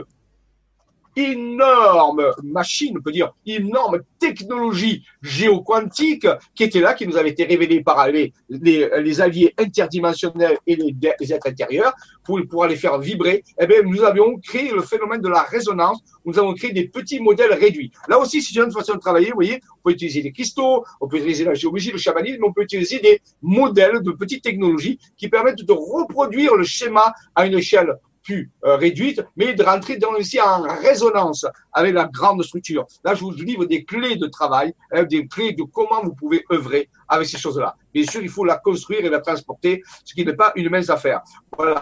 énorme 1.16 2.32
machine, 2.42 2.96
on 2.98 3.02
peut 3.02 3.12
dire 3.12 3.32
énorme 3.46 4.00
technologie 4.18 5.04
géoquantique 5.20 6.26
qui 6.54 6.64
était 6.64 6.80
là, 6.80 6.94
qui 6.94 7.06
nous 7.06 7.16
avait 7.16 7.30
été 7.30 7.44
révélée 7.44 7.82
par 7.82 8.08
les, 8.08 8.32
les, 8.48 9.20
alliés 9.20 9.54
interdimensionnels 9.58 10.58
et 10.66 10.76
les, 10.76 10.94
êtres 11.02 11.48
intérieurs 11.48 11.92
pour 12.24 12.40
pouvoir 12.48 12.68
les 12.68 12.76
faire 12.76 12.98
vibrer. 12.98 13.42
Eh 13.60 13.66
bien, 13.66 13.82
nous 13.82 14.02
avions 14.02 14.38
créé 14.38 14.70
le 14.70 14.82
phénomène 14.82 15.20
de 15.20 15.28
la 15.28 15.42
résonance. 15.42 16.00
Nous 16.24 16.38
avons 16.38 16.54
créé 16.54 16.72
des 16.72 16.88
petits 16.88 17.20
modèles 17.20 17.52
réduits. 17.52 17.90
Là 18.08 18.18
aussi, 18.18 18.40
c'est 18.40 18.58
une 18.60 18.70
façon 18.70 18.94
de 18.94 19.00
travailler. 19.00 19.28
Vous 19.28 19.34
voyez, 19.34 19.60
on 19.78 19.88
peut 19.88 19.94
utiliser 19.94 20.22
des 20.22 20.32
cristaux, 20.32 20.84
on 21.00 21.08
peut 21.08 21.16
utiliser 21.16 21.44
la 21.44 21.54
géologie, 21.54 21.90
le 21.90 21.98
chamanisme, 21.98 22.44
on 22.44 22.52
peut 22.52 22.62
utiliser 22.62 23.00
des 23.00 23.20
modèles 23.42 24.00
de 24.02 24.12
petites 24.12 24.44
technologies 24.44 24.98
qui 25.16 25.28
permettent 25.28 25.64
de 25.64 25.72
reproduire 25.72 26.54
le 26.54 26.64
schéma 26.64 27.12
à 27.34 27.46
une 27.46 27.54
échelle 27.54 27.96
plus 28.22 28.50
euh, 28.64 28.76
réduite, 28.76 29.22
mais 29.36 29.54
de 29.54 29.62
rentrer 29.62 29.96
dans 29.96 30.12
aussi 30.12 30.40
en 30.40 30.62
résonance 30.62 31.46
avec 31.72 31.94
la 31.94 32.04
grande 32.04 32.42
structure. 32.42 32.86
Là, 33.04 33.14
je 33.14 33.20
vous 33.20 33.32
livre 33.32 33.64
des 33.64 33.84
clés 33.84 34.16
de 34.16 34.26
travail, 34.26 34.74
hein, 34.92 35.04
des 35.04 35.26
clés 35.26 35.52
de 35.52 35.62
comment 35.62 36.02
vous 36.02 36.14
pouvez 36.14 36.44
œuvrer 36.52 36.88
avec 37.08 37.26
ces 37.28 37.38
choses-là. 37.38 37.74
Bien 37.92 38.04
sûr, 38.04 38.22
il 38.22 38.28
faut 38.28 38.44
la 38.44 38.56
construire 38.56 39.04
et 39.04 39.10
la 39.10 39.20
transporter, 39.20 39.82
ce 40.04 40.14
qui 40.14 40.24
n'est 40.24 40.34
pas 40.34 40.52
une 40.56 40.70
mince 40.70 40.88
affaire. 40.88 41.20
Voilà, 41.56 41.80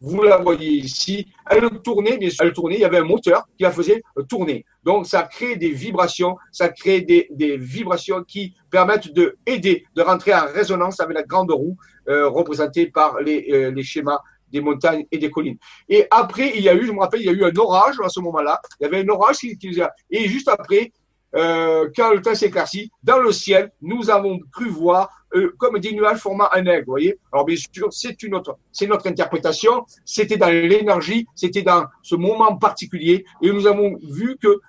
vous 0.00 0.22
la 0.22 0.38
voyez 0.38 0.70
ici. 0.70 1.26
Elle 1.50 1.68
tournait, 1.82 2.16
bien 2.16 2.30
sûr, 2.30 2.44
elle 2.44 2.52
tournait, 2.52 2.76
il 2.76 2.80
y 2.80 2.84
avait 2.84 2.98
un 2.98 3.04
moteur 3.04 3.46
qui 3.56 3.64
la 3.64 3.70
faisait 3.70 4.02
tourner. 4.28 4.64
Donc, 4.84 5.06
ça 5.06 5.22
crée 5.24 5.56
des 5.56 5.70
vibrations, 5.70 6.36
ça 6.50 6.68
crée 6.68 7.02
des, 7.02 7.28
vibrations 7.58 8.24
qui 8.24 8.54
permettent 8.70 9.12
de 9.12 9.36
aider, 9.46 9.84
de 9.94 10.02
rentrer 10.02 10.34
en 10.34 10.46
résonance 10.46 11.00
avec 11.00 11.14
la 11.14 11.22
grande 11.22 11.50
roue 11.50 11.76
euh, 12.08 12.28
représentée 12.28 12.86
par 12.86 13.16
euh, 13.16 13.70
les 13.70 13.82
schémas 13.82 14.20
des 14.52 14.60
montagnes 14.60 15.04
et 15.10 15.18
des 15.18 15.30
collines. 15.30 15.56
Et 15.88 16.06
après, 16.10 16.52
il 16.54 16.62
y 16.62 16.68
a 16.68 16.74
eu, 16.74 16.86
je 16.86 16.92
me 16.92 17.00
rappelle, 17.00 17.20
il 17.20 17.26
y 17.26 17.30
a 17.30 17.32
eu 17.32 17.44
un 17.44 17.56
orage 17.56 17.96
à 18.04 18.08
ce 18.08 18.20
moment-là. 18.20 18.60
Il 18.80 18.84
y 18.84 18.86
avait 18.86 19.00
un 19.00 19.08
orage 19.08 19.38
qui, 19.38 19.56
qui 19.56 19.80
et 20.10 20.28
juste 20.28 20.48
après, 20.48 20.92
euh, 21.34 21.88
quand 21.96 22.12
le 22.12 22.20
temps 22.20 22.34
s'éclaircit, 22.34 22.90
dans 23.02 23.18
le 23.18 23.32
ciel, 23.32 23.72
nous 23.80 24.10
avons 24.10 24.38
cru 24.52 24.68
voir 24.68 25.08
euh, 25.34 25.54
comme 25.58 25.78
des 25.78 25.92
nuages 25.92 26.18
formant 26.18 26.48
un 26.52 26.66
aigle. 26.66 26.84
Voyez 26.86 27.18
Alors 27.32 27.46
bien 27.46 27.56
sûr, 27.56 27.88
c'est 27.90 28.22
une 28.22 28.34
autre, 28.34 28.58
c'est 28.70 28.86
notre 28.86 29.06
interprétation. 29.08 29.86
C'était 30.04 30.36
dans 30.36 30.50
l'énergie, 30.50 31.26
c'était 31.34 31.62
dans 31.62 31.86
ce 32.02 32.16
moment 32.16 32.56
particulier, 32.56 33.24
et 33.40 33.50
nous 33.50 33.66
avons 33.66 33.96
vu 34.02 34.36
que 34.40 34.60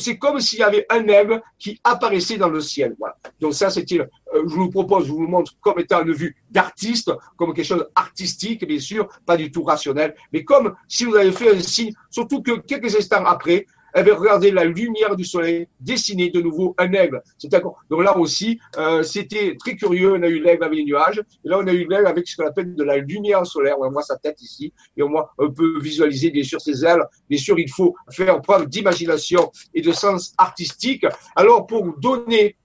c'est 0.00 0.18
comme 0.18 0.40
s'il 0.40 0.60
y 0.60 0.62
avait 0.62 0.86
un 0.90 1.06
aigle 1.06 1.42
qui 1.58 1.80
apparaissait 1.84 2.36
dans 2.36 2.48
le 2.48 2.60
ciel. 2.60 2.94
Voilà. 2.98 3.16
Donc 3.40 3.54
ça, 3.54 3.70
c'est 3.70 3.90
euh, 3.92 4.06
je 4.34 4.54
vous 4.54 4.70
propose, 4.70 5.06
je 5.06 5.12
vous 5.12 5.26
montre 5.26 5.54
comme 5.60 5.78
étant 5.78 6.02
une 6.02 6.12
vue 6.12 6.36
d'artiste, 6.50 7.10
comme 7.36 7.52
quelque 7.52 7.66
chose 7.66 7.86
artistique, 7.94 8.66
bien 8.66 8.78
sûr, 8.78 9.08
pas 9.26 9.36
du 9.36 9.50
tout 9.50 9.62
rationnel, 9.62 10.14
mais 10.32 10.44
comme 10.44 10.74
si 10.88 11.04
vous 11.04 11.16
avez 11.16 11.32
fait 11.32 11.56
un 11.56 11.60
signe, 11.60 11.92
surtout 12.10 12.42
que 12.42 12.58
quelques 12.58 12.96
instants 12.96 13.24
après, 13.26 13.66
eh 13.94 14.02
bien, 14.02 14.14
regardez 14.14 14.50
la 14.50 14.64
lumière 14.64 15.16
du 15.16 15.24
soleil 15.24 15.68
dessiner 15.80 16.30
de 16.30 16.40
nouveau 16.40 16.74
un 16.78 16.92
aigle. 16.92 17.22
Donc 17.90 18.02
là 18.02 18.16
aussi, 18.16 18.58
euh, 18.76 19.02
c'était 19.02 19.56
très 19.58 19.76
curieux. 19.76 20.14
On 20.14 20.22
a 20.22 20.28
eu 20.28 20.40
l'aigle 20.40 20.64
avec 20.64 20.78
les 20.78 20.84
nuages. 20.84 21.18
Et 21.44 21.48
là, 21.48 21.58
on 21.58 21.66
a 21.66 21.72
eu 21.72 21.86
l'aigle 21.88 22.06
avec 22.06 22.28
ce 22.28 22.36
qu'on 22.36 22.46
appelle 22.46 22.74
de 22.74 22.84
la 22.84 22.98
lumière 22.98 23.44
solaire. 23.46 23.76
On 23.80 23.90
voit 23.90 24.02
sa 24.02 24.16
tête 24.16 24.40
ici. 24.42 24.72
Et 24.96 25.02
on, 25.02 25.10
voit, 25.10 25.32
on 25.38 25.50
peut 25.50 25.80
visualiser, 25.80 26.30
bien 26.30 26.44
sûr, 26.44 26.60
ses 26.60 26.84
ailes. 26.84 27.02
Bien 27.28 27.38
sûr, 27.38 27.58
il 27.58 27.70
faut 27.70 27.94
faire 28.10 28.40
preuve 28.40 28.68
d'imagination 28.68 29.50
et 29.74 29.80
de 29.80 29.92
sens 29.92 30.34
artistique. 30.38 31.06
Alors, 31.34 31.66
pour 31.66 31.96
donner 31.98 32.56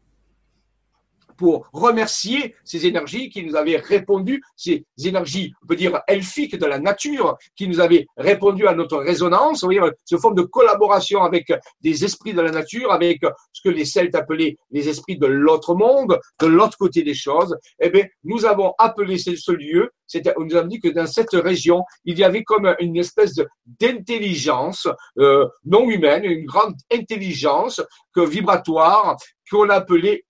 pour 1.38 1.70
remercier 1.74 2.56
ces 2.64 2.86
énergies 2.86 3.30
qui 3.30 3.44
nous 3.44 3.56
avaient 3.56 3.78
répondu, 3.78 4.42
ces 4.56 4.86
énergies, 5.04 5.54
on 5.64 5.68
peut 5.68 5.76
dire, 5.76 6.02
elfiques 6.08 6.58
de 6.58 6.66
la 6.66 6.80
nature, 6.80 7.38
qui 7.56 7.68
nous 7.68 7.80
avaient 7.80 8.06
répondu 8.18 8.68
à 8.68 8.74
notre 8.74 8.98
résonance, 8.98 9.62
vous 9.62 9.68
voyez, 9.68 9.82
ce 10.06 10.18
forme 10.18 10.36
de 10.36 10.42
collaboration 10.44 11.24
avec 11.24 11.52
des 11.82 12.06
esprits 12.06 12.34
de 12.34 12.42
la 12.42 12.52
nature, 12.52 12.92
avec 12.92 13.22
ce 13.52 13.62
que 13.62 13.70
les 13.70 13.86
Celtes 13.86 14.16
appelaient 14.16 14.58
les 14.72 14.90
esprits 14.90 15.18
de 15.18 15.28
l'autre 15.28 15.76
monde, 15.76 16.20
de 16.40 16.48
l'autre 16.48 16.78
côté 16.78 17.04
des 17.04 17.14
choses. 17.14 17.56
Eh 17.80 17.90
bien, 17.90 18.06
nous 18.24 18.46
avons 18.46 18.74
appelé 18.78 19.18
ce, 19.18 19.52
lieu, 19.52 19.92
on 20.38 20.46
nous 20.46 20.58
a 20.58 20.64
dit 20.64 20.80
que 20.80 20.90
dans 20.90 21.08
cette 21.08 21.34
région, 21.34 21.84
il 22.04 22.18
y 22.18 22.24
avait 22.24 22.44
comme 22.44 22.76
une 22.80 22.98
espèce 22.98 23.36
d'intelligence 23.66 24.88
euh, 25.20 25.48
non 25.66 25.90
humaine, 25.90 26.24
une 26.26 26.46
grande 26.46 26.76
intelligence 26.92 27.82
que 28.14 28.22
vibratoire 28.22 29.18
qu'on 29.50 29.70
appelait 29.70 30.24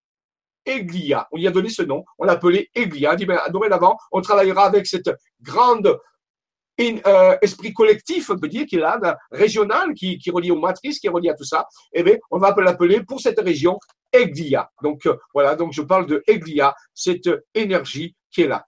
Eglia. 0.66 1.28
On 1.32 1.38
lui 1.38 1.48
a 1.48 1.52
donné 1.52 1.70
ce 1.70 1.84
nom, 1.84 2.04
on 2.18 2.26
l'appelait 2.26 2.70
Eglia. 2.74 3.14
On 3.14 3.16
dit, 3.16 3.26
ben, 3.26 3.40
dorénavant, 3.50 3.98
on 4.12 4.22
travaillera 4.22 4.66
avec 4.66 4.88
cette 4.88 5.10
grande 5.42 6.00
euh, 6.80 7.38
esprit 7.42 7.74
collectif, 7.74 8.30
on 8.30 8.38
peut 8.38 8.50
dire, 8.50 8.66
qui 8.66 8.76
est 8.76 8.80
là, 8.80 9.00
régional, 9.32 9.94
qui, 9.94 10.18
qui 10.18 10.30
relie 10.30 10.52
aux 10.52 10.60
matrices, 10.60 11.00
qui 11.00 11.08
relie 11.08 11.30
à 11.30 11.34
tout 11.34 11.46
ça. 11.46 11.66
Eh 11.94 12.04
bien, 12.04 12.18
on 12.32 12.38
va 12.38 12.54
l'appeler 12.58 13.02
pour 13.04 13.22
cette 13.22 13.40
région 13.40 13.80
Eglia. 14.12 14.70
Donc, 14.82 15.06
euh, 15.06 15.16
voilà, 15.34 15.56
donc 15.56 15.72
je 15.74 15.82
parle 15.82 16.06
de 16.06 16.22
Eglia, 16.28 16.74
cette 16.94 17.30
énergie 17.54 18.16
qui 18.32 18.42
est 18.42 18.48
là. 18.48 18.66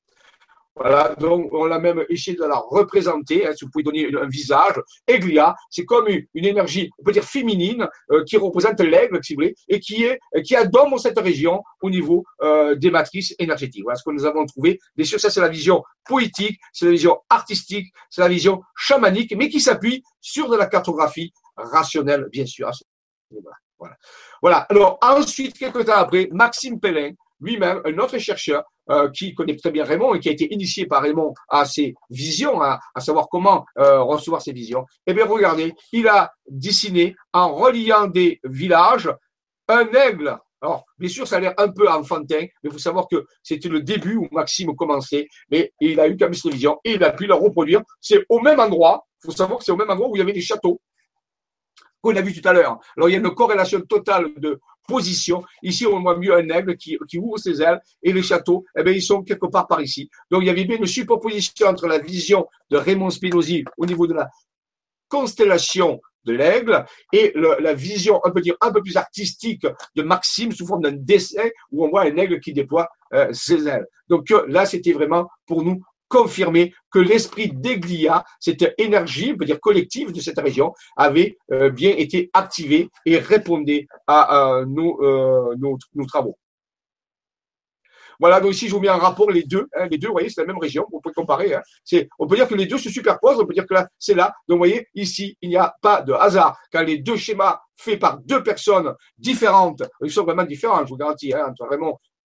Voilà, 0.80 1.16
donc 1.20 1.52
on 1.54 1.66
l'a 1.66 1.80
même 1.80 2.06
essayé 2.08 2.38
de 2.38 2.44
la 2.44 2.58
représenter, 2.58 3.48
hein, 3.48 3.52
si 3.56 3.66
vous 3.66 3.72
pouvez 3.72 3.84
donner 3.84 4.08
un 4.16 4.28
visage. 4.28 4.76
Eglia, 5.08 5.56
c'est 5.72 5.86
comme 5.86 6.08
une, 6.08 6.46
énergie, 6.46 6.92
on 7.00 7.04
peut 7.04 7.12
dire 7.12 7.24
féminine, 7.24 7.88
euh, 8.12 8.24
qui 8.26 8.38
représente 8.38 8.80
l'aigle, 8.82 9.20
si 9.24 9.34
vous 9.34 9.40
voulez, 9.40 9.56
et 9.68 9.80
qui 9.80 10.04
est 10.04 10.20
qui 10.44 10.56
adome 10.56 10.98
cette 11.00 11.18
région 11.20 11.64
au 11.82 11.90
niveau 11.90 12.24
euh, 12.42 12.76
des 12.76 12.92
matrices 12.92 13.34
énergétiques. 13.40 13.84
Voilà 13.84 13.96
ce 13.96 14.04
que 14.04 14.12
nous 14.12 14.26
avons 14.26 14.46
trouvé. 14.46 14.80
Bien 14.96 15.06
sûr, 15.06 15.20
ça 15.20 15.32
c'est 15.32 15.42
la 15.42 15.48
vision 15.48 15.84
poétique, 16.06 16.60
c'est 16.72 16.86
la 16.86 16.92
vision 16.92 17.18
artistique, 17.30 17.88
c'est 18.10 18.22
la 18.22 18.28
vision 18.28 18.62
chamanique, 18.76 19.36
mais 19.36 19.50
qui 19.50 19.60
s'appuie 19.60 20.04
sur 20.22 20.48
de 20.48 20.58
la 20.58 20.68
cartographie 20.68 21.34
rationnelle, 21.56 22.28
bien 22.32 22.46
sûr. 22.46 22.70
Voilà. 23.80 23.98
voilà. 24.42 24.58
Alors 24.70 25.00
ensuite, 25.02 25.58
quelques 25.58 25.86
temps 25.86 25.94
après, 25.94 26.30
Maxime 26.32 26.80
Pellin, 26.80 27.12
lui-même, 27.40 27.82
un 27.84 27.98
autre 27.98 28.18
chercheur 28.18 28.64
euh, 28.90 29.10
qui 29.10 29.34
connaît 29.34 29.56
très 29.56 29.72
bien 29.72 29.84
Raymond 29.84 30.16
et 30.16 30.20
qui 30.20 30.30
a 30.30 30.32
été 30.32 30.54
initié 30.54 30.86
par 30.86 31.02
Raymond 31.02 31.34
à 31.50 31.66
ses 31.66 31.96
visions, 32.10 32.62
à, 32.62 32.80
savoir 33.00 33.28
comment 33.30 33.66
euh, 33.78 34.02
recevoir 34.02 34.42
ses 34.42 34.54
visions. 34.54 34.86
Eh 35.06 35.14
bien, 35.14 35.26
regardez, 35.26 35.74
il 35.92 36.08
a 36.08 36.32
dessiné 36.50 37.16
en 37.34 37.54
reliant 37.54 38.08
des 38.08 38.40
villages 38.44 39.10
un 39.68 39.88
aigle. 39.94 40.38
Alors, 40.62 40.86
bien 40.98 41.10
sûr, 41.10 41.28
ça 41.28 41.38
a 41.38 41.40
l'air 41.40 41.54
un 41.58 41.68
peu 41.68 41.88
enfantin, 41.88 42.40
mais 42.40 42.50
il 42.64 42.72
faut 42.72 42.80
savoir 42.80 43.08
que 43.08 43.26
c'était 43.44 43.70
le 43.70 43.82
début 43.82 44.16
où 44.16 44.28
Maxime 44.32 44.76
commençait, 44.76 45.28
mais 45.52 45.72
il 45.80 46.00
a 46.00 46.08
eu 46.08 46.18
cette 46.20 46.52
vision 46.52 46.80
et 46.84 46.94
il 46.94 47.04
a 47.04 47.12
pu 47.12 47.28
la 47.28 47.36
reproduire. 47.36 47.82
C'est 48.02 48.26
au 48.30 48.40
même 48.40 48.60
endroit, 48.60 49.06
il 49.24 49.28
faut 49.28 49.38
savoir 49.38 49.60
que 49.60 49.66
c'est 49.66 49.72
au 49.72 49.78
même 49.78 49.90
endroit 49.90 50.10
où 50.10 50.16
il 50.16 50.20
y 50.20 50.22
avait 50.22 50.34
des 50.34 50.42
châteaux 50.42 50.80
qu'on 52.08 52.16
a 52.16 52.22
vu 52.22 52.34
tout 52.34 52.48
à 52.48 52.54
l'heure. 52.54 52.80
Alors, 52.96 53.10
il 53.10 53.14
y 53.14 53.16
a 53.16 53.20
une 53.20 53.30
corrélation 53.34 53.82
totale 53.82 54.28
de 54.38 54.60
position. 54.88 55.44
Ici, 55.62 55.86
on 55.86 56.02
voit 56.02 56.18
mieux 56.18 56.34
un 56.34 56.48
aigle 56.50 56.78
qui, 56.78 56.98
ouvre 57.18 57.38
ses 57.38 57.62
ailes 57.62 57.82
et 58.02 58.14
les 58.14 58.24
châteaux, 58.24 58.64
eh 58.78 58.84
bien, 58.84 58.94
ils 58.94 59.02
sont 59.02 59.24
quelque 59.24 59.48
part 59.48 59.68
par 59.68 59.82
ici. 59.82 60.10
Donc, 60.32 60.44
il 60.44 60.48
y 60.48 60.50
avait 60.50 60.64
bien 60.64 60.78
une 60.78 60.86
superposition 60.86 61.68
entre 61.68 61.88
la 61.88 62.00
vision 62.00 62.48
de 62.70 62.78
Raymond 62.78 63.10
Spinozzi 63.10 63.66
au 63.78 63.86
niveau 63.86 64.08
de 64.08 64.14
la 64.14 64.30
constellation 65.10 66.02
de 66.24 66.34
l'aigle 66.34 66.86
et 67.14 67.34
la 67.36 67.74
vision, 67.74 68.20
on 68.24 68.32
peut 68.32 68.42
dire, 68.42 68.56
un 68.60 68.72
peu 68.72 68.82
plus 68.82 68.98
artistique 68.98 69.66
de 69.96 70.04
Maxime 70.04 70.52
sous 70.52 70.68
forme 70.68 70.84
d'un 70.84 70.92
dessin 70.92 71.48
où 71.72 71.86
on 71.86 71.90
voit 71.90 72.04
un 72.04 72.16
aigle 72.18 72.40
qui 72.40 72.54
déploie 72.54 72.88
euh, 73.14 73.32
ses 73.32 73.68
ailes. 73.68 73.86
Donc 74.10 74.30
là, 74.48 74.66
c'était 74.66 74.92
vraiment 74.92 75.28
pour 75.46 75.64
nous 75.64 75.82
confirmer 76.08 76.74
que 76.92 77.00
l'esprit 77.00 77.50
d'Eglia, 77.50 78.24
cette 78.40 78.74
énergie, 78.78 79.32
on 79.34 79.38
peut 79.38 79.46
dire 79.46 79.60
collective 79.60 80.12
de 80.12 80.20
cette 80.20 80.40
région, 80.40 80.74
avait 80.96 81.38
euh, 81.52 81.70
bien 81.70 81.92
été 81.92 82.30
activé 82.34 82.90
et 83.06 83.18
répondait 83.18 83.88
à, 84.08 84.64
nos, 84.68 85.00
nos, 85.58 86.06
travaux. 86.06 86.38
Voilà, 88.20 88.40
donc 88.40 88.52
ici 88.54 88.68
je 88.68 88.74
vous 88.74 88.80
mets 88.80 88.90
en 88.90 88.98
rapport 88.98 89.30
les 89.30 89.44
deux. 89.44 89.68
Hein, 89.76 89.88
les 89.92 89.98
deux, 89.98 90.08
vous 90.08 90.14
voyez, 90.14 90.30
c'est 90.30 90.42
la 90.42 90.48
même 90.48 90.58
région, 90.58 90.88
on 90.92 91.00
peut 91.00 91.12
comparer. 91.14 91.54
Hein. 91.54 91.62
C'est, 91.84 92.10
on 92.18 92.28
peut 92.28 92.36
dire 92.36 92.48
que 92.48 92.56
les 92.56 92.66
deux 92.66 92.78
se 92.78 92.90
superposent, 92.90 93.40
on 93.40 93.46
peut 93.46 93.54
dire 93.54 93.68
que 93.68 93.74
là, 93.74 93.88
c'est 94.00 94.16
là. 94.16 94.34
Donc 94.48 94.56
vous 94.56 94.66
voyez, 94.66 94.88
ici, 94.96 95.38
il 95.42 95.50
n'y 95.50 95.58
a 95.58 95.76
pas 95.82 96.02
de 96.02 96.14
hasard. 96.14 96.58
Quand 96.72 96.82
les 96.82 96.98
deux 96.98 97.18
schémas 97.18 97.60
faits 97.76 98.00
par 98.00 98.20
deux 98.20 98.42
personnes 98.42 98.94
différentes, 99.18 99.84
ils 100.04 100.12
sont 100.12 100.24
vraiment 100.24 100.44
différents, 100.44 100.84
je 100.84 100.90
vous 100.90 100.98
garantis, 100.98 101.34
hein, 101.34 101.54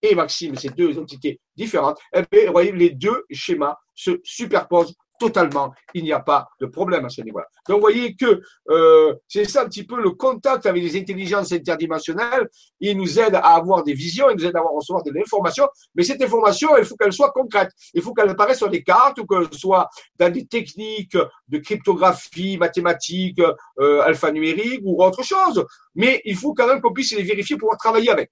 et 0.03 0.15
Maxime, 0.15 0.55
ces 0.55 0.69
deux 0.69 0.99
entités 0.99 1.39
différentes, 1.55 1.97
eh 2.13 2.21
bien, 2.29 2.51
voyez, 2.51 2.73
les 2.73 2.89
deux 2.89 3.23
schémas 3.31 3.77
se 3.95 4.19
superposent 4.23 4.93
totalement. 5.19 5.73
Il 5.93 6.03
n'y 6.03 6.11
a 6.11 6.19
pas 6.19 6.47
de 6.59 6.65
problème 6.65 7.05
à 7.05 7.09
ce 7.09 7.21
niveau-là. 7.21 7.45
Donc, 7.67 7.77
vous 7.77 7.81
voyez 7.81 8.15
que 8.15 8.41
euh, 8.69 9.13
c'est 9.27 9.45
ça 9.45 9.61
un 9.61 9.65
petit 9.65 9.85
peu 9.85 10.01
le 10.01 10.11
contact 10.11 10.65
avec 10.65 10.83
les 10.83 10.99
intelligences 10.99 11.53
interdimensionnelles. 11.53 12.49
Il 12.81 12.97
nous 12.97 13.19
aide 13.19 13.35
à 13.35 13.55
avoir 13.55 13.83
des 13.83 13.93
visions, 13.93 14.29
il 14.29 14.37
nous 14.37 14.45
aide 14.45 14.55
à 14.55 14.61
recevoir 14.61 15.03
de 15.03 15.11
l'information. 15.11 15.67
Mais 15.95 16.03
cette 16.03 16.21
information, 16.21 16.75
il 16.77 16.83
faut 16.83 16.97
qu'elle 16.97 17.13
soit 17.13 17.31
concrète. 17.31 17.69
Il 17.93 18.01
faut 18.01 18.13
qu'elle 18.13 18.29
apparaisse 18.29 18.57
sur 18.57 18.69
des 18.69 18.83
cartes 18.83 19.19
ou 19.19 19.25
qu'elle 19.25 19.53
soit 19.53 19.87
dans 20.19 20.31
des 20.31 20.45
techniques 20.45 21.17
de 21.47 21.57
cryptographie, 21.59 22.57
mathématiques, 22.57 23.41
euh, 23.79 24.01
alphanumérique 24.01 24.81
ou 24.83 25.01
autre 25.01 25.23
chose. 25.23 25.65
Mais 25.95 26.21
il 26.25 26.35
faut 26.35 26.53
quand 26.53 26.67
même 26.67 26.81
qu'on 26.81 26.93
puisse 26.93 27.13
les 27.13 27.23
vérifier 27.23 27.55
pour 27.55 27.67
pouvoir 27.67 27.77
travailler 27.77 28.09
avec. 28.09 28.31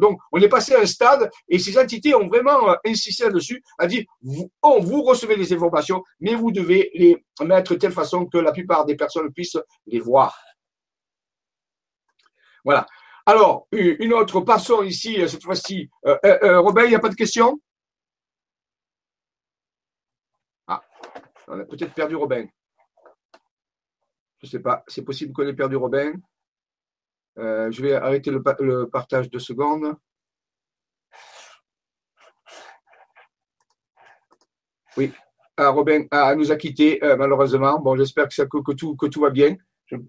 Donc, 0.00 0.20
on 0.32 0.40
est 0.40 0.48
passé 0.48 0.74
à 0.74 0.80
un 0.80 0.86
stade 0.86 1.30
et 1.48 1.58
ces 1.58 1.78
entités 1.78 2.14
ont 2.14 2.26
vraiment 2.26 2.70
euh, 2.70 2.74
insisté 2.86 3.24
là-dessus, 3.24 3.62
à 3.78 3.86
dire, 3.86 4.04
vous, 4.22 4.50
oh, 4.62 4.78
vous 4.80 5.02
recevez 5.02 5.36
des 5.36 5.52
informations, 5.52 6.02
mais 6.20 6.34
vous 6.34 6.52
devez 6.52 6.90
les 6.94 7.24
mettre 7.44 7.72
de 7.72 7.78
telle 7.78 7.92
façon 7.92 8.26
que 8.26 8.38
la 8.38 8.52
plupart 8.52 8.84
des 8.84 8.96
personnes 8.96 9.32
puissent 9.32 9.58
les 9.86 10.00
voir. 10.00 10.38
Voilà. 12.64 12.86
Alors, 13.24 13.68
une 13.72 14.12
autre, 14.14 14.40
passons 14.40 14.82
ici, 14.82 15.16
cette 15.28 15.44
fois-ci. 15.44 15.90
Euh, 16.06 16.18
euh, 16.24 16.60
Robin, 16.60 16.84
il 16.84 16.90
n'y 16.90 16.94
a 16.94 16.98
pas 16.98 17.10
de 17.10 17.14
questions? 17.14 17.60
Ah, 20.66 20.82
on 21.46 21.60
a 21.60 21.64
peut-être 21.64 21.92
perdu 21.94 22.16
Robin. 22.16 22.46
Je 24.40 24.46
ne 24.46 24.50
sais 24.50 24.60
pas, 24.60 24.82
c'est 24.86 25.02
possible 25.02 25.32
qu'on 25.32 25.46
ait 25.46 25.54
perdu 25.54 25.76
Robin? 25.76 26.12
Euh, 27.38 27.70
je 27.70 27.82
vais 27.82 27.94
arrêter 27.94 28.30
le, 28.30 28.86
partage 28.86 29.30
deux 29.30 29.38
secondes. 29.38 29.94
Oui, 34.96 35.12
ah, 35.56 35.68
Robin 35.68 36.04
ah, 36.10 36.34
nous 36.34 36.50
a 36.50 36.56
quittés 36.56 37.02
euh, 37.04 37.16
malheureusement. 37.16 37.78
Bon, 37.80 37.96
j'espère 37.96 38.28
que, 38.28 38.72
tout, 38.74 39.20
va 39.20 39.30
bien. 39.30 39.56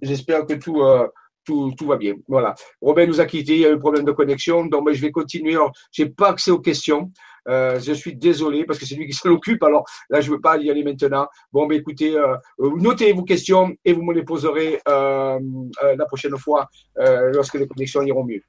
J'espère 0.01 0.45
que 0.45 0.53
tout, 0.53 0.81
euh, 0.81 1.07
tout, 1.45 1.75
va 1.81 1.97
bien. 1.97 2.15
Voilà. 2.27 2.55
Robin 2.81 3.05
nous 3.05 3.21
a 3.21 3.25
quittés, 3.25 3.55
il 3.55 3.59
y 3.61 3.65
a 3.65 3.69
eu 3.69 3.75
un 3.75 3.79
problème 3.79 4.05
de 4.05 4.11
connexion, 4.11 4.65
donc 4.65 4.91
je 4.91 5.01
vais 5.01 5.11
continuer. 5.11 5.57
Je 5.91 6.03
n'ai 6.03 6.09
pas 6.09 6.29
accès 6.29 6.51
aux 6.51 6.59
questions. 6.59 7.11
Euh, 7.47 7.79
je 7.79 7.93
suis 7.93 8.15
désolé 8.15 8.65
parce 8.65 8.79
que 8.79 8.85
c'est 8.85 8.95
lui 8.95 9.07
qui 9.07 9.13
s'en 9.13 9.29
occupe. 9.29 9.63
Alors 9.63 9.85
là, 10.09 10.21
je 10.21 10.29
ne 10.29 10.35
veux 10.35 10.41
pas 10.41 10.57
y 10.57 10.69
aller 10.69 10.83
maintenant. 10.83 11.27
Bon, 11.51 11.67
ben, 11.67 11.77
écoutez, 11.77 12.15
notez 12.59 13.13
vos 13.13 13.23
questions 13.23 13.75
et 13.85 13.93
vous 13.93 14.03
me 14.03 14.13
les 14.13 14.23
poserez 14.23 14.79
la 14.85 16.05
prochaine 16.07 16.37
fois 16.37 16.69
lorsque 16.97 17.55
les 17.55 17.67
connexions 17.67 18.01
iront 18.01 18.23
mieux. 18.23 18.41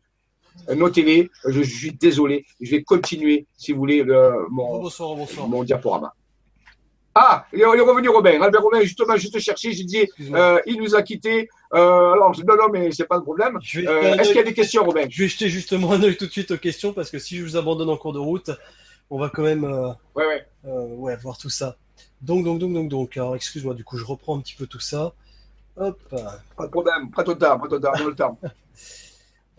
Notez-les. 0.75 1.31
Je, 1.47 1.63
suis 1.63 1.93
désolé. 1.93 2.45
Je 2.61 2.71
vais 2.71 2.83
continuer, 2.83 3.47
si 3.57 3.73
vous 3.73 3.79
voulez, 3.79 4.03
le, 4.03 4.47
mon, 4.51 4.83
bonsoir, 4.83 5.15
bonsoir. 5.15 5.49
mon 5.49 5.65
diaporama. 5.65 6.13
Ah, 7.15 7.45
il 7.53 7.61
est 7.61 7.65
revenu 7.65 8.09
Robin. 8.09 8.41
Albert 8.41 8.63
Robin, 8.63 8.81
justement, 8.83 9.17
je 9.17 9.29
te 9.29 9.39
cherchais, 9.39 9.73
j'ai 9.73 9.83
dit, 9.83 10.09
euh, 10.33 10.61
il 10.67 10.81
nous 10.81 10.95
a 10.95 11.03
quittés. 11.03 11.49
Euh, 11.75 12.13
alors, 12.13 12.33
non, 12.47 12.57
non, 12.57 12.69
mais 12.73 12.93
c'est 12.93 13.07
pas 13.07 13.17
le 13.17 13.23
problème. 13.23 13.59
Euh, 13.77 14.15
est-ce 14.15 14.29
qu'il 14.29 14.37
y 14.37 14.41
a 14.41 14.45
des 14.45 14.55
questions, 14.55 14.85
Robin? 14.85 15.07
Je 15.11 15.23
vais 15.23 15.29
jeter 15.29 15.49
justement 15.49 15.93
un 15.93 16.03
œil 16.03 16.17
tout 16.17 16.27
de 16.27 16.31
suite 16.31 16.53
aux 16.53 16.57
questions 16.57 16.93
parce 16.93 17.11
que 17.11 17.19
si 17.19 17.37
je 17.37 17.43
vous 17.43 17.57
abandonne 17.57 17.91
en 17.91 17.97
cours 17.97 18.13
de 18.13 18.21
route, 18.21 18.51
on 19.11 19.19
va 19.19 19.29
quand 19.29 19.43
même 19.43 19.65
ouais, 19.65 20.25
ouais. 20.25 20.47
ouais, 20.65 21.17
voir 21.17 21.37
tout 21.37 21.51
ça. 21.51 21.77
Donc, 22.23 22.45
donc, 22.45 22.59
donc, 22.59 22.73
donc, 22.73 22.89
donc. 22.89 23.17
Alors, 23.17 23.37
excuse-moi, 23.37 23.75
du 23.75 23.85
coup, 23.85 23.97
je 23.97 24.05
reprends 24.05 24.37
un 24.37 24.41
petit 24.41 24.55
peu 24.55 24.67
tout 24.67 24.81
ça. 24.81 25.13
Hop. 25.77 25.99
Pas 26.57 26.67
de 26.67 26.71
problème, 26.71 27.11
pas 27.11 27.25
de 27.25 27.33
temps, 27.33 27.59
pas 27.59 27.69
temps, 27.69 27.79
dans 27.79 28.07
le 28.07 28.15
temps. 28.15 28.39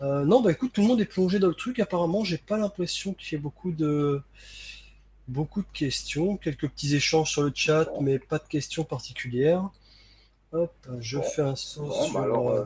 non, 0.00 0.40
bah 0.40 0.52
écoute, 0.52 0.72
tout 0.72 0.80
le 0.80 0.88
monde 0.88 1.00
est 1.00 1.06
plongé 1.06 1.38
dans 1.38 1.48
le 1.48 1.54
truc. 1.54 1.78
Apparemment, 1.80 2.24
j'ai 2.24 2.38
pas 2.38 2.56
l'impression 2.56 3.14
qu'il 3.14 3.32
y 3.32 3.34
ait 3.38 3.42
beaucoup 3.42 3.72
de 3.72 4.22
beaucoup 5.28 5.62
de 5.62 5.66
questions, 5.72 6.36
quelques 6.36 6.68
petits 6.68 6.94
échanges 6.94 7.30
sur 7.30 7.42
le 7.42 7.52
chat, 7.54 7.88
mais 8.00 8.18
pas 8.18 8.38
de 8.38 8.46
questions 8.48 8.84
particulières. 8.84 9.68
Hop, 10.52 10.74
je 11.00 11.20
fais 11.20 11.42
un 11.42 11.56
saut 11.56 11.90
sur. 11.90 12.12
Bah 12.12 12.22
alors, 12.22 12.50
euh, 12.50 12.64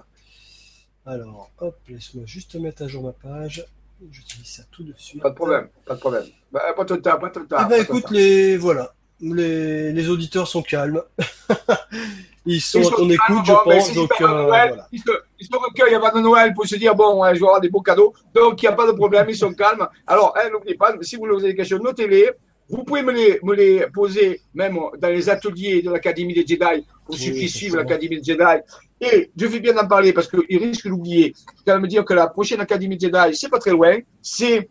alors, 1.05 1.51
hop, 1.59 1.79
laisse-moi 1.89 2.25
juste 2.27 2.57
mettre 2.57 2.83
à 2.83 2.89
jour 2.89 3.05
ma 3.05 3.13
page. 3.13 3.65
J'utilise 4.11 4.47
ça 4.47 4.63
tout 4.71 4.83
de 4.83 4.93
suite. 4.97 5.23
Pas 5.23 5.31
de 5.31 5.35
problème, 5.35 5.69
pas 5.87 5.95
de 5.95 6.01
problème. 6.01 6.25
Bah, 6.53 6.61
pas 6.77 6.85
de 6.85 6.97
temps, 6.97 7.19
pas 7.19 7.29
de 7.31 7.41
temps. 7.41 7.57
Eh 7.65 7.69
ben, 7.69 7.83
écoute, 7.83 8.11
les 8.11 8.57
voilà, 8.57 8.95
les, 9.21 9.93
les 9.93 10.09
auditeurs 10.11 10.47
sont 10.47 10.63
calmes. 10.63 11.03
ils 12.47 12.61
sont 12.61 12.87
à 12.87 12.97
ton 12.97 13.09
écoute, 13.09 13.45
je 13.45 13.53
pense. 13.65 13.95
Donc, 13.95 14.11
euh, 14.21 14.45
voilà. 14.45 14.87
ils, 14.93 15.01
se, 15.01 15.11
ils 15.41 15.47
se 15.47 15.57
recueillent 15.57 15.95
avant 15.95 16.13
de 16.13 16.21
Noël 16.21 16.53
pour 16.55 16.67
se 16.67 16.77
dire 16.77 16.95
bon, 16.95 17.25
je 17.27 17.41
vais 17.41 17.47
avoir 17.47 17.61
des 17.61 17.71
beaux 17.71 17.81
cadeaux. 17.81 18.13
Donc, 18.35 18.63
il 18.63 18.67
n'y 18.67 18.69
a 18.69 18.73
pas 18.73 18.87
de 18.87 18.93
problème, 18.93 19.27
ils 19.31 19.37
sont 19.37 19.53
calmes. 19.53 19.89
Alors, 20.07 20.37
hein, 20.37 20.51
n'oubliez 20.53 20.77
pas, 20.77 20.95
si 21.01 21.17
vous 21.17 21.27
avez 21.27 21.43
des 21.43 21.57
questions, 21.57 21.79
notez-les. 21.79 22.31
Vous 22.69 22.83
pouvez 22.85 23.03
me 23.03 23.13
les, 23.13 23.39
me 23.43 23.55
les 23.55 23.87
poser 23.93 24.41
même 24.55 24.79
dans 24.99 25.09
les 25.09 25.29
ateliers 25.29 25.83
de 25.83 25.91
l'Académie 25.91 26.35
des 26.35 26.47
Jedi, 26.47 26.85
pour 27.05 27.17
ceux 27.17 27.33
qui 27.33 27.49
suivent 27.49 27.77
l'Académie 27.77 28.21
des 28.21 28.33
Jedi. 28.33 28.63
Et 29.01 29.31
je 29.37 29.47
vais 29.47 29.61
bien 29.61 29.77
en 29.77 29.87
parler 29.87 30.13
parce 30.13 30.29
qu'il 30.29 30.59
risque 30.59 30.89
d'oublier. 30.89 31.35
Il 31.67 31.73
va 31.73 31.79
me 31.79 31.87
dire 31.87 32.05
que 32.05 32.15
la 32.15 32.27
prochaine 32.27 32.61
Académie 32.61 32.97
des 32.97 33.07
Jedi, 33.07 33.37
c'est 33.37 33.49
pas 33.49 33.59
très 33.59 33.71
loin. 33.71 33.97
C'est 34.21 34.69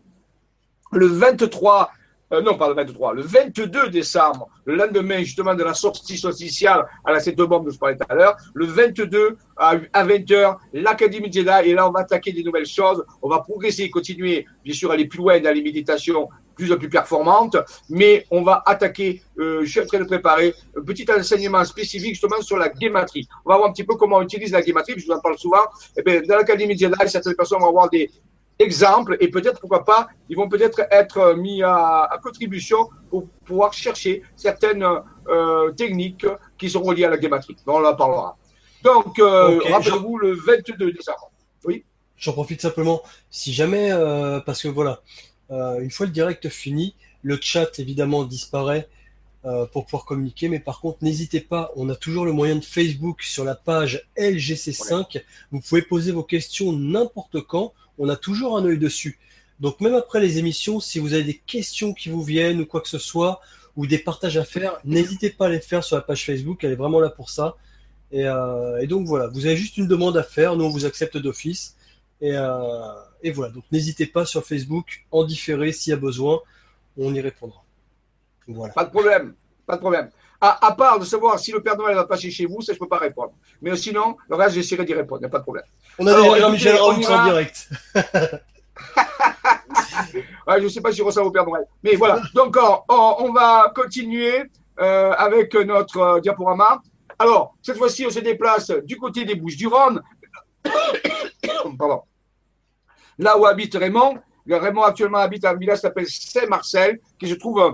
le 0.92 1.08
23 1.08 1.90
euh, 2.34 2.42
non 2.42 2.58
pas 2.58 2.68
le 2.68 2.74
23, 2.74 3.14
le 3.14 3.22
22 3.22 3.90
décembre, 3.90 4.50
le 4.66 4.76
lendemain 4.76 5.20
justement 5.20 5.54
de 5.54 5.64
la 5.64 5.76
sortie 5.76 6.18
sociale 6.18 6.84
à 7.04 7.12
la 7.12 7.20
7 7.20 7.36
bombe 7.36 7.66
dont 7.66 7.72
je 7.72 7.78
parlais 7.78 7.96
tout 7.96 8.06
à 8.10 8.16
l'heure, 8.16 8.36
le 8.56 8.66
22 8.66 9.38
à, 9.58 9.76
20h, 9.78 10.58
l'Académie 10.74 11.32
Jedi, 11.32 11.70
et 11.70 11.74
là 11.76 11.88
on 11.88 11.92
va 11.92 12.00
attaquer 12.00 12.32
des 12.32 12.44
nouvelles 12.44 12.66
choses, 12.66 13.06
on 13.22 13.30
va 13.30 13.42
progresser, 13.42 13.92
continuer 13.92 14.48
bien 14.64 14.74
sûr 14.74 14.90
aller 14.90 15.06
plus 15.06 15.20
loin 15.20 15.40
dans 15.40 15.54
les 15.54 15.62
méditations 15.62 16.28
plus 16.56 16.72
en 16.72 16.78
plus 16.78 16.90
performantes, 16.90 17.58
mais 17.90 18.26
on 18.32 18.42
va 18.42 18.64
attaquer, 18.66 19.22
euh, 19.38 19.62
je 19.64 19.70
suis 19.70 19.80
en 19.80 19.86
train 19.86 20.00
de 20.00 20.06
préparer 20.06 20.54
un 20.78 20.82
petit 20.82 21.06
enseignement 21.12 21.64
spécifique 21.66 22.12
justement 22.12 22.42
sur 22.42 22.58
la 22.58 22.70
guématrie. 22.70 23.28
On 23.46 23.52
va 23.52 23.58
voir 23.58 23.70
un 23.70 23.74
petit 23.74 23.84
peu 23.84 23.96
comment 23.96 24.18
on 24.18 24.22
utilise 24.22 24.52
la 24.52 24.62
guématrie, 24.62 24.94
je 24.98 25.06
vous 25.06 25.12
en 25.12 25.20
parle 25.20 25.38
souvent. 25.38 25.64
Et 25.98 26.00
eh 26.00 26.02
bien, 26.04 26.22
dans 26.22 26.38
l'Académie 26.38 26.78
Jedi, 26.78 26.96
certaines 27.08 27.36
personnes 27.36 27.60
vont 27.60 27.70
avoir 27.70 27.90
des, 27.90 28.10
exemples 28.60 29.18
et 29.20 29.30
peut-être, 29.30 29.60
pourquoi 29.60 29.84
pas, 29.84 30.08
ils 30.30 30.38
vont 30.38 30.48
peut-être 30.48 30.82
être 30.92 31.34
mis 31.36 31.62
à, 31.64 32.10
contribution 32.24 32.90
pour 33.10 33.28
pouvoir 33.46 33.74
chercher 33.74 34.24
certaines 34.36 34.86
euh, 35.28 35.72
techniques 35.72 36.26
qui 36.58 36.70
sont 36.70 36.82
reliées 36.82 37.06
à 37.06 37.10
la 37.10 37.18
guématrie. 37.18 37.56
On 37.68 37.84
en 37.84 37.96
parlera. 37.96 38.38
Donc, 38.84 39.20
euh, 39.20 39.60
rappelez-vous 39.72 40.18
le 40.18 40.34
22 40.34 40.92
décembre. 40.92 41.32
Oui. 41.66 41.84
J'en 42.18 42.34
profite 42.34 42.62
simplement. 42.62 43.02
Si 43.30 43.54
jamais, 43.54 43.92
euh, 43.92 44.40
parce 44.40 44.62
que 44.64 44.68
voilà, 44.68 45.02
une 45.50 45.92
fois 45.92 46.06
le 46.06 46.12
direct 46.12 46.50
fini, 46.50 46.96
le 47.22 47.40
chat 47.42 47.80
évidemment 47.80 48.24
disparaît 48.24 48.88
pour 49.72 49.86
pouvoir 49.86 50.06
communiquer, 50.06 50.50
mais 50.50 50.60
par 50.60 50.80
contre, 50.82 50.98
n'hésitez 51.04 51.40
pas, 51.40 51.72
on 51.76 51.88
a 51.90 51.96
toujours 51.96 52.26
le 52.26 52.32
moyen 52.32 52.56
de 52.56 52.66
Facebook 52.66 53.22
sur 53.22 53.44
la 53.44 53.54
page 53.54 54.08
LGC5. 54.18 55.22
Vous 55.52 55.62
pouvez 55.62 55.84
poser 55.84 56.12
vos 56.12 56.24
questions 56.24 56.74
n'importe 56.74 57.42
quand 57.42 57.74
on 58.00 58.10
a 58.10 58.16
toujours 58.16 58.58
un 58.58 58.66
œil 58.66 58.80
dessus. 58.80 59.20
Donc 59.60 59.80
même 59.80 59.94
après 59.94 60.20
les 60.20 60.38
émissions, 60.38 60.80
si 60.80 61.00
vous 61.00 61.14
avez 61.14 61.24
des 61.24 61.42
questions 61.46 61.94
qui 61.94 62.10
vous 62.10 62.24
viennent 62.24 62.62
ou 62.62 62.66
quoi 62.66 62.82
que 62.82 62.90
ce 62.90 62.98
soit, 62.98 63.40
ou 63.76 63.88
des 63.88 63.98
partages 63.98 64.38
à 64.38 64.46
faire, 64.46 64.78
n'hésitez 64.86 65.30
pas 65.30 65.48
à 65.48 65.50
les 65.50 65.60
faire 65.60 65.84
sur 65.84 65.96
la 65.96 66.02
page 66.02 66.26
Facebook, 66.26 66.64
elle 66.64 66.72
est 66.72 66.76
vraiment 66.76 67.00
là 67.00 67.10
pour 67.10 67.30
ça. 67.30 67.56
Et, 68.12 68.26
euh, 68.26 68.86
donc 68.88 69.08
voilà, 69.08 69.28
vous 69.28 69.46
avez 69.46 69.58
juste 69.58 69.78
une 69.78 69.88
demande 69.88 70.18
à 70.18 70.24
faire, 70.24 70.56
nous 70.56 70.66
on 70.66 70.70
vous 70.70 70.86
accepte 70.86 71.18
d'office. 71.18 71.75
Et, 72.22 72.32
euh, 72.34 72.94
et, 73.22 73.32
voilà, 73.32 73.52
donc 73.52 73.64
n'hésitez 73.72 74.06
pas 74.06 74.26
sur 74.26 74.46
Facebook, 74.46 75.06
en 75.12 75.24
différer 75.24 75.72
s'il 75.72 75.92
y 75.92 75.94
a 75.94 75.98
besoin, 75.98 76.40
on 76.98 77.14
y 77.14 77.22
répondra. 77.22 77.64
Voilà. 78.48 78.74
Pas 78.74 78.86
de 78.86 78.92
problème, 78.92 79.36
pas 79.66 79.76
de 79.76 79.82
problème. 79.82 80.10
À, 80.42 80.76
part 80.78 81.00
de 81.00 81.06
savoir 81.06 81.40
si 81.40 81.52
le 81.52 81.62
Père 81.62 81.76
Noël 81.76 81.96
va 81.96 82.06
passer 82.06 82.30
chez 82.30 82.46
vous, 82.46 82.62
ça 82.62 82.72
je 82.72 82.78
peux 82.78 82.88
pas 82.88 83.00
répondre. 83.00 83.34
Mais 83.62 83.76
sinon, 83.76 84.16
le 84.30 84.36
reste, 84.36 84.54
j'essaierai 84.54 84.86
d'y 84.86 84.94
répondre, 84.94 85.22
il 85.22 85.24
n'y 85.24 85.28
a 85.28 85.32
pas 85.32 85.40
de 85.40 85.44
problème. 85.44 85.66
On 85.98 86.06
a 86.06 86.14
déjà 86.14 86.40
Jean-Michel 86.40 86.76
Raoult 86.76 87.04
en 87.04 87.26
direct. 87.26 87.70
je 90.48 90.64
ne 90.64 90.70
sais 90.70 90.82
pas 90.82 90.92
si 90.92 90.98
je 90.98 91.04
ressens 91.04 91.24
au 91.24 91.32
Père 91.32 91.46
Noël. 91.46 91.66
Mais 91.84 91.96
voilà. 91.96 92.22
Donc, 92.34 92.58
on, 92.90 93.32
va 93.34 93.72
continuer 93.74 94.44
euh, 94.80 95.12
avec 95.14 95.56
notre 95.56 95.98
euh, 95.98 96.20
diaporama. 96.20 96.82
Alors, 97.18 97.56
cette 97.62 97.78
fois-ci, 97.78 98.06
on 98.06 98.12
se 98.12 98.20
déplace 98.20 98.72
du 98.84 98.98
côté 98.98 99.26
des 99.26 99.36
Bouches-du-Rhône. 99.36 100.02
Là 103.18 103.38
où 103.38 103.46
habite 103.46 103.76
Raymond. 103.76 104.20
Raymond 104.48 104.84
actuellement 104.84 105.20
habite 105.20 105.46
à 105.46 105.52
un 105.52 105.56
village 105.56 105.78
qui 105.78 105.82
s'appelle 105.82 106.08
Saint-Marcel, 106.08 107.00
qui 107.18 107.28
se 107.30 107.36
trouve 107.36 107.60
euh, 107.60 107.72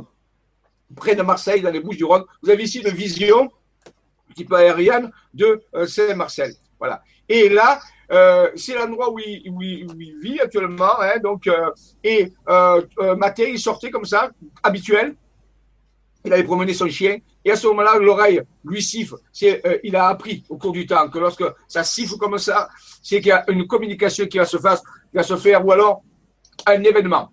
près 0.96 1.16
de 1.16 1.22
Marseille, 1.22 1.62
dans 1.62 1.72
les 1.72 1.80
Bouches-du-Rhône. 1.80 2.24
Vous 2.42 2.50
avez 2.50 2.64
ici 2.64 2.80
une 2.80 2.90
vision 2.90 3.44
un 3.46 4.34
petit 4.34 4.46
peu 4.46 4.56
aérienne 4.56 5.12
de 5.34 5.62
Saint-Marcel. 5.86 6.54
Voilà. 6.80 7.04
Et 7.28 7.50
là, 7.50 7.80
euh, 8.12 8.50
c'est 8.56 8.76
l'endroit 8.76 9.12
où 9.12 9.20
il, 9.20 10.20
vit 10.22 10.40
actuellement. 10.40 11.00
Hein, 11.00 11.20
donc, 11.24 11.48
euh, 11.48 11.72
et 12.04 12.34
euh, 12.50 12.82
Mathé, 13.16 13.52
il 13.52 13.60
sortait 13.60 13.90
comme 13.90 14.06
ça, 14.06 14.32
habituel. 14.62 15.16
Il 16.26 16.34
allait 16.34 16.44
promener 16.44 16.74
son 16.74 16.88
chien. 16.88 17.18
Et 17.44 17.52
à 17.52 17.56
ce 17.56 17.68
moment-là, 17.68 17.98
l'oreille 17.98 18.42
lui 18.66 18.84
siffle. 18.84 19.16
il 19.84 19.96
a 19.96 20.08
appris 20.08 20.44
au 20.50 20.58
cours 20.58 20.74
du 20.74 20.86
temps 20.86 21.10
que 21.10 21.18
lorsque 21.18 21.44
ça 21.68 21.84
siffle 21.84 22.18
comme 22.18 22.38
ça, 22.38 22.70
c'est 23.02 23.20
qu'il 23.20 23.30
y 23.30 23.32
a 23.32 23.44
une 23.50 23.68
communication 23.68 24.26
qui 24.28 24.38
va 24.38 24.46
se 24.46 24.58
faire, 24.58 24.80
qui 25.14 25.56
ou 25.66 25.72
alors 25.72 26.04
un 26.66 26.84
événement. 26.84 27.30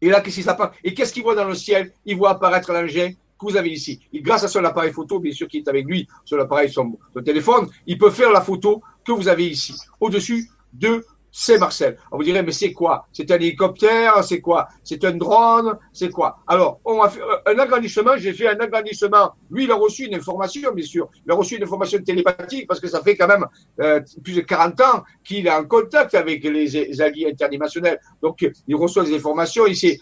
Et 0.00 0.08
là, 0.08 0.20
qu'est-ce 0.20 0.40
qu'il 0.40 0.68
Et 0.82 0.94
qu'est-ce 0.94 1.12
qu'il 1.12 1.22
voit 1.22 1.34
dans 1.34 1.44
le 1.44 1.54
ciel? 1.54 1.92
Il 2.04 2.16
voit 2.16 2.30
apparaître 2.30 2.72
l'engin 2.72 3.10
que 3.10 3.46
vous 3.46 3.56
avez 3.56 3.70
ici. 3.70 4.00
Et 4.12 4.20
grâce 4.20 4.44
à 4.44 4.48
son 4.48 4.64
appareil 4.64 4.92
photo, 4.92 5.18
bien 5.18 5.32
sûr, 5.32 5.48
qui 5.48 5.58
est 5.58 5.68
avec 5.68 5.86
lui, 5.86 6.06
son, 6.24 6.98
son 7.14 7.22
téléphone, 7.22 7.68
il 7.86 7.98
peut 7.98 8.10
faire 8.10 8.30
la 8.30 8.40
photo 8.40 8.82
que 9.04 9.12
vous 9.12 9.28
avez 9.28 9.46
ici, 9.46 9.74
au-dessus 10.00 10.48
de 10.72 11.04
Saint-Marcel. 11.36 11.98
On 12.12 12.16
vous 12.16 12.22
dirait, 12.22 12.44
mais 12.44 12.52
c'est 12.52 12.72
quoi? 12.72 13.08
C'est 13.12 13.28
un 13.32 13.34
hélicoptère? 13.34 14.22
C'est 14.22 14.40
quoi? 14.40 14.68
C'est 14.84 15.04
un 15.04 15.16
drone? 15.16 15.76
C'est 15.92 16.08
quoi? 16.08 16.38
Alors, 16.46 16.78
on 16.84 17.02
a 17.02 17.10
fait 17.10 17.20
un 17.46 17.58
agrandissement, 17.58 18.12
j'ai 18.16 18.32
fait 18.32 18.46
un 18.46 18.60
agrandissement. 18.60 19.32
Lui, 19.50 19.64
il 19.64 19.70
a 19.72 19.74
reçu 19.74 20.04
une 20.04 20.14
information, 20.14 20.72
bien 20.72 20.86
sûr. 20.86 21.08
Il 21.26 21.32
a 21.32 21.34
reçu 21.34 21.56
une 21.56 21.64
information 21.64 21.98
télépathique 22.04 22.68
parce 22.68 22.78
que 22.78 22.86
ça 22.86 23.02
fait 23.02 23.16
quand 23.16 23.26
même 23.26 23.44
euh, 23.80 24.00
plus 24.22 24.36
de 24.36 24.42
40 24.42 24.80
ans 24.82 25.02
qu'il 25.24 25.48
est 25.48 25.50
en 25.50 25.64
contact 25.64 26.14
avec 26.14 26.44
les, 26.44 27.00
alliés 27.02 27.32
internationaux. 27.32 27.88
Donc, 28.22 28.48
il 28.68 28.76
reçoit 28.76 29.02
des 29.02 29.16
informations. 29.16 29.66
Il 29.66 29.76
sait, 29.76 29.98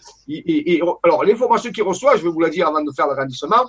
alors, 1.01 1.25
l'information 1.25 1.71
qu'il 1.71 1.83
reçoit, 1.83 2.15
je 2.15 2.21
vais 2.21 2.29
vous 2.29 2.41
la 2.41 2.49
dire 2.49 2.67
avant 2.67 2.83
de 2.83 2.91
faire 2.91 3.07
l'agrandissement, 3.07 3.65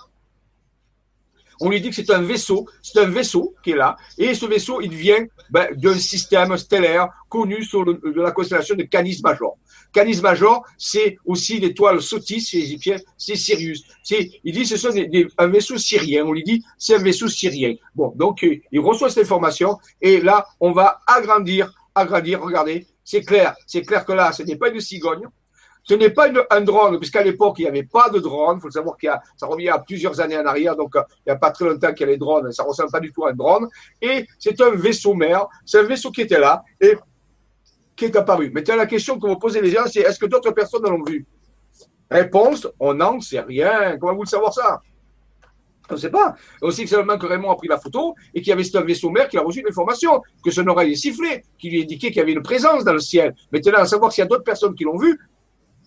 on 1.61 1.71
lui 1.71 1.81
dit 1.81 1.91
que 1.91 1.97
c'est 1.97 2.11
un 2.11 2.23
vaisseau, 2.23 2.67
c'est 2.83 2.99
un 3.01 3.07
vaisseau 3.07 3.55
qui 3.63 3.71
est 3.71 3.77
là, 3.77 3.97
et 4.19 4.35
ce 4.35 4.47
vaisseau, 4.47 4.81
il 4.81 4.95
vient 4.95 5.25
ben, 5.51 5.69
d'un 5.77 5.95
système 5.95 6.57
stellaire 6.57 7.09
connu 7.29 7.57
de 7.57 8.21
la 8.21 8.31
constellation 8.31 8.75
de 8.75 8.85
Canis 8.85 9.21
Major. 9.23 9.57
Canis 9.93 10.21
Major, 10.21 10.65
c'est 10.77 11.17
aussi 11.25 11.61
l'étoile 11.61 12.03
Sotis 12.03 12.41
chez 12.41 12.59
les 12.59 12.65
Égyptiens, 12.65 12.97
c'est 13.17 13.37
Sirius. 13.37 13.85
Il 14.11 14.53
dit 14.53 14.67
ce 14.67 14.77
sont 14.77 14.91
un 15.39 15.47
vaisseau 15.47 15.79
syrien. 15.79 16.25
On 16.25 16.33
lui 16.33 16.43
dit 16.43 16.63
c'est 16.79 16.97
un 16.97 17.03
vaisseau 17.03 17.29
syrien. 17.29 17.75
Bon, 17.95 18.13
donc 18.17 18.43
euh, 18.43 18.57
il 18.73 18.81
reçoit 18.81 19.09
cette 19.09 19.25
information 19.25 19.79
et 20.01 20.21
là 20.21 20.47
on 20.61 20.73
va 20.73 21.01
agrandir, 21.07 21.73
agrandir. 21.95 22.43
Regardez, 22.43 22.87
c'est 23.05 23.23
clair, 23.23 23.55
c'est 23.67 23.83
clair 23.83 24.05
que 24.05 24.13
là 24.13 24.33
ce 24.33 24.43
n'est 24.43 24.57
pas 24.57 24.71
une 24.71 24.81
cigogne, 24.81 25.27
ce 25.85 25.95
n'est 25.95 26.11
pas 26.11 26.29
un 26.51 26.61
drone, 26.63 26.99
puisqu'à 26.99 27.23
l'époque, 27.23 27.57
il 27.59 27.63
n'y 27.63 27.69
avait 27.69 27.83
pas 27.85 28.09
de 28.09 28.19
drone. 28.19 28.57
Il 28.59 28.63
faut 28.63 28.71
savoir 28.71 28.97
qu'il 28.97 29.09
y 29.09 29.11
a, 29.11 29.21
ça 29.37 29.47
revient 29.47 29.69
à 29.69 29.79
plusieurs 29.79 30.19
années 30.21 30.39
en 30.39 30.47
arrière, 30.47 30.75
donc 30.77 30.97
euh, 30.97 31.03
il 31.19 31.31
n'y 31.31 31.33
a 31.33 31.37
pas 31.37 31.51
très 31.51 31.67
longtemps 31.67 31.93
qu'il 31.93 32.07
y 32.07 32.09
a 32.09 32.13
les 32.13 32.17
drones. 32.17 32.51
Ça 32.53 32.63
ne 32.63 32.69
ressemble 32.69 32.91
pas 32.91 33.01
du 33.01 33.13
tout 33.13 33.25
à 33.27 33.31
un 33.31 33.35
drone. 33.35 33.69
Et 34.01 34.27
c'est 34.39 34.59
un 34.63 34.71
vaisseau 34.71 35.15
mère. 35.15 35.47
C'est 35.67 35.81
un 35.81 35.83
vaisseau 35.83 36.11
qui 36.11 36.23
était 36.23 36.41
là 36.41 36.65
et 36.81 36.97
qui 37.95 38.07
est 38.07 38.17
apparu. 38.17 38.51
Maintenant, 38.51 38.77
la 38.77 38.87
question 38.87 39.19
que 39.19 39.27
vous 39.27 39.39
posez 39.39 39.61
les 39.61 39.71
gens, 39.71 39.85
c'est 39.87 40.01
est-ce 40.01 40.19
que 40.19 40.27
d'autres 40.27 40.53
personnes 40.53 40.83
l'ont 40.85 41.03
vu? 41.03 41.27
Réponse, 42.11 42.67
on 42.81 42.95
n'en 42.95 43.21
sait 43.21 43.41
rien. 43.41 43.99
Comment 43.99 44.15
vous 44.15 44.23
le 44.23 44.29
savoir 44.29 44.55
ça? 44.55 44.81
On 45.91 45.95
ne 45.95 45.99
sait 45.99 46.11
pas. 46.11 46.35
On 46.63 46.71
sait 46.71 46.85
que 46.85 46.91
seulement 46.91 47.19
que 47.19 47.27
Raymond 47.27 47.51
a 47.51 47.57
pris 47.57 47.69
la 47.69 47.79
photo 47.79 48.15
et 48.33 48.41
qu'il 48.41 48.49
y 48.49 48.53
avait 48.53 48.65
ce 48.65 48.79
vaisseau 48.79 49.11
mère 49.11 49.29
qui 49.29 49.37
a 49.37 49.43
reçu 49.43 49.63
l'information, 49.63 50.23
que 50.43 50.51
son 50.51 50.67
oreille 50.67 50.93
est 50.93 50.97
sifflée, 50.97 51.45
qui 51.59 51.69
lui 51.69 51.83
indiquait 51.83 52.09
qu'il 52.09 52.17
y 52.17 52.21
avait 52.21 52.33
une 52.33 52.43
présence 52.43 52.85
dans 52.85 52.95
le 52.95 53.01
ciel. 53.01 53.35
Maintenant, 53.53 53.81
à 53.81 53.87
savoir 53.87 54.11
s'il 54.11 54.23
y 54.23 54.27
a 54.27 54.29
d'autres 54.29 54.45
personnes 54.45 54.75
qui 54.75 54.85
l'ont 54.85 54.97
vu, 54.97 55.19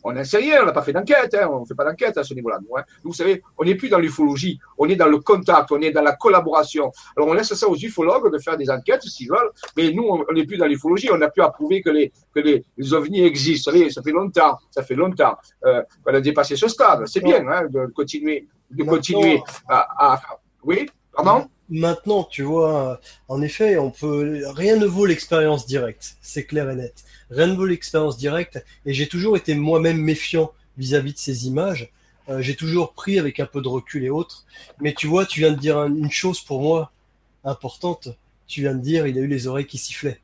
on 0.03 0.13
n'en 0.13 0.23
sait 0.23 0.37
rien, 0.37 0.61
on 0.63 0.65
n'a 0.65 0.71
pas 0.71 0.81
fait 0.81 0.93
d'enquête, 0.93 1.33
hein, 1.33 1.49
on 1.51 1.61
ne 1.61 1.65
fait 1.65 1.75
pas 1.75 1.85
d'enquête 1.85 2.17
à 2.17 2.23
ce 2.23 2.33
niveau-là. 2.33 2.59
Hein. 2.77 2.83
Vous 3.03 3.13
savez, 3.13 3.41
on 3.57 3.63
n'est 3.63 3.75
plus 3.75 3.89
dans 3.89 3.99
l'ufologie, 3.99 4.59
on 4.77 4.87
est 4.87 4.95
dans 4.95 5.07
le 5.07 5.19
contact, 5.19 5.71
on 5.71 5.81
est 5.81 5.91
dans 5.91 6.01
la 6.01 6.15
collaboration. 6.15 6.91
Alors 7.15 7.29
on 7.29 7.33
laisse 7.33 7.53
ça 7.53 7.67
aux 7.67 7.75
ufologues 7.75 8.31
de 8.31 8.39
faire 8.39 8.57
des 8.57 8.69
enquêtes 8.69 9.03
s'ils 9.03 9.29
veulent, 9.29 9.51
mais 9.75 9.91
nous, 9.91 10.03
on 10.07 10.33
n'est 10.33 10.45
plus 10.45 10.57
dans 10.57 10.67
l'ufologie, 10.67 11.09
on 11.11 11.17
n'a 11.17 11.29
plus 11.29 11.41
à 11.41 11.49
prouver 11.49 11.81
que 11.81 11.89
les, 11.89 12.11
que 12.33 12.39
les, 12.39 12.93
ovnis 12.93 13.23
existent. 13.23 13.71
Vous 13.71 13.77
savez, 13.77 13.89
ça 13.89 14.01
fait 14.01 14.11
longtemps, 14.11 14.57
ça 14.71 14.83
fait 14.83 14.95
longtemps 14.95 15.35
euh, 15.65 15.81
qu'on 16.03 16.13
a 16.13 16.21
dépassé 16.21 16.55
ce 16.55 16.67
stade. 16.67 17.05
C'est 17.07 17.23
bien 17.23 17.47
hein, 17.47 17.67
de 17.69 17.87
continuer, 17.87 18.47
de 18.71 18.83
continuer 18.83 19.41
à, 19.67 20.13
à... 20.13 20.21
Oui, 20.63 20.87
pardon? 21.13 21.47
Maintenant, 21.69 22.23
tu 22.23 22.43
vois, 22.43 23.01
en 23.27 23.41
effet, 23.41 23.77
on 23.77 23.91
peut, 23.91 24.41
rien 24.55 24.77
ne 24.77 24.85
vaut 24.85 25.05
l'expérience 25.05 25.65
directe, 25.65 26.15
c'est 26.21 26.45
clair 26.45 26.69
et 26.69 26.75
net. 26.75 27.03
Rien 27.29 27.47
ne 27.47 27.55
vaut 27.55 27.65
l'expérience 27.65 28.17
directe, 28.17 28.63
et 28.85 28.93
j'ai 28.93 29.07
toujours 29.07 29.35
été 29.37 29.53
moi-même 29.53 29.97
méfiant 29.97 30.51
vis-à-vis 30.77 31.13
de 31.13 31.17
ces 31.17 31.47
images. 31.47 31.91
Euh, 32.29 32.41
j'ai 32.41 32.55
toujours 32.55 32.93
pris 32.93 33.19
avec 33.19 33.39
un 33.39 33.45
peu 33.45 33.61
de 33.61 33.67
recul 33.67 34.03
et 34.03 34.09
autres. 34.09 34.45
Mais 34.79 34.93
tu 34.93 35.07
vois, 35.07 35.25
tu 35.25 35.39
viens 35.39 35.51
de 35.51 35.59
dire 35.59 35.83
une 35.83 36.11
chose 36.11 36.41
pour 36.41 36.61
moi 36.61 36.91
importante. 37.43 38.09
Tu 38.47 38.61
viens 38.61 38.75
de 38.75 38.81
dire, 38.81 39.07
il 39.07 39.17
a 39.17 39.21
eu 39.21 39.27
les 39.27 39.47
oreilles 39.47 39.65
qui 39.65 39.77
sifflaient, 39.77 40.19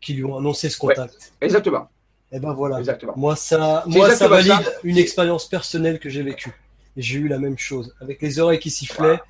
qui 0.00 0.14
lui 0.14 0.24
ont 0.24 0.36
annoncé 0.36 0.68
ce 0.70 0.78
contact. 0.78 1.32
exactement. 1.40 1.88
Et 2.32 2.38
eh 2.38 2.40
ben 2.40 2.52
voilà. 2.52 2.80
Exactement. 2.80 3.12
Moi, 3.16 3.36
ça, 3.36 3.84
moi, 3.86 4.10
ça 4.14 4.26
valide 4.26 4.52
une 4.82 4.98
expérience 4.98 5.48
personnelle 5.48 6.00
que 6.00 6.08
j'ai 6.08 6.22
vécue. 6.22 6.52
Et 6.96 7.02
j'ai 7.02 7.18
eu 7.18 7.28
la 7.28 7.38
même 7.38 7.58
chose, 7.58 7.94
avec 8.00 8.20
les 8.22 8.40
oreilles 8.40 8.58
qui 8.58 8.70
sifflaient 8.70 9.20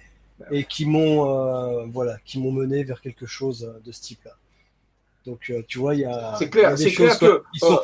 et 0.50 0.64
qui 0.64 0.86
m'ont 0.86 1.28
euh, 1.28 1.84
voilà, 1.92 2.16
qui 2.24 2.38
m'ont 2.38 2.52
mené 2.52 2.82
vers 2.82 3.00
quelque 3.00 3.26
chose 3.26 3.70
de 3.84 3.92
ce 3.92 4.00
type-là. 4.00 4.32
Donc 5.26 5.50
euh, 5.50 5.62
tu 5.66 5.78
vois, 5.78 5.94
il 5.94 6.02
y 6.02 6.04
a, 6.04 6.34
c'est 6.38 6.50
clair, 6.50 6.76
c'est 6.76 6.92
clair 6.92 7.18
que 7.18 7.42
sont, 7.54 7.80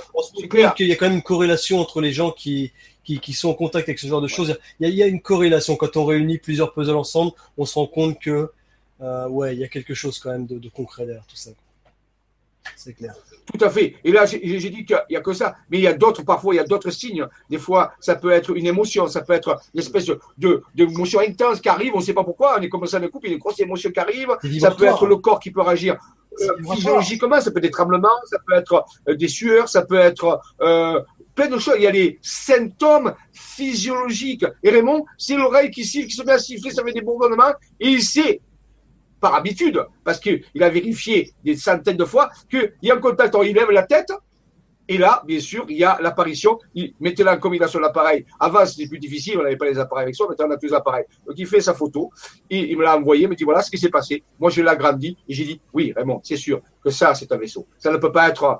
euh, 0.54 0.70
qu'il 0.76 0.88
y 0.88 0.92
a 0.92 0.96
quand 0.96 1.06
même 1.06 1.16
une 1.16 1.22
corrélation 1.22 1.78
entre 1.78 2.02
les 2.02 2.12
gens 2.12 2.32
qui, 2.32 2.72
qui, 3.02 3.18
qui 3.18 3.32
sont 3.32 3.48
en 3.48 3.54
contact 3.54 3.88
avec 3.88 3.98
ce 3.98 4.06
genre 4.06 4.20
de 4.20 4.28
choses. 4.28 4.58
Il 4.78 4.86
y, 4.86 4.90
a, 4.90 4.92
il 4.92 4.96
y, 4.96 5.02
a, 5.02 5.06
une 5.06 5.22
corrélation 5.22 5.76
quand 5.76 5.96
on 5.96 6.04
réunit 6.04 6.36
plusieurs 6.36 6.74
puzzles 6.74 6.96
ensemble, 6.96 7.32
on 7.56 7.64
se 7.64 7.74
rend 7.74 7.86
compte 7.86 8.20
que 8.20 8.50
euh, 9.00 9.28
ouais, 9.28 9.54
il 9.54 9.60
y 9.60 9.64
a 9.64 9.68
quelque 9.68 9.94
chose 9.94 10.18
quand 10.18 10.30
même 10.30 10.46
de, 10.46 10.58
de 10.58 10.68
concret 10.68 11.06
derrière 11.06 11.26
tout 11.26 11.36
ça. 11.36 11.50
C'est 12.76 12.92
clair. 12.92 13.14
Tout 13.52 13.64
à 13.64 13.70
fait. 13.70 13.96
Et 14.04 14.12
là, 14.12 14.26
j'ai 14.26 14.38
dit 14.38 14.84
qu'il 14.84 14.98
n'y 15.10 15.16
a 15.16 15.20
que 15.20 15.32
ça. 15.32 15.56
Mais 15.70 15.78
il 15.78 15.82
y 15.82 15.86
a 15.86 15.92
d'autres, 15.92 16.22
parfois, 16.22 16.54
il 16.54 16.58
y 16.58 16.60
a 16.60 16.64
d'autres 16.64 16.90
signes. 16.90 17.26
Des 17.48 17.58
fois, 17.58 17.92
ça 18.00 18.14
peut 18.14 18.30
être 18.30 18.54
une 18.56 18.66
émotion, 18.66 19.08
ça 19.08 19.22
peut 19.22 19.32
être 19.32 19.58
une 19.74 19.80
espèce 19.80 20.06
de, 20.38 20.62
d'émotion 20.74 21.20
intense 21.20 21.60
qui 21.60 21.68
arrive, 21.68 21.92
on 21.94 21.98
ne 21.98 22.04
sait 22.04 22.12
pas 22.12 22.24
pourquoi, 22.24 22.56
on 22.58 22.62
est 22.62 22.68
comme 22.68 22.86
ça 22.86 23.00
d'un 23.00 23.08
coup, 23.08 23.20
il 23.22 23.28
y 23.28 23.32
a 23.32 23.34
une 23.34 23.40
grosse 23.40 23.58
émotion 23.60 23.90
qui 23.90 23.98
arrive. 23.98 24.28
Ça 24.60 24.70
peut 24.70 24.84
être 24.84 25.06
le 25.06 25.16
corps 25.16 25.40
qui 25.40 25.50
peut 25.50 25.62
réagir 25.62 25.96
euh, 26.40 26.74
physiologiquement, 26.74 27.40
ça 27.40 27.50
peut 27.50 27.58
être 27.58 27.64
des 27.64 27.70
tremblements, 27.70 28.08
ça 28.26 28.38
peut 28.46 28.54
être 28.54 28.84
euh, 29.08 29.14
des 29.14 29.28
sueurs, 29.28 29.68
ça 29.68 29.82
peut 29.82 29.98
être 29.98 30.40
euh, 30.60 31.00
plein 31.34 31.48
de 31.48 31.58
choses. 31.58 31.74
Il 31.76 31.82
y 31.82 31.86
a 31.86 31.92
des 31.92 32.18
symptômes 32.22 33.14
physiologiques. 33.32 34.46
Et 34.62 34.70
Raymond, 34.70 35.04
c'est 35.18 35.36
l'oreille 35.36 35.70
qui 35.70 35.84
siffle, 35.84 36.08
qui 36.08 36.16
se 36.16 36.22
met 36.22 36.32
à 36.32 36.38
siffler, 36.38 36.70
ça 36.70 36.84
fait 36.84 36.92
des 36.92 37.02
bourdonnements, 37.02 37.52
et 37.78 37.88
il 37.88 38.02
sait 38.02 38.40
par 39.20 39.34
habitude, 39.34 39.84
parce 40.02 40.18
qu'il 40.18 40.42
a 40.60 40.70
vérifié 40.70 41.32
des 41.44 41.54
centaines 41.54 41.98
de 41.98 42.06
fois, 42.06 42.30
qu'il 42.50 42.72
y 42.82 42.90
a 42.90 42.94
un 42.94 42.98
contact, 42.98 43.36
il 43.44 43.54
lève 43.54 43.70
la 43.70 43.82
tête, 43.82 44.10
et 44.90 44.98
là, 44.98 45.22
bien 45.24 45.38
sûr, 45.38 45.64
il 45.68 45.78
y 45.78 45.84
a 45.84 45.98
l'apparition. 46.02 46.58
Mettez-la 46.98 47.34
en 47.34 47.38
combinaison 47.38 47.78
l'appareil. 47.78 48.26
Avant, 48.40 48.66
c'était 48.66 48.88
plus 48.88 48.98
difficile, 48.98 49.38
on 49.38 49.44
n'avait 49.44 49.56
pas 49.56 49.66
les 49.66 49.78
appareils 49.78 50.02
avec 50.02 50.16
soi, 50.16 50.26
maintenant 50.28 50.46
on 50.48 50.50
a 50.50 50.56
tous 50.56 50.66
les 50.66 50.74
appareils. 50.74 51.04
Donc 51.24 51.38
il 51.38 51.46
fait 51.46 51.60
sa 51.60 51.74
photo, 51.74 52.10
et 52.50 52.72
il 52.72 52.76
me 52.76 52.82
l'a 52.82 52.96
envoyé, 52.96 53.22
il 53.22 53.28
me 53.28 53.36
dit 53.36 53.44
voilà 53.44 53.62
ce 53.62 53.70
qui 53.70 53.78
s'est 53.78 53.88
passé. 53.88 54.24
Moi, 54.40 54.50
je 54.50 54.60
l'ai 54.60 54.68
agrandi, 54.68 55.16
et 55.28 55.32
j'ai 55.32 55.44
dit 55.44 55.60
oui, 55.72 55.92
Raymond, 55.96 56.20
c'est 56.24 56.36
sûr 56.36 56.60
que 56.82 56.90
ça, 56.90 57.14
c'est 57.14 57.30
un 57.30 57.36
vaisseau. 57.36 57.68
Ça 57.78 57.92
ne 57.92 57.98
peut 57.98 58.10
pas 58.10 58.28
être 58.28 58.58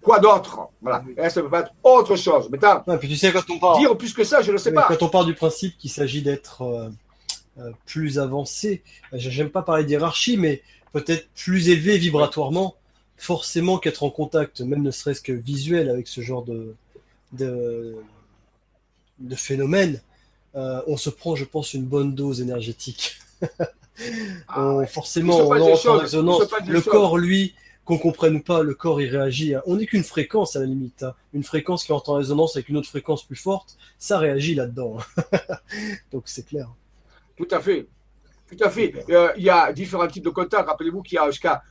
quoi 0.00 0.20
d'autre 0.20 0.68
Voilà. 0.80 1.02
Et 1.16 1.28
ça 1.30 1.40
ne 1.40 1.46
peut 1.46 1.50
pas 1.50 1.60
être 1.62 1.72
autre 1.82 2.14
chose. 2.14 2.48
Mais 2.52 2.58
puis 2.98 3.08
tu 3.08 3.16
sais, 3.16 3.32
quand 3.32 3.42
on 3.50 3.58
parle. 3.58 3.80
Dire 3.80 3.98
plus 3.98 4.14
que 4.14 4.22
ça, 4.22 4.40
je 4.40 4.52
ne 4.52 4.56
sais 4.56 4.72
pas. 4.72 4.86
Quand 4.86 5.02
on 5.02 5.08
part 5.08 5.24
du 5.24 5.34
principe 5.34 5.76
qu'il 5.78 5.90
s'agit 5.90 6.22
d'être. 6.22 6.62
Euh, 6.62 6.90
euh, 7.58 7.72
plus 7.86 8.20
avancé. 8.20 8.84
J'aime 9.12 9.50
pas 9.50 9.62
parler 9.62 9.82
d'hierarchie, 9.82 10.36
mais 10.36 10.62
peut-être 10.92 11.28
plus 11.34 11.70
élevé 11.70 11.98
vibratoirement. 11.98 12.76
Forcément 13.18 13.78
qu'être 13.78 14.02
en 14.04 14.10
contact, 14.10 14.60
même 14.60 14.82
ne 14.82 14.90
serait-ce 14.90 15.20
que 15.20 15.32
visuel, 15.32 15.90
avec 15.90 16.08
ce 16.08 16.20
genre 16.20 16.44
de, 16.44 16.74
de, 17.32 17.96
phénomène, 19.34 20.00
euh, 20.54 20.80
on 20.86 20.96
se 20.96 21.10
prend, 21.10 21.36
je 21.36 21.44
pense, 21.44 21.74
une 21.74 21.84
bonne 21.84 22.14
dose 22.14 22.40
énergétique. 22.40 23.18
Ah 24.48 24.78
forcément, 24.88 25.36
on 25.36 25.52
entre 25.52 25.88
en 25.88 25.98
résonance. 25.98 26.42
Le 26.66 26.80
corps, 26.80 27.18
lui, 27.18 27.54
qu'on 27.88 27.98
comprenne 27.98 28.36
ou 28.36 28.42
pas, 28.42 28.62
le 28.62 28.74
corps 28.74 29.00
il 29.00 29.08
réagit. 29.08 29.54
On 29.64 29.76
n'est 29.76 29.86
qu'une 29.86 30.04
fréquence 30.04 30.56
à 30.56 30.60
la 30.60 30.66
limite, 30.66 31.02
hein. 31.02 31.14
une 31.32 31.42
fréquence 31.42 31.84
qui 31.84 31.92
entre 31.92 32.10
en 32.10 32.14
résonance 32.14 32.54
avec 32.54 32.68
une 32.68 32.76
autre 32.76 32.88
fréquence 32.88 33.24
plus 33.24 33.36
forte, 33.36 33.78
ça 33.98 34.18
réagit 34.18 34.54
là-dedans. 34.54 34.98
Donc 36.12 36.24
c'est 36.26 36.46
clair. 36.46 36.68
Tout 37.34 37.48
à 37.50 37.60
fait. 37.60 37.86
Tout 38.46 38.62
à 38.62 38.68
fait. 38.68 38.92
Euh, 39.08 39.32
il 39.38 39.44
y 39.44 39.50
a 39.50 39.72
différents 39.72 40.06
types 40.06 40.24
de 40.24 40.30
contacts. 40.30 40.68
Rappelez-vous 40.68 41.02
qu'il 41.02 41.16
y 41.16 41.18
a 41.18 41.30
jusqu'à. 41.30 41.62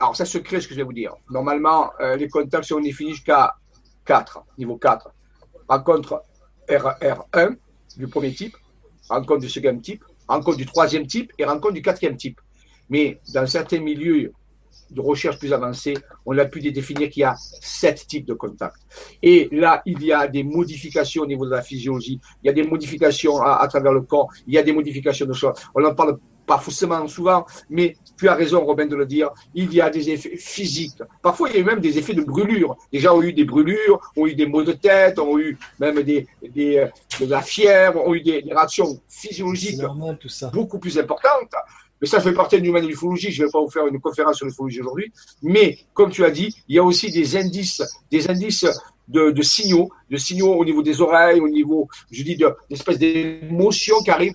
Alors, 0.00 0.16
ça 0.16 0.24
se 0.24 0.38
crée 0.38 0.60
ce 0.60 0.68
que 0.68 0.74
je 0.74 0.78
vais 0.78 0.84
vous 0.84 0.92
dire. 0.92 1.14
Normalement, 1.30 1.90
euh, 2.00 2.16
les 2.16 2.28
contacts 2.28 2.64
sont 2.64 2.80
définis 2.80 3.12
jusqu'à 3.12 3.54
4, 4.04 4.44
niveau 4.58 4.76
4. 4.76 5.10
Rencontre 5.68 6.22
RR1 6.68 7.56
du 7.96 8.08
premier 8.08 8.32
type, 8.32 8.56
rencontre 9.08 9.40
du 9.40 9.48
second 9.48 9.78
type, 9.78 10.04
rencontre 10.26 10.56
du 10.56 10.66
troisième 10.66 11.06
type 11.06 11.32
et 11.38 11.44
rencontre 11.44 11.74
du 11.74 11.82
quatrième 11.82 12.16
type. 12.16 12.40
Mais 12.90 13.20
dans 13.34 13.46
certains 13.46 13.80
milieux 13.80 14.32
de 14.90 15.00
recherche 15.00 15.38
plus 15.38 15.52
avancés, 15.52 15.94
on 16.24 16.36
a 16.38 16.44
pu 16.46 16.60
définir 16.60 17.10
qu'il 17.10 17.20
y 17.20 17.24
a 17.24 17.34
sept 17.60 18.06
types 18.06 18.26
de 18.26 18.34
contacts. 18.34 18.80
Et 19.22 19.48
là, 19.52 19.82
il 19.84 20.02
y 20.02 20.12
a 20.12 20.26
des 20.28 20.42
modifications 20.42 21.22
au 21.22 21.26
niveau 21.26 21.44
de 21.44 21.50
la 21.50 21.62
physiologie, 21.62 22.20
il 22.42 22.46
y 22.46 22.50
a 22.50 22.52
des 22.52 22.62
modifications 22.62 23.42
à, 23.42 23.66
travers 23.68 23.92
le 23.92 24.02
corps, 24.02 24.28
il 24.46 24.54
y 24.54 24.58
a 24.58 24.62
des 24.62 24.72
modifications 24.72 25.26
de 25.26 25.32
choses. 25.32 25.54
On 25.74 25.80
n'en 25.80 25.94
parle 25.94 26.18
pas 26.48 26.58
forcément 26.58 27.06
souvent, 27.06 27.46
mais 27.70 27.96
tu 28.18 28.28
as 28.28 28.34
raison, 28.34 28.64
Robin, 28.64 28.86
de 28.86 28.96
le 28.96 29.06
dire, 29.06 29.30
il 29.54 29.72
y 29.72 29.80
a 29.80 29.90
des 29.90 30.10
effets 30.10 30.36
physiques. 30.36 31.02
Parfois, 31.22 31.50
il 31.50 31.58
y 31.58 31.60
a 31.60 31.64
même 31.64 31.80
des 31.80 31.98
effets 31.98 32.14
de 32.14 32.22
brûlure. 32.22 32.76
Les 32.92 32.98
gens 32.98 33.16
ont 33.16 33.22
eu 33.22 33.32
des 33.32 33.44
brûlures, 33.44 34.00
ont 34.16 34.26
eu 34.26 34.34
des 34.34 34.46
maux 34.46 34.64
de 34.64 34.72
tête, 34.72 35.18
ont 35.18 35.38
eu 35.38 35.56
même 35.78 36.02
des, 36.02 36.26
des 36.42 36.88
de 37.20 37.26
la 37.26 37.42
fièvre, 37.42 38.00
ont 38.04 38.14
eu 38.14 38.22
des, 38.22 38.42
réactions 38.48 39.00
physiologiques 39.08 39.80
beaucoup 40.52 40.78
plus 40.78 40.98
importantes. 40.98 41.54
Mais 42.00 42.06
ça 42.06 42.20
fait 42.20 42.32
partie 42.32 42.60
de 42.60 42.70
l'ufologie. 42.86 43.30
Je 43.30 43.42
ne 43.42 43.46
vais 43.46 43.52
pas 43.52 43.60
vous 43.60 43.70
faire 43.70 43.86
une 43.86 44.00
conférence 44.00 44.36
sur 44.36 44.46
l'ufologie 44.46 44.80
aujourd'hui. 44.80 45.12
Mais, 45.42 45.78
comme 45.92 46.10
tu 46.10 46.24
as 46.24 46.30
dit, 46.30 46.54
il 46.68 46.76
y 46.76 46.78
a 46.78 46.84
aussi 46.84 47.10
des 47.10 47.36
indices, 47.36 47.82
des 48.10 48.30
indices 48.30 48.66
de, 49.08 49.42
signaux, 49.42 49.90
de 50.10 50.16
signaux 50.16 50.54
au 50.54 50.64
niveau 50.64 50.82
des 50.82 51.00
oreilles, 51.00 51.40
au 51.40 51.48
niveau, 51.48 51.88
je 52.10 52.22
dis, 52.22 52.38
d'espèces 52.68 52.98
d'émotions 52.98 54.00
qui 54.02 54.10
arrivent. 54.10 54.34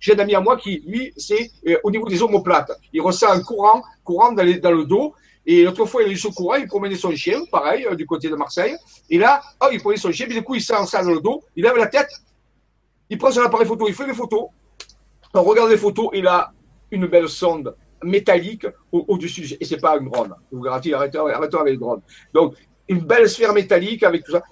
J'ai 0.00 0.14
un 0.14 0.18
ami 0.18 0.34
à 0.34 0.40
moi 0.40 0.56
qui, 0.56 0.82
lui, 0.86 1.12
c'est 1.16 1.50
euh, 1.66 1.76
au 1.84 1.90
niveau 1.90 2.08
des 2.08 2.22
omoplates. 2.22 2.72
Il 2.92 3.02
ressent 3.02 3.30
un 3.30 3.40
courant, 3.40 3.82
courant 4.02 4.32
dans, 4.32 4.42
le 4.42 4.84
dos. 4.84 5.14
Et 5.44 5.62
l'autre 5.62 5.84
fois, 5.84 6.02
il 6.02 6.08
a 6.08 6.12
eu 6.12 6.16
ce 6.16 6.28
courant, 6.28 6.56
il 6.56 6.66
promenait 6.66 6.96
son 6.96 7.14
chien, 7.14 7.40
pareil, 7.52 7.86
euh, 7.86 7.94
du 7.94 8.06
côté 8.06 8.28
de 8.28 8.34
Marseille. 8.34 8.74
Et 9.10 9.18
là, 9.18 9.40
oh, 9.62 9.68
il 9.70 9.80
promenait 9.80 10.00
son 10.00 10.10
chien, 10.10 10.26
mais 10.28 10.34
du 10.34 10.42
coup, 10.42 10.54
il 10.54 10.62
sent 10.62 10.86
ça 10.86 11.04
dans 11.04 11.12
le 11.12 11.20
dos, 11.20 11.44
il 11.54 11.62
lève 11.62 11.76
la 11.76 11.86
tête, 11.86 12.10
il 13.10 13.18
prend 13.18 13.30
son 13.30 13.42
appareil 13.42 13.66
photo, 13.66 13.86
il 13.86 13.94
fait 13.94 14.06
des 14.06 14.14
photos. 14.14 14.46
On 15.34 15.42
regarde 15.42 15.70
les 15.70 15.76
photos, 15.76 16.08
il 16.14 16.26
a 16.26 16.52
une 16.90 17.06
belle 17.06 17.28
sonde 17.28 17.76
métallique 18.02 18.66
au-dessus. 18.92 19.56
et 19.60 19.64
c'est 19.64 19.80
pas 19.80 19.98
un 19.98 20.02
drone. 20.02 20.34
Je 20.50 20.56
vous 20.56 20.62
garantis, 20.62 20.92
arrêtons, 20.92 21.26
arrêtons 21.26 21.60
avec 21.60 21.74
le 21.74 21.80
drone. 21.80 22.00
Donc, 22.32 22.54
une 22.88 23.00
belle 23.00 23.28
sphère 23.28 23.52
métallique 23.52 24.02
avec 24.02 24.24
tout 24.24 24.32
ça. 24.32 24.42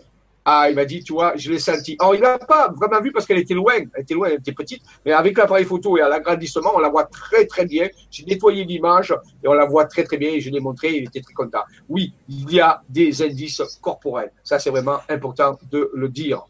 Ah, 0.47 0.66
il 0.69 0.77
m'a 0.77 0.85
dit, 0.85 1.02
tu 1.02 1.15
vois, 1.15 1.35
je 1.36 1.51
l'ai 1.51 1.59
senti. 1.59 1.97
Alors, 1.98 2.15
il 2.15 2.20
n'a 2.20 2.39
pas 2.39 2.69
vraiment 2.69 3.01
vu 3.01 3.12
parce 3.12 3.24
qu'elle 3.24 3.39
était 3.39 3.55
loin. 3.55 3.73
Elle 3.94 4.02
était 4.02 4.12
loin, 4.12 4.28
elle 4.28 4.40
était 4.40 4.52
petite. 4.52 4.82
Mais 5.06 5.12
avec 5.12 5.39
l'appareil 5.39 5.65
photo 5.65 5.97
et 5.97 6.02
à 6.02 6.09
l'agrandissement, 6.09 6.73
on 6.74 6.81
la 6.81 6.90
voit 6.90 7.05
très, 7.05 7.47
très 7.47 7.65
bien. 7.65 7.89
J'ai 8.11 8.24
nettoyé 8.24 8.65
l'image 8.65 9.15
et 9.43 9.48
on 9.48 9.55
la 9.55 9.65
voit 9.65 9.86
très, 9.86 10.05
très 10.05 10.19
bien. 10.19 10.31
Et 10.32 10.40
je 10.43 10.51
l'ai 10.51 10.61
montré, 10.61 10.97
il 10.98 11.05
était 11.05 11.23
très 11.23 11.32
content. 11.32 11.62
Oui, 11.89 12.12
il 12.28 12.52
y 12.52 12.61
a 12.61 12.82
des 12.90 13.23
indices 13.23 13.62
corporels. 13.81 14.32
Ça, 14.43 14.59
c'est 14.59 14.69
vraiment 14.69 14.98
important 15.09 15.59
de 15.70 15.90
le 15.94 16.11
dire 16.11 16.44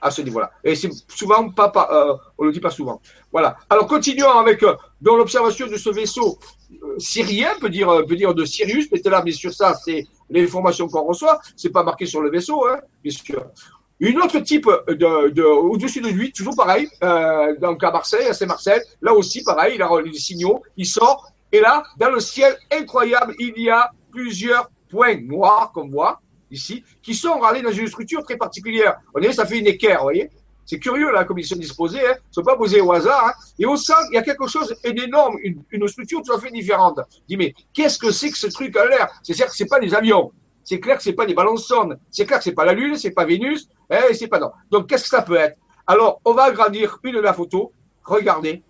à 0.00 0.10
ce 0.10 0.22
niveau-là. 0.22 0.50
Et 0.64 0.74
c'est 0.74 0.90
souvent 1.08 1.50
pas, 1.50 1.68
pas 1.68 1.88
euh, 1.92 2.16
on 2.38 2.44
le 2.44 2.52
dit 2.52 2.60
pas 2.60 2.70
souvent. 2.70 3.00
Voilà. 3.32 3.56
Alors 3.70 3.86
continuons 3.86 4.30
avec 4.30 4.62
euh, 4.62 4.74
dans 5.00 5.16
l'observation 5.16 5.66
de 5.66 5.76
ce 5.76 5.90
vaisseau 5.90 6.38
euh, 6.70 6.98
syrien, 6.98 7.50
peut 7.60 7.70
dire 7.70 7.88
peut 8.06 8.16
dire 8.16 8.34
de 8.34 8.44
Sirius, 8.44 8.88
mais 8.92 9.00
là 9.04 9.22
bien 9.22 9.34
sûr 9.34 9.52
ça 9.52 9.74
c'est 9.74 10.06
l'information 10.30 10.88
qu'on 10.88 11.02
reçoit, 11.02 11.40
c'est 11.56 11.70
pas 11.70 11.82
marqué 11.82 12.06
sur 12.06 12.20
le 12.20 12.30
vaisseau, 12.30 12.66
hein, 12.66 12.78
bien 13.02 13.12
sûr. 13.12 13.44
Une 13.98 14.18
autre 14.18 14.38
type 14.40 14.68
de, 14.88 15.28
de 15.30 15.42
au-dessus 15.42 16.02
de 16.02 16.08
lui, 16.08 16.30
toujours 16.30 16.54
pareil, 16.54 16.88
euh, 17.02 17.56
donc 17.58 17.82
à 17.82 17.90
Marseille, 17.90 18.26
à 18.26 18.34
Saint-Marcel, 18.34 18.82
là 19.00 19.14
aussi 19.14 19.42
pareil, 19.42 19.76
il 19.76 19.82
a 19.82 19.88
les 20.04 20.12
signaux, 20.12 20.62
il 20.76 20.86
sort, 20.86 21.30
et 21.50 21.60
là, 21.60 21.82
dans 21.96 22.10
le 22.10 22.20
ciel 22.20 22.56
incroyable, 22.70 23.34
il 23.38 23.54
y 23.56 23.70
a 23.70 23.90
plusieurs 24.10 24.70
points 24.90 25.16
noirs 25.20 25.72
qu'on 25.72 25.88
voit, 25.88 26.20
ici, 26.50 26.84
qui 27.02 27.14
sont 27.14 27.38
râlés 27.38 27.62
dans 27.62 27.72
une 27.72 27.88
structure 27.88 28.22
très 28.22 28.36
particulière. 28.36 28.98
On 29.14 29.20
dirait 29.20 29.32
ça 29.32 29.46
fait 29.46 29.58
une 29.58 29.66
équerre, 29.66 29.98
vous 29.98 30.04
voyez 30.04 30.30
c'est 30.66 30.78
curieux, 30.78 31.10
là, 31.12 31.24
comme 31.24 31.38
ils 31.38 31.46
sont 31.46 31.56
disposés, 31.56 32.00
hein. 32.00 32.14
ils 32.16 32.28
ne 32.28 32.32
sont 32.32 32.42
pas 32.42 32.56
posés 32.56 32.80
au 32.80 32.92
hasard. 32.92 33.26
Hein. 33.26 33.32
Et 33.58 33.64
au 33.64 33.76
sein, 33.76 33.94
il 34.10 34.16
y 34.16 34.18
a 34.18 34.22
quelque 34.22 34.46
chose 34.46 34.74
d'énorme, 34.84 35.36
une, 35.42 35.62
une, 35.70 35.88
structure 35.88 36.20
tout 36.22 36.32
à 36.32 36.40
fait 36.40 36.50
différente. 36.50 37.00
Je 37.10 37.26
dis, 37.28 37.36
mais 37.36 37.54
qu'est-ce 37.72 37.98
que 37.98 38.10
c'est 38.10 38.30
que 38.30 38.36
ce 38.36 38.48
truc 38.48 38.76
à 38.76 38.86
l'air? 38.86 39.08
C'est 39.22 39.34
clair 39.34 39.48
que 39.48 39.56
ce 39.56 39.64
pas 39.64 39.80
des 39.80 39.94
avions. 39.94 40.32
C'est 40.64 40.80
clair 40.80 40.96
que 40.96 41.02
ce 41.02 41.10
pas 41.10 41.24
des 41.24 41.34
ballons 41.34 41.56
sondes. 41.56 41.98
C'est 42.10 42.26
clair 42.26 42.38
que 42.38 42.44
ce 42.44 42.50
pas 42.50 42.64
la 42.64 42.74
Lune, 42.74 42.96
c'est 42.96 43.12
pas 43.12 43.24
Vénus, 43.24 43.68
hein, 43.88 44.00
c'est 44.12 44.26
pas 44.26 44.40
non. 44.40 44.50
Donc, 44.70 44.88
qu'est-ce 44.88 45.04
que 45.04 45.08
ça 45.08 45.22
peut 45.22 45.36
être? 45.36 45.56
Alors, 45.86 46.20
on 46.24 46.34
va 46.34 46.44
agrandir 46.44 46.98
une 47.04 47.14
de 47.14 47.20
la 47.20 47.32
photo. 47.32 47.72
Regardez. 48.04 48.62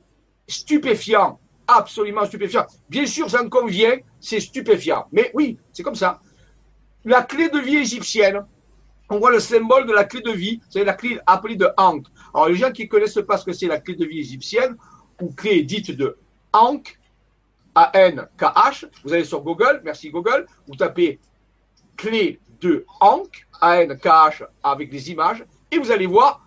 Stupéfiant. 0.46 1.40
Absolument 1.66 2.24
stupéfiant. 2.26 2.64
Bien 2.88 3.06
sûr, 3.06 3.28
j'en 3.28 3.48
conviens, 3.48 3.96
c'est 4.20 4.38
stupéfiant. 4.38 5.06
Mais 5.10 5.30
oui, 5.34 5.58
c'est 5.72 5.82
comme 5.82 5.96
ça 5.96 6.20
la 7.06 7.22
clé 7.22 7.48
de 7.48 7.58
vie 7.60 7.76
égyptienne, 7.76 8.44
on 9.08 9.18
voit 9.18 9.30
le 9.30 9.40
symbole 9.40 9.86
de 9.86 9.92
la 9.92 10.04
clé 10.04 10.20
de 10.20 10.32
vie, 10.32 10.60
c'est 10.68 10.84
la 10.84 10.94
clé 10.94 11.18
appelée 11.26 11.56
de 11.56 11.68
Ankh. 11.76 12.06
Alors, 12.34 12.48
les 12.48 12.56
gens 12.56 12.72
qui 12.72 12.84
ne 12.84 12.88
connaissent 12.88 13.18
pas 13.26 13.36
ce 13.36 13.44
que 13.44 13.52
c'est 13.52 13.66
la 13.66 13.78
clé 13.78 13.94
de 13.94 14.04
vie 14.04 14.20
égyptienne, 14.20 14.76
ou 15.20 15.32
clé 15.32 15.62
dite 15.62 15.96
de 15.96 16.18
Ankh, 16.52 16.98
A-N-K-H, 17.74 18.86
vous 19.04 19.12
allez 19.12 19.24
sur 19.24 19.42
Google, 19.42 19.80
merci 19.84 20.10
Google, 20.10 20.46
vous 20.66 20.76
tapez 20.76 21.20
clé 21.96 22.40
de 22.60 22.84
Ankh, 23.00 23.46
A-N-K-H, 23.60 24.46
avec 24.62 24.90
des 24.90 25.10
images, 25.10 25.44
et 25.70 25.78
vous 25.78 25.90
allez 25.90 26.06
voir 26.06 26.42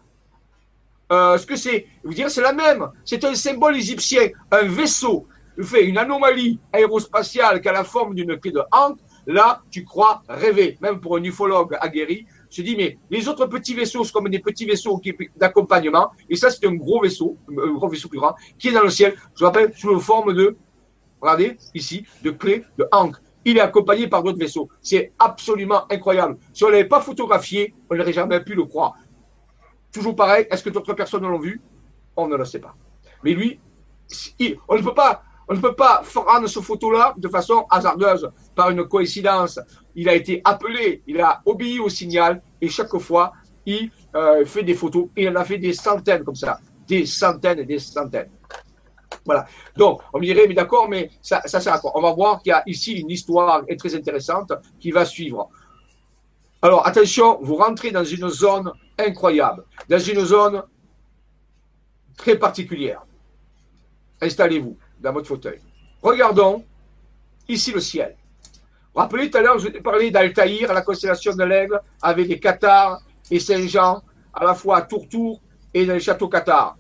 euh, 1.12 1.38
ce 1.38 1.46
que 1.46 1.56
c'est. 1.56 1.88
Vous 2.04 2.14
direz, 2.14 2.30
c'est 2.30 2.42
la 2.42 2.54
même. 2.54 2.90
C'est 3.04 3.24
un 3.24 3.34
symbole 3.36 3.78
égyptien, 3.78 4.30
un 4.52 4.64
vaisseau, 4.64 5.28
fait 5.62 5.86
une 5.86 5.98
anomalie 5.98 6.60
aérospatiale 6.72 7.62
qui 7.62 7.68
a 7.68 7.74
la 7.74 7.84
forme 7.84 8.16
d'une 8.16 8.40
clé 8.40 8.52
de 8.52 8.62
Ankh, 8.72 9.00
Là, 9.30 9.62
tu 9.70 9.86
crois 9.86 10.24
rêver, 10.28 10.80
même 10.82 11.00
pour 11.00 11.18
un 11.18 11.24
ufologue 11.24 11.78
aguerri. 11.80 12.26
Je 12.50 12.62
dis, 12.64 12.76
mais 12.76 12.98
les 13.10 13.28
autres 13.28 13.46
petits 13.46 13.76
vaisseaux, 13.76 14.04
c'est 14.04 14.12
comme 14.12 14.30
des 14.30 14.40
petits 14.40 14.66
vaisseaux 14.66 15.00
d'accompagnement. 15.36 16.12
Et 16.30 16.36
ça, 16.36 16.50
c'est 16.50 16.66
un 16.66 16.74
gros 16.74 17.02
vaisseau, 17.02 17.38
un 17.50 17.74
gros 17.74 17.88
vaisseau 17.88 18.10
plus 18.10 18.20
grand, 18.20 18.36
qui 18.58 18.70
est 18.70 18.72
dans 18.72 18.84
le 18.84 18.90
ciel. 18.90 19.16
Je 19.36 19.46
rappelle, 19.46 19.74
sous 19.76 19.94
la 19.94 20.00
forme 20.00 20.34
de, 20.34 20.58
regardez, 21.22 21.58
ici, 21.76 22.06
de 22.24 22.32
clé, 22.32 22.64
de 22.78 22.88
hank. 22.92 23.16
Il 23.46 23.58
est 23.58 23.62
accompagné 23.62 24.08
par 24.08 24.24
d'autres 24.24 24.40
vaisseaux. 24.40 24.68
C'est 24.82 25.14
absolument 25.20 25.92
incroyable. 25.92 26.38
Si 26.54 26.64
on 26.64 26.68
ne 26.68 26.74
l'avait 26.74 26.88
pas 26.88 27.02
photographié, 27.02 27.74
on 27.90 27.96
n'aurait 27.96 28.14
jamais 28.14 28.40
pu 28.42 28.54
le 28.56 28.66
croire. 28.66 28.96
Toujours 29.92 30.16
pareil, 30.16 30.46
est-ce 30.52 30.64
que 30.64 30.70
d'autres 30.70 30.94
personnes 30.94 31.24
l'ont 31.24 31.40
vu? 31.40 31.62
On 32.16 32.28
ne 32.28 32.36
le 32.36 32.46
sait 32.46 32.60
pas. 32.60 32.76
Mais 33.24 33.34
lui, 33.34 33.60
on 34.68 34.76
ne 34.76 34.82
peut 34.82 34.94
pas 34.94 35.24
on 35.52 35.56
ne 35.56 35.60
peut 35.60 35.74
pas 35.74 36.04
ce 36.46 36.60
photo-là 36.60 37.16
de 37.18 37.28
façon 37.28 37.66
hasardeuse, 37.72 38.30
par 38.56 38.70
une 38.70 38.88
coïncidence. 38.88 39.60
Il 40.00 40.08
a 40.08 40.16
été 40.16 40.42
appelé, 40.46 41.04
il 41.08 41.20
a 41.20 41.42
obéi 41.46 41.78
au 41.82 41.90
signal, 41.90 42.42
et 42.62 42.70
chaque 42.70 42.98
fois, 43.00 43.34
il 43.66 43.92
euh, 44.16 44.46
fait 44.46 44.64
des 44.64 44.74
photos. 44.74 45.10
Il 45.18 45.28
en 45.28 45.36
a 45.36 45.44
fait 45.44 45.58
des 45.58 45.74
centaines 45.74 46.24
comme 46.24 46.36
ça. 46.36 46.58
Des 46.88 47.06
centaines 47.06 47.60
et 47.60 47.66
des 47.66 47.80
centaines. 47.80 48.30
Voilà. 49.26 49.46
Donc, 49.76 50.00
on 50.14 50.20
me 50.20 50.24
dirait, 50.24 50.48
mais 50.48 50.54
d'accord, 50.54 50.88
mais 50.88 51.12
ça, 51.22 51.42
ça 51.46 51.60
sert 51.60 51.74
à 51.74 51.80
quoi? 51.80 51.92
On 51.96 52.02
va 52.02 52.14
voir 52.14 52.42
qu'il 52.42 52.52
y 52.52 52.54
a 52.54 52.64
ici 52.66 52.94
une 52.94 53.10
histoire 53.10 53.62
très 53.78 53.94
intéressante 53.94 54.54
qui 54.80 54.92
va 54.92 55.04
suivre. 55.04 55.50
Alors, 56.62 56.88
attention, 56.88 57.38
vous 57.42 57.56
rentrez 57.56 57.92
dans 57.92 58.06
une 58.06 58.30
zone 58.30 58.72
incroyable, 58.98 59.66
dans 59.90 60.00
une 60.00 60.24
zone 60.24 60.64
très 62.16 62.38
particulière. 62.38 63.02
Installez-vous 64.22 64.78
dans 65.02 65.12
votre 65.12 65.28
fauteuil. 65.28 65.60
Regardons 66.02 66.64
ici 67.50 67.74
le 67.74 67.82
ciel. 67.82 68.16
Rappelez 69.00 69.30
tout 69.30 69.38
à 69.38 69.42
l'heure, 69.42 69.58
je 69.58 69.70
vous 69.70 69.74
ai 69.74 69.80
parlé 69.80 70.12
d'Altaïr, 70.12 70.74
la 70.74 70.82
constellation 70.82 71.34
de 71.34 71.46
l'aigle, 71.46 71.80
avec 72.02 72.28
les 72.28 72.38
Qatars 72.38 73.02
et 73.32 73.40
Saint-Jean, 73.40 74.04
à 74.34 74.44
la 74.44 74.54
fois 74.54 74.80
à 74.80 74.82
Tourtour 74.82 75.40
et 75.74 75.86
dans 75.86 75.94
les 75.94 76.02
châteaux 76.02 76.28
Qatar. 76.28 76.78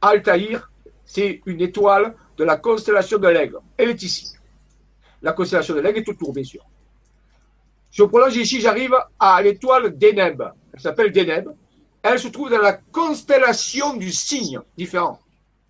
Altaïr, 0.00 0.68
c'est 1.04 1.40
une 1.46 1.60
étoile 1.60 2.16
de 2.36 2.42
la 2.42 2.56
constellation 2.56 3.18
de 3.18 3.28
l'aigle. 3.28 3.58
Elle 3.76 3.90
est 3.90 4.02
ici. 4.02 4.32
La 5.22 5.32
constellation 5.32 5.76
de 5.76 5.78
l'aigle 5.78 6.00
est 6.00 6.08
autour, 6.08 6.32
bien 6.32 6.42
sûr. 6.42 6.66
Je 7.92 8.02
prolonge 8.02 8.34
ici, 8.34 8.60
j'arrive 8.60 8.96
à 9.20 9.40
l'étoile 9.40 9.96
d'Eneb. 9.96 10.42
Elle 10.74 10.80
s'appelle 10.80 11.12
Deneb. 11.12 11.50
Elle 12.02 12.18
se 12.18 12.26
trouve 12.26 12.50
dans 12.50 12.58
la 12.58 12.72
constellation 12.72 13.94
du 13.94 14.10
cygne, 14.10 14.58
différent. 14.76 15.20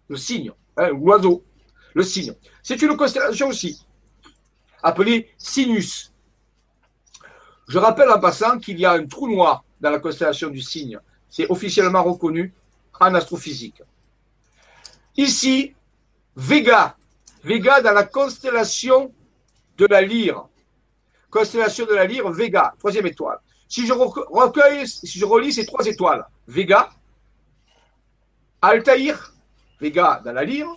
Le 0.08 0.16
cygne, 0.16 0.50
hein, 0.78 0.88
l'oiseau 0.88 1.44
le 1.92 2.02
signe. 2.04 2.32
C'est 2.62 2.80
une 2.80 2.96
constellation 2.96 3.48
aussi, 3.48 3.84
appelée 4.82 5.30
Sinus. 5.38 6.12
Je 7.68 7.78
rappelle 7.78 8.10
en 8.10 8.18
passant 8.18 8.58
qu'il 8.58 8.78
y 8.80 8.84
a 8.84 8.92
un 8.92 9.06
trou 9.06 9.28
noir 9.28 9.64
dans 9.80 9.90
la 9.90 9.98
constellation 9.98 10.50
du 10.50 10.60
cygne. 10.60 10.98
C'est 11.28 11.48
officiellement 11.50 12.02
reconnu 12.02 12.52
en 12.98 13.14
astrophysique. 13.14 13.82
Ici, 15.16 15.74
Vega. 16.34 16.96
Vega 17.42 17.80
dans 17.80 17.92
la 17.92 18.04
constellation 18.04 19.12
de 19.78 19.86
la 19.86 20.02
lyre. 20.02 20.46
Constellation 21.30 21.86
de 21.86 21.94
la 21.94 22.04
lyre, 22.04 22.28
Vega, 22.30 22.74
troisième 22.78 23.06
étoile. 23.06 23.38
Si 23.68 23.86
je 23.86 23.92
recueille, 23.92 24.86
si 24.86 25.18
je 25.18 25.24
relis 25.24 25.52
ces 25.52 25.64
trois 25.64 25.86
étoiles, 25.86 26.26
Vega, 26.48 26.90
Altaïr, 28.60 29.32
Vega 29.80 30.20
dans 30.24 30.32
la 30.32 30.44
lyre, 30.44 30.68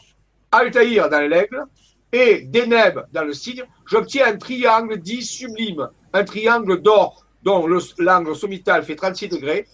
Altaïr 0.52 1.10
dans 1.10 1.28
l'aigle 1.28 1.66
et 2.14 2.42
Deneb 2.42 3.00
dans 3.12 3.24
le 3.24 3.34
signe, 3.34 3.66
j'obtiens 3.86 4.28
un 4.28 4.38
triangle 4.38 5.00
dit 5.00 5.24
sublime, 5.24 5.90
un 6.14 6.24
triangle 6.24 6.82
d'or 6.82 7.26
dont 7.42 7.68
l'angle 7.98 8.36
sommital 8.36 8.84
fait 8.84 8.96
36 8.96 9.30
degrés 9.30 9.68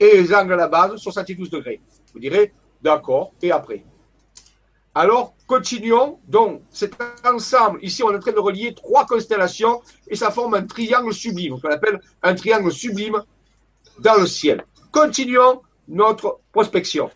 et 0.00 0.20
les 0.20 0.34
angles 0.34 0.54
à 0.54 0.56
la 0.56 0.68
base 0.68 0.96
72 0.96 1.48
degrés. 1.48 1.80
Vous 2.12 2.18
direz, 2.18 2.52
d'accord, 2.82 3.32
et 3.40 3.52
après 3.52 3.84
Alors, 4.94 5.34
continuons. 5.46 6.18
Donc, 6.26 6.62
cet 6.70 6.94
ensemble, 7.24 7.78
ici, 7.82 8.02
on 8.02 8.10
est 8.10 8.16
en 8.16 8.20
train 8.20 8.32
de 8.32 8.40
relier 8.40 8.74
trois 8.74 9.06
constellations 9.06 9.80
et 10.08 10.16
ça 10.16 10.32
forme 10.32 10.54
un 10.54 10.66
triangle 10.66 11.14
sublime, 11.14 11.60
qu'on 11.60 11.70
appelle 11.70 12.00
un 12.22 12.34
triangle 12.34 12.72
sublime 12.72 13.22
dans 14.00 14.16
le 14.16 14.26
ciel. 14.26 14.64
Continuons 14.90 15.62
notre 15.86 16.40
prospection. 16.52 17.10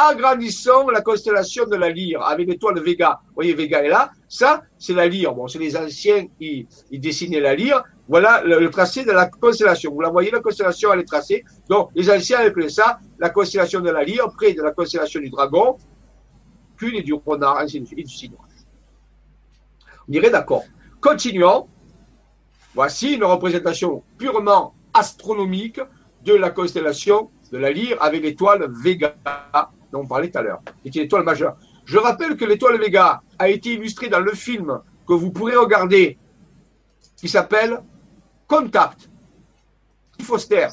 Agrandissons 0.00 0.90
la 0.90 1.00
constellation 1.00 1.66
de 1.66 1.74
la 1.74 1.90
lyre 1.90 2.22
avec 2.22 2.46
l'étoile 2.46 2.80
Vega. 2.80 3.18
Vous 3.26 3.34
voyez, 3.34 3.52
Vega 3.52 3.82
est 3.82 3.88
là. 3.88 4.12
Ça, 4.28 4.62
c'est 4.78 4.92
la 4.92 5.08
lyre. 5.08 5.34
Bon, 5.34 5.48
c'est 5.48 5.58
les 5.58 5.76
anciens 5.76 6.28
qui 6.38 6.68
dessinaient 6.92 7.40
la 7.40 7.56
lyre. 7.56 7.82
Voilà 8.06 8.44
le, 8.44 8.70
tracé 8.70 9.04
de 9.04 9.10
la 9.10 9.26
constellation. 9.26 9.92
Vous 9.92 10.00
la 10.00 10.10
voyez, 10.10 10.30
la 10.30 10.38
constellation, 10.38 10.92
elle 10.92 11.00
est 11.00 11.04
tracée. 11.04 11.44
Donc, 11.68 11.90
les 11.96 12.08
anciens 12.12 12.38
appelaient 12.38 12.68
ça 12.68 13.00
la 13.18 13.30
constellation 13.30 13.80
de 13.80 13.90
la 13.90 14.04
lyre, 14.04 14.30
près 14.36 14.52
de 14.52 14.62
la 14.62 14.70
constellation 14.70 15.20
du 15.20 15.30
dragon, 15.30 15.76
puis 16.76 16.96
et 16.98 17.02
du 17.02 17.14
renard, 17.14 17.58
ainsi 17.58 17.80
de 17.80 17.86
suite, 17.86 17.98
et 17.98 18.04
du 18.04 18.14
signe. 18.14 18.34
On 20.06 20.12
dirait 20.12 20.30
d'accord. 20.30 20.62
Continuons. 21.00 21.66
Voici 22.72 23.14
une 23.14 23.24
représentation 23.24 24.04
purement 24.16 24.74
astronomique 24.94 25.80
de 26.24 26.34
la 26.34 26.50
constellation 26.50 27.30
de 27.50 27.58
la 27.58 27.72
lyre 27.72 27.96
avec 28.00 28.22
l'étoile 28.22 28.68
Vega, 28.70 29.16
dont 29.92 30.00
on 30.00 30.06
parlait 30.06 30.30
tout 30.30 30.38
à 30.38 30.42
l'heure. 30.42 30.60
C'est 30.84 30.94
une 30.94 31.02
étoile 31.02 31.24
majeure. 31.24 31.56
Je 31.84 31.98
rappelle 31.98 32.36
que 32.36 32.44
l'étoile 32.44 32.78
Vega 32.78 33.22
a 33.38 33.48
été 33.48 33.74
illustrée 33.74 34.08
dans 34.08 34.20
le 34.20 34.32
film 34.32 34.80
que 35.06 35.14
vous 35.14 35.30
pourrez 35.30 35.56
regarder 35.56 36.18
qui 37.16 37.28
s'appelle 37.28 37.82
Contact. 38.46 39.10
Foster. 40.22 40.68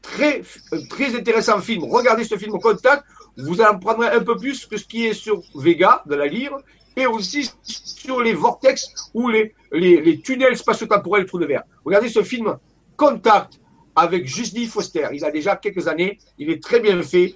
Très, 0.00 0.42
euh, 0.72 0.80
très 0.88 1.14
intéressant 1.14 1.60
film. 1.60 1.84
Regardez 1.84 2.24
ce 2.24 2.36
film 2.36 2.58
Contact. 2.58 3.04
Vous 3.36 3.60
en 3.60 3.78
prendrez 3.78 4.08
un 4.08 4.22
peu 4.22 4.36
plus 4.36 4.66
que 4.66 4.76
ce 4.76 4.84
qui 4.84 5.06
est 5.06 5.12
sur 5.12 5.42
Vega, 5.54 6.02
de 6.06 6.14
la 6.14 6.26
lire, 6.26 6.56
et 6.96 7.06
aussi 7.06 7.50
sur 7.62 8.22
les 8.22 8.32
vortex 8.32 9.10
ou 9.12 9.28
les, 9.28 9.54
les, 9.72 10.20
tunnels 10.20 10.56
spatio-temporels 10.56 11.26
trous 11.26 11.38
de 11.38 11.44
verre. 11.44 11.64
Regardez 11.84 12.08
ce 12.08 12.22
film 12.22 12.56
Contact 12.96 13.60
avec 13.94 14.26
Justy 14.26 14.66
Foster. 14.66 15.08
Il 15.12 15.24
a 15.24 15.30
déjà 15.30 15.56
quelques 15.56 15.86
années. 15.86 16.18
Il 16.38 16.50
est 16.50 16.62
très 16.62 16.80
bien 16.80 17.02
fait. 17.02 17.34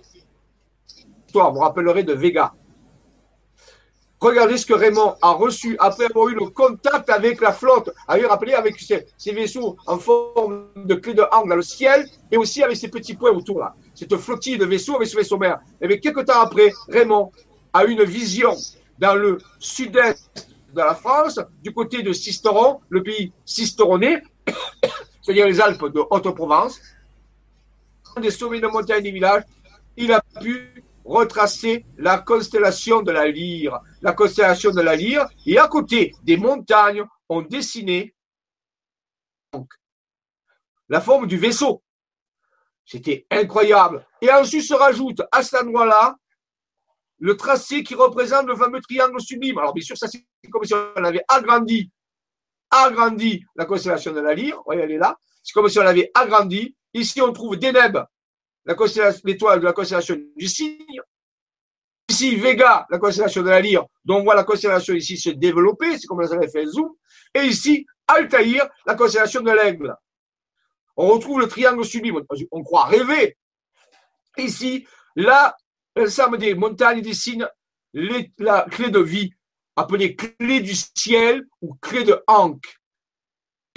Toi, 1.32 1.51
vous 1.51 1.61
rappellerez 1.61 2.02
de 2.02 2.12
Vega. 2.12 2.52
Regardez 4.20 4.59
ce 4.59 4.66
que 4.66 4.74
Raymond 4.74 5.15
a 5.23 5.31
reçu 5.31 5.77
après 5.78 6.05
avoir 6.05 6.28
eu 6.28 6.35
le 6.35 6.47
contact 6.51 7.09
avec 7.09 7.40
la 7.40 7.52
flotte. 7.52 7.90
Avez 8.07 8.27
rappelé 8.27 8.52
avec 8.52 8.78
ces, 8.78 9.32
vaisseaux 9.32 9.78
en 9.86 9.98
forme 9.98 10.66
de 10.77 10.94
clé 10.94 11.15
de 11.15 11.24
hangue 11.32 11.48
dans 11.48 11.57
le 11.57 11.62
ciel 11.62 12.07
et 12.31 12.36
aussi 12.36 12.62
avec 12.62 12.77
ces 12.77 12.89
petits 12.89 13.15
points 13.15 13.31
autour 13.31 13.61
là. 13.61 13.74
Cette 13.94 14.15
flottille 14.16 14.59
de 14.59 14.66
vaisseaux 14.66 14.97
avec 14.97 15.09
ce 15.09 15.16
vaisseau 15.16 15.39
mère. 15.39 15.61
Et 15.81 15.89
bien, 15.89 15.97
quelques 15.97 16.27
temps 16.27 16.40
après, 16.40 16.70
Raymond 16.89 17.32
a 17.73 17.85
une 17.85 18.05
vision 18.05 18.55
dans 18.98 19.15
le 19.15 19.39
sud-est 19.59 20.48
de 20.74 20.81
la 20.81 20.94
France, 20.94 21.40
du 21.62 21.73
côté 21.73 22.02
de 22.02 22.12
Sisteron, 22.12 22.81
le 22.90 23.02
pays 23.02 23.32
cisteronais, 23.47 24.23
c'est-à-dire 25.23 25.47
les 25.47 25.61
Alpes 25.61 25.86
de 25.86 26.02
Haute-Provence, 26.11 26.78
des 28.20 28.31
sommets 28.31 28.61
de 28.61 28.66
montagne 28.66 29.02
des 29.02 29.11
villages, 29.11 29.44
il 29.97 30.12
a 30.12 30.23
pu 30.40 30.85
retracer 31.11 31.85
la 31.99 32.19
constellation 32.19 33.03
de 33.03 33.11
la 33.11 33.27
lyre. 33.27 33.81
La 34.01 34.12
constellation 34.12 34.70
de 34.70 34.81
la 34.81 34.97
lyre, 34.97 35.27
et 35.45 35.59
à 35.59 35.69
côté 35.69 36.15
des 36.23 36.37
montagnes, 36.37 37.05
ont 37.28 37.43
dessiné 37.43 38.15
la 40.89 41.01
forme 41.01 41.27
du 41.27 41.37
vaisseau. 41.37 41.82
C'était 42.85 43.27
incroyable. 43.31 44.07
Et 44.20 44.31
ensuite 44.32 44.65
se 44.65 44.74
rajoute 44.74 45.23
à 45.31 45.43
cet 45.43 45.62
endroit-là 45.62 46.16
le 47.19 47.37
tracé 47.37 47.82
qui 47.82 47.95
représente 47.95 48.47
le 48.47 48.57
fameux 48.57 48.81
triangle 48.81 49.20
sublime. 49.20 49.59
Alors 49.59 49.74
bien 49.74 49.85
sûr, 49.85 49.97
ça 49.97 50.09
c'est 50.09 50.24
comme 50.51 50.65
si 50.65 50.74
on 50.74 51.05
avait 51.05 51.23
agrandi, 51.28 51.91
agrandi 52.70 53.45
la 53.57 53.66
constellation 53.66 54.12
de 54.12 54.20
la 54.20 54.35
lyre. 54.35 54.57
Vous 54.57 54.62
voyez, 54.66 54.82
elle 54.82 54.93
est 54.93 54.99
là. 54.99 55.19
C'est 55.43 55.53
comme 55.53 55.69
si 55.69 55.78
on 55.78 55.82
l'avait 55.82 56.11
agrandi. 56.15 56.74
Ici, 56.93 57.20
on 57.20 57.32
trouve 57.32 57.57
Deneb, 57.57 57.99
l'étoile 58.66 59.61
de 59.61 59.65
la 59.65 59.73
constellation 59.73 60.16
du 60.37 60.49
cygne. 60.49 61.01
Ici, 62.09 62.37
Vega, 62.37 62.87
la 62.91 62.99
constellation 62.99 63.43
de 63.43 63.49
la 63.49 63.61
lyre, 63.61 63.87
dont 64.05 64.16
on 64.16 64.24
voit 64.24 64.35
la 64.35 64.45
constellation 64.45 64.95
ici 64.95 65.16
se 65.16 65.31
développer, 65.31 65.97
c'est 65.97 66.07
comme 66.07 66.24
ça 66.27 66.35
avait 66.35 66.49
fait 66.49 66.66
zoom. 66.66 66.91
Et 67.35 67.43
ici, 67.43 67.87
Altaïr, 68.09 68.69
la 68.85 68.95
constellation 68.97 69.43
de 69.43 69.53
l'aigle. 69.53 69.95
On 70.97 71.09
retrouve 71.09 71.41
le 71.41 71.49
triangle 71.49 71.85
sublime. 71.85 72.20
On 72.51 72.62
croit 72.65 72.87
rêver. 72.87 73.37
Ici, 74.37 74.87
là, 75.15 75.57
l'ensemble 75.95 76.39
des 76.39 76.55
montagnes 76.55 77.01
des 77.01 77.15
signes, 77.15 77.47
la 77.93 78.66
clé 78.70 78.91
de 78.91 79.01
vie, 79.01 79.32
appelée 79.77 80.16
clé 80.16 80.61
du 80.61 80.74
ciel 80.74 81.47
ou 81.61 81.74
clé 81.81 82.05
de 82.05 82.23
Ankh. 82.27 82.65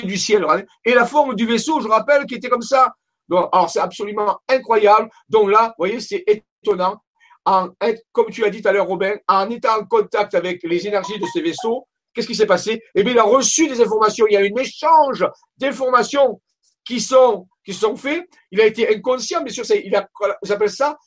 Du 0.03 0.17
ciel. 0.17 0.43
Et 0.83 0.95
la 0.95 1.05
forme 1.05 1.35
du 1.35 1.45
vaisseau, 1.45 1.79
je 1.81 1.87
rappelle, 1.87 2.25
qui 2.25 2.35
était 2.35 2.49
comme 2.49 2.63
ça, 2.63 2.95
alors, 3.31 3.69
c'est 3.69 3.79
absolument 3.79 4.39
incroyable. 4.47 5.09
Donc 5.29 5.49
là, 5.49 5.67
vous 5.69 5.85
voyez, 5.85 5.99
c'est 5.99 6.23
étonnant. 6.27 6.97
En, 7.45 7.69
comme 8.11 8.29
tu 8.29 8.45
as 8.45 8.49
dit 8.49 8.61
tout 8.61 8.69
à 8.69 8.71
l'heure, 8.71 8.87
Robin, 8.87 9.15
en 9.27 9.49
étant 9.49 9.79
en 9.79 9.85
contact 9.85 10.33
avec 10.33 10.61
les 10.63 10.87
énergies 10.87 11.19
de 11.19 11.25
ces 11.33 11.41
vaisseaux, 11.41 11.87
qu'est-ce 12.13 12.27
qui 12.27 12.35
s'est 12.35 12.45
passé? 12.45 12.81
Eh 12.95 13.03
bien, 13.03 13.13
il 13.13 13.19
a 13.19 13.23
reçu 13.23 13.67
des 13.67 13.81
informations. 13.81 14.25
Il 14.29 14.33
y 14.33 14.37
a 14.37 14.41
un 14.41 14.61
échange 14.61 15.25
d'informations 15.57 16.41
qui 16.85 17.01
sont, 17.01 17.47
qui 17.65 17.73
sont 17.73 17.95
faits. 17.95 18.23
Il 18.51 18.61
a 18.61 18.65
été 18.65 18.95
inconscient, 18.95 19.41
bien 19.41 19.53
sûr. 19.53 19.65
Il 19.83 19.95
a, 19.95 20.07
j'appelle 20.43 20.69
ça? 20.69 20.97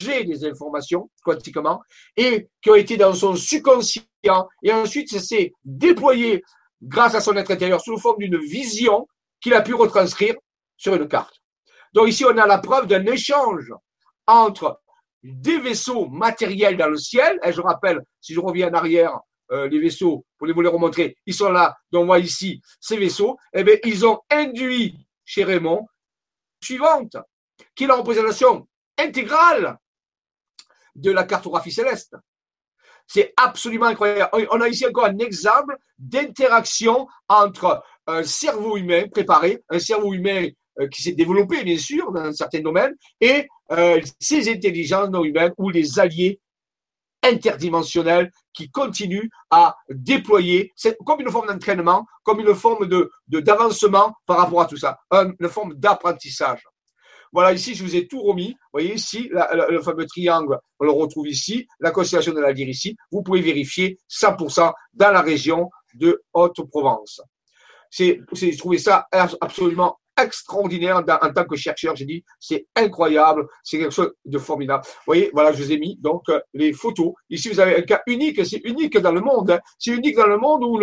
J'ai 0.00 0.24
des 0.24 0.44
informations 0.44 1.08
quantiquement 1.22 1.80
et 2.16 2.48
qui 2.60 2.70
ont 2.70 2.74
été 2.74 2.96
dans 2.96 3.14
son 3.14 3.36
subconscient 3.36 4.02
et 4.62 4.72
ensuite 4.72 5.08
ça 5.08 5.20
s'est 5.20 5.52
déployé 5.64 6.42
grâce 6.82 7.14
à 7.14 7.20
son 7.20 7.36
être 7.36 7.52
intérieur 7.52 7.80
sous 7.80 7.96
forme 7.98 8.18
d'une 8.18 8.38
vision 8.38 9.06
qu'il 9.40 9.54
a 9.54 9.62
pu 9.62 9.72
retranscrire 9.72 10.34
sur 10.76 10.94
une 10.94 11.08
carte. 11.08 11.40
Donc 11.92 12.08
ici, 12.08 12.24
on 12.24 12.36
a 12.36 12.46
la 12.46 12.58
preuve 12.58 12.86
d'un 12.86 13.04
échange 13.06 13.72
entre 14.26 14.80
des 15.22 15.58
vaisseaux 15.58 16.08
matériels 16.08 16.76
dans 16.76 16.88
le 16.88 16.98
ciel. 16.98 17.38
Et 17.44 17.52
je 17.52 17.60
rappelle, 17.60 18.00
si 18.20 18.34
je 18.34 18.40
reviens 18.40 18.68
en 18.68 18.74
arrière, 18.74 19.18
euh, 19.52 19.68
les 19.68 19.78
vaisseaux, 19.78 20.24
vous 20.40 20.46
les 20.46 20.68
remontrer, 20.68 21.16
ils 21.26 21.34
sont 21.34 21.50
là. 21.50 21.76
Donc 21.92 22.04
on 22.04 22.06
voit 22.06 22.18
ici 22.18 22.60
ces 22.80 22.96
vaisseaux. 22.96 23.36
Eh 23.52 23.62
bien, 23.62 23.76
ils 23.84 24.06
ont 24.06 24.20
induit 24.30 25.06
chez 25.24 25.44
Raymond 25.44 25.86
suivante, 26.62 27.16
qui 27.74 27.84
est 27.84 27.86
la 27.86 27.96
représentation 27.96 28.66
intégrale 28.98 29.78
de 30.94 31.10
la 31.10 31.24
cartographie 31.24 31.72
céleste. 31.72 32.16
C'est 33.06 33.34
absolument 33.36 33.86
incroyable. 33.86 34.30
On 34.50 34.60
a 34.60 34.68
ici 34.68 34.86
encore 34.86 35.04
un 35.04 35.18
exemple 35.18 35.76
d'interaction 35.98 37.06
entre 37.28 37.82
un 38.06 38.22
cerveau 38.22 38.78
humain 38.78 39.08
préparé, 39.08 39.62
un 39.68 39.78
cerveau 39.78 40.14
humain 40.14 40.48
qui 40.90 41.02
s'est 41.02 41.12
développé, 41.12 41.62
bien 41.64 41.78
sûr, 41.78 42.12
dans 42.12 42.32
certains 42.32 42.60
domaines, 42.60 42.94
et 43.20 43.46
euh, 43.72 44.00
ces 44.20 44.50
intelligences 44.50 45.10
non 45.10 45.24
humaines 45.24 45.52
ou 45.58 45.70
les 45.70 45.98
alliés 45.98 46.40
interdimensionnels 47.22 48.30
qui 48.52 48.70
continuent 48.70 49.28
à 49.50 49.76
déployer, 49.88 50.72
comme 51.06 51.20
une 51.20 51.30
forme 51.30 51.48
d'entraînement, 51.48 52.06
comme 52.22 52.40
une 52.40 52.54
forme 52.54 52.86
de 52.86 53.10
d'avancement 53.28 54.14
par 54.26 54.38
rapport 54.38 54.60
à 54.60 54.66
tout 54.66 54.76
ça, 54.76 54.98
une 55.10 55.48
forme 55.48 55.74
d'apprentissage. 55.74 56.62
Voilà, 57.32 57.52
ici, 57.52 57.74
je 57.74 57.82
vous 57.82 57.96
ai 57.96 58.06
tout 58.06 58.22
remis. 58.22 58.50
Vous 58.50 58.68
voyez 58.74 58.94
ici, 58.94 59.28
le 59.32 59.82
fameux 59.82 60.06
triangle, 60.06 60.56
on 60.78 60.84
le 60.84 60.92
retrouve 60.92 61.26
ici, 61.26 61.66
la 61.80 61.90
constellation 61.90 62.32
de 62.32 62.40
la 62.40 62.52
lyre 62.52 62.68
ici. 62.68 62.96
Vous 63.10 63.22
pouvez 63.24 63.40
vérifier 63.40 63.98
100% 64.08 64.72
dans 64.92 65.10
la 65.10 65.20
région 65.20 65.68
de 65.94 66.22
Haute-Provence. 66.32 67.22
C'est, 67.90 68.20
j'ai 68.32 68.78
ça 68.78 69.08
absolument 69.40 69.98
extraordinaire 70.20 70.96
en 70.98 71.32
tant 71.32 71.44
que 71.44 71.56
chercheur. 71.56 71.96
J'ai 71.96 72.04
dit, 72.04 72.24
c'est 72.38 72.66
incroyable, 72.76 73.46
c'est 73.62 73.78
quelque 73.78 73.94
chose 73.94 74.12
de 74.24 74.38
formidable. 74.38 74.84
Vous 74.84 75.02
voyez, 75.06 75.30
voilà, 75.32 75.52
je 75.52 75.62
vous 75.62 75.72
ai 75.72 75.78
mis 75.78 75.96
donc 76.00 76.28
euh, 76.28 76.40
les 76.52 76.72
photos. 76.72 77.12
Ici, 77.30 77.48
vous 77.48 77.60
avez 77.60 77.76
un 77.76 77.82
cas 77.82 78.02
unique, 78.06 78.44
c'est 78.44 78.60
unique 78.64 78.98
dans 78.98 79.12
le 79.12 79.20
monde. 79.20 79.50
Hein. 79.50 79.60
C'est 79.78 79.92
unique 79.92 80.16
dans 80.16 80.26
le 80.26 80.38
monde 80.38 80.64
où 80.64 80.78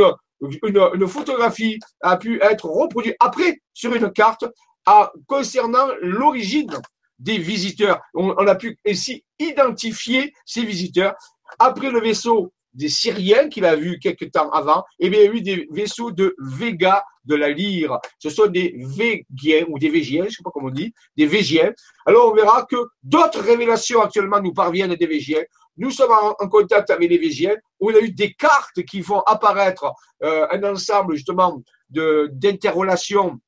une, 0.63 1.07
photographie 1.07 1.79
a 2.01 2.17
pu 2.17 2.41
être 2.41 2.65
reproduite 2.65 3.15
après 3.19 3.59
sur 3.73 3.93
une 3.93 4.11
carte 4.11 4.45
à, 4.85 5.11
concernant 5.27 5.87
l'origine 6.01 6.71
des 7.19 7.37
visiteurs. 7.37 8.01
On, 8.13 8.35
a 8.47 8.55
pu 8.55 8.77
ici 8.85 9.23
identifier 9.39 10.33
ces 10.45 10.65
visiteurs. 10.65 11.13
Après 11.59 11.91
le 11.91 11.99
vaisseau 11.99 12.51
des 12.73 12.89
Syriens 12.89 13.49
qu'il 13.49 13.65
a 13.65 13.75
vus 13.75 13.99
quelques 13.99 14.31
temps 14.31 14.49
avant, 14.51 14.83
et 14.99 15.09
bien, 15.09 15.19
il 15.21 15.25
y 15.25 15.27
a 15.27 15.33
eu 15.33 15.41
des 15.41 15.67
vaisseaux 15.71 16.11
de 16.11 16.35
Vega 16.39 17.03
de 17.25 17.35
la 17.35 17.49
lyre. 17.49 17.99
Ce 18.19 18.29
sont 18.29 18.47
des 18.47 18.75
Végiens 18.77 19.65
ou 19.67 19.77
des 19.77 19.89
Végiens, 19.89 20.23
je 20.23 20.27
ne 20.27 20.31
sais 20.31 20.43
pas 20.43 20.51
comment 20.53 20.67
on 20.67 20.71
dit, 20.71 20.93
des 21.15 21.25
Végiens. 21.25 21.71
Alors 22.05 22.31
on 22.31 22.35
verra 22.35 22.65
que 22.65 22.77
d'autres 23.03 23.41
révélations 23.41 24.01
actuellement 24.01 24.41
nous 24.41 24.53
parviennent 24.53 24.95
des 24.95 25.07
Végiens. 25.07 25.43
Nous 25.77 25.91
sommes 25.91 26.11
en, 26.11 26.47
contact 26.47 26.89
avec 26.89 27.09
les 27.09 27.17
Végiens, 27.17 27.55
y 27.81 27.87
a 27.87 28.01
eu 28.01 28.11
des 28.11 28.33
cartes 28.33 28.83
qui 28.83 29.01
font 29.01 29.21
apparaître 29.21 29.91
euh, 30.23 30.47
un 30.51 30.63
ensemble 30.63 31.15
justement 31.15 31.61
d'interrelations 31.89 33.39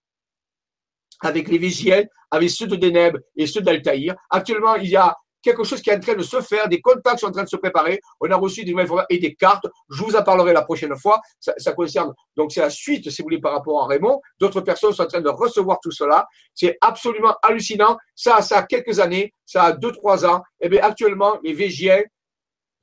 avec 1.22 1.48
les 1.48 1.58
Végiens, 1.58 2.04
avec 2.32 2.50
ceux 2.50 2.68
de 2.68 2.76
Deneb 2.76 3.18
et 3.36 3.48
ceux 3.48 3.62
d'Altaïr. 3.62 4.16
Actuellement, 4.30 4.76
il 4.76 4.90
y 4.90 4.96
a 4.96 5.16
quelque 5.44 5.64
chose 5.64 5.82
qui 5.82 5.90
est 5.90 5.96
en 5.96 6.00
train 6.00 6.16
de 6.16 6.24
se 6.24 6.42
faire, 6.42 6.68
des 6.68 6.82
contacts 6.82 7.20
sont 7.20 7.28
en 7.28 7.32
train 7.32 7.44
de 7.44 7.50
se 7.50 7.58
préparer. 7.58 8.00
On 8.20 8.32
a 8.32 8.36
reçu 8.36 8.64
des 8.64 8.72
nouvelles 8.72 9.06
et 9.10 9.20
des 9.20 9.36
cartes. 9.36 9.68
Je 9.90 10.04
vous 10.04 10.16
en 10.16 10.24
parlerai 10.24 10.54
la 10.54 10.64
prochaine 10.64 10.96
fois. 10.96 11.22
Ça, 11.40 11.54
ça 11.58 11.74
concerne, 11.74 12.14
donc 12.36 12.52
c'est 12.52 12.62
la 12.62 12.70
suite, 12.70 13.10
si 13.12 13.22
vous 13.22 13.26
voulez, 13.26 13.42
par 13.42 13.52
rapport 13.52 13.84
à 13.84 13.88
Raymond. 13.88 14.22
D'autres 14.40 14.62
personnes 14.62 14.94
sont 14.94 15.04
en 15.04 15.08
train 15.08 15.22
de 15.22 15.30
recevoir 15.30 15.80
tout 15.82 15.92
cela. 15.92 16.26
C'est 16.56 16.78
absolument 16.82 17.36
hallucinant. 17.44 17.98
Ça, 18.16 18.42
ça 18.42 18.60
a 18.60 18.64
quelques 18.64 19.00
années, 19.00 19.34
ça 19.46 19.64
a 19.64 19.72
deux, 19.74 19.92
trois 19.92 20.26
ans. 20.26 20.42
Et 20.60 20.66
eh 20.66 20.70
bien, 20.70 20.82
actuellement, 20.82 21.38
les 21.44 21.54
Végiens, 21.54 22.02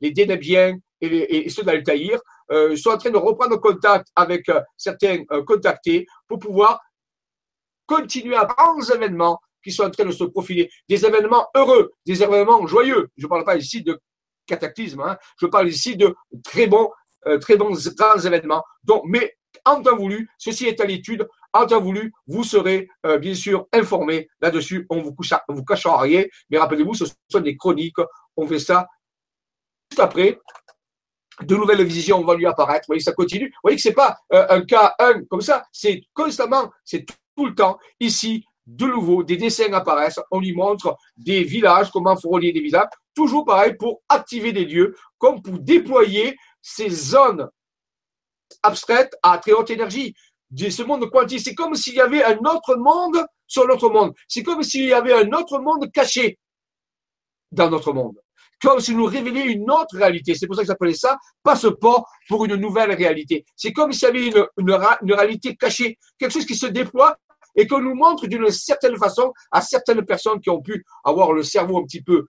les 0.01 0.11
Dénébiens 0.13 0.77
et, 1.01 1.49
ceux 1.49 1.63
d'Altaïr 1.63 2.21
euh, 2.51 2.77
sont 2.77 2.91
en 2.91 2.99
train 2.99 3.11
de 3.11 3.17
reprendre 3.17 3.57
contact 3.57 4.09
avec 4.15 4.49
euh, 4.49 4.61
certains 4.77 5.23
euh, 5.33 5.43
contactés 5.45 6.07
pour 6.29 6.39
pouvoir 6.39 6.81
continuer 7.87 8.37
à 8.37 8.45
grands 8.45 8.83
événements 8.83 9.41
qui 9.63 9.73
sont 9.73 9.85
en 9.85 9.91
train 9.91 10.05
de 10.05 10.13
se 10.13 10.25
profiler, 10.25 10.71
des 10.89 11.05
événements 11.05 11.47
heureux, 11.55 11.93
des 12.07 12.23
événements 12.23 12.67
joyeux. 12.67 13.09
Je 13.17 13.25
ne 13.25 13.29
parle 13.29 13.45
pas 13.45 13.57
ici 13.57 13.83
de 13.83 13.99
cataclysme, 14.47 15.01
hein. 15.01 15.17
je 15.41 15.47
parle 15.47 15.69
ici 15.69 15.97
de 15.97 16.15
très 16.43 16.67
bons, 16.67 16.91
euh, 17.27 17.39
très 17.39 17.57
bons 17.57 17.77
grands 17.97 18.19
événements. 18.19 18.65
Donc, 18.85 19.03
mais 19.07 19.37
en 19.65 19.83
temps 19.83 19.97
voulu, 19.97 20.29
ceci 20.39 20.67
est 20.67 20.81
à 20.81 20.85
l'étude, 20.85 21.27
en 21.53 21.67
temps 21.67 21.81
voulu, 21.81 22.13
vous 22.27 22.45
serez 22.45 22.89
euh, 23.07 23.19
bien 23.19 23.35
sûr 23.35 23.67
informés 23.73 24.29
là-dessus. 24.41 24.87
On 24.91 25.03
vous, 25.03 25.15
vous 25.49 25.65
cachera 25.65 26.01
rien, 26.01 26.25
mais 26.49 26.59
rappelez-vous, 26.59 26.95
ce 26.95 27.05
sont 27.29 27.41
des 27.41 27.57
chroniques. 27.57 27.97
On 28.37 28.47
fait 28.47 28.59
ça 28.59 28.87
juste 29.91 30.01
après. 30.01 30.39
De 31.43 31.57
nouvelles 31.57 31.83
visions 31.85 32.23
vont 32.23 32.35
lui 32.35 32.47
apparaître. 32.47 32.83
Vous 32.83 32.93
voyez, 32.93 33.01
ça 33.01 33.13
continue. 33.13 33.49
Vous 33.49 33.61
voyez 33.63 33.77
que 33.77 33.83
c'est 33.83 33.95
pas 33.95 34.19
euh, 34.33 34.47
un 34.51 34.61
cas 34.63 34.95
un 34.99 35.25
comme 35.25 35.41
ça. 35.41 35.65
C'est 35.73 36.03
constamment, 36.13 36.71
c'est 36.85 37.07
tout 37.35 37.47
le 37.47 37.55
temps. 37.55 37.79
Ici, 37.99 38.45
de 38.77 38.87
nouveau, 38.87 39.25
des 39.25 39.37
dessins 39.37 39.73
apparaissent, 39.73 40.21
on 40.31 40.39
lui 40.39 40.55
montre 40.55 40.97
des 41.17 41.43
villages, 41.43 41.91
comment 41.91 42.17
faut 42.17 42.29
relier 42.29 42.53
des 42.53 42.61
villages, 42.61 42.89
toujours 43.15 43.45
pareil 43.45 43.75
pour 43.77 44.01
activer 44.09 44.53
des 44.53 44.65
lieux, 44.65 44.97
comme 45.19 45.43
pour 45.43 45.59
déployer 45.59 46.37
ces 46.63 46.89
zones 46.89 47.49
abstraites 48.63 49.17
à 49.23 49.39
très 49.39 49.53
haute 49.53 49.71
énergie. 49.71 50.15
Ce 50.57 50.83
monde 50.83 51.11
quantique, 51.11 51.41
c'est 51.41 51.55
comme 51.55 51.75
s'il 51.75 51.95
y 51.95 52.01
avait 52.01 52.23
un 52.23 52.39
autre 52.39 52.77
monde 52.77 53.25
sur 53.47 53.67
notre 53.67 53.89
monde. 53.89 54.13
C'est 54.29 54.43
comme 54.43 54.63
s'il 54.63 54.87
y 54.87 54.93
avait 54.93 55.15
un 55.15 55.33
autre 55.33 55.59
monde 55.59 55.91
caché 55.93 56.39
dans 57.51 57.71
notre 57.71 57.93
monde. 57.93 58.21
Comme 58.63 58.79
si 58.79 58.95
nous 58.95 59.07
révélait 59.07 59.47
une 59.47 59.71
autre 59.71 59.97
réalité. 59.97 60.35
C'est 60.35 60.47
pour 60.47 60.55
ça 60.55 60.63
que 60.63 60.69
j'appelais 60.69 60.95
ça 60.95 61.19
passeport 61.43 62.07
pour 62.29 62.45
une 62.45 62.57
nouvelle 62.57 62.93
réalité. 62.93 63.45
C'est 63.57 63.73
comme 63.73 63.93
s'il 63.93 64.03
y 64.03 64.11
avait 64.11 64.27
une, 64.27 64.47
une 64.59 65.13
réalité 65.13 65.57
cachée, 65.57 65.99
quelque 66.19 66.33
chose 66.33 66.47
qui 66.47 66.55
se 66.55 66.67
déploie 66.67 67.17
et 67.57 67.67
qu'on 67.67 67.81
nous 67.81 67.95
montre 67.95 68.27
d'une 68.27 68.51
certaine 68.51 68.97
façon 68.97 69.33
à 69.51 69.61
certaines 69.61 70.05
personnes 70.05 70.41
qui 70.41 70.51
ont 70.51 70.61
pu 70.61 70.85
avoir 71.05 71.33
le 71.33 71.43
cerveau 71.43 71.79
un 71.79 71.85
petit 71.85 72.03
peu, 72.03 72.27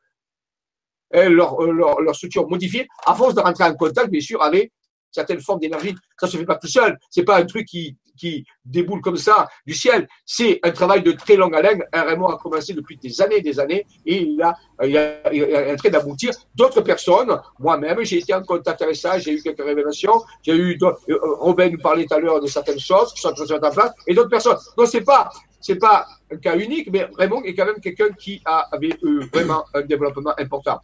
leur, 1.13 1.61
euh, 1.61 1.71
leur, 1.71 2.01
leur 2.01 2.15
structure 2.15 2.47
modifiée, 2.47 2.87
à 3.05 3.15
force 3.15 3.33
de 3.35 3.41
rentrer 3.41 3.65
en 3.65 3.75
contact, 3.75 4.09
bien 4.09 4.21
sûr, 4.21 4.41
avec 4.41 4.71
certaines 5.11 5.41
formes 5.41 5.59
d'énergie. 5.59 5.95
Ça 6.19 6.27
se 6.27 6.37
fait 6.37 6.45
pas 6.45 6.55
tout 6.55 6.67
seul. 6.67 6.97
C'est 7.09 7.23
pas 7.23 7.37
un 7.37 7.45
truc 7.45 7.67
qui, 7.67 7.97
qui 8.17 8.45
déboule 8.65 9.01
comme 9.01 9.17
ça 9.17 9.47
du 9.65 9.73
ciel. 9.73 10.07
C'est 10.25 10.59
un 10.63 10.71
travail 10.71 11.01
de 11.01 11.11
très 11.11 11.35
longue 11.35 11.55
haleine. 11.55 11.83
Un 11.91 12.03
Raymond 12.03 12.27
a 12.27 12.37
commencé 12.37 12.73
depuis 12.73 12.97
des 12.97 13.21
années 13.21 13.37
et 13.37 13.41
des 13.41 13.59
années 13.59 13.85
et 14.05 14.21
il 14.21 14.41
a, 14.41 14.55
il 14.83 14.97
a, 14.97 15.33
il 15.33 15.55
a 15.55 15.73
en 15.73 15.75
train 15.75 15.89
d'aboutir. 15.89 16.31
D'autres 16.55 16.81
personnes, 16.81 17.39
moi-même, 17.59 18.03
j'ai 18.03 18.19
été 18.19 18.33
en 18.33 18.43
contact 18.43 18.81
avec 18.81 18.95
ça, 18.95 19.19
j'ai 19.19 19.33
eu 19.33 19.41
quelques 19.41 19.63
révélations. 19.63 20.21
J'ai 20.43 20.55
eu, 20.55 20.77
euh, 20.83 21.17
Robin 21.39 21.69
nous 21.69 21.79
parlait 21.79 22.05
tout 22.05 22.13
à 22.13 22.19
l'heure 22.19 22.39
de 22.39 22.47
certaines 22.47 22.79
choses 22.79 23.13
qui 23.13 23.21
sont 23.21 23.33
mettre 23.39 23.67
en 23.67 23.71
place 23.71 23.91
et 24.07 24.13
d'autres 24.13 24.29
personnes. 24.29 24.57
Donc 24.77 24.87
c'est 24.87 25.01
pas, 25.01 25.29
c'est 25.59 25.75
pas 25.75 26.07
un 26.31 26.37
cas 26.37 26.55
unique, 26.55 26.89
mais 26.91 27.07
Raymond 27.17 27.43
est 27.43 27.53
quand 27.53 27.65
même 27.65 27.79
quelqu'un 27.79 28.09
qui 28.11 28.41
a, 28.45 28.67
avait 28.71 28.95
eu 29.03 29.21
vraiment 29.33 29.63
un 29.73 29.81
développement 29.81 30.33
important. 30.37 30.79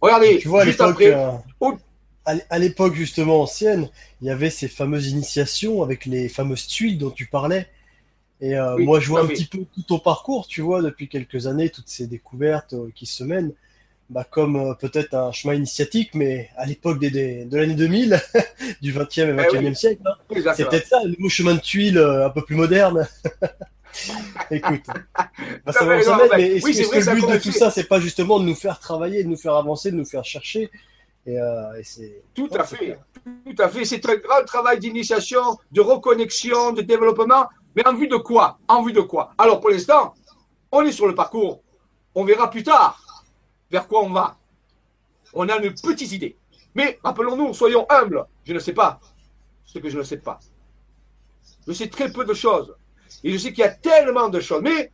Regardez, 0.00 0.38
tu 0.38 0.48
vois, 0.48 0.64
juste 0.64 0.80
après, 0.80 1.14
euh, 1.14 1.30
à 2.24 2.58
l'époque 2.58 2.94
justement 2.94 3.42
ancienne, 3.42 3.88
il 4.20 4.28
y 4.28 4.30
avait 4.30 4.50
ces 4.50 4.68
fameuses 4.68 5.08
initiations 5.08 5.82
avec 5.82 6.06
les 6.06 6.28
fameuses 6.28 6.66
tuiles 6.66 6.98
dont 6.98 7.10
tu 7.10 7.26
parlais. 7.26 7.68
Et 8.42 8.56
euh, 8.56 8.76
moi, 8.76 8.98
je 8.98 9.08
vois 9.08 9.22
un 9.22 9.26
petit 9.26 9.44
peu 9.44 9.58
tout 9.72 9.82
ton 9.82 10.00
parcours, 10.00 10.48
tu 10.48 10.62
vois, 10.62 10.82
depuis 10.82 11.08
quelques 11.08 11.46
années, 11.46 11.70
toutes 11.70 11.88
ces 11.88 12.08
découvertes 12.08 12.72
euh, 12.72 12.90
qui 12.92 13.06
se 13.06 13.22
mènent, 13.22 13.52
bah, 14.10 14.26
comme 14.28 14.56
euh, 14.56 14.74
peut-être 14.74 15.14
un 15.14 15.30
chemin 15.30 15.54
initiatique, 15.54 16.10
mais 16.14 16.50
à 16.56 16.66
l'époque 16.66 16.98
des, 16.98 17.44
de 17.44 17.56
l'année 17.56 17.76
2000, 17.76 18.20
du 18.82 18.92
20e 18.92 19.28
et 19.28 19.32
21e 19.32 19.68
eh 19.70 19.74
siècle, 19.76 20.02
hein. 20.04 20.52
c'est 20.56 20.68
peut-être 20.68 20.88
ça, 20.88 20.98
un 21.04 21.08
nouveau 21.08 21.28
chemin 21.28 21.54
de 21.54 21.60
tuiles 21.60 21.98
un 21.98 22.30
peu 22.30 22.42
plus 22.42 22.56
moderne. 22.56 23.06
Écoute, 24.50 24.86
bah, 25.64 25.72
ça 25.72 25.84
va 25.84 25.96
mais 26.36 26.56
est-ce 26.56 26.90
que 26.90 27.10
le 27.10 27.20
but 27.20 27.32
de 27.34 27.38
tout 27.38 27.52
ça, 27.52 27.70
c'est 27.70 27.84
pas 27.84 28.00
justement 28.00 28.40
de 28.40 28.44
nous 28.44 28.56
faire 28.56 28.80
travailler, 28.80 29.22
de 29.22 29.28
nous 29.28 29.36
faire 29.36 29.54
avancer, 29.54 29.92
de 29.92 29.96
nous 29.96 30.04
faire 30.04 30.24
chercher 30.24 30.68
euh, 31.28 31.80
et, 32.00 32.22
tout 32.34 32.48
à 32.52 32.64
fait, 32.64 32.98
tout 33.24 33.62
à 33.62 33.68
fait. 33.68 33.84
C'est 33.84 34.04
un 34.08 34.16
grand 34.16 34.44
travail 34.44 34.78
d'initiation, 34.78 35.58
de 35.70 35.80
reconnexion, 35.80 36.72
de 36.72 36.82
développement. 36.82 37.48
Mais 37.76 37.86
en 37.86 37.94
vue 37.94 38.08
de 38.08 38.16
quoi? 38.16 38.58
En 38.68 38.82
vue 38.82 38.92
de 38.92 39.00
quoi? 39.00 39.32
Alors 39.38 39.60
pour 39.60 39.70
l'instant, 39.70 40.14
on 40.70 40.82
est 40.82 40.92
sur 40.92 41.06
le 41.06 41.14
parcours. 41.14 41.62
On 42.14 42.24
verra 42.24 42.50
plus 42.50 42.62
tard 42.62 43.24
vers 43.70 43.86
quoi 43.86 44.02
on 44.02 44.10
va. 44.10 44.36
On 45.32 45.48
a 45.48 45.56
une 45.56 45.72
petite 45.72 46.12
idée. 46.12 46.36
Mais 46.74 46.98
rappelons-nous, 47.02 47.54
soyons 47.54 47.86
humbles. 47.88 48.26
Je 48.44 48.52
ne 48.52 48.58
sais 48.58 48.74
pas 48.74 49.00
ce 49.64 49.78
que 49.78 49.88
je 49.88 49.98
ne 49.98 50.02
sais 50.02 50.18
pas. 50.18 50.38
Je 51.66 51.72
sais 51.72 51.88
très 51.88 52.12
peu 52.12 52.24
de 52.24 52.34
choses. 52.34 52.74
Et 53.24 53.32
je 53.32 53.38
sais 53.38 53.52
qu'il 53.52 53.60
y 53.60 53.66
a 53.66 53.70
tellement 53.70 54.28
de 54.28 54.40
choses. 54.40 54.62
Mais 54.62 54.92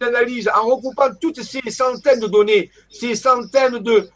l'analyse, 0.00 0.48
en 0.52 0.66
regroupant 0.66 1.14
toutes 1.20 1.42
ces 1.42 1.70
centaines 1.70 2.20
de 2.20 2.26
données, 2.26 2.70
ces 2.90 3.14
centaines 3.14 3.78
de, 3.78 4.08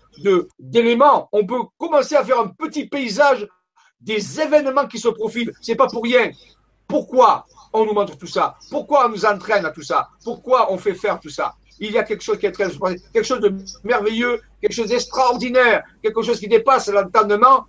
d'éléments, 0.58 1.28
on 1.32 1.46
peut 1.46 1.60
commencer 1.78 2.14
à 2.16 2.24
faire 2.24 2.40
un 2.40 2.48
petit 2.48 2.86
paysage 2.86 3.46
des 4.00 4.40
événements 4.40 4.86
qui 4.86 4.98
se 4.98 5.08
profilent. 5.08 5.52
C'est 5.60 5.76
pas 5.76 5.86
pour 5.86 6.02
rien. 6.02 6.30
Pourquoi 6.86 7.46
on 7.72 7.84
nous 7.86 7.94
montre 7.94 8.16
tout 8.16 8.26
ça? 8.26 8.56
Pourquoi 8.70 9.06
on 9.06 9.08
nous 9.10 9.24
entraîne 9.24 9.64
à 9.64 9.70
tout 9.70 9.82
ça? 9.82 10.08
Pourquoi 10.22 10.72
on 10.72 10.78
fait 10.78 10.94
faire 10.94 11.18
tout 11.18 11.30
ça? 11.30 11.54
Il 11.80 11.90
y 11.90 11.98
a 11.98 12.04
quelque 12.04 12.22
chose 12.22 12.38
qui 12.38 12.46
est 12.46 12.52
très, 12.52 12.68
quelque 13.12 13.24
chose 13.24 13.40
de 13.40 13.56
merveilleux, 13.82 14.40
quelque 14.60 14.74
chose 14.74 14.88
d'extraordinaire, 14.88 15.82
quelque 16.02 16.22
chose 16.22 16.38
qui 16.38 16.46
dépasse 16.46 16.88
l'entendement. 16.88 17.66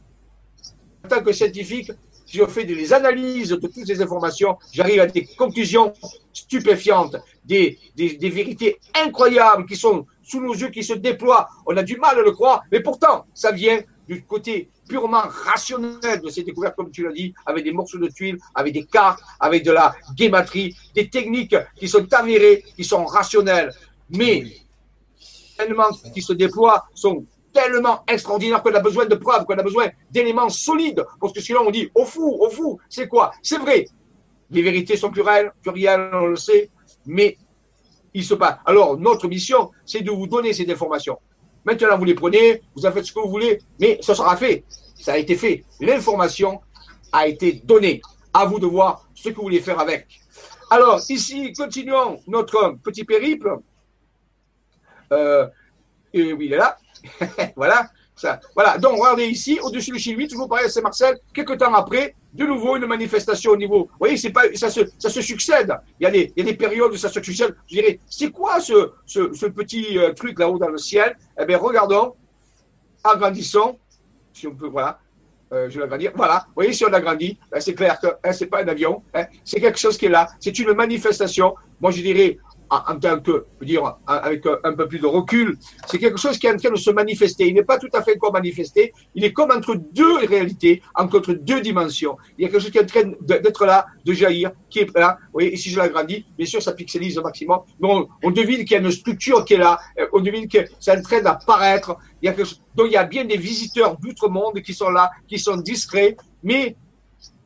En 1.04 1.08
tant 1.08 1.24
que 1.24 1.32
scientifique, 1.32 1.92
si 2.26 2.38
je 2.38 2.46
fais 2.46 2.66
des 2.66 2.94
analyses 2.94 3.50
de 3.50 3.56
toutes 3.56 3.74
ces 3.74 4.02
informations, 4.02 4.58
j'arrive 4.72 5.00
à 5.00 5.08
des 5.08 5.26
conclusions 5.38 5.94
stupéfiantes, 6.34 7.16
des, 7.44 7.80
des, 7.96 8.18
des 8.18 8.30
vérités 8.30 8.80
incroyables 8.96 9.66
qui 9.66 9.76
sont 9.76 10.06
sous 10.26 10.42
nos 10.42 10.54
yeux 10.54 10.70
qui 10.70 10.84
se 10.84 10.94
déploie. 10.94 11.48
On 11.66 11.78
a 11.78 11.84
du 11.84 11.98
mal 11.98 12.18
à 12.20 12.22
le 12.22 12.32
croire, 12.32 12.64
mais 12.72 12.82
pourtant, 12.82 13.26
ça 13.34 13.52
vient 13.52 13.80
du 14.08 14.24
côté 14.24 14.70
purement 14.88 15.24
rationnel 15.28 16.22
de 16.22 16.30
ces 16.30 16.44
découvertes, 16.44 16.76
comme 16.76 16.92
tu 16.92 17.04
l'as 17.04 17.12
dit, 17.12 17.34
avec 17.46 17.64
des 17.64 17.72
morceaux 17.72 17.98
de 17.98 18.08
tuiles, 18.08 18.38
avec 18.54 18.74
des 18.74 18.86
cartes, 18.86 19.22
avec 19.40 19.64
de 19.64 19.72
la 19.72 19.96
guématrie, 20.16 20.76
des 20.94 21.10
techniques 21.10 21.56
qui 21.76 21.88
sont 21.88 22.06
avérées, 22.14 22.64
qui 22.76 22.84
sont 22.84 23.06
rationnelles. 23.06 23.72
Mais 24.10 24.44
les 24.44 25.66
éléments 25.66 25.90
qui 26.14 26.22
se 26.22 26.34
déploient 26.34 26.86
sont 26.94 27.26
tellement 27.52 28.04
extraordinaires 28.08 28.62
qu'on 28.62 28.74
a 28.74 28.80
besoin 28.80 29.06
de 29.06 29.16
preuves, 29.16 29.46
qu'on 29.46 29.58
a 29.58 29.64
besoin 29.64 29.88
d'éléments 30.12 30.50
solides. 30.50 31.04
Parce 31.20 31.34
que 31.34 31.42
sinon, 31.42 31.62
on 31.66 31.72
dit 31.72 31.90
au 31.96 32.06
fou, 32.06 32.38
au 32.40 32.50
fou, 32.50 32.80
c'est 32.90 33.08
quoi? 33.08 33.32
C'est 33.42 33.58
vrai. 33.58 33.86
Les 34.52 34.62
vérités 34.62 34.98
sont 34.98 35.10
plurielles, 35.10 35.52
plurielles, 35.64 36.12
on 36.14 36.28
le 36.28 36.36
sait, 36.36 36.70
mais 37.06 37.38
il 38.16 38.24
se 38.24 38.34
passe. 38.34 38.58
Alors, 38.66 38.98
notre 38.98 39.28
mission, 39.28 39.72
c'est 39.86 40.02
de 40.02 40.10
vous 40.10 40.26
donner 40.26 40.54
ces 40.54 40.70
informations. 40.72 41.20
Maintenant, 41.66 41.98
vous 41.98 42.06
les 42.06 42.16
prenez, 42.16 42.62
vous 42.76 42.86
en 42.86 42.92
faites 42.92 43.06
ce 43.06 43.12
que 43.12 43.20
vous 43.20 43.30
voulez, 43.30 43.60
mais 43.80 44.00
ce 44.02 44.14
sera 44.14 44.38
fait. 44.38 44.64
Ça 44.96 45.14
a 45.14 45.18
été 45.18 45.36
fait. 45.36 45.66
L'information 45.82 46.62
a 47.12 47.28
été 47.28 47.62
donnée. 47.64 48.02
À 48.34 48.46
vous 48.46 48.60
de 48.60 48.66
voir 48.66 49.08
ce 49.14 49.30
que 49.30 49.36
vous 49.36 49.44
voulez 49.44 49.60
faire 49.60 49.80
avec. 49.80 50.08
Alors, 50.72 51.02
ici, 51.10 51.54
continuons 51.54 52.20
notre 52.28 52.78
petit 52.84 53.04
périple. 53.04 53.58
Euh, 55.12 55.48
et 56.14 56.34
oui, 56.34 56.46
il 56.48 56.54
est 56.54 56.58
là. 56.58 56.78
voilà. 57.56 57.90
Voilà. 58.54 58.78
Donc, 58.78 58.98
regardez 58.98 59.26
ici, 59.26 59.60
au-dessus 59.62 59.92
de 59.92 59.98
chez 59.98 60.14
lui, 60.14 60.28
toujours 60.28 60.48
pareil 60.48 60.66
à 60.66 60.70
Saint-Marcel, 60.70 61.20
quelques 61.34 61.58
temps 61.58 61.74
après, 61.74 62.16
de 62.34 62.46
nouveau 62.46 62.76
une 62.76 62.86
manifestation 62.86 63.52
au 63.52 63.58
niveau. 63.58 63.86
Vous 63.92 63.98
voyez, 64.00 64.30
pas, 64.30 64.44
ça 64.56 64.70
se, 64.70 64.82
ça 64.98 65.10
se 65.10 65.22
succède. 65.22 65.74
Il 66.00 66.04
y 66.04 66.08
a 66.08 66.12
des, 66.12 66.34
il 66.36 66.46
y 66.46 66.48
a 66.48 66.52
des 66.52 66.58
périodes 66.58 66.92
où 66.92 66.98
ça 66.98 67.10
se 67.10 67.22
succède. 67.22 67.56
Je 67.68 67.76
dirais, 67.76 68.00
c'est 68.10 68.32
quoi 68.32 68.60
ce, 68.60 68.92
ce, 69.06 69.46
petit 69.48 69.98
euh, 69.98 70.14
truc 70.14 70.40
là-haut 70.40 70.58
dans 70.58 70.70
le 70.70 70.78
ciel? 70.78 71.18
Eh 71.40 71.46
bien, 71.46 71.58
regardons, 71.58 72.16
agrandissons. 73.04 73.78
si 74.34 74.48
on 74.48 74.56
peut, 74.56 74.68
voilà, 74.68 75.00
euh, 75.54 75.70
je 75.70 75.76
vais 75.76 75.82
l'agrandir. 75.82 76.12
Voilà, 76.16 76.44
vous 76.48 76.54
voyez, 76.56 76.74
si 76.74 76.84
on 76.86 76.90
l'agrandit, 76.90 77.38
ben, 77.52 77.60
c'est 77.62 77.74
clair 77.74 78.00
que 78.00 78.08
hein, 78.24 78.34
c'est 78.34 78.48
pas 78.48 78.64
un 78.64 78.68
avion, 78.68 79.04
hein, 79.14 79.26
c'est 79.44 79.62
quelque 79.62 79.80
chose 79.80 79.98
qui 79.98 80.08
est 80.08 80.10
là, 80.10 80.28
c'est 80.40 80.58
une 80.60 80.74
manifestation. 80.74 81.56
Moi, 81.80 81.92
je 81.92 82.02
dirais, 82.02 82.38
en, 82.88 83.00
tant 83.00 83.20
que, 83.20 83.32
je 83.32 83.60
veux 83.60 83.66
dire, 83.66 83.98
avec 84.08 84.46
un, 84.64 84.74
peu 84.74 84.88
plus 84.88 85.00
de 85.00 85.08
recul, 85.08 85.58
c'est 85.88 86.00
quelque 86.00 86.20
chose 86.20 86.38
qui 86.38 86.48
est 86.48 86.54
en 86.54 86.58
train 86.58 86.72
de 86.72 86.76
se 86.76 86.92
manifester. 86.92 87.48
Il 87.48 87.54
n'est 87.54 87.64
pas 87.64 87.78
tout 87.78 87.90
à 87.94 88.02
fait 88.02 88.16
encore 88.16 88.34
manifesté. 88.34 88.94
Il 89.14 89.24
est 89.24 89.34
comme 89.34 89.52
entre 89.52 89.76
deux 89.76 90.18
réalités, 90.26 90.82
entre 90.96 91.20
deux 91.34 91.62
dimensions. 91.62 92.18
Il 92.38 92.44
y 92.44 92.46
a 92.46 92.50
quelque 92.50 92.62
chose 92.62 92.72
qui 92.72 92.78
est 92.78 92.84
en 92.84 92.86
train 92.86 93.12
d'être 93.22 93.66
là, 93.66 93.86
de 94.04 94.14
jaillir, 94.14 94.52
qui 94.70 94.80
est 94.80 94.98
là. 94.98 95.18
Vous 95.26 95.34
voyez, 95.34 95.54
et 95.54 95.58
si 95.58 95.70
je 95.70 95.78
l'agrandis, 95.78 96.26
bien 96.38 96.46
sûr, 96.46 96.62
ça 96.62 96.74
pixelise 96.74 97.18
au 97.18 97.22
maximum. 97.22 97.60
Mais 97.80 97.90
on, 98.24 98.32
devine 98.32 98.66
qu'il 98.66 98.72
y 98.72 98.76
a 98.76 98.80
une 98.80 98.92
structure 98.92 99.46
qui 99.46 99.54
est 99.54 99.58
là. 99.58 99.80
Euh, 100.00 100.08
on 100.14 100.22
devine 100.22 100.48
que 100.48 100.60
c'est 100.80 100.98
en 100.98 101.02
train 101.02 101.22
d'apparaître. 101.22 101.98
Donc 102.76 102.88
il 102.88 102.92
y 102.92 102.98
a 102.98 103.04
bien 103.04 103.26
des 103.26 103.38
visiteurs 103.38 103.98
d'outre-monde 103.98 104.62
qui 104.62 104.74
sont 104.74 104.90
là, 104.90 105.12
qui 105.28 105.38
sont 105.38 105.58
discrets, 105.58 106.18
mais 106.44 106.76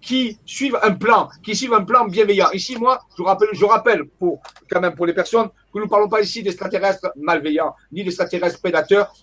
qui 0.09 0.39
suivent 0.43 0.79
un 0.81 0.95
plan, 0.95 1.29
qui 1.43 1.55
suivent 1.55 1.75
un 1.75 1.83
plan 1.83 2.07
bienveillant. 2.07 2.49
Ici, 2.51 2.75
moi, 2.75 2.99
je 3.15 3.21
rappelle, 3.21 3.49
je 3.53 3.63
rappelle 3.63 4.05
pour, 4.17 4.41
quand 4.67 4.81
même 4.81 4.95
pour 4.95 5.05
les 5.05 5.13
personnes 5.13 5.49
que 5.71 5.77
nous 5.77 5.83
ne 5.85 5.89
parlons 5.89 6.09
pas 6.09 6.19
ici 6.19 6.41
d'extraterrestres 6.41 7.11
malveillants, 7.15 7.75
ni 7.91 8.03
d'extraterrestres 8.03 8.59
prédateurs. 8.59 9.13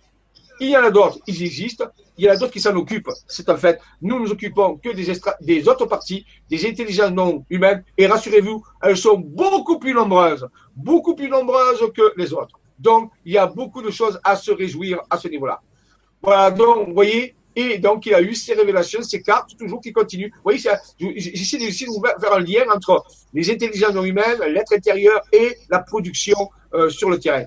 Il 0.60 0.68
y 0.70 0.76
en 0.76 0.84
a 0.84 0.90
d'autres, 0.92 1.18
ils 1.26 1.42
existent. 1.42 1.86
Il 2.16 2.24
y 2.24 2.30
en 2.30 2.34
a 2.34 2.36
d'autres 2.36 2.52
qui 2.52 2.60
s'en 2.60 2.76
occupent. 2.76 3.10
C'est 3.26 3.48
en 3.48 3.56
fait, 3.56 3.80
nous 4.00 4.20
nous 4.20 4.30
occupons 4.30 4.76
que 4.76 4.90
des, 4.90 5.12
des 5.40 5.68
autres 5.68 5.86
parties, 5.86 6.24
des 6.48 6.64
intelligences 6.64 7.10
non 7.10 7.44
humaines. 7.50 7.82
Et 7.98 8.06
rassurez-vous, 8.06 8.64
elles 8.80 8.96
sont 8.96 9.18
beaucoup 9.18 9.80
plus 9.80 9.92
nombreuses, 9.92 10.46
beaucoup 10.76 11.16
plus 11.16 11.28
nombreuses 11.28 11.82
que 11.96 12.12
les 12.16 12.32
autres. 12.32 12.60
Donc, 12.78 13.10
il 13.24 13.32
y 13.32 13.38
a 13.38 13.46
beaucoup 13.46 13.82
de 13.82 13.90
choses 13.90 14.20
à 14.22 14.36
se 14.36 14.52
réjouir 14.52 15.00
à 15.10 15.18
ce 15.18 15.26
niveau-là. 15.26 15.60
Voilà, 16.22 16.52
donc, 16.52 16.88
vous 16.88 16.94
voyez, 16.94 17.35
et 17.58 17.78
donc, 17.78 18.04
il 18.04 18.14
a 18.14 18.20
eu 18.20 18.34
ces 18.34 18.52
révélations, 18.52 19.02
ces 19.02 19.22
cartes, 19.22 19.56
toujours 19.58 19.80
qui 19.80 19.90
continuent. 19.90 20.30
Vous 20.30 20.42
voyez, 20.44 20.60
j'essaie 20.98 21.56
de 21.56 21.86
vous 21.86 22.02
faire 22.20 22.34
un 22.34 22.40
lien 22.40 22.64
entre 22.70 23.02
les 23.32 23.50
intelligences 23.50 23.94
humaines, 24.04 24.38
l'être 24.52 24.74
intérieur 24.74 25.22
et 25.32 25.56
la 25.70 25.78
production 25.78 26.36
euh, 26.74 26.90
sur 26.90 27.08
le 27.08 27.18
terrain. 27.18 27.46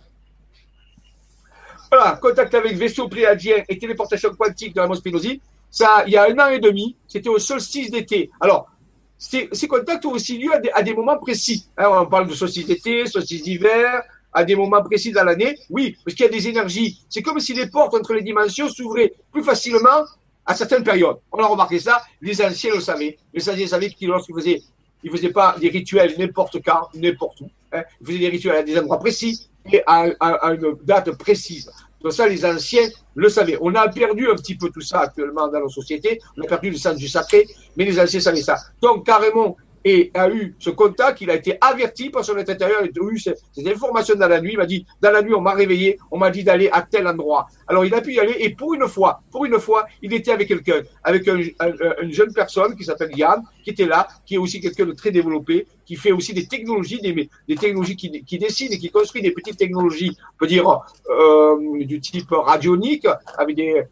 Voilà, 1.92 2.18
contact 2.20 2.56
avec 2.56 2.76
vaisseau 2.76 3.08
pléadien 3.08 3.64
et 3.70 3.78
téléportation 3.78 4.34
quantique 4.34 4.76
de 4.76 4.82
la 4.82 4.96
Spinozzi. 4.96 5.42
Ça, 5.70 6.04
il 6.08 6.14
y 6.14 6.18
a 6.18 6.24
un 6.24 6.40
an 6.40 6.50
et 6.50 6.60
demi, 6.60 6.96
c'était 7.08 7.30
au 7.30 7.38
solstice 7.38 7.92
d'été. 7.92 8.32
Alors, 8.42 8.68
ces 9.20 9.68
contacts 9.68 10.06
ont 10.06 10.14
aussi 10.14 10.40
lieu 10.40 10.50
à 10.74 10.82
des, 10.82 10.94
moments 10.96 11.18
précis. 11.18 11.68
Hein, 11.78 11.90
on 11.92 12.06
parle 12.08 12.28
de 12.28 12.34
solstice 12.34 12.66
d'été, 12.66 13.06
solstice 13.06 13.44
d'hiver, 13.44 14.02
à 14.34 14.44
des 14.44 14.56
moments 14.56 14.84
précis 14.84 15.12
dans 15.12 15.24
l'année, 15.24 15.58
oui, 15.70 15.98
parce 16.04 16.16
qu'il 16.16 16.26
y 16.26 16.30
a 16.30 16.32
des 16.32 16.48
énergies. 16.48 17.04
C'est 17.10 17.22
comme 17.22 17.40
si 17.40 17.54
les 17.54 17.68
portes 17.68 17.94
entre 17.96 18.14
les 18.14 18.22
dimensions 18.22 18.70
s'ouvraient 18.70 19.14
plus 19.32 19.44
facilement 19.44 20.06
à 20.46 20.56
certaines 20.56 20.84
périodes. 20.84 21.18
On 21.32 21.44
a 21.44 21.48
remarqué 21.48 21.80
ça, 21.80 22.02
les 22.22 22.42
anciens 22.42 22.74
le 22.74 22.82
savaient. 22.82 23.18
Les 23.34 23.50
anciens 23.50 23.68
savaient 23.68 23.90
qu'ils 23.90 24.10
lorsqu'ils 24.10 24.36
faisaient, 24.36 24.62
ils 25.04 25.12
faisaient 25.12 25.32
pas 25.32 25.56
des 25.60 25.70
rituels 25.70 26.16
n'importe 26.18 26.58
quand, 26.64 26.90
n'importe 26.96 27.42
où. 27.42 27.50
Hein. 27.72 27.84
Ils 28.02 28.08
faisaient 28.08 28.20
des 28.20 28.30
rituels 28.30 28.56
à 28.56 28.64
des 28.64 28.78
endroits 28.78 29.00
précis 29.00 29.50
et 29.72 29.82
à, 29.86 30.06
une 30.54 30.76
date 30.84 31.12
précise. 31.18 31.72
Donc 32.02 32.14
ça, 32.14 32.28
les 32.28 32.46
anciens 32.46 32.88
le 33.16 33.30
savaient. 33.30 33.58
On 33.62 33.76
a 33.76 33.88
perdu 33.90 34.30
un 34.30 34.36
petit 34.36 34.56
peu 34.56 34.70
tout 34.70 34.82
ça 34.82 35.02
actuellement 35.02 35.48
dans 35.50 35.60
nos 35.60 35.70
sociétés. 35.70 36.20
On 36.38 36.44
a 36.44 36.48
perdu 36.48 36.72
le 36.72 36.78
sens 36.78 36.96
du 36.96 37.08
sacré, 37.08 37.48
mais 37.76 37.86
les 37.86 38.00
anciens 38.00 38.22
savaient 38.22 38.42
ça. 38.42 38.58
Donc 38.82 39.06
carrément, 39.06 39.58
et 39.86 40.12
a 40.14 40.30
eu 40.30 40.56
ce 40.60 40.70
contact, 40.70 41.22
il 41.22 41.30
a 41.30 41.36
été 41.36 41.58
averti 41.62 42.10
par 42.10 42.24
son 42.26 42.36
intérieur, 42.38 42.82
il 42.84 42.92
a 43.00 43.12
eu 43.12 43.20
cette, 43.20 43.40
information 43.66 44.16
dans 44.16 44.28
la 44.28 44.42
nuit, 44.42 44.52
il 44.54 44.58
m'a 44.58 44.66
dit, 44.66 44.86
dans 45.02 45.12
la 45.12 45.22
nuit, 45.22 45.34
on 45.34 45.42
m'a 45.42 45.54
réveillé, 45.54 45.98
on 46.12 46.18
m'a 46.18 46.30
dit 46.30 46.44
d'aller 46.44 46.70
à 46.72 46.82
tel 46.82 47.08
endroit. 47.08 47.48
Alors 47.68 47.86
il 47.86 47.94
a 47.94 48.02
pu 48.02 48.14
y 48.14 48.20
aller, 48.20 48.36
et 48.40 48.50
pour 48.50 48.74
une 48.74 48.88
fois, 48.88 49.22
pour 49.32 49.46
une 49.46 49.60
fois, 49.60 49.86
il 50.02 50.14
était 50.14 50.32
avec 50.32 50.48
quelqu'un, 50.48 50.82
avec 51.04 51.28
un, 51.28 51.38
une 52.02 52.14
jeune 52.14 52.34
personne 52.34 52.76
qui 52.76 52.84
s'appelle 52.84 53.16
Yann, 53.16 53.42
qui 53.64 53.70
était 53.70 53.86
là, 53.86 54.08
qui 54.26 54.36
est 54.36 54.38
aussi 54.38 54.60
quelqu'un 54.60 54.86
de 54.86 54.94
très 54.94 55.12
développé, 55.12 55.68
qui 55.86 55.96
fait 55.96 56.12
aussi 56.12 56.34
des 56.34 56.48
technologies, 56.48 57.02
des, 57.02 57.56
technologies 57.56 57.96
qui, 57.96 58.38
décide 58.38 58.74
et 58.74 58.78
qui 58.78 58.92
construit 58.92 59.22
des 59.22 59.32
petites 59.32 59.58
technologies, 59.58 60.16
on 60.34 60.38
peut 60.38 60.48
dire, 60.48 60.68
euh, 61.10 61.84
du 61.86 62.00
type 62.00 62.32
radionique, 62.32 63.08
avec 63.38 63.56
des... 63.56 63.84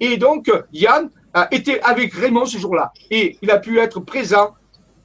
Et 0.00 0.16
donc, 0.16 0.50
Yann 0.72 1.10
été 1.50 1.80
avec 1.82 2.12
Raymond 2.12 2.46
ce 2.46 2.58
jour-là, 2.58 2.92
et 3.10 3.38
il 3.40 3.50
a 3.50 3.58
pu 3.58 3.78
être 3.78 4.00
présent 4.00 4.54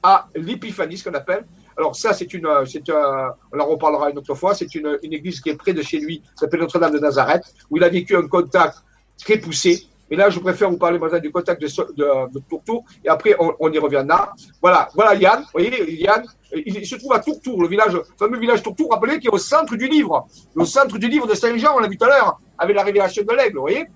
à 0.02 0.28
l'épiphanie, 0.34 0.96
ce 0.96 1.08
qu'on 1.08 1.14
appelle. 1.14 1.46
Alors 1.76 1.94
ça, 1.94 2.12
c'est 2.12 2.32
une, 2.34 2.48
c'est 2.66 2.88
un, 2.90 3.34
on 3.52 3.60
en 3.60 3.66
reparlera 3.66 4.10
une 4.10 4.18
autre 4.18 4.34
fois, 4.34 4.54
c'est 4.54 4.74
une, 4.74 4.98
église 5.02 5.40
qui 5.40 5.50
est 5.50 5.56
près 5.56 5.72
de 5.72 5.82
chez 5.82 6.00
lui, 6.00 6.22
s'appelle 6.34 6.60
Notre-Dame 6.60 6.92
de 6.92 6.98
Nazareth, 6.98 7.44
où 7.70 7.76
il 7.76 7.84
a 7.84 7.88
vécu 7.88 8.16
un 8.16 8.26
contact 8.26 8.78
très 9.16 9.38
poussé. 9.38 9.84
Et 10.10 10.16
là, 10.16 10.30
je 10.30 10.40
préfère 10.40 10.70
vous 10.70 10.78
parler 10.78 10.98
maintenant 10.98 11.20
du 11.20 11.30
contact 11.30 11.60
de, 11.60 12.40
Tourtour, 12.48 12.84
et 13.04 13.08
après, 13.08 13.36
on, 13.38 13.70
y 13.70 13.78
reviendra. 13.78 14.32
Voilà, 14.60 14.88
voilà 14.94 15.14
Yann, 15.14 15.42
vous 15.42 15.48
voyez, 15.52 16.02
Yann, 16.02 16.24
il, 16.52 16.84
se 16.84 16.96
trouve 16.96 17.12
à 17.12 17.20
Tourtour, 17.20 17.62
le 17.62 17.68
village, 17.68 17.92
le 17.92 18.02
fameux 18.18 18.38
village 18.38 18.62
Tourtour, 18.62 18.90
rappelez, 18.90 19.20
qui 19.20 19.28
est 19.28 19.32
au 19.32 19.38
centre 19.38 19.76
du 19.76 19.86
livre, 19.86 20.26
au 20.56 20.64
centre 20.64 20.98
du 20.98 21.08
livre 21.08 21.26
de 21.26 21.34
Saint-Jean, 21.34 21.74
on 21.76 21.78
l'a 21.78 21.88
vu 21.88 21.96
tout 21.96 22.06
à 22.06 22.08
l'heure, 22.08 22.40
avec 22.56 22.74
la 22.74 22.82
révélation 22.82 23.22
de 23.22 23.32
l'aigle, 23.34 23.56
vous 23.56 23.62
voyez 23.62 23.86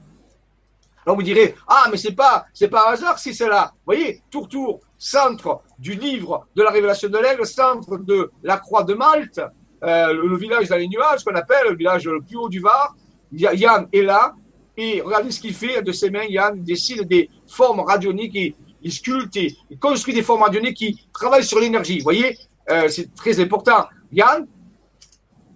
alors 1.04 1.16
vous 1.16 1.22
direz, 1.22 1.54
ah, 1.66 1.88
mais 1.90 1.96
c'est 1.96 2.12
pas, 2.12 2.46
c'est 2.52 2.68
pas 2.68 2.88
un 2.88 2.92
hasard 2.92 3.18
si 3.18 3.34
c'est 3.34 3.48
là. 3.48 3.72
Vous 3.74 3.86
voyez, 3.86 4.22
Tourtour, 4.30 4.80
centre 5.02 5.62
du 5.80 5.94
livre 5.94 6.46
de 6.54 6.62
la 6.62 6.70
révélation 6.70 7.08
de 7.08 7.18
l'aigle, 7.18 7.44
centre 7.44 7.96
de 7.96 8.30
la 8.44 8.58
croix 8.58 8.84
de 8.84 8.94
Malte, 8.94 9.40
euh, 9.82 10.12
le, 10.12 10.36
village 10.36 10.68
dans 10.68 10.76
les 10.76 10.86
nuages 10.86 11.24
qu'on 11.24 11.34
appelle 11.34 11.70
le 11.70 11.76
village 11.76 12.04
le 12.06 12.20
plus 12.20 12.36
haut 12.36 12.48
du 12.48 12.60
Var. 12.60 12.94
Yann 13.32 13.88
est 13.92 14.02
là 14.02 14.32
et 14.76 15.00
regardez 15.00 15.32
ce 15.32 15.40
qu'il 15.40 15.54
fait 15.54 15.82
de 15.82 15.90
ses 15.90 16.08
mains. 16.08 16.26
Yann 16.28 16.62
dessine 16.62 17.02
des 17.02 17.28
formes 17.48 17.80
radioniques 17.80 18.36
et 18.36 18.54
il 18.80 18.92
sculpte 18.92 19.36
et 19.36 19.56
il 19.70 19.78
construit 19.78 20.14
des 20.14 20.22
formes 20.22 20.42
radioniques 20.42 20.76
qui 20.76 21.08
travaillent 21.12 21.44
sur 21.44 21.58
l'énergie. 21.58 21.98
Vous 21.98 22.04
voyez, 22.04 22.38
euh, 22.70 22.86
c'est 22.88 23.12
très 23.12 23.40
important. 23.40 23.86
Yann, 24.12 24.46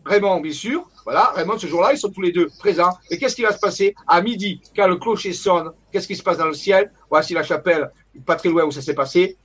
Raymond, 0.05 0.41
bien 0.41 0.53
sûr, 0.53 0.89
voilà, 1.07 1.31
Raymond, 1.37 1.57
ce 1.57 1.69
jour-là, 1.69 1.93
ils 1.93 1.99
sont 1.99 2.11
tous 2.11 2.21
les 2.21 2.33
deux 2.33 2.49
présents. 2.59 2.91
Et 3.09 3.17
qu'est-ce 3.17 3.37
qui 3.37 3.43
va 3.43 3.53
se 3.53 3.61
passer 3.61 3.95
à 4.09 4.21
midi, 4.21 4.61
quand 4.75 4.89
le 4.89 4.97
clocher 4.97 5.33
sonne? 5.33 5.71
Qu'est-ce 5.93 6.09
qui 6.09 6.17
se 6.17 6.23
passe 6.23 6.37
dans 6.37 6.47
le 6.47 6.53
ciel? 6.53 6.91
Voici 7.09 7.33
la 7.33 7.45
chapelle, 7.45 7.93
pas 8.27 8.35
très 8.35 8.49
loin 8.49 8.65
où 8.65 8.73
ça 8.73 8.83
s'est 8.83 8.93
passé. 8.93 9.37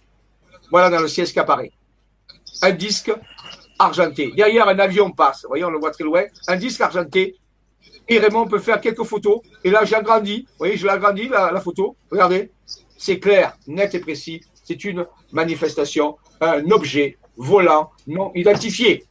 Voilà 0.72 0.90
dans 0.90 1.00
le 1.00 1.08
ciel 1.08 1.28
ce 1.28 1.34
qui 1.34 1.40
apparaît. 1.40 1.72
Un 2.64 2.72
disque 2.72 3.14
argenté. 3.78 4.32
Derrière, 4.36 4.68
un 4.68 4.80
avion 4.80 5.12
passe. 5.12 5.46
Voyez, 5.48 5.64
on 5.64 5.70
le 5.70 5.78
voit 5.78 5.92
très 5.92 6.04
loin. 6.04 6.24
Un 6.48 6.56
disque 6.56 6.82
argenté. 6.82 7.36
Et 8.10 8.18
Raymond 8.18 8.48
peut 8.48 8.58
faire 8.58 8.82
quelques 8.82 9.04
photos. 9.04 9.42
Et 9.64 9.70
là, 9.70 9.86
j'agrandis. 9.86 10.48
Vous 10.50 10.58
voyez, 10.58 10.78
je 10.78 10.88
l'agrandis, 10.88 11.28
la, 11.28 11.52
la 11.52 11.62
photo. 11.62 11.96
Regardez. 12.10 12.50
C'est 12.98 13.20
clair, 13.20 13.56
net 13.68 13.94
et 13.94 14.00
précis. 14.00 14.42
C'est 14.64 14.84
une 14.84 15.06
manifestation, 15.32 16.18
un 16.40 16.64
objet 16.72 17.20
volant 17.38 17.92
non 18.08 18.32
identifié 18.34 19.06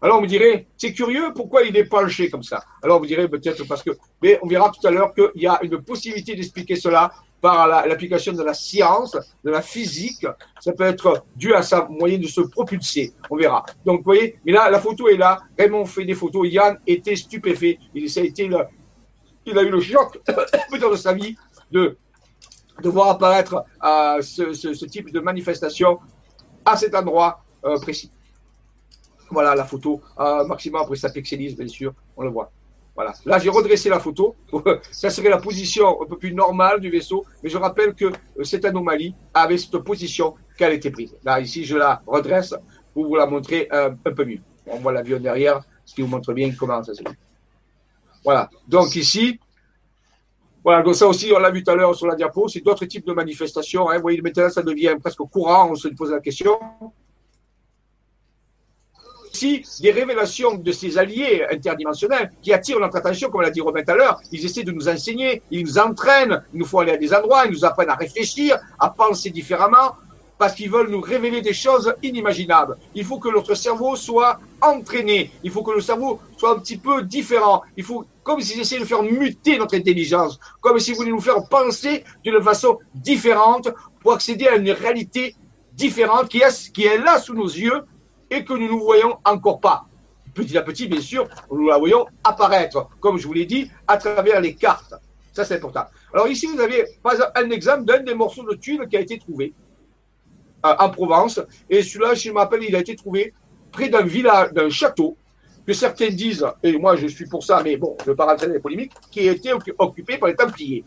Alors 0.00 0.18
on 0.18 0.22
me 0.22 0.26
dirait, 0.26 0.66
c'est 0.76 0.92
curieux, 0.92 1.32
pourquoi 1.34 1.62
il 1.62 1.76
est 1.76 1.84
penché 1.84 2.30
comme 2.30 2.42
ça? 2.42 2.62
Alors 2.82 3.00
vous 3.00 3.06
direz 3.06 3.28
peut-être 3.28 3.66
parce 3.66 3.82
que, 3.82 3.90
mais 4.22 4.38
on 4.42 4.46
verra 4.46 4.70
tout 4.70 4.86
à 4.86 4.90
l'heure 4.90 5.12
qu'il 5.14 5.42
y 5.42 5.46
a 5.46 5.58
une 5.62 5.82
possibilité 5.82 6.34
d'expliquer 6.34 6.76
cela 6.76 7.10
par 7.40 7.68
l'application 7.68 8.32
de 8.32 8.42
la 8.42 8.54
science, 8.54 9.16
de 9.44 9.50
la 9.50 9.62
physique. 9.62 10.26
Ça 10.60 10.72
peut 10.72 10.84
être 10.84 11.24
dû 11.36 11.54
à 11.54 11.62
sa 11.62 11.86
moyen 11.88 12.18
de 12.18 12.26
se 12.26 12.40
propulser. 12.40 13.12
On 13.30 13.36
verra. 13.36 13.64
Donc 13.84 13.98
vous 13.98 14.04
voyez, 14.04 14.38
mais 14.44 14.52
là 14.52 14.70
la 14.70 14.80
photo 14.80 15.08
est 15.08 15.16
là. 15.16 15.40
Raymond 15.58 15.86
fait 15.86 16.04
des 16.04 16.14
photos. 16.14 16.48
Yann 16.48 16.78
était 16.86 17.16
stupéfait. 17.16 17.78
Il, 17.94 18.06
a 18.18 18.22
été 18.22 18.46
le, 18.46 18.58
il 19.46 19.58
a 19.58 19.62
eu 19.62 19.70
le 19.70 19.80
choc 19.80 20.18
de 20.26 20.96
sa 20.96 21.12
vie 21.12 21.36
de 21.70 21.96
voir 22.84 23.10
apparaître 23.10 23.64
euh, 23.84 24.20
ce, 24.22 24.52
ce, 24.52 24.84
type 24.84 25.12
de 25.12 25.20
manifestation 25.20 25.98
à 26.64 26.76
cet 26.76 26.94
endroit 26.94 27.42
euh, 27.64 27.78
précis. 27.78 28.10
Voilà 29.30 29.54
la 29.54 29.64
photo. 29.64 30.00
Euh, 30.18 30.44
maximum 30.44 30.82
après 30.82 30.96
ça 30.96 31.10
pixelise, 31.10 31.56
bien 31.56 31.68
sûr, 31.68 31.92
on 32.16 32.22
le 32.22 32.30
voit. 32.30 32.50
Voilà. 32.94 33.12
Là, 33.26 33.38
j'ai 33.38 33.48
redressé 33.48 33.88
la 33.88 34.00
photo. 34.00 34.34
ça 34.90 35.08
serait 35.10 35.28
la 35.28 35.38
position 35.38 36.02
un 36.02 36.06
peu 36.06 36.18
plus 36.18 36.34
normale 36.34 36.80
du 36.80 36.90
vaisseau. 36.90 37.24
Mais 37.42 37.48
je 37.48 37.56
rappelle 37.56 37.94
que 37.94 38.06
euh, 38.06 38.44
cette 38.44 38.64
anomalie 38.64 39.14
avait 39.32 39.56
cette 39.56 39.78
position 39.78 40.34
qu'elle 40.56 40.72
était 40.72 40.90
prise. 40.90 41.14
Là, 41.22 41.40
ici, 41.40 41.64
je 41.64 41.76
la 41.76 42.02
redresse 42.06 42.54
pour 42.92 43.06
vous 43.06 43.14
la 43.14 43.26
montrer 43.26 43.68
euh, 43.72 43.90
un 44.04 44.12
peu 44.12 44.24
mieux. 44.24 44.40
On 44.66 44.78
voit 44.78 44.92
l'avion 44.92 45.20
derrière, 45.20 45.60
ce 45.84 45.94
qui 45.94 46.02
vous 46.02 46.08
montre 46.08 46.32
bien 46.32 46.50
comment 46.58 46.82
ça 46.82 46.92
se 46.92 47.02
fait. 47.02 47.16
Voilà. 48.24 48.50
Donc 48.66 48.96
ici, 48.96 49.38
voilà, 50.64 50.82
donc 50.82 50.96
ça 50.96 51.06
aussi, 51.06 51.32
on 51.34 51.38
l'a 51.38 51.50
vu 51.50 51.62
tout 51.62 51.70
à 51.70 51.74
l'heure 51.74 51.94
sur 51.94 52.06
la 52.06 52.16
diapo, 52.16 52.48
c'est 52.48 52.60
d'autres 52.60 52.84
types 52.84 53.06
de 53.06 53.12
manifestations. 53.12 53.88
Hein. 53.88 53.96
Vous 53.96 54.02
voyez, 54.02 54.20
maintenant, 54.20 54.50
ça 54.50 54.62
devient 54.62 54.96
presque 55.00 55.18
courant, 55.18 55.70
on 55.70 55.74
se 55.76 55.88
pose 55.88 56.10
la 56.10 56.20
question 56.20 56.58
des 59.80 59.90
révélations 59.90 60.54
de 60.56 60.72
ces 60.72 60.98
alliés 60.98 61.44
interdimensionnels 61.50 62.32
qui 62.42 62.52
attirent 62.52 62.80
notre 62.80 62.96
attention, 62.96 63.30
comme 63.30 63.42
l'a 63.42 63.50
dit 63.50 63.60
Robin 63.60 63.82
tout 63.82 63.92
à 63.92 63.96
l'heure. 63.96 64.20
Ils 64.32 64.44
essaient 64.44 64.64
de 64.64 64.72
nous 64.72 64.88
enseigner, 64.88 65.42
ils 65.50 65.64
nous 65.64 65.78
entraînent, 65.78 66.42
il 66.52 66.60
nous 66.60 66.66
faut 66.66 66.80
aller 66.80 66.92
à 66.92 66.96
des 66.96 67.12
endroits, 67.14 67.46
ils 67.46 67.52
nous 67.52 67.64
apprennent 67.64 67.90
à 67.90 67.94
réfléchir, 67.94 68.58
à 68.78 68.90
penser 68.90 69.30
différemment. 69.30 69.96
parce 70.38 70.54
qu'ils 70.54 70.70
veulent 70.70 70.90
nous 70.90 71.00
révéler 71.00 71.42
des 71.42 71.52
choses 71.52 71.92
inimaginables. 72.02 72.76
Il 72.94 73.04
faut 73.04 73.18
que 73.18 73.28
notre 73.28 73.54
cerveau 73.54 73.96
soit 73.96 74.38
entraîné. 74.60 75.32
Il 75.42 75.50
faut 75.50 75.62
que 75.62 75.72
le 75.72 75.80
cerveau 75.80 76.20
soit 76.36 76.52
un 76.52 76.58
petit 76.60 76.76
peu 76.76 77.02
différent. 77.02 77.62
Il 77.76 77.82
faut, 77.82 78.04
comme 78.22 78.40
s'ils 78.40 78.60
essayaient 78.60 78.80
de 78.80 78.86
faire 78.86 79.02
muter 79.02 79.58
notre 79.58 79.76
intelligence, 79.76 80.38
comme 80.60 80.78
s'ils 80.78 80.94
voulaient 80.94 81.10
nous 81.10 81.20
faire 81.20 81.42
penser 81.48 82.04
d'une 82.24 82.40
façon 82.40 82.78
différente 82.94 83.68
pour 84.00 84.12
accéder 84.12 84.46
à 84.46 84.54
une 84.54 84.70
réalité 84.70 85.34
différente 85.72 86.28
qui 86.28 86.84
est 86.84 86.98
là 86.98 87.18
sous 87.18 87.34
nos 87.34 87.46
yeux 87.48 87.82
et 88.30 88.44
que 88.44 88.52
nous 88.52 88.74
ne 88.74 88.80
voyons 88.80 89.18
encore 89.24 89.60
pas. 89.60 89.86
Petit 90.34 90.56
à 90.56 90.62
petit, 90.62 90.86
bien 90.86 91.00
sûr, 91.00 91.28
nous 91.50 91.68
la 91.68 91.78
voyons 91.78 92.06
apparaître, 92.22 92.88
comme 93.00 93.18
je 93.18 93.26
vous 93.26 93.32
l'ai 93.32 93.46
dit, 93.46 93.70
à 93.86 93.96
travers 93.96 94.40
les 94.40 94.54
cartes. 94.54 94.94
Ça, 95.32 95.44
c'est 95.44 95.56
important. 95.56 95.84
Alors 96.12 96.28
ici, 96.28 96.46
vous 96.46 96.60
avez 96.60 96.84
un 97.34 97.50
exemple 97.50 97.84
d'un 97.84 98.00
des 98.00 98.14
morceaux 98.14 98.44
de 98.44 98.54
tuile 98.54 98.86
qui 98.88 98.96
a 98.96 99.00
été 99.00 99.18
trouvé 99.18 99.52
euh, 100.66 100.74
en 100.78 100.90
Provence. 100.90 101.40
Et 101.70 101.82
celui-là, 101.82 102.14
je 102.14 102.30
me 102.30 102.38
rappelle, 102.38 102.64
il 102.64 102.74
a 102.74 102.80
été 102.80 102.96
trouvé 102.96 103.32
près 103.70 103.88
d'un 103.88 104.02
village, 104.02 104.52
d'un 104.52 104.70
château, 104.70 105.16
que 105.66 105.72
certains 105.72 106.08
disent, 106.08 106.46
et 106.62 106.78
moi 106.78 106.96
je 106.96 107.06
suis 107.06 107.26
pour 107.26 107.44
ça, 107.44 107.60
mais 107.62 107.76
bon, 107.76 107.94
je 108.00 108.04
ne 108.04 108.10
veux 108.10 108.16
pas 108.16 108.24
rentrer 108.24 108.46
dans 108.46 108.54
les 108.54 108.58
polémiques, 108.58 108.92
qui 109.10 109.28
a 109.28 109.32
été 109.32 109.52
occupé 109.52 110.16
par 110.16 110.30
les 110.30 110.34
Templiers. 110.34 110.84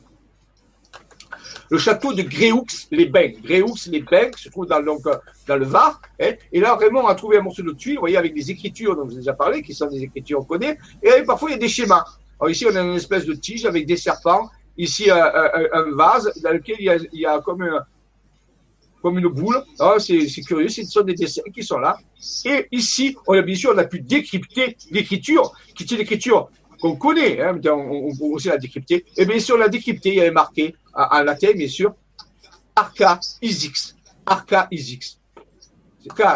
Le 1.72 1.78
château 1.78 2.12
de 2.12 2.22
Gréoux-les-Bains. 2.24 3.32
Gréoux-les-Bains 3.42 4.32
se 4.36 4.50
trouve 4.50 4.66
dans, 4.66 4.82
dans 4.82 5.56
le 5.56 5.66
Var. 5.66 6.02
Hein, 6.22 6.34
et 6.52 6.60
là, 6.60 6.78
on 6.78 7.08
a 7.08 7.16
trouvé 7.16 7.38
un 7.38 7.42
morceau 7.42 7.64
de 7.64 7.72
tuile, 7.72 7.96
vous 7.96 8.02
voyez, 8.02 8.18
avec 8.18 8.34
des 8.34 8.52
écritures 8.52 8.94
dont 8.94 9.04
je 9.04 9.12
vous 9.12 9.14
ai 9.14 9.20
déjà 9.20 9.32
parlé, 9.32 9.62
qui 9.62 9.74
sont 9.74 9.88
des 9.88 10.04
écritures 10.04 10.40
qu'on 10.40 10.58
connaît. 10.58 10.78
Et 11.02 11.24
parfois, 11.24 11.50
il 11.50 11.54
y 11.54 11.56
a 11.56 11.60
des 11.60 11.70
schémas. 11.70 12.04
Alors 12.42 12.50
ici, 12.50 12.66
on 12.70 12.76
a 12.76 12.82
une 12.82 12.96
espèce 12.96 13.26
de 13.26 13.34
tige 13.36 13.66
avec 13.66 13.86
des 13.86 13.96
serpents. 13.96 14.50
Ici, 14.78 15.10
un, 15.10 15.92
vase 15.94 16.30
dans 16.44 16.52
lequel 16.52 16.76
il 16.80 17.10
y 17.14 17.26
a, 17.26 17.40
comme 17.40 17.62
un, 17.62 17.86
comme 19.02 19.18
une 19.18 19.30
boule. 19.30 19.64
Ah, 19.80 19.96
c'est 19.98 20.28
curieux, 20.46 20.68
ce 20.68 20.84
sont 20.84 21.04
des 21.04 21.14
dessins 21.14 21.42
qui 21.54 21.64
sont 21.64 21.80
là. 21.80 21.98
Et 22.44 22.68
ici, 22.74 23.16
on 23.28 23.34
a 23.36 23.42
bien 23.42 23.56
sûr, 23.56 23.72
on 23.74 23.78
a 23.78 23.86
pu 23.86 24.02
décrypter 24.02 24.76
l'écriture, 24.90 25.54
qui 25.74 25.84
est 25.84 25.98
l'écriture 25.98 26.50
qu'on 26.82 26.98
connaît, 26.98 27.40
hein, 27.40 27.58
on, 27.64 28.14
peut 28.18 28.26
aussi 28.26 28.50
la 28.50 28.58
décrypter. 28.58 29.06
Et 29.16 29.26
bien 29.26 29.40
sûr, 29.40 29.56
on 29.56 29.60
l'a 29.60 29.70
décrypté, 29.70 30.10
il 30.10 30.16
y 30.16 30.22
avait 30.22 30.32
marqué 30.32 30.76
en, 30.94 31.24
latin, 31.24 31.52
bien 31.54 31.68
sûr, 31.68 31.94
Arca 32.76 33.20
Isix. 33.42 33.96
Arca 34.26 34.68
Isix. 34.72 35.20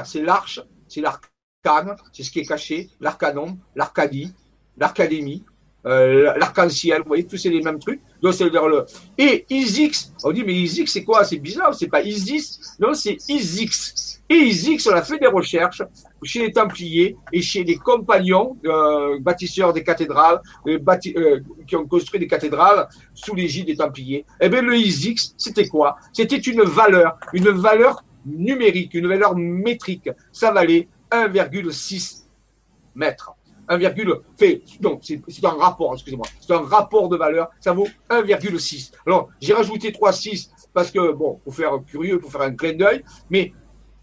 C'est 0.06 0.22
l'arche, 0.22 0.62
c'est 0.88 1.02
l'arcane, 1.02 1.96
c'est 2.14 2.24
ce 2.24 2.32
qui 2.32 2.40
est 2.40 2.46
caché, 2.46 2.90
l'arcanon, 3.00 3.58
l'arcadie, 3.76 4.32
l'arcadémie, 4.78 5.44
euh, 5.86 6.34
l'arc-en-ciel, 6.38 7.02
vous 7.02 7.08
voyez, 7.08 7.26
tous 7.26 7.38
c'est 7.38 7.50
les 7.50 7.62
mêmes 7.62 7.80
trucs. 7.80 8.02
Le 8.22 8.86
et 9.18 9.46
Isix, 9.50 10.12
on 10.24 10.32
dit 10.32 10.44
mais 10.44 10.54
Isix 10.54 10.92
c'est 10.92 11.04
quoi? 11.04 11.24
C'est 11.24 11.38
bizarre, 11.38 11.74
c'est 11.76 11.88
pas 11.88 12.02
Isis, 12.02 12.60
non 12.80 12.94
c'est 12.94 13.18
Isix. 13.30 14.15
Et 14.28 14.36
Isix, 14.36 14.88
on 14.88 14.94
a 14.94 15.04
fait 15.04 15.20
des 15.20 15.28
recherches 15.28 15.84
chez 16.24 16.48
les 16.48 16.52
Templiers 16.52 17.16
et 17.32 17.42
chez 17.42 17.64
les 17.64 17.76
compagnons 17.76 18.58
euh, 18.66 19.20
bâtisseurs 19.20 19.72
des 19.72 19.84
cathédrales, 19.84 20.42
euh, 20.68 20.80
euh, 21.18 21.40
qui 21.68 21.76
ont 21.76 21.88
construit 21.88 22.20
des 22.20 22.28
cathédrales 22.28 22.88
sous 23.14 23.36
l'égide 23.36 23.68
des 23.68 23.76
Templiers. 23.76 24.26
Eh 24.42 24.50
bien 24.50 24.64
le 24.64 24.76
Isix, 24.76 25.36
c'était 25.38 25.68
quoi? 25.68 25.98
C'était 26.12 26.38
une 26.38 26.64
valeur, 26.64 27.18
une 27.34 27.50
valeur 27.50 28.04
numérique, 28.26 28.96
une 28.96 29.08
valeur 29.08 29.36
métrique. 29.36 30.10
Ça 30.32 30.52
valait 30.52 30.88
1,6 31.12 32.24
mètres. 32.96 33.32
1, 33.68 33.80
fait, 34.38 34.62
donc 34.80 35.02
c'est 35.04 35.44
un 35.44 35.50
rapport, 35.50 35.94
excusez-moi, 35.94 36.28
c'est 36.40 36.54
un 36.54 36.62
rapport 36.62 37.10
de 37.10 37.18
valeur, 37.18 37.50
ça 37.60 37.74
vaut 37.74 37.88
1,6. 38.12 38.92
Alors, 39.08 39.30
j'ai 39.42 39.54
rajouté 39.54 39.90
3,6 39.90 40.50
parce 40.72 40.92
que, 40.92 41.12
bon, 41.14 41.40
pour 41.44 41.56
faire 41.56 41.72
curieux, 41.88 42.20
pour 42.20 42.32
faire 42.32 42.42
un 42.42 42.54
clin 42.54 42.74
d'œil, 42.74 43.04
mais 43.32 43.54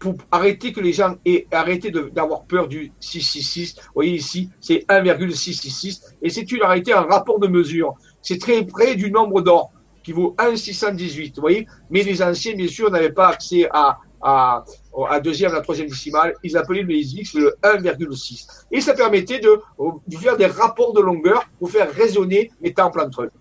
pour 0.03 0.15
arrêter 0.31 0.73
que 0.73 0.81
les 0.81 0.91
gens 0.91 1.15
aient 1.25 1.47
arrêté 1.49 1.89
d'avoir 1.89 2.43
peur 2.43 2.67
du 2.67 2.91
666, 2.99 3.75
vous 3.77 3.81
voyez 3.95 4.15
ici, 4.15 4.49
c'est 4.59 4.85
1,666, 4.89 6.01
et 6.21 6.29
c'est 6.29 6.51
une 6.51 6.61
arrêté 6.61 6.91
un 6.91 7.03
rapport 7.03 7.39
de 7.39 7.47
mesure. 7.47 7.93
C'est 8.21 8.37
très 8.37 8.65
près 8.65 8.95
du 8.95 9.09
nombre 9.11 9.39
d'or, 9.39 9.71
qui 10.03 10.11
vaut 10.11 10.35
1,618, 10.37 11.35
vous 11.35 11.41
voyez, 11.41 11.65
mais 11.89 12.03
les 12.03 12.21
anciens, 12.21 12.53
bien 12.53 12.67
sûr, 12.67 12.91
n'avaient 12.91 13.13
pas 13.13 13.29
accès 13.29 13.69
à, 13.71 13.97
à, 14.21 14.65
à 15.09 15.19
deuxième, 15.21 15.51
à 15.51 15.55
la 15.55 15.61
troisième 15.61 15.87
décimale, 15.87 16.33
ils 16.43 16.57
appelaient 16.57 16.81
le 16.81 16.93
X 16.95 17.35
le 17.35 17.55
1,6. 17.63 18.65
Et 18.73 18.81
ça 18.81 18.93
permettait 18.95 19.39
de, 19.39 19.57
de, 20.05 20.17
faire 20.17 20.35
des 20.35 20.47
rapports 20.47 20.91
de 20.91 20.99
longueur 20.99 21.45
pour 21.59 21.71
faire 21.71 21.89
résonner 21.93 22.51
les 22.61 22.73
temples 22.73 22.99
entre 22.99 23.21
eux. 23.23 23.31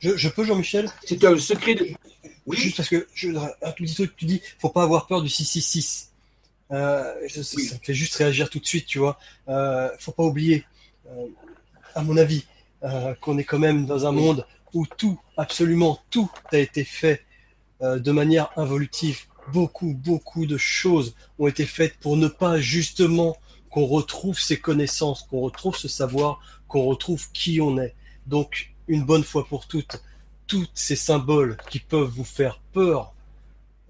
Je, 0.00 0.14
je 0.18 0.28
peux, 0.28 0.44
Jean-Michel? 0.44 0.90
C'est 1.02 1.24
un 1.24 1.38
secret 1.38 1.76
de. 1.76 1.86
Oui. 2.44 2.58
Juste 2.58 2.76
parce 2.76 2.90
que, 2.90 3.06
je, 3.14 3.30
un 3.30 3.70
tout 3.72 3.84
petit 3.84 3.94
truc, 3.94 4.14
tu 4.16 4.26
dis, 4.26 4.42
faut 4.58 4.68
pas 4.68 4.82
avoir 4.82 5.06
peur 5.06 5.22
du 5.22 5.30
666. 5.30 6.09
Euh, 6.72 7.14
Ça 7.28 7.56
me 7.56 7.84
fait 7.84 7.94
juste 7.94 8.14
réagir 8.14 8.48
tout 8.50 8.60
de 8.60 8.66
suite, 8.66 8.86
tu 8.86 8.98
vois. 8.98 9.18
Euh, 9.48 9.88
faut 9.98 10.12
pas 10.12 10.22
oublier, 10.22 10.64
euh, 11.08 11.26
à 11.94 12.02
mon 12.02 12.16
avis, 12.16 12.44
qu'on 13.20 13.36
est 13.36 13.44
quand 13.44 13.58
même 13.58 13.84
dans 13.84 14.06
un 14.06 14.12
monde 14.12 14.46
où 14.72 14.86
tout, 14.86 15.20
absolument 15.36 15.98
tout, 16.08 16.30
a 16.50 16.56
été 16.56 16.82
fait 16.82 17.22
de 17.82 18.10
manière 18.10 18.50
involutive 18.56 19.26
beaucoup, 19.52 19.94
beaucoup 19.94 20.46
de 20.46 20.56
choses 20.56 21.14
ont 21.38 21.46
été 21.46 21.66
faites 21.66 21.96
pour 21.98 22.16
ne 22.16 22.28
pas 22.28 22.58
justement 22.58 23.36
qu'on 23.70 23.86
retrouve 23.86 24.38
ces 24.38 24.58
connaissances, 24.58 25.22
qu'on 25.22 25.40
retrouve 25.40 25.76
ce 25.76 25.88
savoir, 25.88 26.40
qu'on 26.68 26.84
retrouve 26.84 27.30
qui 27.32 27.60
on 27.60 27.78
est. 27.78 27.94
Donc, 28.26 28.72
une 28.88 29.04
bonne 29.04 29.24
fois 29.24 29.46
pour 29.46 29.66
toutes, 29.66 30.02
tous 30.46 30.68
ces 30.74 30.96
symboles 30.96 31.56
qui 31.70 31.78
peuvent 31.78 32.08
vous 32.08 32.24
faire 32.24 32.60
peur, 32.72 33.12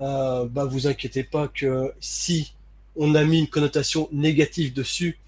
euh, 0.01 0.47
bah 0.47 0.65
vous 0.65 0.87
inquiétez 0.87 1.25
pas 1.25 1.49
que 1.49 1.93
si 2.01 2.55
on 2.97 3.15
a 3.15 3.25
mis 3.25 3.39
une 3.41 3.49
connotation 3.49 4.09
négative 4.13 4.73
dessus, 4.73 5.19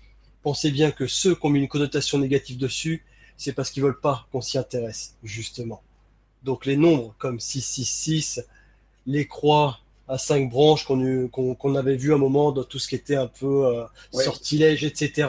pensez 0.43 0.71
bien 0.71 0.91
que 0.91 1.07
ceux 1.07 1.35
qui 1.35 1.47
ont 1.47 1.51
mis 1.51 1.61
une 1.61 1.69
connotation 1.69 2.19
négative 2.19 2.59
dessus, 2.59 3.05
c'est 3.37 3.53
parce 3.53 3.71
qu'ils 3.71 3.83
veulent 3.83 4.01
pas 4.01 4.27
qu'on 4.31 4.41
s'y 4.41 4.59
intéresse, 4.59 5.17
justement. 5.23 5.83
Donc 6.45 6.67
les 6.67 6.77
nombres 6.77 7.15
comme 7.19 7.41
666, 7.41 8.45
les 9.07 9.27
croix 9.27 9.79
à 10.09 10.19
cinq 10.19 10.51
branches 10.51 10.85
qu'on 10.85 11.75
avait 11.75 11.97
vu 11.97 12.13
à 12.13 12.17
un 12.17 12.19
moment 12.19 12.53
dans 12.53 12.65
tout 12.65 12.79
ce 12.79 12.89
qui 12.89 12.97
était 12.97 13.17
un 13.17 13.29
peu 13.29 13.67
euh, 13.67 13.85
sortilège, 14.13 14.85
etc. 14.85 15.29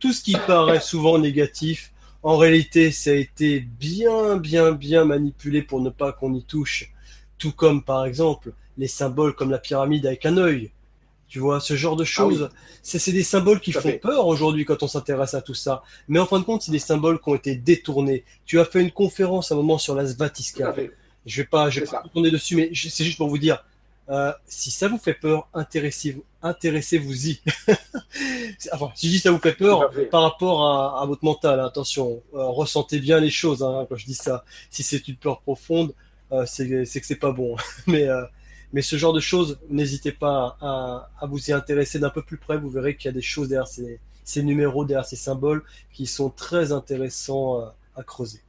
Tout 0.00 0.12
ce 0.12 0.22
qui 0.22 0.32
paraît 0.32 0.80
souvent 0.80 1.18
négatif, 1.18 1.92
en 2.22 2.38
réalité, 2.38 2.90
ça 2.90 3.10
a 3.10 3.14
été 3.14 3.60
bien, 3.60 4.36
bien, 4.36 4.72
bien 4.72 5.04
manipulé 5.04 5.62
pour 5.62 5.80
ne 5.80 5.90
pas 5.90 6.12
qu'on 6.12 6.34
y 6.34 6.42
touche. 6.42 6.90
Tout 7.36 7.52
comme, 7.52 7.84
par 7.84 8.06
exemple, 8.06 8.52
les 8.78 8.88
symboles 8.88 9.34
comme 9.34 9.50
la 9.50 9.58
pyramide 9.58 10.06
avec 10.06 10.24
un 10.24 10.38
œil. 10.38 10.70
Tu 11.34 11.40
vois, 11.40 11.58
ce 11.58 11.74
genre 11.74 11.96
de 11.96 12.04
ah 12.04 12.06
choses, 12.06 12.48
c'est 12.84 13.10
des 13.10 13.24
symboles 13.24 13.58
qui 13.58 13.72
font 13.72 13.98
peur 14.00 14.28
aujourd'hui 14.28 14.64
quand 14.64 14.84
on 14.84 14.86
s'intéresse 14.86 15.34
à 15.34 15.42
tout 15.42 15.52
ça. 15.52 15.82
Mais 16.06 16.20
en 16.20 16.26
fin 16.26 16.38
de 16.38 16.44
compte, 16.44 16.62
c'est 16.62 16.70
des 16.70 16.78
symboles 16.78 17.20
qui 17.20 17.28
ont 17.28 17.34
été 17.34 17.56
détournés. 17.56 18.22
Tu 18.46 18.60
as 18.60 18.64
fait 18.64 18.80
une 18.80 18.92
conférence 18.92 19.50
à 19.50 19.56
un 19.56 19.58
moment 19.58 19.76
sur 19.76 19.96
la 19.96 20.06
Svatiska. 20.06 20.76
Je 21.26 21.42
vais 21.42 21.48
pas, 21.48 21.70
je 21.70 21.80
vais 21.80 21.86
pas 21.86 22.04
tourner 22.12 22.30
dessus, 22.30 22.54
mais 22.54 22.70
c'est 22.72 23.02
juste 23.02 23.18
pour 23.18 23.26
vous 23.26 23.38
dire, 23.38 23.64
euh, 24.10 24.32
si 24.46 24.70
ça 24.70 24.86
vous 24.86 24.96
fait 24.96 25.14
peur, 25.14 25.48
intéressez-vous, 25.54 26.22
intéressez-vous-y. 26.40 27.40
enfin, 28.72 28.92
si 28.94 29.08
je 29.08 29.12
dis 29.14 29.18
ça 29.18 29.32
vous 29.32 29.40
fait 29.40 29.54
peur, 29.54 29.90
par 30.12 30.22
rapport 30.22 30.68
à, 30.68 31.02
à 31.02 31.06
votre 31.06 31.24
mental, 31.24 31.58
hein, 31.58 31.66
attention, 31.66 32.22
euh, 32.34 32.46
ressentez 32.46 33.00
bien 33.00 33.18
les 33.18 33.30
choses 33.30 33.64
hein, 33.64 33.86
quand 33.88 33.96
je 33.96 34.06
dis 34.06 34.14
ça. 34.14 34.44
Si 34.70 34.84
c'est 34.84 35.08
une 35.08 35.16
peur 35.16 35.40
profonde, 35.40 35.94
euh, 36.30 36.44
c'est 36.46 36.68
que 36.68 36.84
c'est 36.84 37.16
pas 37.16 37.32
bon. 37.32 37.56
mais 37.88 38.06
mais 38.72 38.82
ce 38.82 38.96
genre 38.96 39.12
de 39.12 39.20
choses, 39.20 39.58
n'hésitez 39.68 40.12
pas 40.12 40.56
à, 40.60 41.10
à, 41.20 41.26
vous 41.26 41.50
y 41.50 41.52
intéresser 41.52 41.98
d'un 41.98 42.10
peu 42.10 42.22
plus 42.22 42.38
près. 42.38 42.58
Vous 42.58 42.70
verrez 42.70 42.96
qu'il 42.96 43.08
y 43.08 43.10
a 43.10 43.12
des 43.12 43.22
choses 43.22 43.48
derrière 43.48 43.68
ces, 43.68 44.00
ces 44.24 44.42
numéros, 44.42 44.84
derrière 44.84 45.06
ces 45.06 45.16
symboles, 45.16 45.62
qui 45.92 46.06
sont 46.06 46.30
très 46.30 46.72
intéressants 46.72 47.60
euh, 47.60 47.66
à 47.96 48.02
creuser. 48.02 48.40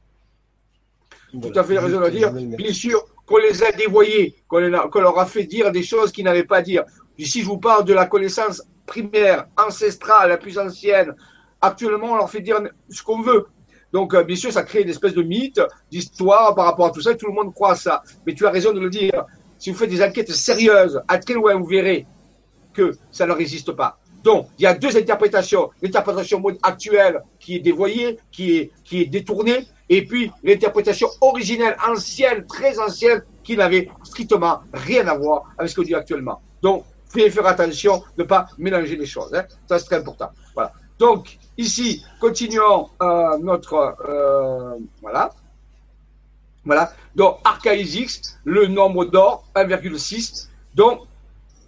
Tout 1.30 1.52
à 1.54 1.64
fait 1.64 1.78
raison 1.78 2.00
à 2.02 2.10
dire. 2.10 2.32
Bien 2.32 2.72
sûr, 2.72 3.04
qu'on 3.26 3.38
les 3.38 3.62
a 3.62 3.72
dévoyés, 3.72 4.36
qu'on 4.48 4.60
leur 4.60 5.18
a 5.18 5.26
fait 5.26 5.44
dire 5.44 5.70
des 5.72 5.82
choses 5.82 6.12
qu'ils 6.12 6.24
n'avaient 6.24 6.44
pas 6.44 6.58
à 6.58 6.62
dire. 6.62 6.84
Ici, 7.18 7.42
je 7.42 7.46
vous 7.46 7.58
parle 7.58 7.84
de 7.84 7.92
la 7.92 8.06
connaissance 8.06 8.62
primaire, 8.86 9.46
ancestrale, 9.56 10.30
la 10.30 10.38
plus 10.38 10.58
ancienne. 10.58 11.14
Actuellement, 11.60 12.12
on 12.12 12.16
leur 12.16 12.30
fait 12.30 12.40
dire 12.40 12.60
ce 12.88 13.02
qu'on 13.02 13.20
veut. 13.20 13.46
Donc, 13.92 14.14
euh, 14.14 14.22
bien 14.22 14.36
sûr, 14.36 14.52
ça 14.52 14.62
crée 14.62 14.82
une 14.82 14.88
espèce 14.88 15.14
de 15.14 15.22
mythe, 15.22 15.60
d'histoire 15.90 16.54
par 16.54 16.66
rapport 16.66 16.86
à 16.86 16.90
tout 16.90 17.00
ça, 17.00 17.12
et 17.12 17.16
tout 17.16 17.26
le 17.26 17.32
monde 17.32 17.52
croit 17.52 17.72
à 17.72 17.76
ça. 17.76 18.02
Mais 18.26 18.34
tu 18.34 18.46
as 18.46 18.50
raison 18.50 18.72
de 18.72 18.80
le 18.80 18.90
dire. 18.90 19.24
Si 19.58 19.70
vous 19.70 19.76
faites 19.76 19.90
des 19.90 20.02
enquêtes 20.02 20.32
sérieuses, 20.32 21.00
à 21.08 21.18
très 21.18 21.34
loin, 21.34 21.54
vous 21.54 21.66
verrez 21.66 22.06
que 22.72 22.92
ça 23.10 23.26
ne 23.26 23.32
résiste 23.32 23.72
pas. 23.72 23.98
Donc, 24.22 24.48
il 24.58 24.62
y 24.62 24.66
a 24.66 24.74
deux 24.74 24.96
interprétations. 24.96 25.70
L'interprétation 25.80 26.42
actuelle 26.62 27.22
qui 27.38 27.56
est 27.56 27.60
dévoyée, 27.60 28.18
qui 28.32 28.56
est, 28.56 28.72
qui 28.84 29.02
est 29.02 29.06
détournée, 29.06 29.66
et 29.88 30.04
puis 30.04 30.32
l'interprétation 30.42 31.08
originelle, 31.20 31.76
ancienne, 31.88 32.44
très 32.46 32.78
ancienne, 32.78 33.22
qui 33.44 33.56
n'avait 33.56 33.88
strictement 34.02 34.60
rien 34.72 35.06
à 35.06 35.16
voir 35.16 35.44
avec 35.56 35.70
ce 35.70 35.76
qu'on 35.76 35.82
dit 35.82 35.94
actuellement. 35.94 36.40
Donc, 36.60 36.84
faites 37.08 37.32
faire 37.32 37.46
attention 37.46 38.02
de 38.16 38.24
ne 38.24 38.28
pas 38.28 38.46
mélanger 38.58 38.96
les 38.96 39.06
choses. 39.06 39.32
Hein. 39.32 39.44
Ça, 39.68 39.78
c'est 39.78 39.86
très 39.86 39.98
important. 39.98 40.30
Voilà. 40.54 40.72
Donc, 40.98 41.38
ici, 41.56 42.04
continuons 42.20 42.88
euh, 43.02 43.38
notre... 43.38 43.94
Euh, 44.08 44.74
voilà. 45.00 45.30
Voilà. 46.66 46.92
Donc, 47.14 47.38
Archaïsix, 47.44 48.38
le 48.44 48.66
nombre 48.66 49.06
d'or, 49.06 49.44
1,6. 49.54 50.48
Donc, 50.74 51.02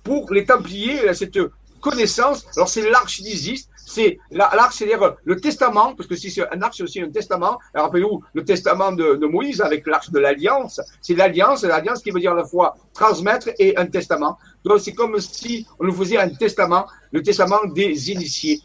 pour 0.03 0.31
les 0.33 0.45
Templiers, 0.45 1.15
cette 1.15 1.39
connaissance. 1.81 2.47
Alors 2.57 2.69
c'est 2.69 2.89
l'arche 2.89 3.21
d'Isis, 3.21 3.69
c'est 3.87 4.19
l'arche, 4.31 4.77
c'est-à-dire 4.77 5.17
le 5.25 5.41
testament, 5.41 5.95
parce 5.95 6.09
que 6.09 6.17
si 6.17 6.31
c'est 6.31 6.47
un 6.53 6.61
arche, 6.63 6.79
c'est 6.79 6.83
aussi 6.83 7.01
un 7.01 7.11
testament. 7.11 7.59
Rappelez-vous 7.75 8.23
le 8.35 8.45
testament 8.45 8.93
de, 8.93 9.27
Moïse 9.27 9.61
avec 9.61 9.87
l'arche 9.87 10.11
de 10.11 10.19
l'alliance. 10.19 10.81
C'est 11.01 11.15
l'alliance, 11.15 11.63
l'alliance 11.63 12.03
qui 12.03 12.11
veut 12.11 12.21
dire 12.21 12.33
à 12.33 12.37
la 12.37 12.45
fois 12.45 12.77
transmettre 12.93 13.49
et 13.59 13.77
un 13.77 13.87
testament. 13.87 14.39
Donc 14.65 14.81
c'est 14.81 14.93
comme 14.93 15.19
si 15.21 15.67
on 15.79 15.85
nous 15.85 15.95
faisait 15.95 16.19
un 16.19 16.29
testament, 16.29 16.87
le 17.13 17.23
testament 17.23 17.65
des 17.67 18.11
initiés, 18.11 18.61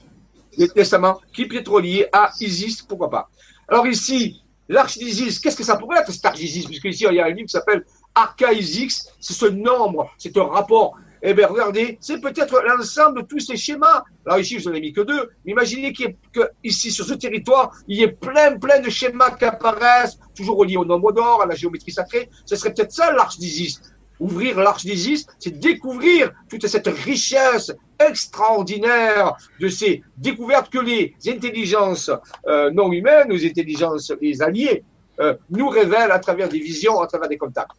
le 0.58 0.68
testament 0.68 1.22
qui 1.34 1.46
pétrolier 1.46 2.08
à 2.12 2.32
Isis, 2.40 2.82
pourquoi 2.82 3.10
pas. 3.10 3.30
Alors 3.68 3.88
ici, 3.88 4.43
l'arche 4.70 4.98
d'Isis, 4.98 5.40
qu'est-ce 5.40 5.58
que 5.58 5.64
ça 5.64 5.76
pourrait 5.78 6.00
être 6.00 6.12
cette 6.12 6.26
arche 6.26 6.40
d'Isis 6.40 6.66
Puisque 6.66 6.86
ici 6.86 7.06
il 7.10 7.16
y 7.16 7.20
a 7.20 7.26
un 7.26 7.30
livre 7.30 7.48
qui 7.48 7.52
s'appelle 7.52 7.84
Archaïsix, 8.16 9.08
c'est 9.20 9.34
ce 9.34 9.46
nombre, 9.46 10.12
c'est 10.18 10.38
un 10.38 10.46
rapport 10.46 10.96
eh 11.26 11.34
bien, 11.34 11.48
regardez, 11.48 11.98
c'est 12.02 12.20
peut-être 12.20 12.62
l'ensemble 12.68 13.22
de 13.22 13.26
tous 13.26 13.40
ces 13.40 13.56
schémas. 13.56 14.04
Alors 14.26 14.40
ici, 14.40 14.60
je 14.60 14.68
n'en 14.68 14.76
ai 14.76 14.82
mis 14.82 14.92
que 14.92 15.00
deux. 15.00 15.30
Mais 15.46 15.54
imaginez 15.54 15.94
qu'il 15.94 16.18
que 16.34 16.50
ici, 16.66 16.92
sur 16.92 17.06
ce 17.06 17.14
territoire, 17.14 17.72
il 17.88 17.98
y 17.98 18.04
ait 18.04 18.12
plein, 18.12 18.58
plein 18.60 18.82
de 18.82 18.90
schémas 18.90 19.32
qui 19.32 19.46
apparaissent, 19.46 20.20
toujours 20.36 20.58
reliés 20.58 20.76
au 20.76 20.84
nombre 20.84 21.14
d'or, 21.14 21.42
à 21.42 21.46
la 21.46 21.56
géométrie 21.56 21.94
sacrée. 21.94 22.30
Ce 22.46 22.58
serait 22.58 22.74
peut-être 22.74 22.92
ça 22.92 23.14
l'arche 23.14 23.38
d'Isis. 23.38 23.82
Ouvrir 24.20 24.60
l'arche 24.60 24.84
d'Isis, 24.84 25.26
c'est 25.40 25.58
découvrir 25.58 26.30
toute 26.50 26.68
cette 26.68 26.88
richesse 26.88 27.72
extraordinaire 28.00 29.36
de 29.60 29.68
ces 29.68 30.04
découvertes 30.18 30.72
que 30.72 30.80
les 30.80 31.16
intelligences 31.28 32.12
euh, 32.48 32.72
non 32.72 32.92
humaines, 32.92 33.30
les 33.30 33.48
intelligences, 33.48 34.12
les 34.22 34.42
alliés, 34.42 34.84
euh, 35.20 35.36
nous 35.50 35.70
révèlent 35.70 36.12
à 36.12 36.20
travers 36.20 36.50
des 36.50 36.60
visions, 36.60 37.00
à 37.02 37.08
travers 37.08 37.30
des 37.30 37.38
contacts. 37.38 37.72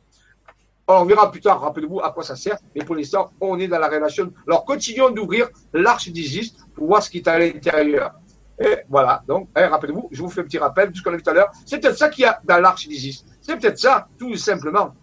On 0.86 1.04
verra 1.04 1.30
plus 1.30 1.40
tard, 1.40 1.60
rappelez-vous 1.60 2.00
à 2.00 2.10
quoi 2.10 2.22
ça 2.22 2.36
sert, 2.36 2.58
mais 2.74 2.84
pour 2.84 2.94
l'instant, 2.94 3.30
on 3.40 3.58
est 3.58 3.68
dans 3.68 3.78
la 3.78 3.88
relation. 3.88 4.30
Alors, 4.46 4.64
continuons 4.64 5.10
d'ouvrir 5.10 5.48
l'arche 5.72 6.10
d'Isis 6.10 6.54
pour 6.74 6.86
voir 6.86 7.02
ce 7.02 7.08
qui 7.08 7.18
est 7.18 7.28
à 7.28 7.38
l'intérieur. 7.38 8.12
Et 8.60 8.78
voilà, 8.88 9.22
donc, 9.26 9.48
hein, 9.56 9.68
rappelez-vous, 9.68 10.08
je 10.12 10.22
vous 10.22 10.28
fais 10.28 10.42
un 10.42 10.44
petit 10.44 10.58
rappel 10.58 10.92
de 10.92 10.96
ce 10.96 11.08
a 11.08 11.12
vu 11.12 11.22
tout 11.22 11.30
à 11.30 11.32
l'heure. 11.32 11.50
C'est 11.64 11.80
peut-être 11.80 11.96
ça 11.96 12.08
qu'il 12.08 12.22
y 12.22 12.26
a 12.26 12.38
dans 12.44 12.58
l'arche 12.58 12.86
d'Isis. 12.86 13.24
C'est 13.40 13.58
peut-être 13.58 13.78
ça, 13.78 14.06
tout 14.18 14.36
simplement. 14.36 14.94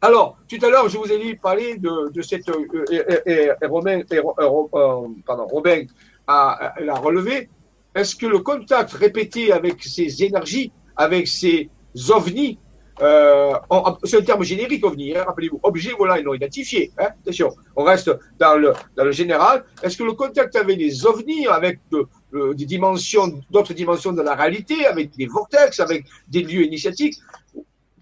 Alors, 0.00 0.38
tout 0.48 0.58
à 0.64 0.68
l'heure, 0.70 0.88
je 0.88 0.96
vous 0.96 1.10
ai 1.10 1.18
dit 1.18 1.34
parler 1.34 1.76
de, 1.76 2.22
cette. 2.22 2.48
Et, 3.26 3.50
Romain, 3.66 4.02
Robin 5.50 5.82
a, 6.26 6.72
a 6.76 6.94
relevé. 6.94 7.48
Est-ce 7.94 8.14
que 8.14 8.26
le 8.26 8.38
contact 8.38 8.92
répété 8.92 9.52
avec 9.52 9.82
ces 9.82 10.22
énergies, 10.22 10.70
avec 10.96 11.26
ces 11.26 11.68
ovnis, 12.10 12.58
euh, 13.00 13.52
c'est 14.04 14.18
un 14.18 14.22
terme 14.22 14.42
générique, 14.42 14.84
OVNI, 14.84 15.16
hein, 15.16 15.24
rappelez-vous, 15.26 15.60
objet 15.62 15.92
volant 15.96 16.20
non 16.22 16.34
identifié. 16.34 16.90
Hein, 16.98 17.08
attention, 17.22 17.54
on 17.76 17.84
reste 17.84 18.10
dans 18.38 18.56
le, 18.56 18.72
dans 18.96 19.04
le 19.04 19.12
général. 19.12 19.64
Est-ce 19.82 19.96
que 19.96 20.02
le 20.02 20.12
contact 20.12 20.56
avec 20.56 20.78
des 20.78 21.06
ovnis, 21.06 21.46
avec 21.46 21.78
des 22.32 22.66
dimensions, 22.66 23.40
d'autres 23.50 23.72
dimensions 23.72 24.12
de 24.12 24.22
la 24.22 24.34
réalité, 24.34 24.86
avec 24.86 25.16
des 25.16 25.26
vortex, 25.26 25.78
avec 25.80 26.06
des 26.28 26.42
lieux 26.42 26.64
initiatiques, 26.64 27.14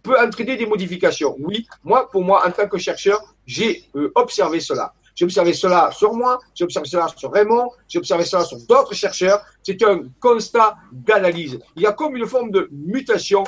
peut 0.06 0.18
entraîner 0.18 0.56
des 0.56 0.66
modifications 0.66 1.36
Oui, 1.40 1.66
moi, 1.84 2.08
pour 2.10 2.22
moi, 2.24 2.46
en 2.46 2.50
tant 2.50 2.68
que 2.68 2.78
chercheur, 2.78 3.20
j'ai 3.46 3.84
euh, 3.96 4.10
observé 4.14 4.60
cela. 4.60 4.94
J'ai 5.14 5.24
observé 5.24 5.54
cela 5.54 5.90
sur 5.92 6.12
moi, 6.12 6.38
j'ai 6.54 6.64
observé 6.64 6.86
cela 6.88 7.08
sur 7.16 7.32
Raymond, 7.32 7.70
j'ai 7.88 7.98
observé 7.98 8.24
cela 8.24 8.44
sur 8.44 8.58
d'autres 8.66 8.94
chercheurs. 8.94 9.40
C'est 9.62 9.82
un 9.82 10.02
constat 10.20 10.76
d'analyse. 10.92 11.58
Il 11.74 11.82
y 11.82 11.86
a 11.86 11.92
comme 11.92 12.16
une 12.16 12.26
forme 12.26 12.50
de 12.50 12.68
mutation 12.70 13.42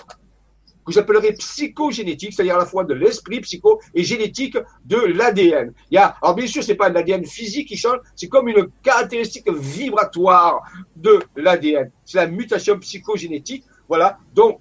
que 0.86 0.94
j'appellerais 0.94 1.34
psychogénétique, 1.34 2.32
c'est-à-dire 2.32 2.56
à 2.56 2.60
la 2.60 2.64
fois 2.64 2.84
de 2.84 2.94
l'esprit 2.94 3.40
psycho 3.40 3.78
et 3.94 4.02
génétique 4.02 4.56
de 4.86 4.96
l'ADN. 4.96 5.74
Il 5.90 5.96
y 5.96 5.98
a, 5.98 6.16
alors 6.22 6.34
bien 6.34 6.46
sûr, 6.46 6.64
c'est 6.64 6.74
pas 6.74 6.88
l'ADN 6.88 7.26
physique 7.26 7.68
qui 7.68 7.76
change, 7.76 7.98
c'est 8.16 8.28
comme 8.28 8.48
une 8.48 8.68
caractéristique 8.82 9.50
vibratoire 9.52 10.62
de 10.96 11.20
l'ADN. 11.36 11.90
C'est 12.06 12.16
la 12.16 12.26
mutation 12.26 12.78
psychogénétique. 12.78 13.64
Voilà. 13.86 14.18
Donc, 14.34 14.60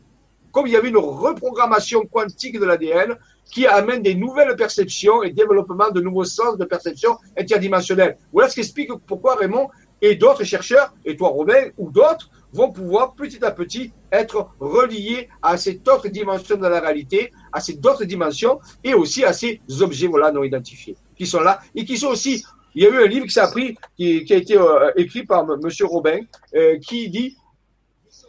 comme 0.57 0.65
il 0.65 0.73
y 0.73 0.75
avait 0.75 0.89
une 0.89 0.97
reprogrammation 0.97 2.03
quantique 2.07 2.59
de 2.59 2.65
l'ADN 2.65 3.15
qui 3.45 3.67
amène 3.67 4.01
des 4.01 4.15
nouvelles 4.15 4.55
perceptions 4.55 5.21
et 5.21 5.29
développement 5.29 5.91
de 5.91 6.01
nouveaux 6.01 6.23
sens 6.23 6.57
de 6.57 6.65
perception 6.65 7.15
interdimensionnelle. 7.37 8.17
Voilà 8.33 8.49
ce 8.49 8.55
qui 8.55 8.61
explique 8.61 8.89
pourquoi 9.05 9.35
Raymond 9.35 9.69
et 10.01 10.15
d'autres 10.15 10.43
chercheurs, 10.43 10.95
et 11.05 11.15
toi 11.15 11.29
Robin, 11.29 11.69
ou 11.77 11.91
d'autres, 11.91 12.31
vont 12.51 12.71
pouvoir 12.71 13.13
petit 13.13 13.45
à 13.45 13.51
petit 13.51 13.93
être 14.11 14.49
reliés 14.59 15.29
à 15.43 15.57
cette 15.57 15.87
autre 15.87 16.07
dimension 16.07 16.57
de 16.57 16.65
la 16.65 16.79
réalité, 16.79 17.31
à 17.53 17.59
cette 17.59 17.85
autre 17.85 18.03
dimension, 18.05 18.59
et 18.83 18.95
aussi 18.95 19.23
à 19.23 19.33
ces 19.33 19.61
objets 19.81 20.07
voilà, 20.07 20.31
non 20.31 20.41
identifiés, 20.41 20.97
qui 21.15 21.27
sont 21.27 21.41
là, 21.41 21.59
et 21.75 21.85
qui 21.85 21.99
sont 21.99 22.07
aussi... 22.07 22.43
Il 22.73 22.81
y 22.83 22.87
a 22.87 22.89
eu 22.89 23.03
un 23.03 23.07
livre 23.07 23.27
qui, 23.27 23.39
a, 23.39 23.47
pris, 23.47 23.75
qui, 23.95 24.23
qui 24.25 24.33
a 24.33 24.37
été 24.37 24.57
euh, 24.57 24.91
écrit 24.95 25.23
par 25.23 25.43
M. 25.43 25.69
Robin, 25.83 26.19
euh, 26.55 26.79
qui 26.79 27.09
dit 27.09 27.37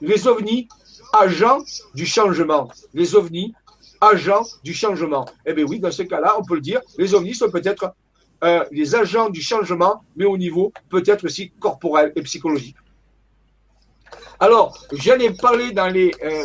Les 0.02 0.26
ovnis, 0.26 0.68
agents 1.12 1.60
du 1.94 2.06
changement. 2.06 2.70
Les 2.94 3.14
ovnis, 3.14 3.54
agents 4.00 4.44
du 4.62 4.74
changement. 4.74 5.26
Eh 5.44 5.52
bien 5.52 5.64
oui, 5.64 5.80
dans 5.80 5.90
ce 5.90 6.02
cas-là, 6.02 6.36
on 6.38 6.44
peut 6.44 6.54
le 6.54 6.60
dire, 6.60 6.80
les 6.96 7.14
ovnis 7.14 7.34
sont 7.34 7.50
peut-être 7.50 7.94
euh, 8.44 8.64
les 8.70 8.94
agents 8.94 9.28
du 9.30 9.42
changement, 9.42 10.02
mais 10.16 10.24
au 10.24 10.38
niveau 10.38 10.72
peut-être 10.88 11.24
aussi 11.24 11.50
corporel 11.58 12.12
et 12.14 12.22
psychologique. 12.22 12.76
Alors, 14.40 14.78
j'en 14.92 15.18
ai 15.18 15.32
parlé 15.32 15.72
dans 15.72 15.88
les, 15.88 16.12
euh, 16.22 16.44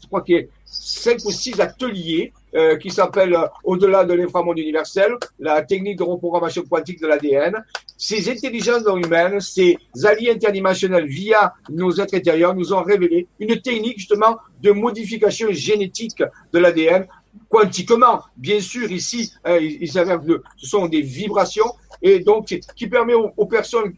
je 0.00 0.06
crois 0.06 0.22
qu'il 0.22 0.36
y 0.36 0.38
a 0.38 0.42
cinq 0.64 1.24
ou 1.24 1.32
six 1.32 1.60
ateliers 1.60 2.32
euh, 2.56 2.76
qui 2.76 2.90
s'appellent 2.90 3.34
euh, 3.34 3.46
Au-delà 3.64 4.04
de 4.04 4.14
l'inframonde 4.14 4.58
universel, 4.58 5.12
la 5.38 5.62
technique 5.62 5.98
de 5.98 6.02
reprogrammation 6.04 6.62
quantique 6.62 7.00
de 7.00 7.06
l'ADN. 7.06 7.62
Ces 7.98 8.30
intelligences 8.30 8.84
humaines, 8.86 9.40
ces 9.40 9.76
alliés 10.04 10.30
interdimensionnels 10.30 11.06
via 11.06 11.54
nos 11.70 11.92
êtres 12.00 12.14
intérieurs 12.14 12.54
nous 12.54 12.72
ont 12.72 12.82
révélé 12.82 13.26
une 13.40 13.60
technique 13.60 13.98
justement 13.98 14.38
de 14.62 14.70
modification 14.70 15.48
génétique 15.50 16.22
de 16.52 16.58
l'ADN 16.58 17.06
quantiquement. 17.48 18.22
Bien 18.36 18.60
sûr, 18.60 18.90
ici, 18.90 19.32
hein, 19.44 19.58
ils 19.60 19.90
savent 19.90 20.24
que 20.24 20.42
ce 20.56 20.66
sont 20.66 20.86
des 20.86 21.02
vibrations 21.02 21.72
et 22.02 22.20
donc 22.20 22.58
qui 22.74 22.86
permet 22.86 23.14
aux, 23.14 23.46
personnes 23.46 23.94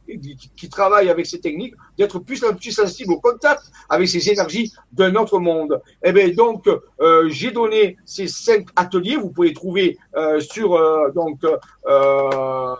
qui, 0.57 0.69
travaillent 0.69 1.11
avec 1.11 1.27
ces 1.27 1.41
techniques 1.41 1.75
d'être 1.99 2.21
plus, 2.21 2.43
plus 2.61 2.73
sensibles 2.73 3.13
au 3.13 3.21
contact 3.21 3.65
avec 3.89 4.09
ces 4.09 4.31
énergies 4.31 4.73
d'un 4.93 5.15
autre 5.17 5.39
monde. 5.39 5.83
Et 6.03 6.11
eh 6.11 6.13
bien 6.13 6.29
donc, 6.29 6.69
euh, 6.69 7.29
j'ai 7.29 7.51
donné 7.51 7.97
ces 8.05 8.29
cinq 8.29 8.69
ateliers, 8.77 9.17
vous 9.17 9.31
pouvez 9.31 9.53
trouver 9.53 9.99
euh, 10.17 10.41
sur 10.41 10.75
euh, 10.75 11.11
donc 11.11 11.41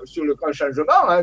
sur 0.05 0.25
le 0.25 0.35
grand 0.35 0.53
changement, 0.53 1.09
hein, 1.09 1.23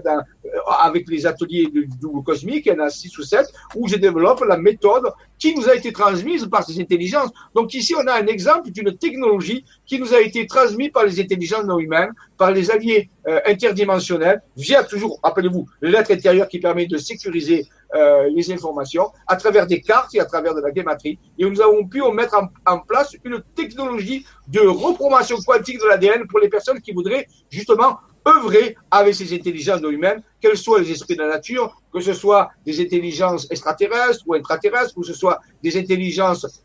avec 0.82 1.08
les 1.08 1.26
ateliers 1.26 1.68
du 1.68 1.88
double 2.02 2.24
cosmique, 2.24 2.66
il 2.66 2.74
y 2.74 2.76
en 2.76 2.80
a 2.80 2.90
six 2.90 3.16
ou 3.18 3.24
sept, 3.24 3.48
où 3.76 3.88
je 3.88 3.96
développe 3.96 4.42
la 4.42 4.58
méthode 4.58 5.12
qui 5.38 5.56
nous 5.56 5.68
a 5.70 5.76
été 5.76 5.92
transmise 5.92 6.46
par 6.48 6.64
ces 6.64 6.80
intelligences. 6.80 7.30
Donc 7.54 7.74
ici, 7.74 7.94
on 7.96 8.08
a 8.08 8.14
un 8.14 8.28
exemple 8.28 8.72
d'une 8.72 8.96
technologie 8.98 9.66
qui 9.86 10.00
nous 10.00 10.14
a 10.14 10.22
été 10.22 10.48
transmise 10.48 10.92
par 10.92 11.06
les 11.06 11.20
intelligences 11.20 11.66
non 11.66 11.80
humaines, 11.80 12.12
par 12.38 12.52
les 12.52 12.72
alliés 12.72 13.10
euh, 13.28 13.40
interdimensionnels, 13.46 14.42
via 14.56 14.84
toujours, 14.84 15.20
rappelez-vous, 15.24 15.68
l'être 15.82 16.12
intérieur 16.12 16.48
qui 16.48 16.60
permet 16.60 16.86
de 16.86 16.98
sécuriser 16.98 17.68
euh, 17.96 18.30
les 18.36 18.52
informations 18.52 19.08
à 19.28 19.36
travers 19.36 19.68
des 19.68 19.82
cartes 19.82 20.14
et 20.16 20.20
à 20.20 20.26
travers 20.26 20.54
de 20.54 20.62
la 20.62 20.72
guématrie. 20.72 21.20
Et 21.38 21.50
nous 21.50 21.62
avons 21.62 21.86
pu 21.88 22.02
mettre 22.14 22.36
en, 22.36 22.74
en 22.74 22.80
place 22.80 23.16
une 23.24 23.42
technologie 23.56 24.26
de 24.48 24.62
reprogrammation 24.62 25.38
quantique 25.46 25.80
de 25.80 25.86
l'ADN 25.86 26.28
pour 26.28 26.40
les 26.40 26.50
personnes 26.50 26.82
qui 26.82 26.92
voudraient 26.92 27.28
justement 27.50 27.98
œuvrer 28.28 28.76
avec 28.90 29.14
ces 29.16 29.34
intelligences 29.34 29.82
non 29.82 29.90
humaines, 29.90 30.22
quels 30.42 30.58
soient 30.58 30.80
les 30.80 30.92
esprits 30.92 31.16
de 31.16 31.22
la 31.22 31.30
nature, 31.30 31.82
que 31.94 32.00
ce 32.00 32.14
soit 32.14 32.50
des 32.66 32.82
intelligences 32.82 33.48
extraterrestres 33.52 34.24
ou 34.26 34.34
intraterrestres, 34.34 34.96
que 34.96 35.06
ce 35.06 35.14
soit 35.14 35.40
des 35.62 35.78
intelligences 35.78 36.64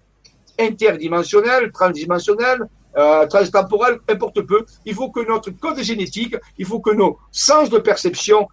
interdimensionnelles, 0.59 1.70
transdimensionnelles, 1.73 2.66
euh, 2.97 3.27
transtemporelles, 3.27 3.99
importe 4.09 4.43
peu. 4.43 4.65
Il 4.85 4.95
faut 4.95 5.11
que 5.11 5.27
notre 5.27 5.51
code 5.51 5.81
génétique, 5.81 6.35
il 6.59 6.66
faut 6.66 6.81
que 6.81 6.91
nos 6.91 7.19
sens 7.31 7.70
de 7.70 7.78
perception 7.78 8.49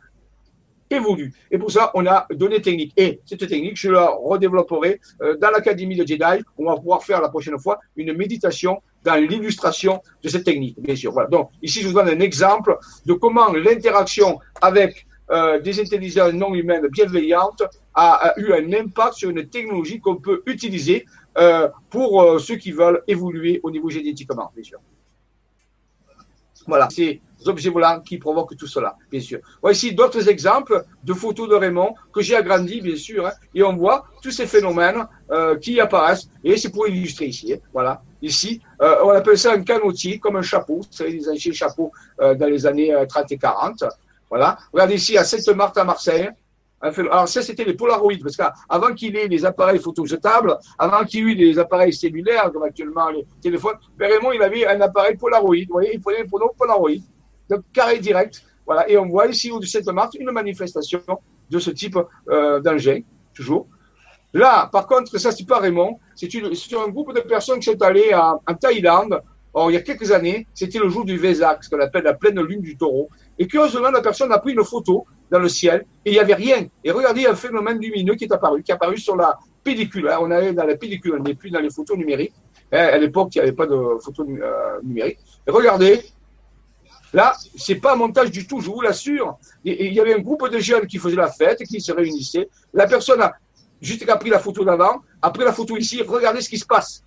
évoluent. 0.89 1.34
Et 1.51 1.57
pour 1.57 1.71
ça, 1.71 1.91
on 1.95 2.05
a 2.05 2.27
donné 2.31 2.61
technique. 2.61 2.93
Et 2.97 3.19
cette 3.25 3.47
technique, 3.47 3.75
je 3.75 3.89
la 3.89 4.07
redévelopperai 4.09 5.01
euh, 5.21 5.38
dans 5.38 5.49
l'Académie 5.49 5.97
de 5.97 6.07
Jedi. 6.07 6.43
On 6.57 6.65
va 6.65 6.75
pouvoir 6.75 7.03
faire 7.03 7.21
la 7.21 7.29
prochaine 7.29 7.59
fois 7.59 7.79
une 7.95 8.13
méditation 8.13 8.81
dans 9.07 9.15
l'illustration 9.15 10.01
de 10.21 10.27
cette 10.27 10.43
technique, 10.43 10.77
bien 10.81 10.95
sûr. 10.95 11.13
Voilà. 11.13 11.29
Donc, 11.29 11.49
ici, 11.61 11.81
je 11.81 11.88
vous 11.88 11.93
donne 11.93 12.09
un 12.09 12.19
exemple 12.19 12.77
de 13.05 13.13
comment 13.13 13.53
l'interaction 13.53 14.39
avec 14.61 15.07
euh, 15.31 15.59
des 15.61 15.79
intelligences 15.79 16.34
non 16.34 16.53
humaines 16.53 16.88
bienveillantes 16.88 17.63
a, 17.95 18.34
eu 18.38 18.51
un 18.53 18.67
impact 18.81 19.13
sur 19.13 19.29
une 19.29 19.47
technologie 19.47 19.99
qu'on 19.99 20.17
peut 20.17 20.41
utiliser 20.45 21.05
euh, 21.38 21.69
pour 21.89 22.21
euh, 22.21 22.38
ceux 22.39 22.57
qui 22.57 22.71
veulent 22.71 23.01
évoluer 23.07 23.59
au 23.63 23.71
niveau 23.71 23.89
génétiquement, 23.89 24.51
bien 24.53 24.63
sûr. 24.63 24.79
Voilà, 26.65 26.89
c'est 26.91 27.21
objets 27.45 27.69
volants 27.69 28.01
qui 28.01 28.17
provoquent 28.17 28.57
tout 28.57 28.67
cela, 28.67 28.97
bien 29.09 29.21
sûr. 29.21 29.39
Voici 29.61 29.93
d'autres 29.93 30.27
exemples 30.27 30.84
de 31.01 31.13
photos 31.13 31.47
de 31.47 31.55
Raymond 31.55 31.95
que 32.11 32.21
j'ai 32.21 32.35
agrandi, 32.35 32.81
bien 32.81 32.97
sûr, 32.97 33.25
hein, 33.25 33.31
et 33.55 33.63
on 33.63 33.75
voit 33.77 34.05
tous 34.21 34.31
ces 34.31 34.47
phénomènes 34.47 35.07
qui 35.61 35.79
apparaissent. 35.79 36.27
Et 36.43 36.57
c'est 36.57 36.71
pour 36.71 36.88
illustrer 36.89 37.27
ici. 37.27 37.53
Hein, 37.53 37.59
voilà, 37.71 38.01
ici, 38.21 38.61
on 38.79 39.09
appelle 39.09 39.37
ça 39.37 39.53
un 39.53 39.61
canotier, 39.61 40.19
comme 40.19 40.35
un 40.35 40.41
chapeau. 40.41 40.81
C'est 40.91 41.09
les 41.09 41.27
anciens 41.29 41.53
chapeaux 41.53 41.91
dans 42.19 42.47
les 42.47 42.65
années 42.65 42.93
30 43.07 43.31
et 43.31 43.37
40. 43.37 43.83
Voilà. 44.29 44.57
Regardez 44.71 44.95
ici 44.95 45.17
à 45.17 45.23
Sainte-Marthe 45.23 45.77
à 45.77 45.83
Marseille. 45.83 46.29
Alors 46.79 47.27
ça, 47.27 47.41
c'était 47.41 47.63
les 47.63 47.73
Polaroids, 47.73 48.13
parce 48.21 48.37
qu'avant 48.37 48.93
qu'il 48.93 49.15
ait 49.15 49.27
les 49.27 49.43
appareils 49.45 49.79
photojetables, 49.79 50.57
avant 50.77 51.03
qu'il 51.05 51.27
ait 51.27 51.31
eu 51.31 51.35
les 51.35 51.57
appareils 51.57 51.93
cellulaires, 51.93 52.51
comme 52.51 52.63
actuellement 52.63 53.09
les 53.09 53.25
téléphones, 53.41 53.77
Raymond, 53.99 54.31
il 54.33 54.43
avait 54.43 54.67
un 54.67 54.79
appareil 54.81 55.17
Polaroid. 55.17 55.65
Vous 55.67 55.73
voyez, 55.73 55.95
il 55.95 55.99
prenait 55.99 56.21
un 56.21 56.27
Polaroid, 56.27 57.01
donc 57.49 57.63
carré 57.73 57.99
direct. 57.99 58.43
Voilà. 58.65 58.87
Et 58.89 58.97
on 58.97 59.07
voit 59.07 59.27
ici 59.27 59.49
au 59.49 59.61
7 59.61 59.87
mars 59.87 60.15
une 60.19 60.29
manifestation 60.31 61.01
de 61.49 61.59
ce 61.59 61.71
type 61.71 61.97
euh, 62.29 62.59
d'engin, 62.59 63.01
toujours. 63.33 63.67
Là, 64.38 64.69
par 64.72 64.85
contre, 64.85 65.18
ça, 65.18 65.31
c'est 65.31 65.47
pas 65.47 65.57
Raymond, 65.57 65.97
c'est 66.14 66.30
un 66.35 66.88
groupe 66.89 67.11
de 67.11 67.22
personnes 67.22 67.57
qui 67.57 67.72
sont 67.72 67.81
allées 67.81 68.14
en, 68.14 68.53
Thaïlande. 68.53 69.19
il 69.68 69.73
y 69.73 69.77
a 69.77 69.81
quelques 69.81 70.11
années, 70.11 70.45
c'était 70.53 70.77
le 70.77 70.89
jour 70.89 71.03
du 71.03 71.18
Vesak, 71.18 71.64
ce 71.64 71.69
qu'on 71.72 71.80
appelle 71.80 72.03
la 72.03 72.14
pleine 72.14 72.39
lune 72.41 72.61
du 72.61 72.77
taureau. 72.77 73.09
Et 73.39 73.47
curieusement, 73.47 73.89
la 73.89 73.99
personne 73.99 74.31
a 74.31 74.38
pris 74.38 74.53
une 74.53 74.64
photo 74.64 75.07
dans 75.31 75.39
le 75.39 75.49
ciel 75.49 75.85
et 76.05 76.11
il 76.11 76.14
n'y 76.14 76.19
avait 76.19 76.35
rien. 76.35 76.68
Et 76.84 76.91
regardez 76.91 77.26
un 77.26 77.34
phénomène 77.34 77.80
lumineux 77.80 78.14
qui 78.14 78.26
est 78.26 78.31
apparu, 78.31 78.61
qui 78.61 78.69
est 78.69 78.76
apparu 78.76 78.99
sur 78.99 79.15
la 79.15 79.39
pellicule. 79.64 80.07
Hein, 80.07 80.19
on 80.22 80.30
est 80.30 80.53
dans 80.53 80.65
la 80.68 80.77
pellicule, 80.77 81.15
on 81.19 81.23
n'est 81.23 81.34
plus 81.34 81.49
dans 81.49 81.59
les 81.59 81.72
photos 81.72 81.97
numériques. 81.97 82.35
Hein, 82.72 82.89
à 82.93 82.97
l'époque, 82.99 83.30
il 83.34 83.39
n'y 83.39 83.41
avait 83.41 83.53
pas 83.53 83.65
de 83.65 83.97
photos 83.99 84.27
euh, 84.30 84.80
numériques. 84.84 85.19
Et 85.47 85.49
regardez, 85.49 85.99
là, 87.11 87.34
c'est 87.55 87.81
pas 87.81 87.93
un 87.93 87.95
montage 87.95 88.30
du 88.30 88.45
tout, 88.45 88.61
je 88.61 88.69
vous 88.69 88.81
l'assure. 88.81 89.39
Il 89.64 89.93
y 89.95 89.99
avait 89.99 90.14
un 90.14 90.19
groupe 90.19 90.47
de 90.47 90.59
jeunes 90.59 90.85
qui 90.85 90.99
faisaient 90.99 91.15
la 91.15 91.31
fête, 91.31 91.64
qui 91.64 91.81
se 91.81 91.91
réunissaient. 91.91 92.47
La 92.72 92.85
personne 92.85 93.19
a 93.23 93.34
juste 93.81 94.05
pris 94.19 94.29
la 94.29 94.39
photo 94.39 94.63
d'avant, 94.63 95.01
après 95.21 95.45
la 95.45 95.53
photo 95.53 95.77
ici, 95.77 96.01
regardez 96.01 96.41
ce 96.41 96.49
qui 96.49 96.57
se 96.57 96.65
passe. 96.65 97.03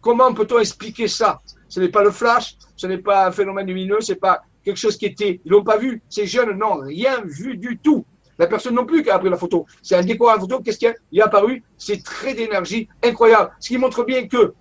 Comment 0.00 0.32
peut-on 0.34 0.58
expliquer 0.58 1.08
ça? 1.08 1.40
Ce 1.68 1.80
n'est 1.80 1.88
pas 1.88 2.02
le 2.02 2.10
flash, 2.10 2.56
ce 2.76 2.86
n'est 2.86 2.98
pas 2.98 3.26
un 3.26 3.32
phénomène 3.32 3.66
lumineux, 3.66 4.00
c'est 4.00 4.16
pas 4.16 4.42
quelque 4.64 4.76
chose 4.76 4.96
qui 4.96 5.06
était. 5.06 5.40
Ils 5.44 5.50
l'ont 5.50 5.64
pas 5.64 5.76
vu. 5.76 6.02
Ces 6.08 6.26
jeunes 6.26 6.58
n'ont 6.58 6.80
rien 6.80 7.22
vu 7.24 7.56
du 7.56 7.78
tout. 7.78 8.04
La 8.38 8.46
personne 8.46 8.74
non 8.74 8.84
plus 8.84 9.02
qui 9.02 9.10
a 9.10 9.18
pris 9.18 9.30
la 9.30 9.36
photo. 9.36 9.66
C'est 9.82 9.94
un 9.94 10.02
décor 10.02 10.30
à 10.30 10.34
la 10.34 10.40
photo. 10.40 10.60
Qu'est-ce 10.60 10.78
qui 10.78 10.86
est 10.86 11.20
apparu 11.20 11.62
C'est 11.78 12.02
très 12.02 12.34
d'énergie 12.34 12.88
incroyable. 13.02 13.52
Ce 13.60 13.68
qui 13.68 13.78
montre 13.78 14.04
bien 14.04 14.26
que, 14.26 14.36
vous 14.36 14.54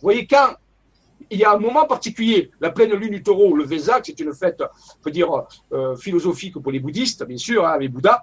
voyez, 0.00 0.26
quand 0.26 0.54
il 1.28 1.38
y 1.38 1.44
a 1.44 1.52
un 1.52 1.58
moment 1.58 1.86
particulier, 1.86 2.50
la 2.60 2.70
pleine 2.70 2.92
lune 2.92 3.10
du 3.10 3.22
taureau, 3.22 3.54
le 3.54 3.64
Vesak, 3.64 4.06
c'est 4.06 4.20
une 4.20 4.32
fête, 4.32 4.60
on 4.62 5.02
peut 5.02 5.10
dire, 5.10 5.28
euh, 5.72 5.96
philosophique 5.96 6.58
pour 6.60 6.72
les 6.72 6.80
bouddhistes, 6.80 7.24
bien 7.24 7.36
sûr, 7.36 7.66
hein, 7.66 7.72
avec 7.72 7.92
Bouddha. 7.92 8.22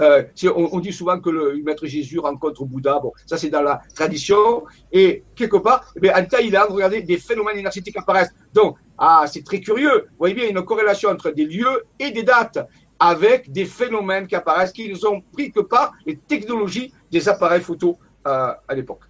Euh, 0.00 0.22
on, 0.54 0.78
dit 0.78 0.92
souvent 0.92 1.18
que 1.18 1.30
le 1.30 1.60
maître 1.64 1.86
Jésus 1.86 2.18
rencontre 2.18 2.64
Bouddha. 2.64 3.00
Bon, 3.00 3.12
ça 3.26 3.36
c'est 3.36 3.50
dans 3.50 3.62
la 3.62 3.82
tradition. 3.94 4.64
Et 4.92 5.24
quelque 5.34 5.56
part, 5.56 5.92
eh 6.00 6.12
en 6.12 6.24
Thaïlande, 6.24 6.70
regardez, 6.70 7.02
des 7.02 7.18
phénomènes 7.18 7.58
énergétiques 7.58 7.96
apparaissent. 7.96 8.32
Donc, 8.52 8.76
ah, 8.96 9.24
c'est 9.26 9.44
très 9.44 9.60
curieux. 9.60 10.06
Vous 10.10 10.18
voyez 10.18 10.34
bien 10.34 10.48
une 10.48 10.62
corrélation 10.62 11.10
entre 11.10 11.30
des 11.30 11.44
lieux 11.44 11.84
et 11.98 12.10
des 12.10 12.22
dates 12.22 12.58
avec 12.98 13.50
des 13.52 13.64
phénomènes 13.64 14.26
qui 14.26 14.34
apparaissent, 14.34 14.72
qui 14.72 14.88
ne 14.88 14.94
sont 14.94 15.22
pris 15.32 15.52
que 15.52 15.60
par 15.60 15.92
les 16.04 16.16
technologies 16.16 16.92
des 17.10 17.28
appareils 17.28 17.60
photo 17.60 17.96
euh, 18.26 18.52
à 18.66 18.74
l'époque. 18.74 19.02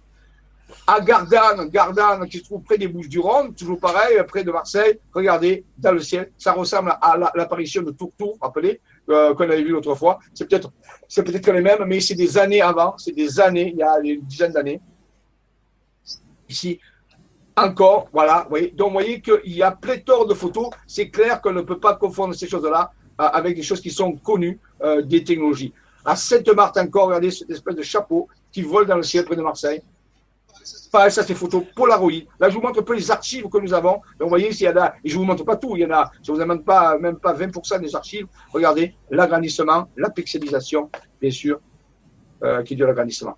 À 0.85 1.01
Gardanne, 1.01 1.67
Gardanne 1.69 2.27
qui 2.27 2.37
se 2.37 2.43
trouve 2.43 2.61
près 2.61 2.77
des 2.77 2.87
Bouches-du-Rhône, 2.87 3.55
toujours 3.55 3.79
pareil, 3.79 4.21
près 4.27 4.43
de 4.43 4.51
Marseille, 4.51 4.99
regardez 5.11 5.65
dans 5.77 5.91
le 5.91 5.99
ciel, 5.99 6.31
ça 6.37 6.51
ressemble 6.51 6.95
à 7.01 7.17
l'apparition 7.35 7.81
de 7.81 7.89
Tourtour, 7.91 8.37
rappelez, 8.39 8.79
euh, 9.09 9.33
qu'on 9.33 9.43
avait 9.43 9.63
vu 9.63 9.71
l'autre 9.71 9.95
fois. 9.95 10.19
C'est 10.33 10.47
peut-être 10.47 10.71
c'est 11.07 11.23
peut-être 11.23 11.51
les 11.51 11.61
mêmes, 11.61 11.83
mais 11.85 11.99
c'est 11.99 12.15
des 12.15 12.37
années 12.37 12.61
avant, 12.61 12.95
c'est 12.97 13.11
des 13.11 13.39
années, 13.39 13.71
il 13.73 13.79
y 13.79 13.83
a 13.83 13.99
une 13.99 14.21
dizaine 14.21 14.51
d'années. 14.51 14.79
Ici, 16.47 16.79
encore, 17.57 18.07
voilà, 18.13 18.45
voyez. 18.49 18.71
Donc, 18.71 18.89
vous 18.89 18.93
voyez 18.93 19.21
qu'il 19.21 19.55
y 19.55 19.63
a 19.63 19.71
pléthore 19.71 20.25
de 20.25 20.33
photos. 20.33 20.69
C'est 20.87 21.09
clair 21.09 21.41
qu'on 21.41 21.51
ne 21.51 21.61
peut 21.61 21.79
pas 21.79 21.95
confondre 21.95 22.33
ces 22.33 22.47
choses-là 22.47 22.91
euh, 23.19 23.23
avec 23.25 23.55
des 23.55 23.63
choses 23.63 23.81
qui 23.81 23.91
sont 23.91 24.13
connues 24.13 24.59
euh, 24.81 25.01
des 25.01 25.23
technologies. 25.23 25.73
À 26.05 26.15
Sainte-Marthe 26.15 26.77
encore, 26.77 27.07
regardez 27.07 27.31
cette 27.31 27.49
espèce 27.49 27.75
de 27.75 27.81
chapeau 27.81 28.27
qui 28.51 28.61
vole 28.61 28.85
dans 28.85 28.95
le 28.95 29.03
ciel 29.03 29.25
près 29.25 29.35
de 29.35 29.41
Marseille. 29.41 29.81
Pareil, 30.91 31.11
ça 31.11 31.23
c'est 31.23 31.35
photos 31.35 31.63
Polaroid. 31.75 32.11
Là, 32.39 32.49
je 32.49 32.55
vous 32.55 32.61
montre 32.61 32.79
un 32.79 32.83
peu 32.83 32.95
les 32.95 33.11
archives 33.11 33.47
que 33.47 33.57
nous 33.59 33.73
avons. 33.73 33.93
Donc, 33.93 34.21
vous 34.21 34.29
voyez, 34.29 34.51
s'il 34.51 34.65
y 34.65 34.69
en 34.69 34.77
a, 34.77 34.93
et 35.03 35.09
je 35.09 35.17
vous 35.17 35.23
montre 35.23 35.43
pas 35.43 35.55
tout, 35.55 35.75
il 35.75 35.81
y 35.81 35.85
en 35.85 35.91
a, 35.91 36.11
je 36.23 36.31
vous 36.31 36.41
amène 36.41 36.63
pas, 36.63 36.97
même 36.97 37.17
pas 37.17 37.33
20% 37.33 37.79
des 37.79 37.95
archives. 37.95 38.27
Regardez, 38.51 38.95
l'agrandissement, 39.09 39.87
la 39.95 40.09
pixelisation, 40.09 40.89
bien 41.21 41.31
sûr, 41.31 41.59
euh, 42.43 42.63
qui 42.63 42.75
dit 42.75 42.81
l'agrandissement. 42.81 43.37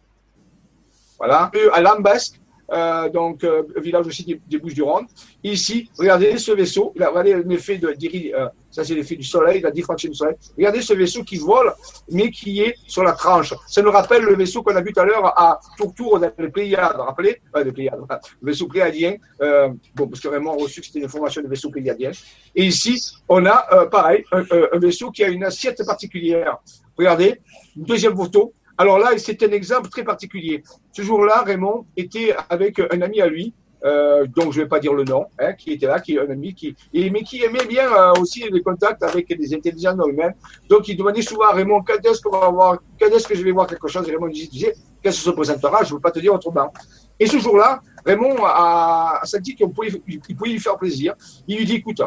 Voilà. 1.18 1.52
À 1.74 1.82
Lambesque, 1.82 2.41
euh, 2.72 3.10
donc 3.10 3.44
euh, 3.44 3.64
village 3.78 4.08
aussi 4.08 4.24
des, 4.24 4.58
Bouches-du-Rhône. 4.58 5.06
Ici, 5.44 5.90
regardez 5.98 6.38
ce 6.38 6.52
vaisseau, 6.52 6.94
regardez 6.96 7.42
l'effet 7.46 7.78
de, 7.78 7.88
euh, 7.88 8.48
ça 8.70 8.84
c'est 8.86 8.96
l'effet 8.96 9.16
du 9.16 9.24
soleil, 9.24 9.60
la 9.62 9.72
diffraction 9.72 10.10
du 10.10 10.16
soleil. 10.16 10.36
Regardez 10.56 10.82
ce 10.82 10.94
vaisseau 10.94 11.24
qui 11.24 11.38
vole, 11.38 11.74
mais 12.10 12.32
qui 12.32 12.62
est 12.62 12.76
sur 12.88 13.04
la 13.04 13.12
tranche. 13.12 13.54
Ça 13.68 13.82
nous 13.82 13.92
rappelle 13.92 14.24
le 14.24 14.36
vaisseau 14.36 14.64
qu'on 14.64 14.76
a 14.76 14.82
vu 14.82 14.94
tout 14.94 15.02
à 15.02 15.06
l'heure 15.06 15.26
à 15.38 15.60
Tourtour 15.78 16.20
dans 16.20 16.32
les 16.38 16.50
Pléiades, 16.50 16.96
rappelez? 16.98 17.42
Euh, 17.56 17.64
les 17.64 17.72
Pléiades, 17.72 18.00
le 18.42 18.48
vaisseau 18.48 18.68
pléiadien. 18.68 19.16
Bon, 19.96 20.08
parce 20.08 20.22
que 20.22 20.28
vraiment 20.30 20.56
reçu 20.56 20.80
que 20.80 20.88
c'était 20.88 21.00
une 21.00 21.06
information 21.06 21.42
de 21.42 21.48
vaisseau 21.48 21.70
pléiadien. 21.70 22.12
Et 22.56 22.66
ici, 22.66 23.16
on 23.28 23.46
a 23.46 23.86
pareil 23.88 24.24
un, 24.32 24.44
vaisseau 24.80 25.12
qui 25.12 25.24
a 25.24 25.28
une 25.28 25.44
assiette 25.44 25.86
particulière. 25.86 26.58
Regardez, 26.98 27.42
deuxième 27.76 28.16
photo. 28.16 28.54
Alors 28.82 28.98
là, 28.98 29.12
c'est 29.18 29.44
un 29.44 29.52
exemple 29.52 29.90
très 29.90 30.04
particulier. 30.04 30.64
Ce 30.92 31.04
jour-là, 31.04 31.44
Raymond 31.44 31.86
était 31.96 32.34
avec 32.50 32.80
un 32.80 33.02
ami 33.02 33.22
à 33.22 33.28
lui, 33.28 33.54
euh, 33.86 34.26
donc 34.26 34.54
je 34.54 34.58
ne 34.58 34.64
vais 34.64 34.70
pas 34.70 34.80
dire 34.80 34.96
le 34.96 35.04
nom, 35.04 35.28
hein, 35.38 35.54
qui 35.54 35.74
était 35.74 35.86
là, 35.86 36.00
qui 36.00 36.16
est 36.16 36.20
un 36.20 36.32
ami 36.32 36.56
qui, 36.56 36.76
mais 36.92 37.22
qui 37.22 37.44
aimait 37.44 37.68
bien 37.68 37.94
euh, 37.94 38.14
aussi 38.20 38.44
les 38.52 38.64
contacts 38.64 39.04
avec 39.04 39.28
des 39.28 39.54
intelligences 39.54 40.00
humaines. 40.08 40.34
Donc 40.68 40.88
il 40.88 40.98
demandait 40.98 41.22
souvent 41.22 41.50
à 41.50 41.54
Raymond 41.54 41.84
quand 41.84 42.04
est-ce 42.04 42.22
qu'on 42.24 42.36
va 42.36 42.50
voir, 42.50 42.80
quand 43.00 43.10
est-ce 43.10 43.28
que 43.28 43.36
je 43.36 43.44
vais 43.44 43.52
voir 43.52 43.68
quelque 43.68 43.88
chose? 43.88 44.10
Et 44.10 44.14
Raymond 44.14 44.30
disait, 44.30 44.74
qu'est-ce 45.04 45.18
que 45.18 45.26
se 45.26 45.30
présentera 45.30 45.84
Je 45.84 45.92
ne 45.92 45.98
veux 45.98 46.02
pas 46.02 46.10
te 46.10 46.20
dire 46.20 46.34
autrement. 46.34 46.74
Et 47.20 47.28
ce 47.28 47.38
jour-là, 47.38 47.82
Raymond 48.04 48.36
a, 48.44 49.20
a 49.22 49.26
senti 49.28 49.54
qu'il 49.54 49.70
pouvait, 49.70 49.92
pouvait 49.92 50.50
lui 50.50 50.60
faire 50.60 50.76
plaisir. 50.76 51.14
Il 51.48 51.56
lui 51.60 51.66
dit, 51.66 51.76
écoute, 51.76 52.02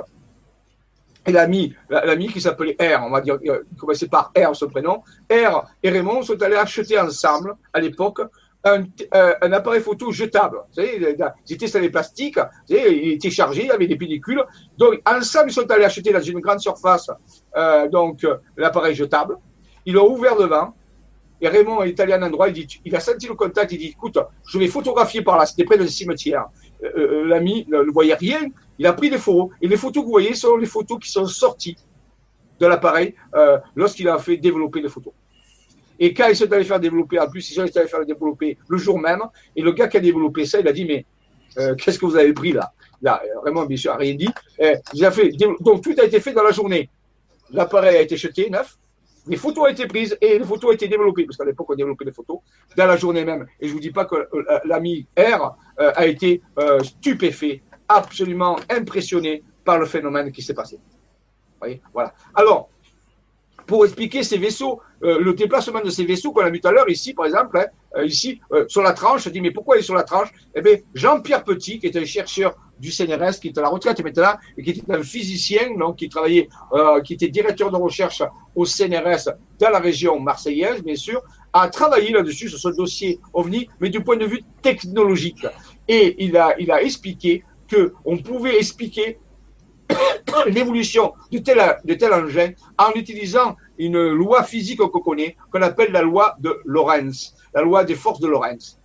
et 1.27 1.33
l'ami, 1.33 1.75
l'ami 1.89 2.29
qui 2.29 2.41
s'appelait 2.41 2.77
R, 2.79 3.03
on 3.05 3.11
va 3.11 3.21
dire, 3.21 3.39
il 3.43 3.63
commençait 3.79 4.09
par 4.09 4.33
R, 4.37 4.55
ce 4.55 4.67
prénom, 4.67 5.03
R 5.31 5.67
et 5.83 5.91
Raymond 5.91 6.23
sont 6.23 6.41
allés 6.43 6.57
acheter 6.57 6.99
ensemble, 6.99 7.55
à 7.73 7.81
l'époque, 7.81 8.21
un, 8.65 8.85
euh, 9.15 9.35
un, 9.43 9.53
appareil 9.53 9.81
photo 9.81 10.11
jetable. 10.11 10.59
Vous 10.69 10.75
savez, 10.83 11.17
ils 11.49 11.53
étaient 11.53 11.67
sur 11.67 11.81
les 11.81 11.91
plastiques, 11.91 12.39
vous 12.39 12.75
savez, 12.75 13.07
il 13.07 13.13
était 13.13 13.31
chargé, 13.31 13.65
il 13.65 13.71
avait 13.71 13.87
des 13.87 13.97
pellicules. 13.97 14.43
Donc, 14.79 15.01
ensemble, 15.07 15.51
ils 15.51 15.53
sont 15.53 15.71
allés 15.71 15.85
acheter 15.85 16.13
dans 16.13 16.21
une 16.21 16.41
grande 16.41 16.61
surface, 16.61 17.11
euh, 17.57 17.89
donc, 17.89 18.27
l'appareil 18.57 18.95
jetable. 18.95 19.37
Ils 19.87 19.95
l'ont 19.95 20.11
ouvert 20.11 20.37
devant. 20.37 20.75
Et 21.41 21.49
Raymond 21.49 21.83
est 21.83 21.99
allé 22.01 22.15
à 22.15 22.17
un 22.17 22.23
endroit, 22.23 22.49
il, 22.49 22.55
dit, 22.55 22.81
il 22.85 22.97
a 22.97 23.01
senti 23.01 23.27
le 23.27 23.35
contact, 23.35 23.73
il 23.73 23.79
dit, 23.79 23.89
écoute, 23.89 24.19
je 24.47 24.59
vais 24.59 24.69
photographier 24.69 25.21
par 25.21 25.37
là, 25.37 25.45
c'était 25.45 25.65
près 25.65 25.77
d'un 25.77 25.87
cimetière. 25.87 26.47
Euh, 26.83 26.91
euh 26.97 27.25
L'ami 27.27 27.67
ne 27.69 27.81
voyait 27.93 28.15
rien, 28.15 28.41
il 28.79 28.87
a 28.87 28.93
pris 28.93 29.11
des 29.11 29.19
photos. 29.19 29.51
Et 29.61 29.69
les 29.69 29.77
photos 29.77 30.03
que 30.03 30.07
vous 30.07 30.13
voyez 30.13 30.35
sont 30.35 30.57
les 30.57 30.67
photos 30.67 30.99
qui 31.01 31.11
sont 31.11 31.27
sorties 31.27 31.77
de 32.59 32.67
l'appareil 32.67 33.15
euh, 33.35 33.59
lorsqu'il 33.75 34.09
a 34.09 34.19
fait 34.19 34.37
développer 34.37 34.81
les 34.81 34.89
photos. 34.89 35.13
Et 35.99 36.13
quand 36.13 36.27
ils 36.29 36.37
sont 36.37 36.53
allés 36.53 36.65
faire 36.65 36.81
développer, 36.81 37.19
en 37.21 37.29
plus, 37.29 37.49
ils 37.51 37.55
sont 37.55 37.63
allés 37.63 37.89
faire 37.89 38.05
développer 38.05 38.59
le 38.69 38.79
jour 38.79 38.99
même. 38.99 39.23
Et 39.55 39.63
le 39.63 39.73
gars 39.73 39.89
qui 39.89 39.97
a 39.97 40.01
développé 40.01 40.45
ça, 40.45 40.61
il 40.61 40.67
a 40.67 40.73
dit, 40.73 40.85
mais 40.85 41.07
euh, 41.59 41.75
qu'est-ce 41.77 41.99
que 41.99 42.07
vous 42.07 42.17
avez 42.17 42.33
pris 42.33 42.53
là? 42.53 42.73
Là, 43.01 43.23
vraiment, 43.43 43.65
bien 43.65 43.77
sûr, 43.77 43.95
rien 43.97 44.15
dit. 44.15 44.29
Euh, 44.61 44.77
donc, 45.61 45.83
tout 45.83 45.95
a 45.99 46.05
été 46.05 46.21
fait 46.21 46.33
dans 46.33 46.43
la 46.43 46.51
journée. 46.51 46.89
L'appareil 47.51 47.97
a 47.97 48.01
été 48.01 48.17
jeté, 48.17 48.51
neuf. 48.51 48.77
Les 49.27 49.37
photos 49.37 49.65
ont 49.65 49.69
été 49.69 49.87
prises 49.87 50.17
et 50.21 50.39
les 50.39 50.45
photos 50.45 50.71
ont 50.71 50.73
été 50.73 50.89
développées, 50.89 51.25
parce 51.25 51.39
qu'à 51.39 51.45
l'époque, 51.45 51.71
on 51.71 51.75
développait 51.75 52.05
les 52.05 52.13
photos 52.13 52.39
dans 52.77 52.87
la 52.87 52.97
journée 52.97 53.25
même. 53.25 53.47
Et 53.61 53.69
je 53.69 53.73
vous 53.73 53.81
dis 53.81 53.91
pas 53.91 54.05
que 54.05 54.29
l'ami 54.65 55.07
R 55.17 55.57
a 55.79 56.07
été 56.07 56.43
stupéfait 56.83 57.63
absolument 57.89 58.57
impressionné 58.71 59.43
par 59.65 59.79
le 59.79 59.87
phénomène 59.87 60.31
qui 60.33 60.43
s'est 60.43 60.55
passé. 60.55 60.79
Voilà. 61.93 62.13
Alors, 62.35 62.69
pour 63.67 63.85
expliquer 63.85 64.23
ces 64.23 64.37
vaisseaux, 64.37 64.81
euh, 65.03 65.19
le 65.21 65.33
déplacement 65.33 65.81
de 65.81 65.91
ces 65.91 66.05
vaisseaux 66.05 66.33
qu'on 66.33 66.43
a 66.43 66.51
vu 66.51 66.61
tout 66.61 66.69
à 66.69 66.73
l'heure, 66.73 66.89
ici 66.89 67.15
par 67.15 67.25
exemple, 67.27 67.59
hein, 67.59 67.67
euh, 67.97 68.05
ici 68.05 68.41
euh, 68.53 68.65
sur 68.69 68.83
la 68.83 68.93
tranche, 68.93 69.25
je 69.25 69.31
dis 69.31 69.41
mais 69.41 69.51
pourquoi 69.51 69.77
il 69.77 69.81
est 69.81 69.83
sur 69.83 69.95
la 69.95 70.03
tranche? 70.03 70.29
Eh 70.55 70.61
bien, 70.61 70.77
Jean-Pierre 70.95 71.45
Petit, 71.45 71.79
qui 71.79 71.87
est 71.87 71.97
un 71.97 72.05
chercheur 72.05 72.55
du 72.79 72.91
CNRS, 72.91 73.41
qui 73.41 73.49
est 73.49 73.59
à 73.59 73.63
la 73.63 73.69
retraite 73.69 74.03
maintenant, 74.05 74.35
et 74.59 74.63
qui 74.63 74.71
était 74.71 74.93
un 74.93 75.03
physicien, 75.03 75.77
donc 75.79 75.97
qui 75.97 76.09
travaillait, 76.09 76.49
qui 77.05 77.15
était 77.15 77.29
directeur 77.29 77.71
de 77.71 77.77
recherche 77.77 78.21
au 78.55 78.67
CNRS 78.67 79.31
dans 79.61 79.71
la 79.71 79.79
région 79.79 80.19
marseillaise, 80.19 80.83
bien 80.83 80.97
sûr, 80.97 81.23
a 81.53 81.69
travaillé 81.69 82.11
là-dessus 82.11 82.49
sur 82.49 82.59
ce 82.59 82.69
dossier 82.71 83.21
OVNI, 83.33 83.69
mais 83.79 83.91
du 83.91 84.03
point 84.03 84.17
de 84.17 84.27
vue 84.27 84.43
technologique. 84.61 85.47
Et 85.87 86.17
il 86.25 86.37
a, 86.37 86.57
il 86.59 86.73
a 86.73 86.83
expliqué 86.83 87.45
qu'on 87.69 88.19
pouvait 88.19 88.57
expliquer 88.59 89.19
l'évolution 90.47 91.15
de 91.31 91.39
tel, 91.39 91.59
de 91.85 92.13
engin 92.13 92.53
en 92.79 92.93
utilisant 92.93 93.57
une 93.79 94.09
loi 94.11 94.43
physique 94.45 94.79
qu'on 94.79 95.01
connaît, 95.01 95.37
qu'on 95.51 95.63
appelle 95.63 95.93
la 95.93 96.03
loi 96.03 96.37
de 96.41 96.61
Lorentz, 96.65 97.35
la 97.55 97.63
loi 97.63 97.85
des 97.85 97.95
forces 97.95 98.21
de 98.21 98.29
Lorentz. 98.29 98.79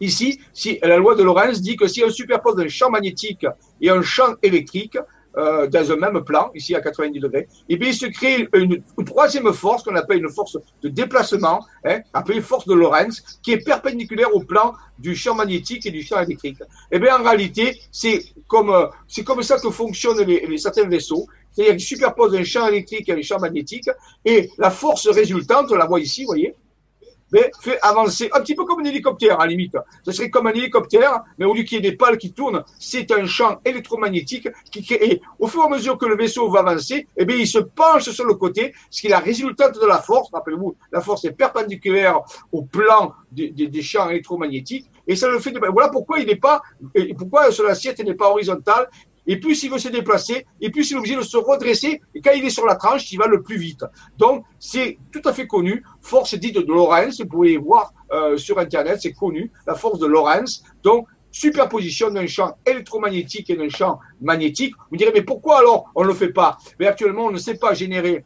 Ici, 0.00 0.40
la 0.82 0.96
loi 0.96 1.14
de 1.14 1.22
Lorentz 1.22 1.60
dit 1.60 1.76
que 1.76 1.86
si 1.86 2.02
on 2.02 2.10
superpose 2.10 2.58
un 2.60 2.68
champ 2.68 2.90
magnétique 2.90 3.46
et 3.80 3.90
un 3.90 4.02
champ 4.02 4.34
électrique, 4.42 4.98
euh, 5.36 5.66
dans 5.66 5.92
un 5.92 5.96
même 5.96 6.22
plan, 6.24 6.50
ici 6.54 6.74
à 6.74 6.80
90 6.80 7.20
degrés, 7.20 7.48
et 7.68 7.76
bien 7.76 7.90
il 7.90 7.94
se 7.94 8.06
crée 8.06 8.48
une, 8.54 8.82
troisième 9.04 9.52
force 9.52 9.82
qu'on 9.82 9.94
appelle 9.96 10.18
une 10.18 10.30
force 10.30 10.56
de 10.82 10.88
déplacement, 10.88 11.60
hein, 11.84 12.00
appelée 12.12 12.40
force 12.40 12.66
de 12.66 12.74
Lorentz, 12.74 13.22
qui 13.42 13.52
est 13.52 13.64
perpendiculaire 13.64 14.34
au 14.34 14.40
plan 14.40 14.74
du 14.98 15.14
champ 15.14 15.34
magnétique 15.34 15.84
et 15.86 15.90
du 15.90 16.02
champ 16.02 16.20
électrique. 16.20 16.58
Et 16.90 16.96
eh 16.96 16.98
bien 16.98 17.18
en 17.18 17.22
réalité, 17.22 17.78
c'est 17.92 18.24
comme 18.48 18.70
euh, 18.70 18.86
c'est 19.06 19.24
comme 19.24 19.42
ça 19.42 19.58
que 19.58 19.70
fonctionnent 19.70 20.22
les, 20.22 20.46
les 20.46 20.58
certains 20.58 20.88
vaisseaux. 20.88 21.26
C'est-à-dire 21.52 21.76
qu'ils 21.76 21.86
superposent 21.86 22.34
un 22.34 22.44
champ 22.44 22.66
électrique 22.68 23.08
et 23.08 23.12
un 23.12 23.22
champ 23.22 23.38
magnétique, 23.38 23.88
et 24.24 24.50
la 24.58 24.70
force 24.70 25.08
résultante, 25.08 25.70
on 25.70 25.76
la 25.76 25.86
voit 25.86 26.00
ici, 26.00 26.22
vous 26.22 26.28
voyez, 26.28 26.54
mais 27.32 27.50
fait 27.60 27.78
avancer 27.82 28.30
un 28.32 28.40
petit 28.40 28.54
peu 28.54 28.64
comme 28.64 28.80
un 28.80 28.84
hélicoptère 28.84 29.40
à 29.40 29.44
la 29.44 29.50
limite. 29.50 29.76
Ce 30.04 30.12
serait 30.12 30.30
comme 30.30 30.46
un 30.46 30.52
hélicoptère, 30.52 31.22
mais 31.38 31.44
au 31.44 31.54
lieu 31.54 31.62
qu'il 31.62 31.76
y 31.82 31.86
ait 31.86 31.90
des 31.90 31.96
pales 31.96 32.18
qui 32.18 32.32
tournent, 32.32 32.62
c'est 32.78 33.10
un 33.12 33.26
champ 33.26 33.60
électromagnétique 33.64 34.48
qui 34.70 34.84
crée. 34.84 35.20
au 35.38 35.46
fur 35.46 35.62
et 35.62 35.66
à 35.66 35.68
mesure 35.68 35.98
que 35.98 36.06
le 36.06 36.16
vaisseau 36.16 36.48
va 36.50 36.60
avancer, 36.60 37.06
eh 37.16 37.24
bien, 37.24 37.36
il 37.36 37.46
se 37.46 37.58
penche 37.58 38.10
sur 38.10 38.24
le 38.24 38.34
côté, 38.34 38.74
ce 38.90 39.00
qui 39.00 39.06
est 39.08 39.10
la 39.10 39.18
résultante 39.18 39.80
de 39.80 39.86
la 39.86 40.00
force. 40.00 40.30
Rappelez-vous, 40.32 40.76
la 40.92 41.00
force 41.00 41.24
est 41.24 41.32
perpendiculaire 41.32 42.20
au 42.52 42.62
plan 42.62 43.14
des, 43.32 43.50
des, 43.50 43.82
champs 43.82 44.08
électromagnétiques. 44.08 44.90
Et 45.06 45.16
ça 45.16 45.28
le 45.28 45.38
fait 45.38 45.50
de... 45.50 45.58
Voilà 45.58 45.88
pourquoi 45.88 46.18
il 46.18 46.26
n'est 46.26 46.36
pas, 46.36 46.62
pourquoi 47.18 47.50
sur 47.50 47.64
l'assiette 47.64 47.98
n'est 48.00 48.14
pas 48.14 48.30
horizontale 48.30 48.88
et 49.26 49.38
plus 49.38 49.62
il 49.62 49.70
veut 49.70 49.78
se 49.78 49.88
déplacer, 49.88 50.46
et 50.60 50.70
plus 50.70 50.90
il 50.90 50.94
est 50.94 50.98
obligé 50.98 51.16
de 51.16 51.22
se 51.22 51.36
redresser, 51.36 52.00
et 52.14 52.20
quand 52.20 52.32
il 52.32 52.44
est 52.44 52.50
sur 52.50 52.66
la 52.66 52.76
tranche, 52.76 53.10
il 53.12 53.18
va 53.18 53.26
le 53.26 53.42
plus 53.42 53.56
vite. 53.56 53.84
Donc, 54.18 54.44
c'est 54.58 54.98
tout 55.12 55.22
à 55.24 55.32
fait 55.32 55.46
connu, 55.46 55.84
force 56.00 56.34
dite 56.34 56.56
de 56.56 56.72
Lorentz, 56.72 57.20
vous 57.20 57.26
pouvez 57.26 57.56
voir 57.56 57.92
euh, 58.12 58.36
sur 58.36 58.58
Internet, 58.58 59.00
c'est 59.02 59.12
connu, 59.12 59.50
la 59.66 59.74
force 59.74 59.98
de 59.98 60.06
Lorentz. 60.06 60.62
Donc, 60.82 61.06
superposition 61.30 62.10
d'un 62.10 62.26
champ 62.26 62.56
électromagnétique 62.64 63.50
et 63.50 63.56
d'un 63.56 63.68
champ 63.68 63.98
magnétique. 64.22 64.74
Vous 64.90 64.96
direz, 64.96 65.12
mais 65.12 65.22
pourquoi 65.22 65.58
alors 65.58 65.90
on 65.94 66.02
ne 66.02 66.08
le 66.08 66.14
fait 66.14 66.32
pas? 66.32 66.56
Mais 66.80 66.86
actuellement, 66.86 67.26
on 67.26 67.30
ne 67.30 67.36
sait 67.36 67.56
pas 67.58 67.74
générer 67.74 68.24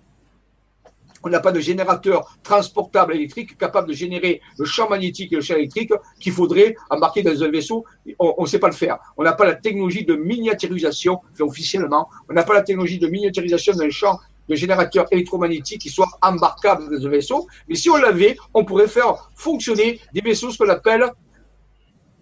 on 1.23 1.29
n'a 1.29 1.41
pas 1.41 1.53
de 1.53 1.61
générateur 1.61 2.35
transportable 2.43 3.15
électrique 3.15 3.59
capable 3.59 3.89
de 3.89 3.93
générer 3.93 4.41
le 4.59 4.65
champ 4.65 4.89
magnétique 4.89 5.33
et 5.33 5.37
le 5.37 5.43
champ 5.43 5.57
électrique 5.57 5.93
qu'il 6.19 6.33
faudrait 6.33 6.75
embarquer 6.89 7.23
dans 7.23 7.43
un 7.43 7.51
vaisseau. 7.51 7.85
On 8.19 8.43
ne 8.43 8.47
sait 8.47 8.59
pas 8.59 8.69
le 8.69 8.75
faire. 8.75 8.99
On 9.17 9.23
n'a 9.23 9.33
pas 9.33 9.45
la 9.45 9.55
technologie 9.55 10.05
de 10.05 10.15
miniaturisation, 10.15 11.21
officiellement, 11.41 12.09
on 12.29 12.33
n'a 12.33 12.43
pas 12.43 12.55
la 12.55 12.63
technologie 12.63 12.99
de 12.99 13.07
miniaturisation 13.09 13.75
d'un 13.75 13.91
champ 13.91 14.19
de 14.49 14.55
générateur 14.57 15.07
électromagnétique 15.11 15.83
qui 15.83 15.91
soit 15.91 16.09
embarquable 16.23 16.91
dans 16.91 17.07
un 17.07 17.11
vaisseau. 17.11 17.47
Mais 17.69 17.77
si 17.77 17.89
on 17.89 17.97
l'avait, 17.97 18.37
on 18.53 18.65
pourrait 18.65 18.89
faire 18.89 19.31
fonctionner 19.35 20.01
des 20.13 20.23
vaisseaux, 20.23 20.51
ce 20.51 20.59
qu'on 20.59 20.69
appelle 20.69 21.05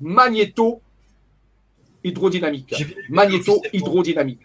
magnéto-hydrodynamique. 0.01 2.75
Magnéto-hydrodynamique. 3.09 4.45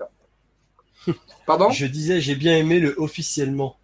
Pardon? 1.45 1.69
Je 1.71 1.85
disais, 1.85 2.21
j'ai 2.21 2.35
bien 2.35 2.57
aimé 2.57 2.79
le 2.79 2.95
officiellement. 2.97 3.75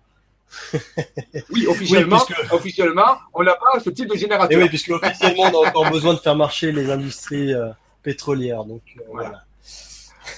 Oui, 1.51 1.67
officiellement, 1.67 2.21
officiellement, 2.51 3.17
on 3.34 3.43
n'a 3.43 3.55
pas 3.55 3.80
ce 3.80 3.89
type 3.89 4.09
de 4.09 4.15
générateur. 4.15 4.57
Et 4.57 4.63
oui, 4.63 4.69
puisque 4.69 4.91
officiellement, 4.91 5.43
on 5.53 5.63
a 5.63 5.69
encore 5.69 5.89
besoin 5.91 6.13
de 6.13 6.19
faire 6.19 6.35
marcher 6.35 6.71
les 6.71 6.89
industries 6.89 7.53
euh, 7.53 7.69
pétrolières. 8.01 8.65
Donc, 8.65 8.81
euh, 8.97 9.01
voilà. 9.11 9.43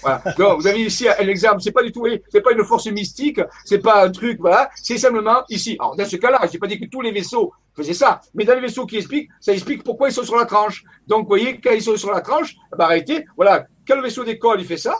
voilà. 0.01 0.55
vous 0.55 0.67
avez 0.67 0.81
ici 0.81 1.07
un 1.07 1.27
exemple. 1.27 1.61
C'est 1.61 1.71
pas 1.71 1.83
du 1.83 1.91
tout, 1.91 2.05
c'est 2.29 2.41
pas 2.41 2.51
une 2.51 2.63
force 2.63 2.87
mystique, 2.87 3.39
c'est 3.65 3.79
pas 3.79 4.03
un 4.03 4.11
truc, 4.11 4.39
voilà. 4.39 4.69
C'est 4.75 4.97
simplement 4.97 5.43
ici. 5.49 5.77
Alors, 5.79 5.95
dans 5.95 6.05
ce 6.05 6.17
cas-là, 6.17 6.41
j'ai 6.51 6.59
pas 6.59 6.67
dit 6.67 6.79
que 6.79 6.85
tous 6.85 7.01
les 7.01 7.11
vaisseaux 7.11 7.53
faisaient 7.75 7.93
ça, 7.93 8.21
mais 8.33 8.43
dans 8.43 8.55
les 8.55 8.61
vaisseaux 8.61 8.85
qui 8.85 8.97
expliquent, 8.97 9.29
ça 9.39 9.53
explique 9.53 9.83
pourquoi 9.83 10.09
ils 10.09 10.13
sont 10.13 10.23
sur 10.23 10.35
la 10.35 10.45
tranche. 10.45 10.83
Donc, 11.07 11.23
vous 11.23 11.29
voyez, 11.29 11.59
quand 11.59 11.71
ils 11.71 11.81
sont 11.81 11.95
sur 11.95 12.11
la 12.11 12.21
tranche, 12.21 12.55
bah, 12.77 12.85
arrêtez. 12.85 13.25
Voilà. 13.35 13.65
Quand 13.87 13.95
le 13.95 14.03
vaisseau 14.03 14.23
décolle, 14.23 14.59
il 14.59 14.65
fait 14.65 14.77
ça? 14.77 14.95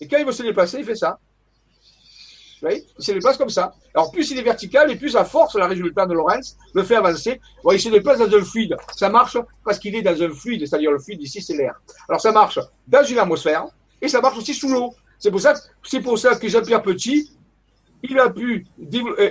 Et 0.00 0.08
quand 0.08 0.16
il 0.18 0.24
veut 0.24 0.32
se 0.32 0.42
déplacer, 0.42 0.78
il 0.78 0.84
fait 0.84 0.94
ça. 0.94 1.18
Il 2.62 3.04
se 3.04 3.12
déplace 3.12 3.36
comme 3.36 3.48
ça. 3.48 3.72
Alors, 3.94 4.10
plus 4.10 4.30
il 4.30 4.38
est 4.38 4.42
vertical 4.42 4.90
et 4.90 4.96
plus 4.96 5.16
à 5.16 5.24
force, 5.24 5.54
la 5.54 5.66
résultat 5.66 6.06
de 6.06 6.14
Lorentz 6.14 6.56
le 6.74 6.82
fait 6.82 6.96
avancer. 6.96 7.40
Il 7.70 7.80
se 7.80 7.88
déplace 7.88 8.18
dans 8.18 8.36
un 8.36 8.44
fluide. 8.44 8.76
Ça 8.96 9.08
marche 9.08 9.38
parce 9.64 9.78
qu'il 9.78 9.94
est 9.94 10.02
dans 10.02 10.22
un 10.22 10.30
fluide, 10.30 10.66
c'est-à-dire 10.66 10.90
le 10.90 10.98
fluide 10.98 11.22
ici, 11.22 11.40
c'est 11.40 11.56
l'air. 11.56 11.80
Alors, 12.08 12.20
ça 12.20 12.32
marche 12.32 12.58
dans 12.86 13.04
une 13.04 13.18
atmosphère 13.18 13.66
et 14.02 14.08
ça 14.08 14.20
marche 14.20 14.38
aussi 14.38 14.54
sous 14.54 14.68
l'eau. 14.68 14.94
C'est 15.18 15.30
pour 15.30 15.40
ça, 15.40 15.54
pour 16.02 16.18
ça 16.18 16.36
que 16.36 16.48
Jean-Pierre 16.48 16.82
Petit, 16.82 17.32
a 18.18 18.30
pu 18.30 18.66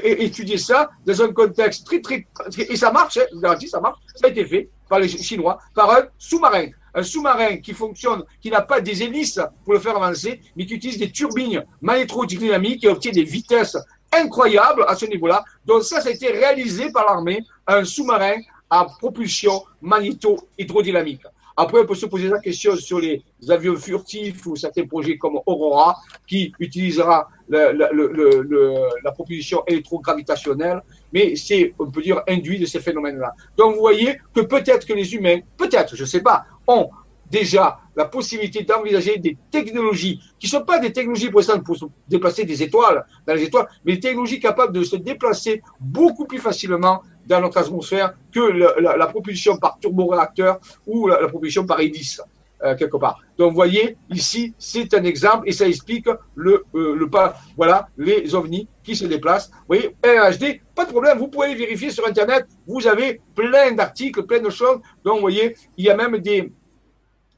étudier 0.03 0.57
ça 0.57 0.91
dans 1.05 1.21
un 1.21 1.33
contexte 1.33 1.85
très, 1.85 2.01
très, 2.01 2.27
et 2.57 2.75
ça 2.75 2.91
marche, 2.91 3.17
hein, 3.17 3.25
je 3.29 3.35
vous 3.35 3.41
garantis, 3.41 3.67
ça 3.67 3.79
marche. 3.79 3.97
Ça 4.15 4.27
a 4.27 4.29
été 4.29 4.45
fait 4.45 4.69
par 4.87 4.99
les 4.99 5.07
Chinois, 5.07 5.57
par 5.73 5.89
un 5.91 6.03
sous-marin 6.17 6.67
un 6.93 7.03
sous-marin 7.03 7.57
qui 7.57 7.73
fonctionne, 7.73 8.23
qui 8.41 8.49
n'a 8.49 8.61
pas 8.61 8.81
des 8.81 9.03
hélices 9.03 9.39
pour 9.63 9.73
le 9.73 9.79
faire 9.79 9.95
avancer, 9.95 10.41
mais 10.55 10.65
qui 10.65 10.75
utilise 10.75 10.97
des 10.97 11.11
turbines 11.11 11.65
magnétro-dynamiques 11.81 12.83
et 12.83 12.87
obtient 12.87 13.11
des 13.11 13.23
vitesses 13.23 13.77
incroyables 14.11 14.85
à 14.87 14.95
ce 14.95 15.05
niveau-là. 15.05 15.43
Donc 15.65 15.83
ça, 15.83 16.01
ça 16.01 16.09
a 16.09 16.11
été 16.11 16.27
réalisé 16.27 16.91
par 16.91 17.05
l'armée, 17.05 17.43
un 17.67 17.83
sous-marin 17.83 18.37
à 18.69 18.85
propulsion 18.85 19.63
magnéto-hydrodynamique. 19.81 21.21
Après, 21.61 21.81
on 21.81 21.85
peut 21.85 21.95
se 21.95 22.05
poser 22.05 22.29
la 22.29 22.39
question 22.39 22.77
sur 22.77 22.99
les 23.01 23.21
avions 23.49 23.75
furtifs 23.75 24.45
ou 24.45 24.55
certains 24.55 24.85
projets 24.85 25.17
comme 25.17 25.39
Aurora, 25.45 25.97
qui 26.25 26.53
utilisera 26.57 27.27
la 27.49 29.11
propulsion 29.13 29.65
électrogravitationnelle, 29.67 30.81
mais 31.11 31.35
c'est, 31.35 31.73
on 31.77 31.91
peut 31.91 32.01
dire, 32.01 32.21
induit 32.29 32.59
de 32.59 32.65
ces 32.65 32.79
phénomènes-là. 32.79 33.33
Donc, 33.57 33.75
vous 33.75 33.81
voyez 33.81 34.21
que 34.33 34.39
peut-être 34.39 34.87
que 34.87 34.93
les 34.93 35.13
humains, 35.13 35.39
peut-être, 35.57 35.97
je 35.97 36.03
ne 36.03 36.07
sais 36.07 36.21
pas, 36.21 36.45
ont 36.69 36.89
déjà 37.29 37.79
la 37.95 38.05
possibilité 38.05 38.63
d'envisager 38.63 39.17
des 39.17 39.37
technologies 39.51 40.19
qui 40.39 40.47
ne 40.47 40.51
sont 40.51 40.65
pas 40.65 40.79
des 40.79 40.91
technologies 40.91 41.29
pour, 41.29 41.43
se 41.43 41.85
déplacer 42.07 42.43
des 42.43 42.63
étoiles 42.63 43.05
dans 43.27 43.33
les 43.33 43.43
étoiles, 43.43 43.67
mais 43.85 43.93
des 43.93 43.99
technologies 43.99 44.39
capables 44.39 44.73
de 44.73 44.83
se 44.83 44.95
déplacer 44.95 45.61
beaucoup 45.79 46.25
plus 46.25 46.39
facilement 46.39 47.03
dans 47.27 47.41
notre 47.41 47.57
atmosphère 47.57 48.13
que 48.31 48.39
la, 48.39 49.07
propulsion 49.07 49.57
par 49.57 49.77
turboréacteur 49.79 50.59
ou 50.87 51.07
la, 51.07 51.27
propulsion 51.27 51.65
par 51.65 51.79
hélice. 51.79 52.21
Euh, 52.61 52.75
quelque 52.75 52.97
part. 52.97 53.21
Donc, 53.37 53.51
vous 53.51 53.55
voyez, 53.55 53.95
ici, 54.09 54.53
c'est 54.57 54.93
un 54.93 55.05
exemple 55.05 55.47
et 55.47 55.53
ça 55.53 55.65
explique 55.65 56.09
le, 56.35 56.65
euh, 56.75 56.93
le 56.93 57.09
pas, 57.09 57.37
voilà, 57.55 57.87
les 57.97 58.35
ovnis 58.35 58.67
qui 58.83 58.97
se 58.97 59.05
déplacent. 59.05 59.49
Vous 59.49 59.77
voyez, 59.77 59.95
HD, 60.03 60.59
pas 60.75 60.83
de 60.83 60.89
problème, 60.89 61.17
vous 61.19 61.29
pouvez 61.29 61.55
vérifier 61.55 61.89
sur 61.89 62.05
Internet, 62.05 62.47
vous 62.67 62.85
avez 62.85 63.21
plein 63.33 63.71
d'articles, 63.71 64.23
plein 64.23 64.41
de 64.41 64.49
choses. 64.49 64.79
Donc, 65.05 65.15
vous 65.15 65.21
voyez, 65.21 65.55
il 65.77 65.85
y 65.85 65.89
a 65.89 65.95
même 65.95 66.17
des, 66.17 66.51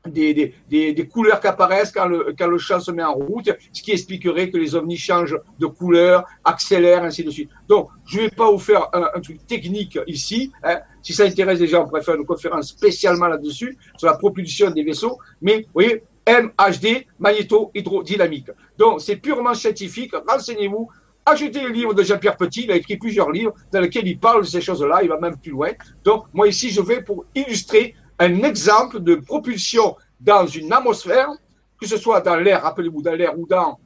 des, 0.08 0.34
des, 0.70 0.94
des, 0.94 1.08
couleurs 1.08 1.40
qui 1.40 1.48
apparaissent 1.48 1.92
quand 1.92 2.08
le, 2.08 2.34
quand 2.38 2.48
le 2.48 2.58
champ 2.58 2.80
se 2.80 2.92
met 2.92 3.04
en 3.04 3.14
route, 3.14 3.52
ce 3.72 3.82
qui 3.82 3.92
expliquerait 3.92 4.50
que 4.50 4.58
les 4.58 4.76
ovnis 4.76 4.98
changent 4.98 5.38
de 5.60 5.68
couleur, 5.68 6.26
accélèrent, 6.44 7.04
ainsi 7.04 7.24
de 7.24 7.30
suite. 7.30 7.50
Donc, 7.68 7.90
je 8.06 8.18
ne 8.18 8.24
vais 8.24 8.30
pas 8.30 8.50
vous 8.50 8.60
faire 8.60 8.90
un, 8.94 9.20
truc 9.22 9.46
technique 9.46 10.00
ici. 10.08 10.52
Hein. 10.64 10.80
Si 11.04 11.14
ça 11.14 11.24
intéresse 11.24 11.60
les 11.60 11.68
gens, 11.68 11.84
on 11.84 11.88
pourrait 11.88 12.02
faire 12.02 12.16
une 12.16 12.26
conférence 12.26 12.70
spécialement 12.70 13.28
là-dessus, 13.28 13.78
sur 13.98 14.08
la 14.08 14.18
propulsion 14.18 14.72
des 14.72 14.84
vaisseaux. 14.84 15.20
Mais, 15.42 15.62
vous 15.62 15.74
voyez, 15.74 16.04
MHD, 16.28 17.06
magnéto-hydrodynamique. 17.20 18.52
Donc, 18.78 19.02
c'est 19.02 19.18
purement 19.18 19.54
scientifique. 19.54 20.14
Renseignez-vous. 20.28 20.90
Achetez 21.24 21.62
le 21.62 21.70
livre 21.70 21.94
de 21.94 22.02
Jean-Pierre 22.02 22.38
Petit. 22.38 22.64
Il 22.64 22.72
a 22.72 22.76
écrit 22.76 22.98
plusieurs 22.98 23.32
livres 23.32 23.54
dans 23.72 23.80
lesquels 23.80 24.08
il 24.08 24.18
parle 24.18 24.42
de 24.42 24.48
ces 24.48 24.62
choses-là. 24.62 25.02
Il 25.04 25.10
va 25.10 25.20
même 25.20 25.38
plus 25.38 25.52
loin. 25.52 25.70
Donc, 26.04 26.26
moi, 26.34 26.48
ici, 26.48 26.72
je 26.72 26.82
vais 26.82 27.04
pour 27.04 27.26
illustrer 27.36 27.96
un 28.22 28.44
exemple 28.44 29.00
de 29.00 29.16
propulsion 29.16 29.96
dans 30.20 30.46
une 30.46 30.72
atmosphère, 30.72 31.30
que 31.80 31.88
ce 31.88 31.98
soit 31.98 32.22
dans 32.22 32.36
l'air, 32.36 32.62
rappelez-vous, 32.62 33.02
dans 33.02 33.16
l'air 33.16 33.38
ou 33.38 33.48
dans 33.48 33.80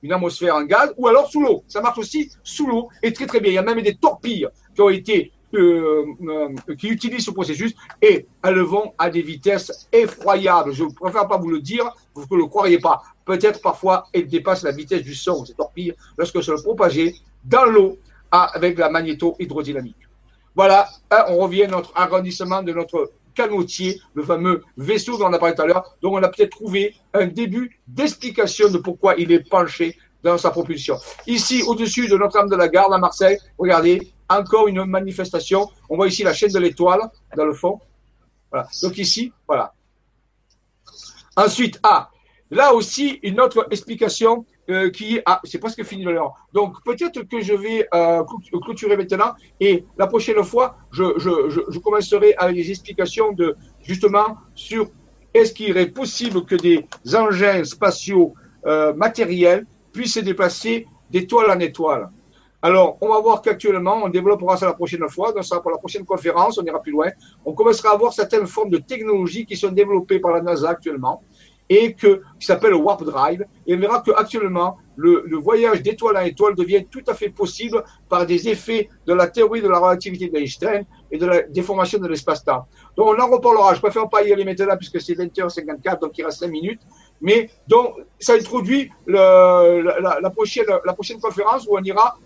une 0.00 0.12
atmosphère 0.12 0.54
en 0.54 0.62
gaz, 0.62 0.94
ou 0.96 1.08
alors 1.08 1.28
sous 1.28 1.42
l'eau. 1.42 1.64
Ça 1.66 1.80
marche 1.80 1.98
aussi 1.98 2.30
sous 2.44 2.68
l'eau 2.68 2.88
et 3.02 3.12
très 3.12 3.26
très 3.26 3.40
bien. 3.40 3.50
Il 3.50 3.54
y 3.54 3.58
a 3.58 3.62
même 3.62 3.82
des 3.82 3.96
torpilles 3.96 4.46
qui 4.76 4.80
ont 4.80 4.90
été 4.90 5.32
euh, 5.54 6.04
euh, 6.22 6.74
qui 6.78 6.88
utilisent 6.88 7.24
ce 7.24 7.32
processus 7.32 7.74
et 8.00 8.26
elles 8.44 8.60
vont 8.60 8.92
à 8.96 9.10
des 9.10 9.22
vitesses 9.22 9.88
effroyables. 9.92 10.72
Je 10.72 10.84
ne 10.84 10.92
préfère 10.92 11.26
pas 11.26 11.38
vous 11.38 11.50
le 11.50 11.60
dire, 11.60 11.92
vous 12.14 12.26
ne 12.30 12.42
le 12.42 12.46
croiriez 12.46 12.78
pas. 12.78 13.02
Peut-être 13.24 13.60
parfois 13.60 14.06
elles 14.12 14.28
dépassent 14.28 14.62
la 14.62 14.72
vitesse 14.72 15.02
du 15.02 15.16
son, 15.16 15.44
ces 15.44 15.54
torpilles, 15.54 15.94
lorsque 16.16 16.42
se 16.44 16.52
propager 16.62 17.14
dans 17.44 17.64
l'eau 17.64 17.98
avec 18.30 18.78
la 18.78 18.88
magnéto-hydrodynamique. 18.88 20.08
Voilà, 20.54 20.88
hein, 21.10 21.24
on 21.28 21.38
revient 21.38 21.64
à 21.64 21.68
notre 21.68 21.92
arrondissement 21.96 22.62
de 22.62 22.72
notre 22.72 23.10
canotier, 23.34 24.00
le 24.14 24.22
fameux 24.22 24.62
vaisseau 24.76 25.18
dont 25.18 25.26
on 25.26 25.32
a 25.32 25.38
parlé 25.38 25.54
tout 25.54 25.62
à 25.62 25.66
l'heure. 25.66 25.96
Donc 26.02 26.14
on 26.14 26.22
a 26.22 26.28
peut-être 26.28 26.50
trouvé 26.50 26.94
un 27.12 27.26
début 27.26 27.80
d'explication 27.86 28.70
de 28.70 28.78
pourquoi 28.78 29.14
il 29.16 29.32
est 29.32 29.48
penché 29.48 29.96
dans 30.22 30.38
sa 30.38 30.50
propulsion. 30.50 30.96
Ici, 31.26 31.62
au-dessus 31.66 32.08
de 32.08 32.16
Notre-Dame 32.16 32.48
de 32.48 32.56
la 32.56 32.68
Garde 32.68 32.92
à 32.92 32.98
Marseille, 32.98 33.38
regardez, 33.58 34.12
encore 34.28 34.68
une 34.68 34.84
manifestation. 34.84 35.68
On 35.90 35.96
voit 35.96 36.08
ici 36.08 36.22
la 36.22 36.32
chaîne 36.32 36.50
de 36.50 36.58
l'étoile 36.58 37.00
dans 37.36 37.44
le 37.44 37.52
fond. 37.52 37.78
Voilà. 38.50 38.66
Donc 38.82 38.96
ici, 38.98 39.32
voilà. 39.46 39.74
Ensuite, 41.36 41.78
ah, 41.82 42.10
là 42.50 42.72
aussi, 42.72 43.18
une 43.22 43.40
autre 43.40 43.66
explication 43.70 44.46
euh, 44.70 44.88
qui 44.90 45.20
ah, 45.26 45.40
c'est 45.44 45.58
presque 45.58 45.82
fini 45.84 46.04
l'heure. 46.04 46.32
Donc 46.54 46.82
peut-être 46.84 47.22
que 47.22 47.40
je 47.42 47.52
vais 47.52 47.86
euh, 47.92 48.22
clôturer 48.62 48.96
maintenant 48.96 49.34
et 49.60 49.84
la 49.98 50.06
prochaine 50.06 50.42
fois, 50.42 50.76
je, 50.90 51.78
commencerai 51.80 52.34
avec 52.38 52.56
des 52.56 52.70
explications 52.70 53.32
de 53.32 53.56
justement 53.82 54.38
sur 54.54 54.88
est-ce 55.34 55.52
qu'il 55.52 55.76
est 55.76 55.90
possible 55.90 56.46
que 56.46 56.54
des 56.54 56.86
engins 57.14 57.62
spatiaux 57.64 58.32
euh, 58.64 58.94
matériels 58.94 59.66
puissent 59.92 60.14
se 60.14 60.20
déplacer 60.20 60.86
d'étoile 61.10 61.50
en 61.50 61.60
étoile. 61.60 62.08
Alors, 62.62 62.96
on 63.02 63.08
va 63.08 63.20
voir 63.20 63.42
qu'actuellement, 63.42 64.00
on 64.04 64.08
développera 64.08 64.56
ça 64.56 64.64
la 64.64 64.72
prochaine 64.72 65.06
fois, 65.10 65.32
donc 65.32 65.44
ça 65.44 65.60
pour 65.60 65.70
la 65.70 65.76
prochaine 65.76 66.06
conférence, 66.06 66.56
on 66.56 66.64
ira 66.64 66.80
plus 66.80 66.92
loin. 66.92 67.10
On 67.44 67.52
commencera 67.52 67.92
à 67.92 67.96
voir 67.98 68.14
certaines 68.14 68.46
formes 68.46 68.70
de 68.70 68.78
technologies 68.78 69.44
qui 69.44 69.54
sont 69.54 69.70
développées 69.70 70.18
par 70.18 70.32
la 70.32 70.40
NASA 70.40 70.70
actuellement 70.70 71.22
et 71.68 71.94
que, 71.94 72.22
qui 72.38 72.46
s'appelle 72.46 72.74
Warp 72.74 73.04
Drive. 73.04 73.44
Et 73.66 73.74
on 73.74 73.78
verra 73.78 74.02
qu'actuellement, 74.04 74.76
le, 74.96 75.24
le 75.26 75.36
voyage 75.36 75.82
d'étoile 75.82 76.16
en 76.16 76.20
étoile 76.20 76.54
devient 76.54 76.84
tout 76.90 77.02
à 77.06 77.14
fait 77.14 77.30
possible 77.30 77.82
par 78.08 78.26
des 78.26 78.48
effets 78.48 78.88
de 79.06 79.14
la 79.14 79.28
théorie 79.28 79.62
de 79.62 79.68
la 79.68 79.78
relativité 79.78 80.28
d'Einstein 80.28 80.84
et 81.10 81.18
de 81.18 81.26
la 81.26 81.42
déformation 81.42 81.98
de 81.98 82.06
l'espace-temps. 82.06 82.66
Donc, 82.96 83.06
on 83.08 83.20
en 83.20 83.28
reparlera. 83.28 83.74
Je 83.74 83.80
préfère 83.80 84.08
pas 84.08 84.22
y 84.22 84.32
aller 84.32 84.44
maintenant 84.44 84.76
puisque 84.76 85.00
c'est 85.00 85.14
20h54, 85.14 86.00
donc 86.00 86.16
il 86.18 86.24
reste 86.24 86.40
5 86.40 86.48
minutes. 86.48 86.82
Mais 87.20 87.48
donc, 87.66 87.94
ça 88.18 88.34
introduit 88.34 88.90
la, 89.06 90.30
prochaine, 90.34 90.66
la 90.84 90.92
prochaine 90.92 91.20
conférence 91.20 91.66
où 91.66 91.76
on 91.76 91.82
ira 91.82 92.18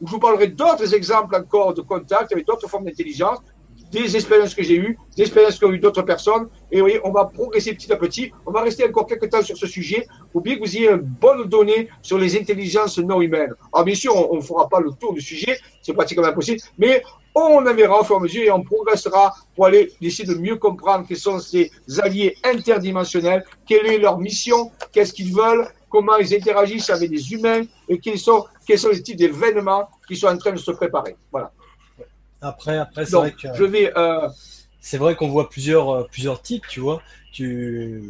où 0.00 0.06
je 0.06 0.12
vous 0.12 0.20
parlerai 0.20 0.48
d'autres 0.48 0.94
exemples 0.94 1.34
encore 1.34 1.74
de 1.74 1.80
contact 1.80 2.32
avec 2.32 2.46
d'autres 2.46 2.68
formes 2.68 2.84
d'intelligence, 2.84 3.38
des 3.90 4.16
expériences 4.16 4.54
que 4.54 4.62
j'ai 4.62 4.76
eues, 4.76 4.98
des 5.16 5.22
expériences 5.22 5.58
qu'ont 5.58 5.72
eu 5.72 5.78
d'autres 5.78 6.02
personnes. 6.02 6.48
Et 6.70 6.76
vous 6.76 6.82
voyez, 6.82 7.00
on 7.04 7.10
va 7.10 7.24
progresser 7.26 7.74
petit 7.74 7.92
à 7.92 7.96
petit. 7.96 8.32
On 8.46 8.50
va 8.50 8.62
rester 8.62 8.84
encore 8.86 9.06
quelques 9.06 9.30
temps 9.30 9.42
sur 9.42 9.56
ce 9.56 9.66
sujet 9.66 10.06
pour 10.32 10.42
bien 10.42 10.56
que 10.56 10.60
vous 10.60 10.76
ayez 10.76 10.90
une 10.90 10.98
bonne 10.98 11.44
donnée 11.48 11.88
sur 12.02 12.18
les 12.18 12.38
intelligences 12.38 12.98
non 12.98 13.20
humaines. 13.20 13.54
Alors 13.72 13.84
bien 13.84 13.94
sûr, 13.94 14.14
on 14.30 14.36
ne 14.36 14.40
fera 14.40 14.68
pas 14.68 14.80
le 14.80 14.90
tour 14.92 15.14
du 15.14 15.20
sujet, 15.20 15.58
c'est 15.82 15.92
pratiquement 15.92 16.26
impossible, 16.26 16.60
mais 16.76 17.02
on 17.34 17.66
en 17.66 17.74
verra 17.74 18.00
au 18.00 18.04
fur 18.04 18.16
et 18.16 18.18
à 18.18 18.22
mesure 18.22 18.42
et 18.42 18.50
on 18.50 18.62
progressera 18.62 19.34
pour 19.54 19.66
aller 19.66 19.92
essayer 20.00 20.28
de 20.28 20.38
mieux 20.38 20.56
comprendre 20.56 21.06
quels 21.06 21.18
sont 21.18 21.38
ces 21.38 21.70
alliés 22.02 22.36
interdimensionnels, 22.44 23.44
quelle 23.66 23.86
est 23.86 23.98
leur 23.98 24.18
mission, 24.18 24.70
qu'est-ce 24.92 25.12
qu'ils 25.12 25.32
veulent, 25.32 25.68
comment 25.88 26.16
ils 26.16 26.34
interagissent 26.34 26.90
avec 26.90 27.10
les 27.10 27.32
humains 27.32 27.62
et 27.88 27.98
quels 27.98 28.18
sont, 28.18 28.44
quels 28.66 28.78
sont 28.78 28.90
les 28.90 29.02
types 29.02 29.16
d'événements 29.16 29.88
qui 30.06 30.16
sont 30.16 30.28
en 30.28 30.36
train 30.36 30.52
de 30.52 30.58
se 30.58 30.70
préparer. 30.72 31.16
Voilà. 31.30 31.52
Après, 32.40 32.78
après, 32.78 33.04
c'est 33.04 33.16
vrai 33.16 33.32
que. 33.32 33.52
Je 33.54 33.64
vais. 33.64 33.92
Euh... 33.96 34.28
C'est 34.80 34.98
vrai 34.98 35.16
qu'on 35.16 35.28
voit 35.28 35.50
plusieurs, 35.50 35.90
euh, 35.90 36.04
plusieurs 36.04 36.40
types, 36.40 36.66
tu 36.68 36.80
vois. 36.80 37.02
Tu. 37.32 38.02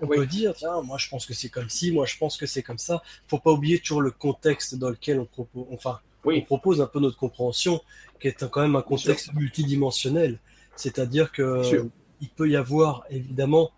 On 0.00 0.06
peut 0.06 0.26
dire, 0.26 0.54
tiens, 0.54 0.80
moi 0.82 0.96
je 0.96 1.08
pense 1.08 1.26
que 1.26 1.34
c'est 1.34 1.48
comme 1.48 1.68
ci, 1.68 1.90
moi 1.90 2.06
je 2.06 2.16
pense 2.18 2.36
que 2.36 2.46
c'est 2.46 2.62
comme 2.62 2.78
ça. 2.78 3.02
Faut 3.26 3.38
pas 3.38 3.50
oublier 3.50 3.80
toujours 3.80 4.00
le 4.00 4.12
contexte 4.12 4.76
dans 4.76 4.90
lequel 4.90 5.18
on 5.18 5.24
propose, 5.24 5.66
enfin, 5.72 5.98
oui. 6.24 6.38
on 6.40 6.44
propose 6.44 6.80
un 6.80 6.86
peu 6.86 7.00
notre 7.00 7.16
compréhension, 7.16 7.80
qui 8.20 8.28
est 8.28 8.48
quand 8.48 8.60
même 8.60 8.76
un 8.76 8.82
contexte 8.82 9.32
multidimensionnel. 9.34 10.38
C'est-à-dire 10.76 11.32
que 11.32 11.88
il 12.20 12.28
peut 12.28 12.48
y 12.48 12.56
avoir 12.56 13.04
évidemment 13.10 13.70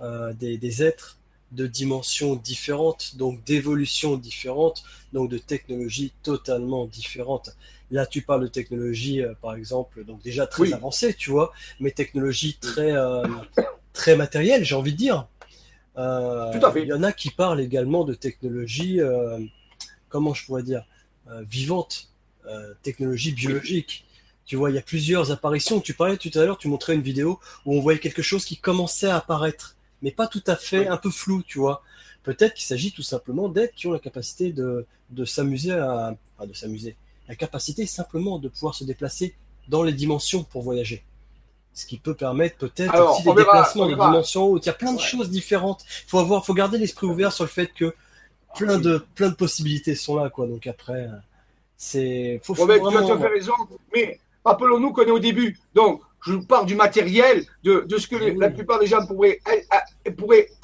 euh, 0.00 0.32
des, 0.32 0.58
des 0.58 0.82
êtres 0.82 1.18
de 1.52 1.66
dimensions 1.66 2.36
différentes, 2.36 3.16
donc 3.16 3.42
d'évolutions 3.44 4.16
différentes, 4.16 4.84
donc 5.12 5.30
de 5.30 5.38
technologies 5.38 6.12
totalement 6.22 6.86
différentes. 6.86 7.56
Là, 7.90 8.06
tu 8.06 8.22
parles 8.22 8.42
de 8.42 8.46
technologies, 8.48 9.22
euh, 9.22 9.34
par 9.42 9.54
exemple, 9.54 10.04
donc 10.04 10.22
déjà 10.22 10.46
très 10.46 10.62
Oui. 10.62 10.72
avancées, 10.72 11.14
tu 11.14 11.30
vois, 11.30 11.52
mais 11.80 11.90
technologies 11.90 12.56
très, 12.60 12.92
euh, 12.92 13.24
très 13.92 14.16
matérielles, 14.16 14.64
j'ai 14.64 14.74
envie 14.76 14.92
de 14.92 14.96
dire. 14.98 15.26
Euh, 15.98 16.52
Tout 16.58 16.64
à 16.64 16.72
fait. 16.72 16.82
Il 16.82 16.88
y 16.88 16.92
en 16.92 17.02
a 17.02 17.12
qui 17.12 17.30
parlent 17.30 17.60
également 17.60 18.04
de 18.04 18.14
technologies, 18.14 19.00
euh, 19.00 19.38
comment 20.08 20.34
je 20.34 20.44
pourrais 20.46 20.62
dire, 20.62 20.84
vivantes, 21.42 22.08
euh, 22.46 22.74
technologies 22.82 23.32
biologiques. 23.32 24.04
Tu 24.46 24.56
vois, 24.56 24.70
il 24.70 24.74
y 24.74 24.78
a 24.78 24.82
plusieurs 24.82 25.30
apparitions. 25.30 25.80
Tu 25.80 25.94
parlais 25.94 26.16
tout 26.16 26.30
à 26.34 26.44
l'heure, 26.44 26.58
tu 26.58 26.66
montrais 26.68 26.94
une 26.94 27.02
vidéo 27.02 27.38
où 27.64 27.76
on 27.76 27.80
voyait 27.80 28.00
quelque 28.00 28.22
chose 28.22 28.44
qui 28.44 28.56
commençait 28.56 29.06
à 29.08 29.16
apparaître, 29.16 29.76
mais 30.02 30.10
pas 30.10 30.26
tout 30.26 30.42
à 30.46 30.56
fait, 30.56 30.80
Oui. 30.80 30.88
un 30.88 30.96
peu 30.96 31.10
flou, 31.10 31.42
tu 31.46 31.58
vois. 31.58 31.82
Peut-être 32.24 32.54
qu'il 32.54 32.64
s'agit 32.66 32.90
tout 32.92 33.02
simplement 33.02 33.48
d'êtres 33.48 33.74
qui 33.74 33.86
ont 33.86 33.92
la 33.92 33.98
capacité 34.00 34.52
de, 34.52 34.86
de 35.10 35.24
s'amuser 35.24 35.72
à, 35.72 36.16
de 36.44 36.52
s'amuser, 36.52 36.96
la 37.30 37.36
capacité 37.36 37.86
simplement 37.86 38.38
de 38.40 38.48
pouvoir 38.48 38.74
se 38.74 38.82
déplacer 38.84 39.34
dans 39.68 39.84
les 39.84 39.92
dimensions 39.92 40.42
pour 40.42 40.62
voyager. 40.62 41.04
Ce 41.72 41.86
qui 41.86 41.96
peut 41.96 42.14
permettre 42.14 42.56
peut-être 42.58 42.92
aussi 43.12 43.22
des 43.22 43.32
déplacements 43.34 43.84
on 43.84 43.88
de 43.88 43.94
verra. 43.94 44.10
dimensions 44.10 44.44
hautes. 44.46 44.66
Il 44.66 44.68
y 44.68 44.70
a 44.70 44.74
plein 44.74 44.92
de 44.92 44.98
Ouais. 44.98 45.02
choses 45.04 45.30
différentes. 45.30 45.84
Faut 46.08 46.18
avoir, 46.18 46.44
faut 46.44 46.54
garder 46.54 46.76
l'esprit 46.76 47.06
ouvert 47.06 47.32
sur 47.32 47.44
le 47.44 47.48
fait 47.50 47.68
que 47.72 47.94
plein 48.56 48.78
de, 48.78 48.98
plein 49.14 49.28
de 49.28 49.34
possibilités 49.36 49.94
sont 49.94 50.16
là, 50.16 50.28
quoi. 50.28 50.48
Donc 50.48 50.66
après, 50.66 51.04
euh, 51.04 51.12
c'est, 51.76 52.40
faut, 52.42 52.56
faut 52.56 52.66
tu 52.66 52.72
as 52.72 52.78
vraiment- 52.78 53.16
fait 53.18 53.28
raison, 53.28 53.52
mais 53.94 54.18
rappelons-nous 54.44 54.92
qu'on 54.92 55.02
est 55.04 55.10
au 55.12 55.20
début. 55.20 55.56
Donc, 55.72 56.02
je 56.26 56.34
pars 56.34 56.64
du 56.64 56.74
matériel, 56.74 57.44
de, 57.64 57.80
de 57.88 57.98
ce 57.98 58.06
que 58.06 58.16
les- 58.16 58.30
Oui. 58.32 58.38
la 58.38 58.50
plupart 58.50 58.78
des 58.78 58.86
gens 58.86 59.04
pourraient, 59.06 59.40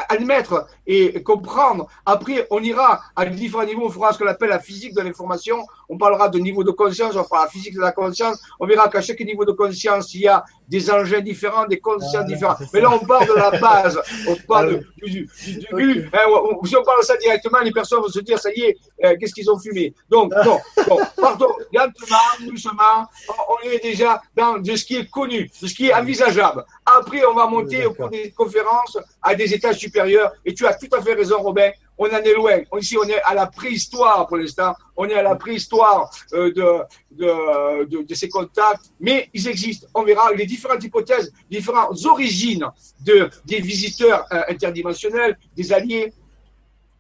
admettre 0.09 0.67
et 0.87 1.23
comprendre. 1.23 1.89
Après, 2.05 2.47
on 2.51 2.63
ira 2.63 3.01
à 3.15 3.27
différents 3.27 3.65
niveaux, 3.65 3.87
on 3.87 3.91
fera 3.91 4.13
ce 4.13 4.19
qu'on 4.19 4.27
appelle 4.27 4.51
la 4.51 4.61
physique 4.61 4.95
de 4.95 5.01
l'information. 5.01 5.59
On 5.89 5.99
parlera 5.99 6.29
de 6.29 6.39
niveau 6.39 6.65
de 6.65 6.71
conscience, 6.71 7.15
on 7.17 7.25
fera 7.25 7.45
la 7.45 7.51
physique 7.51 7.75
de 7.75 7.81
la 7.81 7.93
conscience. 7.93 8.41
On 8.61 8.67
verra 8.67 8.89
qu'à 8.89 9.01
chaque 9.01 9.21
niveau 9.21 9.45
de 9.45 9.53
conscience, 9.53 10.13
il 10.15 10.23
y 10.23 10.29
a 10.29 10.45
des 10.69 10.91
engins 10.91 11.21
différents, 11.21 11.67
des 11.67 11.79
consciences 11.79 12.17
Ah, 12.17 12.25
différentes. 12.25 12.59
Mais 12.73 12.81
là, 12.81 12.91
on 12.91 12.99
part 13.07 13.25
de 13.25 13.33
la 13.35 13.51
base. 13.53 14.01
On 14.29 14.35
parle 14.49 14.81
Ah 14.83 15.07
du, 15.07 15.11
du- 15.11 15.29
du 15.47 15.59
début. 15.59 16.11
Hein, 16.13 16.19
on- 16.29 16.59
on- 16.61 16.65
si 16.65 16.77
on 16.77 16.83
parle 16.83 17.01
de 17.01 17.05
ça 17.05 17.17
directement, 17.17 17.61
les 17.61 17.71
personnes 17.73 18.01
vont 18.01 18.09
se 18.09 18.21
dire, 18.21 18.39
ça 18.39 18.51
y 18.53 18.63
est, 18.63 18.77
euh, 19.05 19.17
qu'est-ce 19.19 19.33
qu'ils 19.35 19.51
ont 19.51 19.59
fumé? 19.59 19.95
Donc, 20.11 20.33
non, 20.45 20.59
bon, 20.89 20.99
pardon, 21.21 21.49
lentement, 21.73 22.17
doucement, 22.49 23.07
on, 23.29 23.33
on 23.65 23.71
est 23.71 23.79
déjà 23.83 24.21
dans 24.35 24.59
de 24.59 24.75
ce 24.75 24.85
qui 24.85 24.97
est 24.97 25.09
connu, 25.09 25.46
ce 25.53 25.73
qui 25.75 25.87
est 25.89 25.95
envisageable. 25.95 26.65
Après, 26.85 27.25
on 27.27 27.35
va 27.35 27.47
monter 27.47 27.87
au 27.87 27.95
cours 27.95 28.09
des 28.09 28.31
conférences 28.31 28.99
à 29.23 29.35
des 29.35 29.53
étages 29.53 29.79
supérieurs. 29.79 30.33
Et 30.45 30.55
tu 30.55 30.67
as 30.67 30.75
tout 30.75 30.89
à 30.93 31.03
fait 31.03 31.15
raison, 31.15 31.39
Robin. 31.43 31.71
On 31.99 32.07
en 32.07 32.19
est 32.19 32.35
loin. 32.35 32.59
Ici, 32.79 32.97
on 32.99 33.09
est 33.09 33.23
à 33.23 33.33
la 33.33 33.47
préhistoire 33.47 34.27
pour 34.27 34.37
l'instant. 34.37 34.75
On 34.97 35.09
est 35.09 35.15
à 35.15 35.23
la 35.23 35.35
préhistoire 35.35 36.11
euh, 36.35 36.53
de, 36.53 36.69
de, 37.13 37.85
de, 37.87 38.03
de 38.03 38.15
ces 38.15 38.29
contacts. 38.29 38.85
Mais 39.01 39.31
ils 39.33 39.49
existent. 39.49 39.87
On 39.95 40.03
verra 40.03 40.33
les 40.33 40.45
différentes 40.45 40.85
hypothèses, 40.85 41.33
différentes 41.51 42.05
origines 42.05 42.67
de, 43.01 43.31
des 43.47 43.61
visiteurs 43.61 44.27
euh, 44.33 44.43
interdimensionnels, 44.49 45.39
des 45.57 45.73
alliés. 45.73 46.13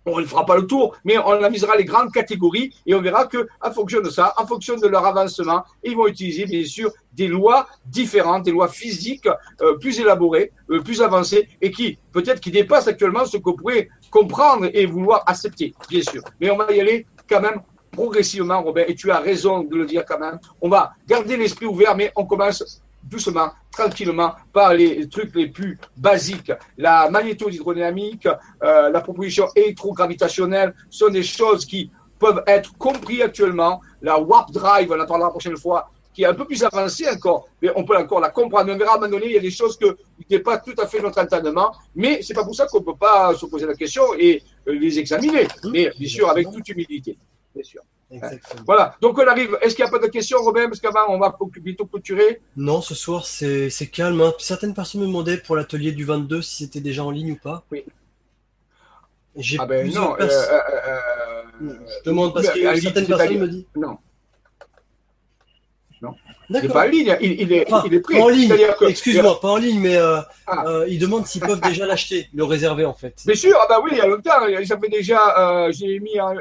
On 0.06 0.20
ne 0.20 0.24
fera 0.24 0.46
pas 0.46 0.56
le 0.56 0.66
tour, 0.66 0.96
mais 1.04 1.18
on 1.18 1.42
avisera 1.42 1.76
les 1.76 1.84
grandes 1.84 2.12
catégories 2.12 2.72
et 2.86 2.94
on 2.94 3.02
verra 3.02 3.26
que, 3.26 3.48
en 3.60 3.72
fonction 3.72 4.00
de 4.00 4.08
ça, 4.08 4.32
en 4.36 4.46
fonction 4.46 4.76
de 4.76 4.86
leur 4.86 5.04
avancement, 5.04 5.64
ils 5.82 5.96
vont 5.96 6.06
utiliser 6.06 6.46
bien 6.46 6.64
sûr 6.64 6.92
des 7.12 7.26
lois 7.26 7.66
différentes, 7.84 8.44
des 8.44 8.52
lois 8.52 8.68
physiques 8.68 9.28
euh, 9.60 9.76
plus 9.78 9.98
élaborées, 9.98 10.52
euh, 10.70 10.80
plus 10.80 11.02
avancées 11.02 11.48
et 11.60 11.70
qui 11.72 11.98
peut-être 12.12 12.40
qui 12.40 12.52
dépassent 12.52 12.86
actuellement 12.86 13.24
ce 13.24 13.38
qu'on 13.38 13.54
pourrait 13.54 13.88
comprendre 14.10 14.68
et 14.72 14.86
vouloir 14.86 15.24
accepter, 15.26 15.74
bien 15.90 16.02
sûr. 16.02 16.22
Mais 16.40 16.50
on 16.50 16.56
va 16.56 16.70
y 16.72 16.80
aller 16.80 17.06
quand 17.28 17.40
même 17.40 17.60
progressivement, 17.90 18.62
Robert, 18.62 18.88
et 18.88 18.94
tu 18.94 19.10
as 19.10 19.18
raison 19.18 19.64
de 19.64 19.74
le 19.74 19.86
dire 19.86 20.04
quand 20.06 20.18
même. 20.18 20.38
On 20.60 20.68
va 20.68 20.92
garder 21.08 21.36
l'esprit 21.36 21.66
ouvert, 21.66 21.96
mais 21.96 22.12
on 22.14 22.26
commence 22.26 22.82
doucement, 23.08 23.50
tranquillement, 23.70 24.32
par 24.52 24.74
les 24.74 25.08
trucs 25.08 25.34
les 25.34 25.48
plus 25.48 25.78
basiques. 25.96 26.52
La 26.76 27.08
magnéto-hydrodynamique, 27.10 28.26
euh, 28.62 28.90
la 28.90 29.00
proposition 29.00 29.46
électrogravitationnelle 29.54 30.74
sont 30.90 31.08
des 31.08 31.22
choses 31.22 31.64
qui 31.64 31.90
peuvent 32.18 32.42
être 32.46 32.76
comprises 32.78 33.22
actuellement. 33.22 33.80
La 34.02 34.18
warp 34.18 34.50
drive, 34.52 34.90
on 34.90 35.00
en 35.00 35.06
parlera 35.06 35.28
la 35.28 35.30
prochaine 35.30 35.56
fois, 35.56 35.90
qui 36.16 36.22
est 36.22 36.26
un 36.26 36.34
peu 36.34 36.46
plus 36.46 36.64
avancée 36.64 37.06
encore, 37.08 37.48
mais 37.60 37.70
on 37.76 37.84
peut 37.84 37.96
encore 37.96 38.20
la 38.20 38.30
comprendre. 38.30 38.72
On 38.72 38.78
verra 38.78 38.92
à 38.92 38.96
un 38.96 39.00
moment 39.00 39.10
donné, 39.10 39.26
il 39.26 39.32
y 39.32 39.38
a 39.38 39.40
des 39.40 39.50
choses 39.50 39.76
que 39.76 39.96
n'est 40.30 40.38
pas 40.38 40.58
tout 40.58 40.74
à 40.78 40.86
fait 40.86 41.00
notre 41.00 41.20
entendement, 41.20 41.72
mais 41.94 42.22
c'est 42.22 42.34
pas 42.34 42.44
pour 42.44 42.54
ça 42.54 42.66
qu'on 42.66 42.82
peut 42.82 42.96
pas 42.96 43.34
se 43.34 43.44
poser 43.46 43.66
la 43.66 43.74
question 43.74 44.02
et 44.18 44.42
euh, 44.66 44.72
les 44.72 44.98
examiner, 44.98 45.46
mais 45.70 45.90
bien 45.98 46.08
sûr 46.08 46.28
avec 46.30 46.50
toute 46.50 46.68
humilité, 46.70 47.18
bien 47.54 47.62
sûr. 47.62 47.82
Exactement. 48.10 48.62
Voilà, 48.66 48.94
donc 49.00 49.18
on 49.18 49.26
arrive. 49.26 49.58
Est-ce 49.62 49.74
qu'il 49.74 49.84
n'y 49.84 49.88
a 49.88 49.90
pas 49.90 49.98
de 49.98 50.06
questions, 50.10 50.38
Robin? 50.40 50.66
Parce 50.68 50.78
qu'avant, 50.80 51.06
on 51.08 51.18
va 51.18 51.36
bientôt 51.60 51.86
clôturer. 51.86 52.40
Non, 52.56 52.80
ce 52.80 52.94
soir, 52.94 53.26
c'est 53.26 53.68
calme. 53.92 54.20
hein. 54.20 54.32
Certaines 54.38 54.74
personnes 54.74 55.00
me 55.00 55.06
demandaient 55.06 55.38
pour 55.38 55.56
l'atelier 55.56 55.90
du 55.92 56.04
22 56.04 56.40
si 56.42 56.64
c'était 56.64 56.80
déjà 56.80 57.02
en 57.04 57.10
ligne 57.10 57.32
ou 57.32 57.36
pas. 57.36 57.64
Oui. 57.72 57.84
J'ai 59.38 59.58
Ah 59.60 59.66
ben 59.66 59.92
non, 59.92 60.14
euh, 60.18 60.22
euh, 60.22 60.60
euh, 61.62 61.72
Je 61.98 62.08
demande 62.08 62.32
parce 62.32 62.48
que 62.48 62.80
certaines 62.80 63.06
personnes 63.06 63.28
ligne. 63.28 63.40
me 63.40 63.48
disent. 63.48 63.64
Non, 66.02 66.14
il 66.50 66.62
n'est 66.62 66.68
pas 66.68 66.84
en 66.86 66.88
ligne, 66.88 67.16
il, 67.20 67.40
il 67.40 67.52
est, 67.52 67.66
Enfin, 67.72 67.82
il 67.86 67.94
est 67.94 68.00
prêt. 68.00 68.18
pas 68.18 68.24
en 68.24 68.28
ligne. 68.28 68.54
Que- 68.78 68.84
Excuse-moi, 68.84 69.40
pas 69.40 69.48
en 69.48 69.56
ligne, 69.56 69.80
mais 69.80 69.96
euh, 69.96 70.20
Ah. 70.46 70.64
euh, 70.68 70.86
ils 70.88 70.98
demandent 70.98 71.26
s'ils 71.26 71.40
peuvent 71.40 71.60
déjà 71.60 71.86
l'acheter, 71.86 72.28
le 72.32 72.44
réserver 72.44 72.84
en 72.84 72.94
fait. 72.94 73.14
Bien 73.26 73.34
sûr, 73.34 73.56
ah 73.60 73.66
bah 73.68 73.80
oui, 73.82 73.90
il 73.92 73.98
y 73.98 74.00
a 74.00 74.06
longtemps, 74.06 74.30
ça 74.64 74.78
fait 74.78 74.88
déjà, 74.88 75.66
euh, 75.66 75.72
j'ai 75.72 75.98
mis 75.98 76.20
en- 76.20 76.34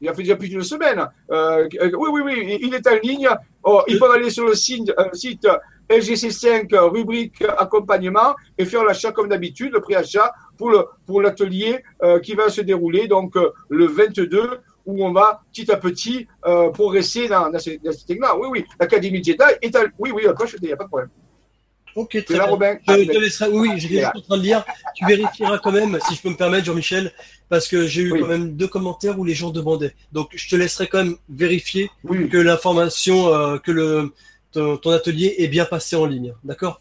il 0.00 0.08
a 0.08 0.14
fait 0.14 0.22
déjà 0.22 0.36
plus 0.36 0.48
d'une 0.48 0.62
semaine. 0.62 1.06
Euh, 1.30 1.68
euh, 1.80 1.90
oui, 1.96 2.10
oui, 2.12 2.22
oui, 2.24 2.58
il 2.62 2.74
est 2.74 2.86
en 2.86 2.96
ligne. 3.02 3.28
Oh, 3.62 3.82
ils 3.86 3.98
peuvent 3.98 4.10
aller 4.10 4.30
sur 4.30 4.46
le 4.46 4.54
site, 4.54 4.92
euh, 4.98 5.12
site 5.12 5.46
LGC5 5.90 6.74
rubrique 6.88 7.42
accompagnement 7.58 8.34
et 8.56 8.64
faire 8.64 8.84
l'achat 8.84 9.12
comme 9.12 9.28
d'habitude, 9.28 9.72
le 9.72 9.80
prix 9.80 9.96
achat 9.96 10.32
pour 10.56 10.70
le 10.70 10.84
pour 11.04 11.20
l'atelier 11.20 11.82
qui 12.22 12.34
va 12.34 12.48
se 12.48 12.60
dérouler 12.60 13.08
donc 13.08 13.34
le 13.68 13.86
22 13.86 14.60
où 14.86 15.04
on 15.04 15.12
va 15.12 15.42
petit 15.52 15.70
à 15.72 15.76
petit 15.76 16.28
progresser 16.72 17.26
dans, 17.26 17.50
dans, 17.50 17.58
ces, 17.58 17.78
dans 17.78 17.90
là 18.20 18.36
Oui, 18.38 18.48
oui, 18.50 18.64
l'Académie 18.78 19.22
Jedi 19.22 19.42
est 19.60 19.74
à, 19.74 19.82
oui, 19.98 20.12
oui, 20.12 20.22
il 20.22 20.66
n'y 20.66 20.72
a 20.72 20.76
pas 20.76 20.84
de 20.84 20.88
problème. 20.88 21.10
Ok, 21.94 22.24
très 22.24 22.34
bien. 22.34 22.46
Robin. 22.46 22.78
Je 22.88 23.04
te 23.04 23.18
laisserai, 23.18 23.50
oui, 23.50 23.70
j'étais 23.76 24.00
juste 24.00 24.16
en 24.16 24.20
train 24.20 24.38
de 24.38 24.42
lire. 24.42 24.64
Tu 24.94 25.06
vérifieras 25.06 25.58
quand 25.58 25.72
même, 25.72 25.98
si 26.08 26.14
je 26.14 26.22
peux 26.22 26.30
me 26.30 26.36
permettre, 26.36 26.66
Jean-Michel, 26.66 27.12
parce 27.48 27.68
que 27.68 27.86
j'ai 27.86 28.02
eu 28.02 28.10
quand 28.18 28.28
même 28.28 28.56
deux 28.56 28.68
commentaires 28.68 29.18
où 29.18 29.24
les 29.24 29.34
gens 29.34 29.50
demandaient. 29.50 29.94
Donc, 30.12 30.30
je 30.34 30.48
te 30.48 30.56
laisserai 30.56 30.86
quand 30.86 30.98
même 30.98 31.16
vérifier 31.28 31.90
que 32.06 32.36
l'information, 32.36 33.34
euh, 33.34 33.58
que 33.58 33.72
le, 33.72 34.12
ton, 34.52 34.90
atelier 34.90 35.34
est 35.38 35.48
bien 35.48 35.64
passé 35.64 35.96
en 35.96 36.06
ligne. 36.06 36.34
D'accord? 36.44 36.80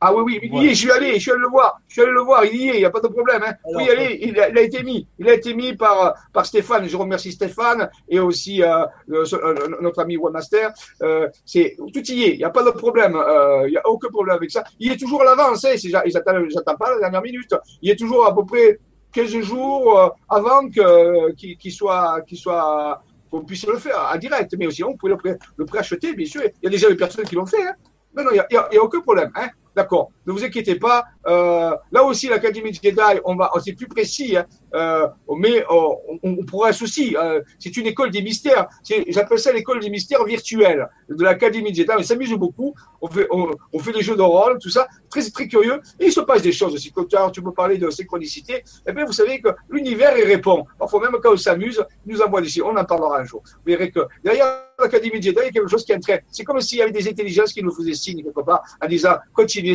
Ah 0.00 0.14
oui, 0.14 0.38
oui, 0.40 0.50
il 0.52 0.62
y 0.62 0.66
est, 0.66 0.70
je 0.70 0.78
suis 0.80 0.90
allé, 0.90 1.14
je 1.14 1.18
suis 1.18 1.30
allé 1.30 1.40
le 1.40 1.48
voir, 1.48 1.80
je 1.86 1.92
suis 1.92 2.02
allé 2.02 2.12
le 2.12 2.20
voir, 2.22 2.44
il 2.44 2.56
y 2.56 2.68
est, 2.68 2.74
il 2.74 2.78
n'y 2.78 2.84
a 2.84 2.90
pas 2.90 3.00
de 3.00 3.08
problème. 3.08 3.42
Hein. 3.46 3.54
oui, 3.74 3.88
allez, 3.90 4.18
il 4.22 4.38
a, 4.40 4.48
il 4.48 4.58
a, 4.58 4.62
été 4.62 4.82
mis, 4.82 5.06
il 5.18 5.28
a 5.28 5.34
été 5.34 5.52
mis 5.52 5.74
par, 5.74 6.14
par 6.32 6.46
Stéphane, 6.46 6.88
je 6.88 6.96
remercie 6.96 7.32
Stéphane 7.32 7.90
et 8.08 8.18
aussi 8.18 8.62
euh, 8.62 8.86
notre 9.08 10.00
ami 10.00 10.16
Webmaster. 10.16 10.72
Euh, 11.02 11.28
c'est 11.44 11.76
tout 11.92 12.00
y 12.10 12.22
est, 12.24 12.32
il 12.32 12.38
n'y 12.38 12.44
a 12.44 12.50
pas 12.50 12.62
de 12.62 12.70
problème, 12.70 13.14
euh, 13.14 13.68
il 13.68 13.72
n'y 13.72 13.76
a 13.76 13.86
aucun 13.86 14.08
problème 14.08 14.36
avec 14.36 14.50
ça. 14.50 14.64
Il 14.78 14.90
est 14.90 14.96
toujours 14.96 15.22
à 15.22 15.24
l'avance, 15.26 15.64
hein, 15.64 15.74
j'attends 15.76 16.76
pas 16.76 16.94
la 16.94 17.00
dernière 17.00 17.22
minute, 17.22 17.54
il 17.82 17.90
est 17.90 17.96
toujours 17.96 18.26
à 18.26 18.34
peu 18.34 18.44
près 18.44 18.78
15 19.12 19.40
jours 19.40 19.98
euh, 19.98 20.08
avant 20.28 20.68
qu'il 20.68 21.72
soit, 21.72 22.20
qu'il 22.22 22.38
soit 22.38 23.02
qu'on 23.30 23.44
puisse 23.44 23.66
le 23.66 23.78
faire 23.78 24.10
en 24.12 24.18
direct, 24.18 24.54
mais 24.58 24.66
aussi 24.66 24.82
on 24.82 24.96
peut 24.96 25.08
le, 25.08 25.16
le 25.56 25.64
préacheter, 25.64 26.14
bien 26.14 26.26
sûr. 26.26 26.42
Il 26.44 26.64
y 26.64 26.66
a 26.66 26.70
déjà 26.70 26.88
des 26.88 26.96
personnes 26.96 27.24
qui 27.24 27.34
l'ont 27.34 27.46
fait. 27.46 27.62
Hein. 27.62 27.74
Non, 28.16 28.24
non, 28.24 28.30
il 28.32 28.42
n'y 28.50 28.56
a, 28.56 28.62
a, 28.62 28.82
aucun 28.82 29.00
problème. 29.00 29.30
Hein. 29.36 29.48
D'accord. 29.80 30.10
Ne 30.26 30.32
vous 30.32 30.44
inquiétez 30.44 30.74
pas. 30.74 31.04
Euh, 31.26 31.74
là 31.90 32.04
aussi, 32.04 32.28
l'Académie 32.28 32.70
Jedi, 32.74 33.00
on 33.24 33.34
va, 33.34 33.50
c'est 33.64 33.72
plus 33.72 33.88
précis, 33.88 34.36
hein, 34.36 34.44
euh, 34.74 35.06
mais 35.38 35.64
on, 35.70 35.96
on 36.22 36.44
progresse 36.44 36.82
aussi. 36.82 37.16
Euh, 37.16 37.40
c'est 37.58 37.74
une 37.78 37.86
école 37.86 38.10
des 38.10 38.20
mystères. 38.20 38.68
J'appelle 39.08 39.38
ça 39.38 39.52
l'école 39.52 39.80
des 39.80 39.88
mystères 39.88 40.22
virtuels 40.24 40.86
de 41.08 41.24
l'Académie 41.24 41.74
Jedi. 41.74 41.90
On 41.98 42.02
s'amuse 42.02 42.34
beaucoup. 42.34 42.74
On 43.00 43.08
fait, 43.08 43.26
on, 43.30 43.48
des 43.90 44.02
jeux 44.02 44.16
de 44.16 44.22
rôle, 44.22 44.58
tout 44.58 44.68
ça. 44.68 44.86
Très, 45.08 45.22
très 45.30 45.48
curieux. 45.48 45.80
Et 45.98 46.06
il 46.06 46.12
se 46.12 46.20
passe 46.20 46.42
des 46.42 46.52
choses 46.52 46.74
aussi. 46.74 46.92
Quand 46.92 47.30
tu 47.30 47.40
peux 47.40 47.52
parler 47.52 47.78
de 47.78 47.88
synchronicité, 47.88 48.62
eh 48.86 48.92
bien, 48.92 49.06
vous 49.06 49.14
savez 49.14 49.40
que 49.40 49.48
l'univers, 49.70 50.12
il 50.18 50.24
répond. 50.24 50.66
Parfois, 50.78 51.00
même 51.00 51.18
quand 51.22 51.32
on 51.32 51.38
s'amuse, 51.38 51.82
il 52.06 52.12
nous 52.12 52.20
envoie 52.20 52.44
signes. 52.44 52.64
On 52.64 52.76
en 52.76 52.84
parlera 52.84 53.20
un 53.20 53.24
jour. 53.24 53.42
Vous 53.46 53.72
verrez 53.72 53.90
que 53.90 54.00
derrière 54.22 54.46
l'Académie 54.78 55.22
Jedi, 55.22 55.38
il 55.40 55.46
y 55.46 55.48
a 55.48 55.50
quelque 55.50 55.68
chose 55.68 55.84
qui 55.84 55.94
entraîne. 55.94 56.20
C'est 56.30 56.44
comme 56.44 56.60
s'il 56.60 56.78
y 56.78 56.82
avait 56.82 56.92
des 56.92 57.08
intelligences 57.08 57.52
qui 57.52 57.62
nous 57.62 57.72
faisaient 57.72 57.94
signe 57.94 58.22
quelque 58.22 58.42
part 58.42 58.62
en 58.82 58.86
disant, 58.86 59.14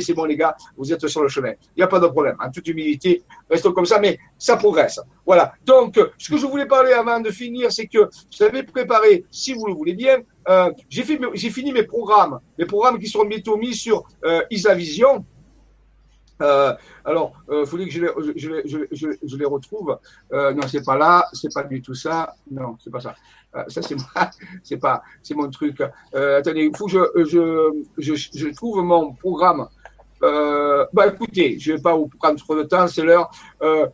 c'est 0.02 0.14
bon, 0.14 0.26
les 0.26 0.36
gars, 0.36 0.56
vous 0.78 0.92
êtes 0.92 1.08
sur 1.08 1.22
le 1.22 1.30
chemin. 1.30 1.52
Il 1.76 1.80
n'y 1.80 1.84
a 1.84 1.88
pas 1.88 2.00
de 2.00 2.08
problème. 2.08 2.36
En 2.40 2.50
toute 2.50 2.68
humilité, 2.68 3.24
restons 3.50 3.72
comme 3.72 3.86
ça, 3.86 4.00
mais 4.00 4.18
ça 4.38 4.58
progresse. 4.58 5.00
Voilà. 5.26 5.54
Donc, 5.66 6.00
ce 6.18 6.30
que 6.30 6.38
je 6.38 6.46
voulais 6.46 6.66
parler 6.68 6.94
avant 6.94 7.20
de 7.20 7.32
finir, 7.32 7.72
c'est 7.72 7.88
que 7.88 8.10
j'avais 8.30 8.64
préparé, 8.64 9.26
si 9.32 9.54
vous 9.54 9.68
le 9.68 9.74
voulez 9.74 9.94
bien, 9.94 10.20
euh, 10.48 10.72
j'ai 10.90 11.04
fini 11.04 11.72
mes 11.72 11.84
programmes, 11.84 12.40
mes 12.58 12.66
programmes 12.66 13.00
qui 13.00 13.08
seront 13.08 13.26
bientôt 13.26 13.58
mis 13.58 13.74
sur 13.74 14.04
euh, 14.24 14.42
Isavision. 14.52 15.26
Euh, 16.42 16.74
alors, 17.06 17.34
il 17.48 17.54
euh, 17.54 17.66
faudrait 17.66 17.86
que 17.86 17.92
je 17.92 18.02
les, 19.38 19.46
retrouve. 19.46 19.98
Euh, 20.34 20.54
non, 20.54 20.68
c'est 20.68 20.84
pas 20.84 20.98
là, 20.98 21.28
c'est 21.34 21.54
pas 21.54 21.64
du 21.64 21.82
tout 21.82 21.94
ça. 21.94 22.36
Non, 22.52 22.78
c'est 22.84 22.90
pas 22.90 23.00
ça. 23.00 23.16
Ça, 23.70 23.82
c'est 23.82 23.96
moi, 23.96 24.08
c'est 24.64 24.78
pas, 24.78 25.02
c'est 25.24 25.34
mon 25.34 25.50
truc. 25.50 25.82
Attendez, 26.14 26.70
il 26.72 26.76
faut 26.76 26.88
que 26.88 27.24
je, 27.98 28.54
trouve 28.54 28.84
mon 28.84 29.14
programme. 29.14 29.68
Euh, 30.26 30.86
bah, 30.92 31.08
écoutez, 31.08 31.58
je 31.60 31.74
vais 31.74 31.82
pas 31.82 31.96
vous 31.96 32.08
prendre 32.08 32.40
trop 32.40 32.56
de 32.56 32.64
temps, 32.64 32.88
c'est 32.88 33.04
l'heure. 33.04 33.30
Euh, 33.62 33.86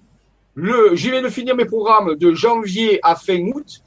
le, 0.55 0.95
je 0.95 1.09
viens 1.09 1.21
de 1.21 1.27
finir 1.29 1.55
mes 1.55 1.65
programmes 1.65 2.15
de 2.15 2.33
janvier 2.33 2.99
à 3.03 3.15
fin 3.15 3.39
août 3.53 3.81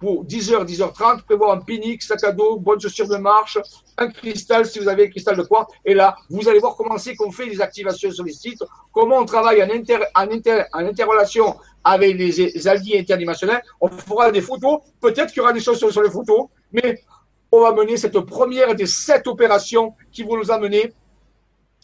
pour 0.00 0.24
10h, 0.24 0.64
10h30, 0.64 1.22
prévoir 1.24 1.52
un 1.52 1.60
pique 1.60 2.02
sac 2.02 2.24
à 2.24 2.32
dos, 2.32 2.58
bonne 2.58 2.80
chaussure 2.80 3.06
de 3.06 3.16
marche, 3.16 3.58
un 3.98 4.08
cristal 4.08 4.64
si 4.64 4.78
vous 4.78 4.88
avez 4.88 5.04
un 5.04 5.10
cristal 5.10 5.36
de 5.36 5.42
quartz. 5.42 5.70
Et 5.84 5.92
là, 5.92 6.16
vous 6.30 6.48
allez 6.48 6.58
voir 6.58 6.74
comment 6.74 6.96
c'est 6.96 7.14
qu'on 7.14 7.30
fait 7.30 7.44
les 7.44 7.60
activations 7.60 8.10
sur 8.10 8.24
les 8.24 8.32
sites, 8.32 8.64
comment 8.92 9.18
on 9.18 9.26
travaille 9.26 9.62
en, 9.62 9.68
inter, 9.68 9.98
en, 10.14 10.30
inter, 10.30 10.62
en 10.72 10.86
interrelation 10.86 11.54
avec 11.84 12.16
les, 12.16 12.66
alliés 12.66 12.98
interdimensionnels. 12.98 13.62
On 13.78 13.88
fera 13.88 14.32
des 14.32 14.40
photos, 14.40 14.80
peut-être 15.02 15.28
qu'il 15.28 15.38
y 15.38 15.40
aura 15.40 15.52
des 15.52 15.60
choses 15.60 15.78
sur, 15.78 16.02
les 16.02 16.10
photos, 16.10 16.46
mais 16.72 17.02
on 17.52 17.60
va 17.60 17.72
mener 17.72 17.98
cette 17.98 18.18
première 18.20 18.74
des 18.74 18.86
sept 18.86 19.26
opérations 19.26 19.94
qui 20.10 20.22
vont 20.22 20.38
nous 20.38 20.50
amener, 20.50 20.94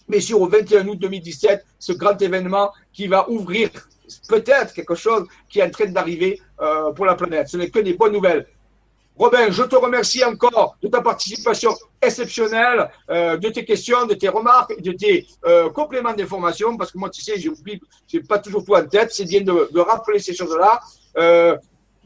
mais 0.09 0.21
sur 0.21 0.41
au 0.41 0.49
21 0.49 0.89
août 0.89 0.99
2017, 0.99 1.67
ce 1.79 1.93
grand 1.93 2.21
événement 2.23 2.71
qui 2.95 3.09
va 3.09 3.29
ouvrir 3.29 3.69
peut-être 4.29 4.73
quelque 4.73 4.95
chose 4.95 5.27
qui 5.51 5.59
est 5.59 5.65
en 5.65 5.71
train 5.71 5.87
d'arriver 5.87 6.41
euh, 6.59 6.91
pour 6.93 7.05
la 7.05 7.15
planète. 7.15 7.49
Ce 7.49 7.59
n'est 7.59 7.69
que 7.69 7.81
des 7.81 7.93
bonnes 7.93 8.15
nouvelles. 8.15 8.47
Robin, 9.19 9.51
je 9.51 9.62
te 9.62 9.77
remercie 9.77 10.24
encore 10.24 10.78
de 10.81 10.89
ta 10.89 11.03
participation 11.03 11.70
exceptionnelle, 12.01 12.89
euh, 13.11 13.37
de 13.37 13.51
tes 13.51 13.62
questions, 13.62 14.07
de 14.07 14.15
tes 14.15 14.31
remarques, 14.31 14.81
de 14.81 14.93
tes 14.93 15.27
euh, 15.45 15.69
compléments 15.69 16.15
d'information, 16.15 16.74
parce 16.78 16.93
que 16.93 16.97
moi, 16.97 17.11
tu 17.11 17.20
sais, 17.20 17.39
j'oublie, 17.39 17.78
j'ai 18.09 18.20
pas 18.20 18.39
toujours 18.39 18.65
tout 18.65 18.74
en 18.74 18.87
tête. 18.87 19.11
C'est 19.12 19.27
bien 19.27 19.43
de, 19.43 19.78
rappeler 19.81 20.19
ces 20.19 20.35
choses-là. 20.35 20.81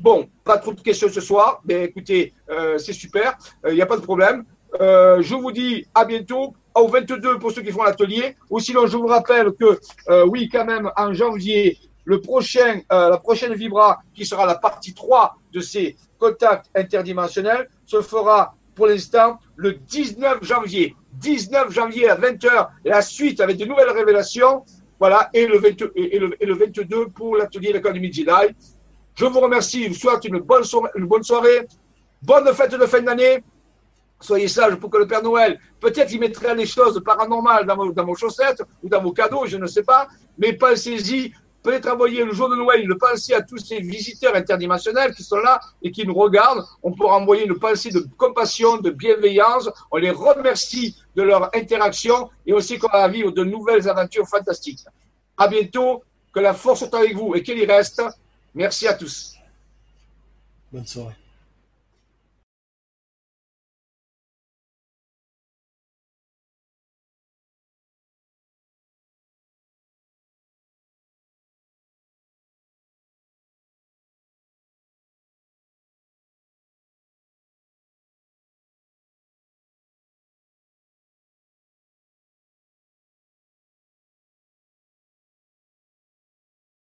Bon, 0.00 0.28
pas 0.42 0.58
trop 0.58 0.72
de 0.72 0.80
questions 0.80 1.08
ce 1.08 1.20
soir, 1.20 1.60
mais 1.64 1.84
écoutez, 1.84 2.32
c'est 2.78 2.92
super, 2.92 3.38
il 3.68 3.74
n'y 3.74 3.82
a 3.82 3.86
pas 3.86 3.98
de 3.98 4.02
problème. 4.02 4.44
Je 4.80 5.34
vous 5.34 5.52
dis 5.52 5.86
à 5.94 6.04
bientôt 6.04 6.54
au 6.74 6.88
22 6.88 7.38
pour 7.38 7.52
ceux 7.52 7.62
qui 7.62 7.70
font 7.70 7.84
l'atelier. 7.84 8.36
Ou 8.48 8.58
sinon, 8.58 8.86
je 8.86 8.96
vous 8.96 9.06
rappelle 9.06 9.52
que 9.52 9.78
oui, 10.24 10.48
quand 10.50 10.64
même, 10.64 10.90
en 10.96 11.12
janvier, 11.12 11.78
le 12.10 12.20
prochain, 12.20 12.80
euh, 12.90 13.08
la 13.08 13.18
prochaine 13.18 13.54
Vibra, 13.54 14.00
qui 14.12 14.26
sera 14.26 14.44
la 14.44 14.56
partie 14.56 14.94
3 14.94 15.36
de 15.52 15.60
ces 15.60 15.94
contacts 16.18 16.68
interdimensionnels, 16.74 17.68
se 17.86 18.02
fera 18.02 18.56
pour 18.74 18.88
l'instant 18.88 19.38
le 19.54 19.74
19 19.74 20.42
janvier. 20.42 20.96
19 21.12 21.70
janvier 21.70 22.10
à 22.10 22.16
20h, 22.16 22.68
la 22.84 23.00
suite 23.00 23.40
avec 23.40 23.58
de 23.58 23.64
nouvelles 23.64 23.90
révélations. 23.90 24.64
Voilà, 24.98 25.30
et 25.32 25.46
le, 25.46 25.58
22, 25.58 25.92
et 25.94 26.18
le, 26.18 26.42
et 26.42 26.46
le 26.46 26.54
22 26.54 27.10
pour 27.10 27.36
l'atelier 27.36 27.68
de 27.68 27.74
l'Académie 27.74 28.12
Jedi. 28.12 28.56
Je 29.14 29.24
vous 29.26 29.38
remercie, 29.38 29.84
je 29.84 29.90
vous 29.90 29.94
souhaite 29.94 30.24
une 30.24 30.40
bonne, 30.40 30.64
soirée, 30.64 30.90
une 30.96 31.06
bonne 31.06 31.22
soirée, 31.22 31.68
bonne 32.20 32.52
fête 32.52 32.72
de 32.74 32.86
fin 32.86 33.02
d'année. 33.02 33.44
Soyez 34.18 34.48
sages 34.48 34.74
pour 34.74 34.90
que 34.90 34.98
le 34.98 35.06
Père 35.06 35.22
Noël, 35.22 35.60
peut-être 35.78 36.12
il 36.12 36.18
mettrait 36.18 36.56
les 36.56 36.66
choses 36.66 37.00
paranormales 37.04 37.66
dans 37.66 37.76
vos, 37.76 37.92
dans 37.92 38.04
vos 38.04 38.16
chaussettes 38.16 38.64
ou 38.82 38.88
dans 38.88 39.00
vos 39.00 39.12
cadeaux, 39.12 39.46
je 39.46 39.56
ne 39.56 39.68
sais 39.68 39.84
pas, 39.84 40.08
mais 40.36 40.54
pensez-y 40.54 41.32
peut-être 41.62 41.88
envoyer 41.90 42.24
le 42.24 42.32
jour 42.32 42.48
de 42.48 42.56
Noël 42.56 42.82
une 42.82 42.96
pensée 42.96 43.34
à 43.34 43.42
tous 43.42 43.58
ces 43.58 43.80
visiteurs 43.80 44.34
interdimensionnels 44.34 45.14
qui 45.14 45.22
sont 45.22 45.38
là 45.38 45.60
et 45.82 45.90
qui 45.90 46.06
nous 46.06 46.14
regardent. 46.14 46.64
On 46.82 46.92
peut 46.92 47.06
envoyer 47.06 47.44
une 47.44 47.58
pensée 47.58 47.90
de 47.90 48.04
compassion, 48.16 48.78
de 48.78 48.90
bienveillance. 48.90 49.68
On 49.90 49.96
les 49.98 50.10
remercie 50.10 50.96
de 51.14 51.22
leur 51.22 51.54
interaction 51.54 52.30
et 52.46 52.52
aussi 52.52 52.78
qu'on 52.78 52.88
va 52.88 53.08
vivre 53.08 53.32
de 53.32 53.44
nouvelles 53.44 53.88
aventures 53.88 54.26
fantastiques. 54.28 54.84
À 55.36 55.48
bientôt. 55.48 56.02
Que 56.32 56.38
la 56.38 56.54
force 56.54 56.78
soit 56.78 56.94
avec 56.94 57.16
vous 57.16 57.34
et 57.34 57.42
qu'il 57.42 57.58
y 57.58 57.66
reste. 57.66 58.00
Merci 58.54 58.86
à 58.86 58.94
tous. 58.94 59.34
Bonne 60.72 60.86
soirée. 60.86 61.19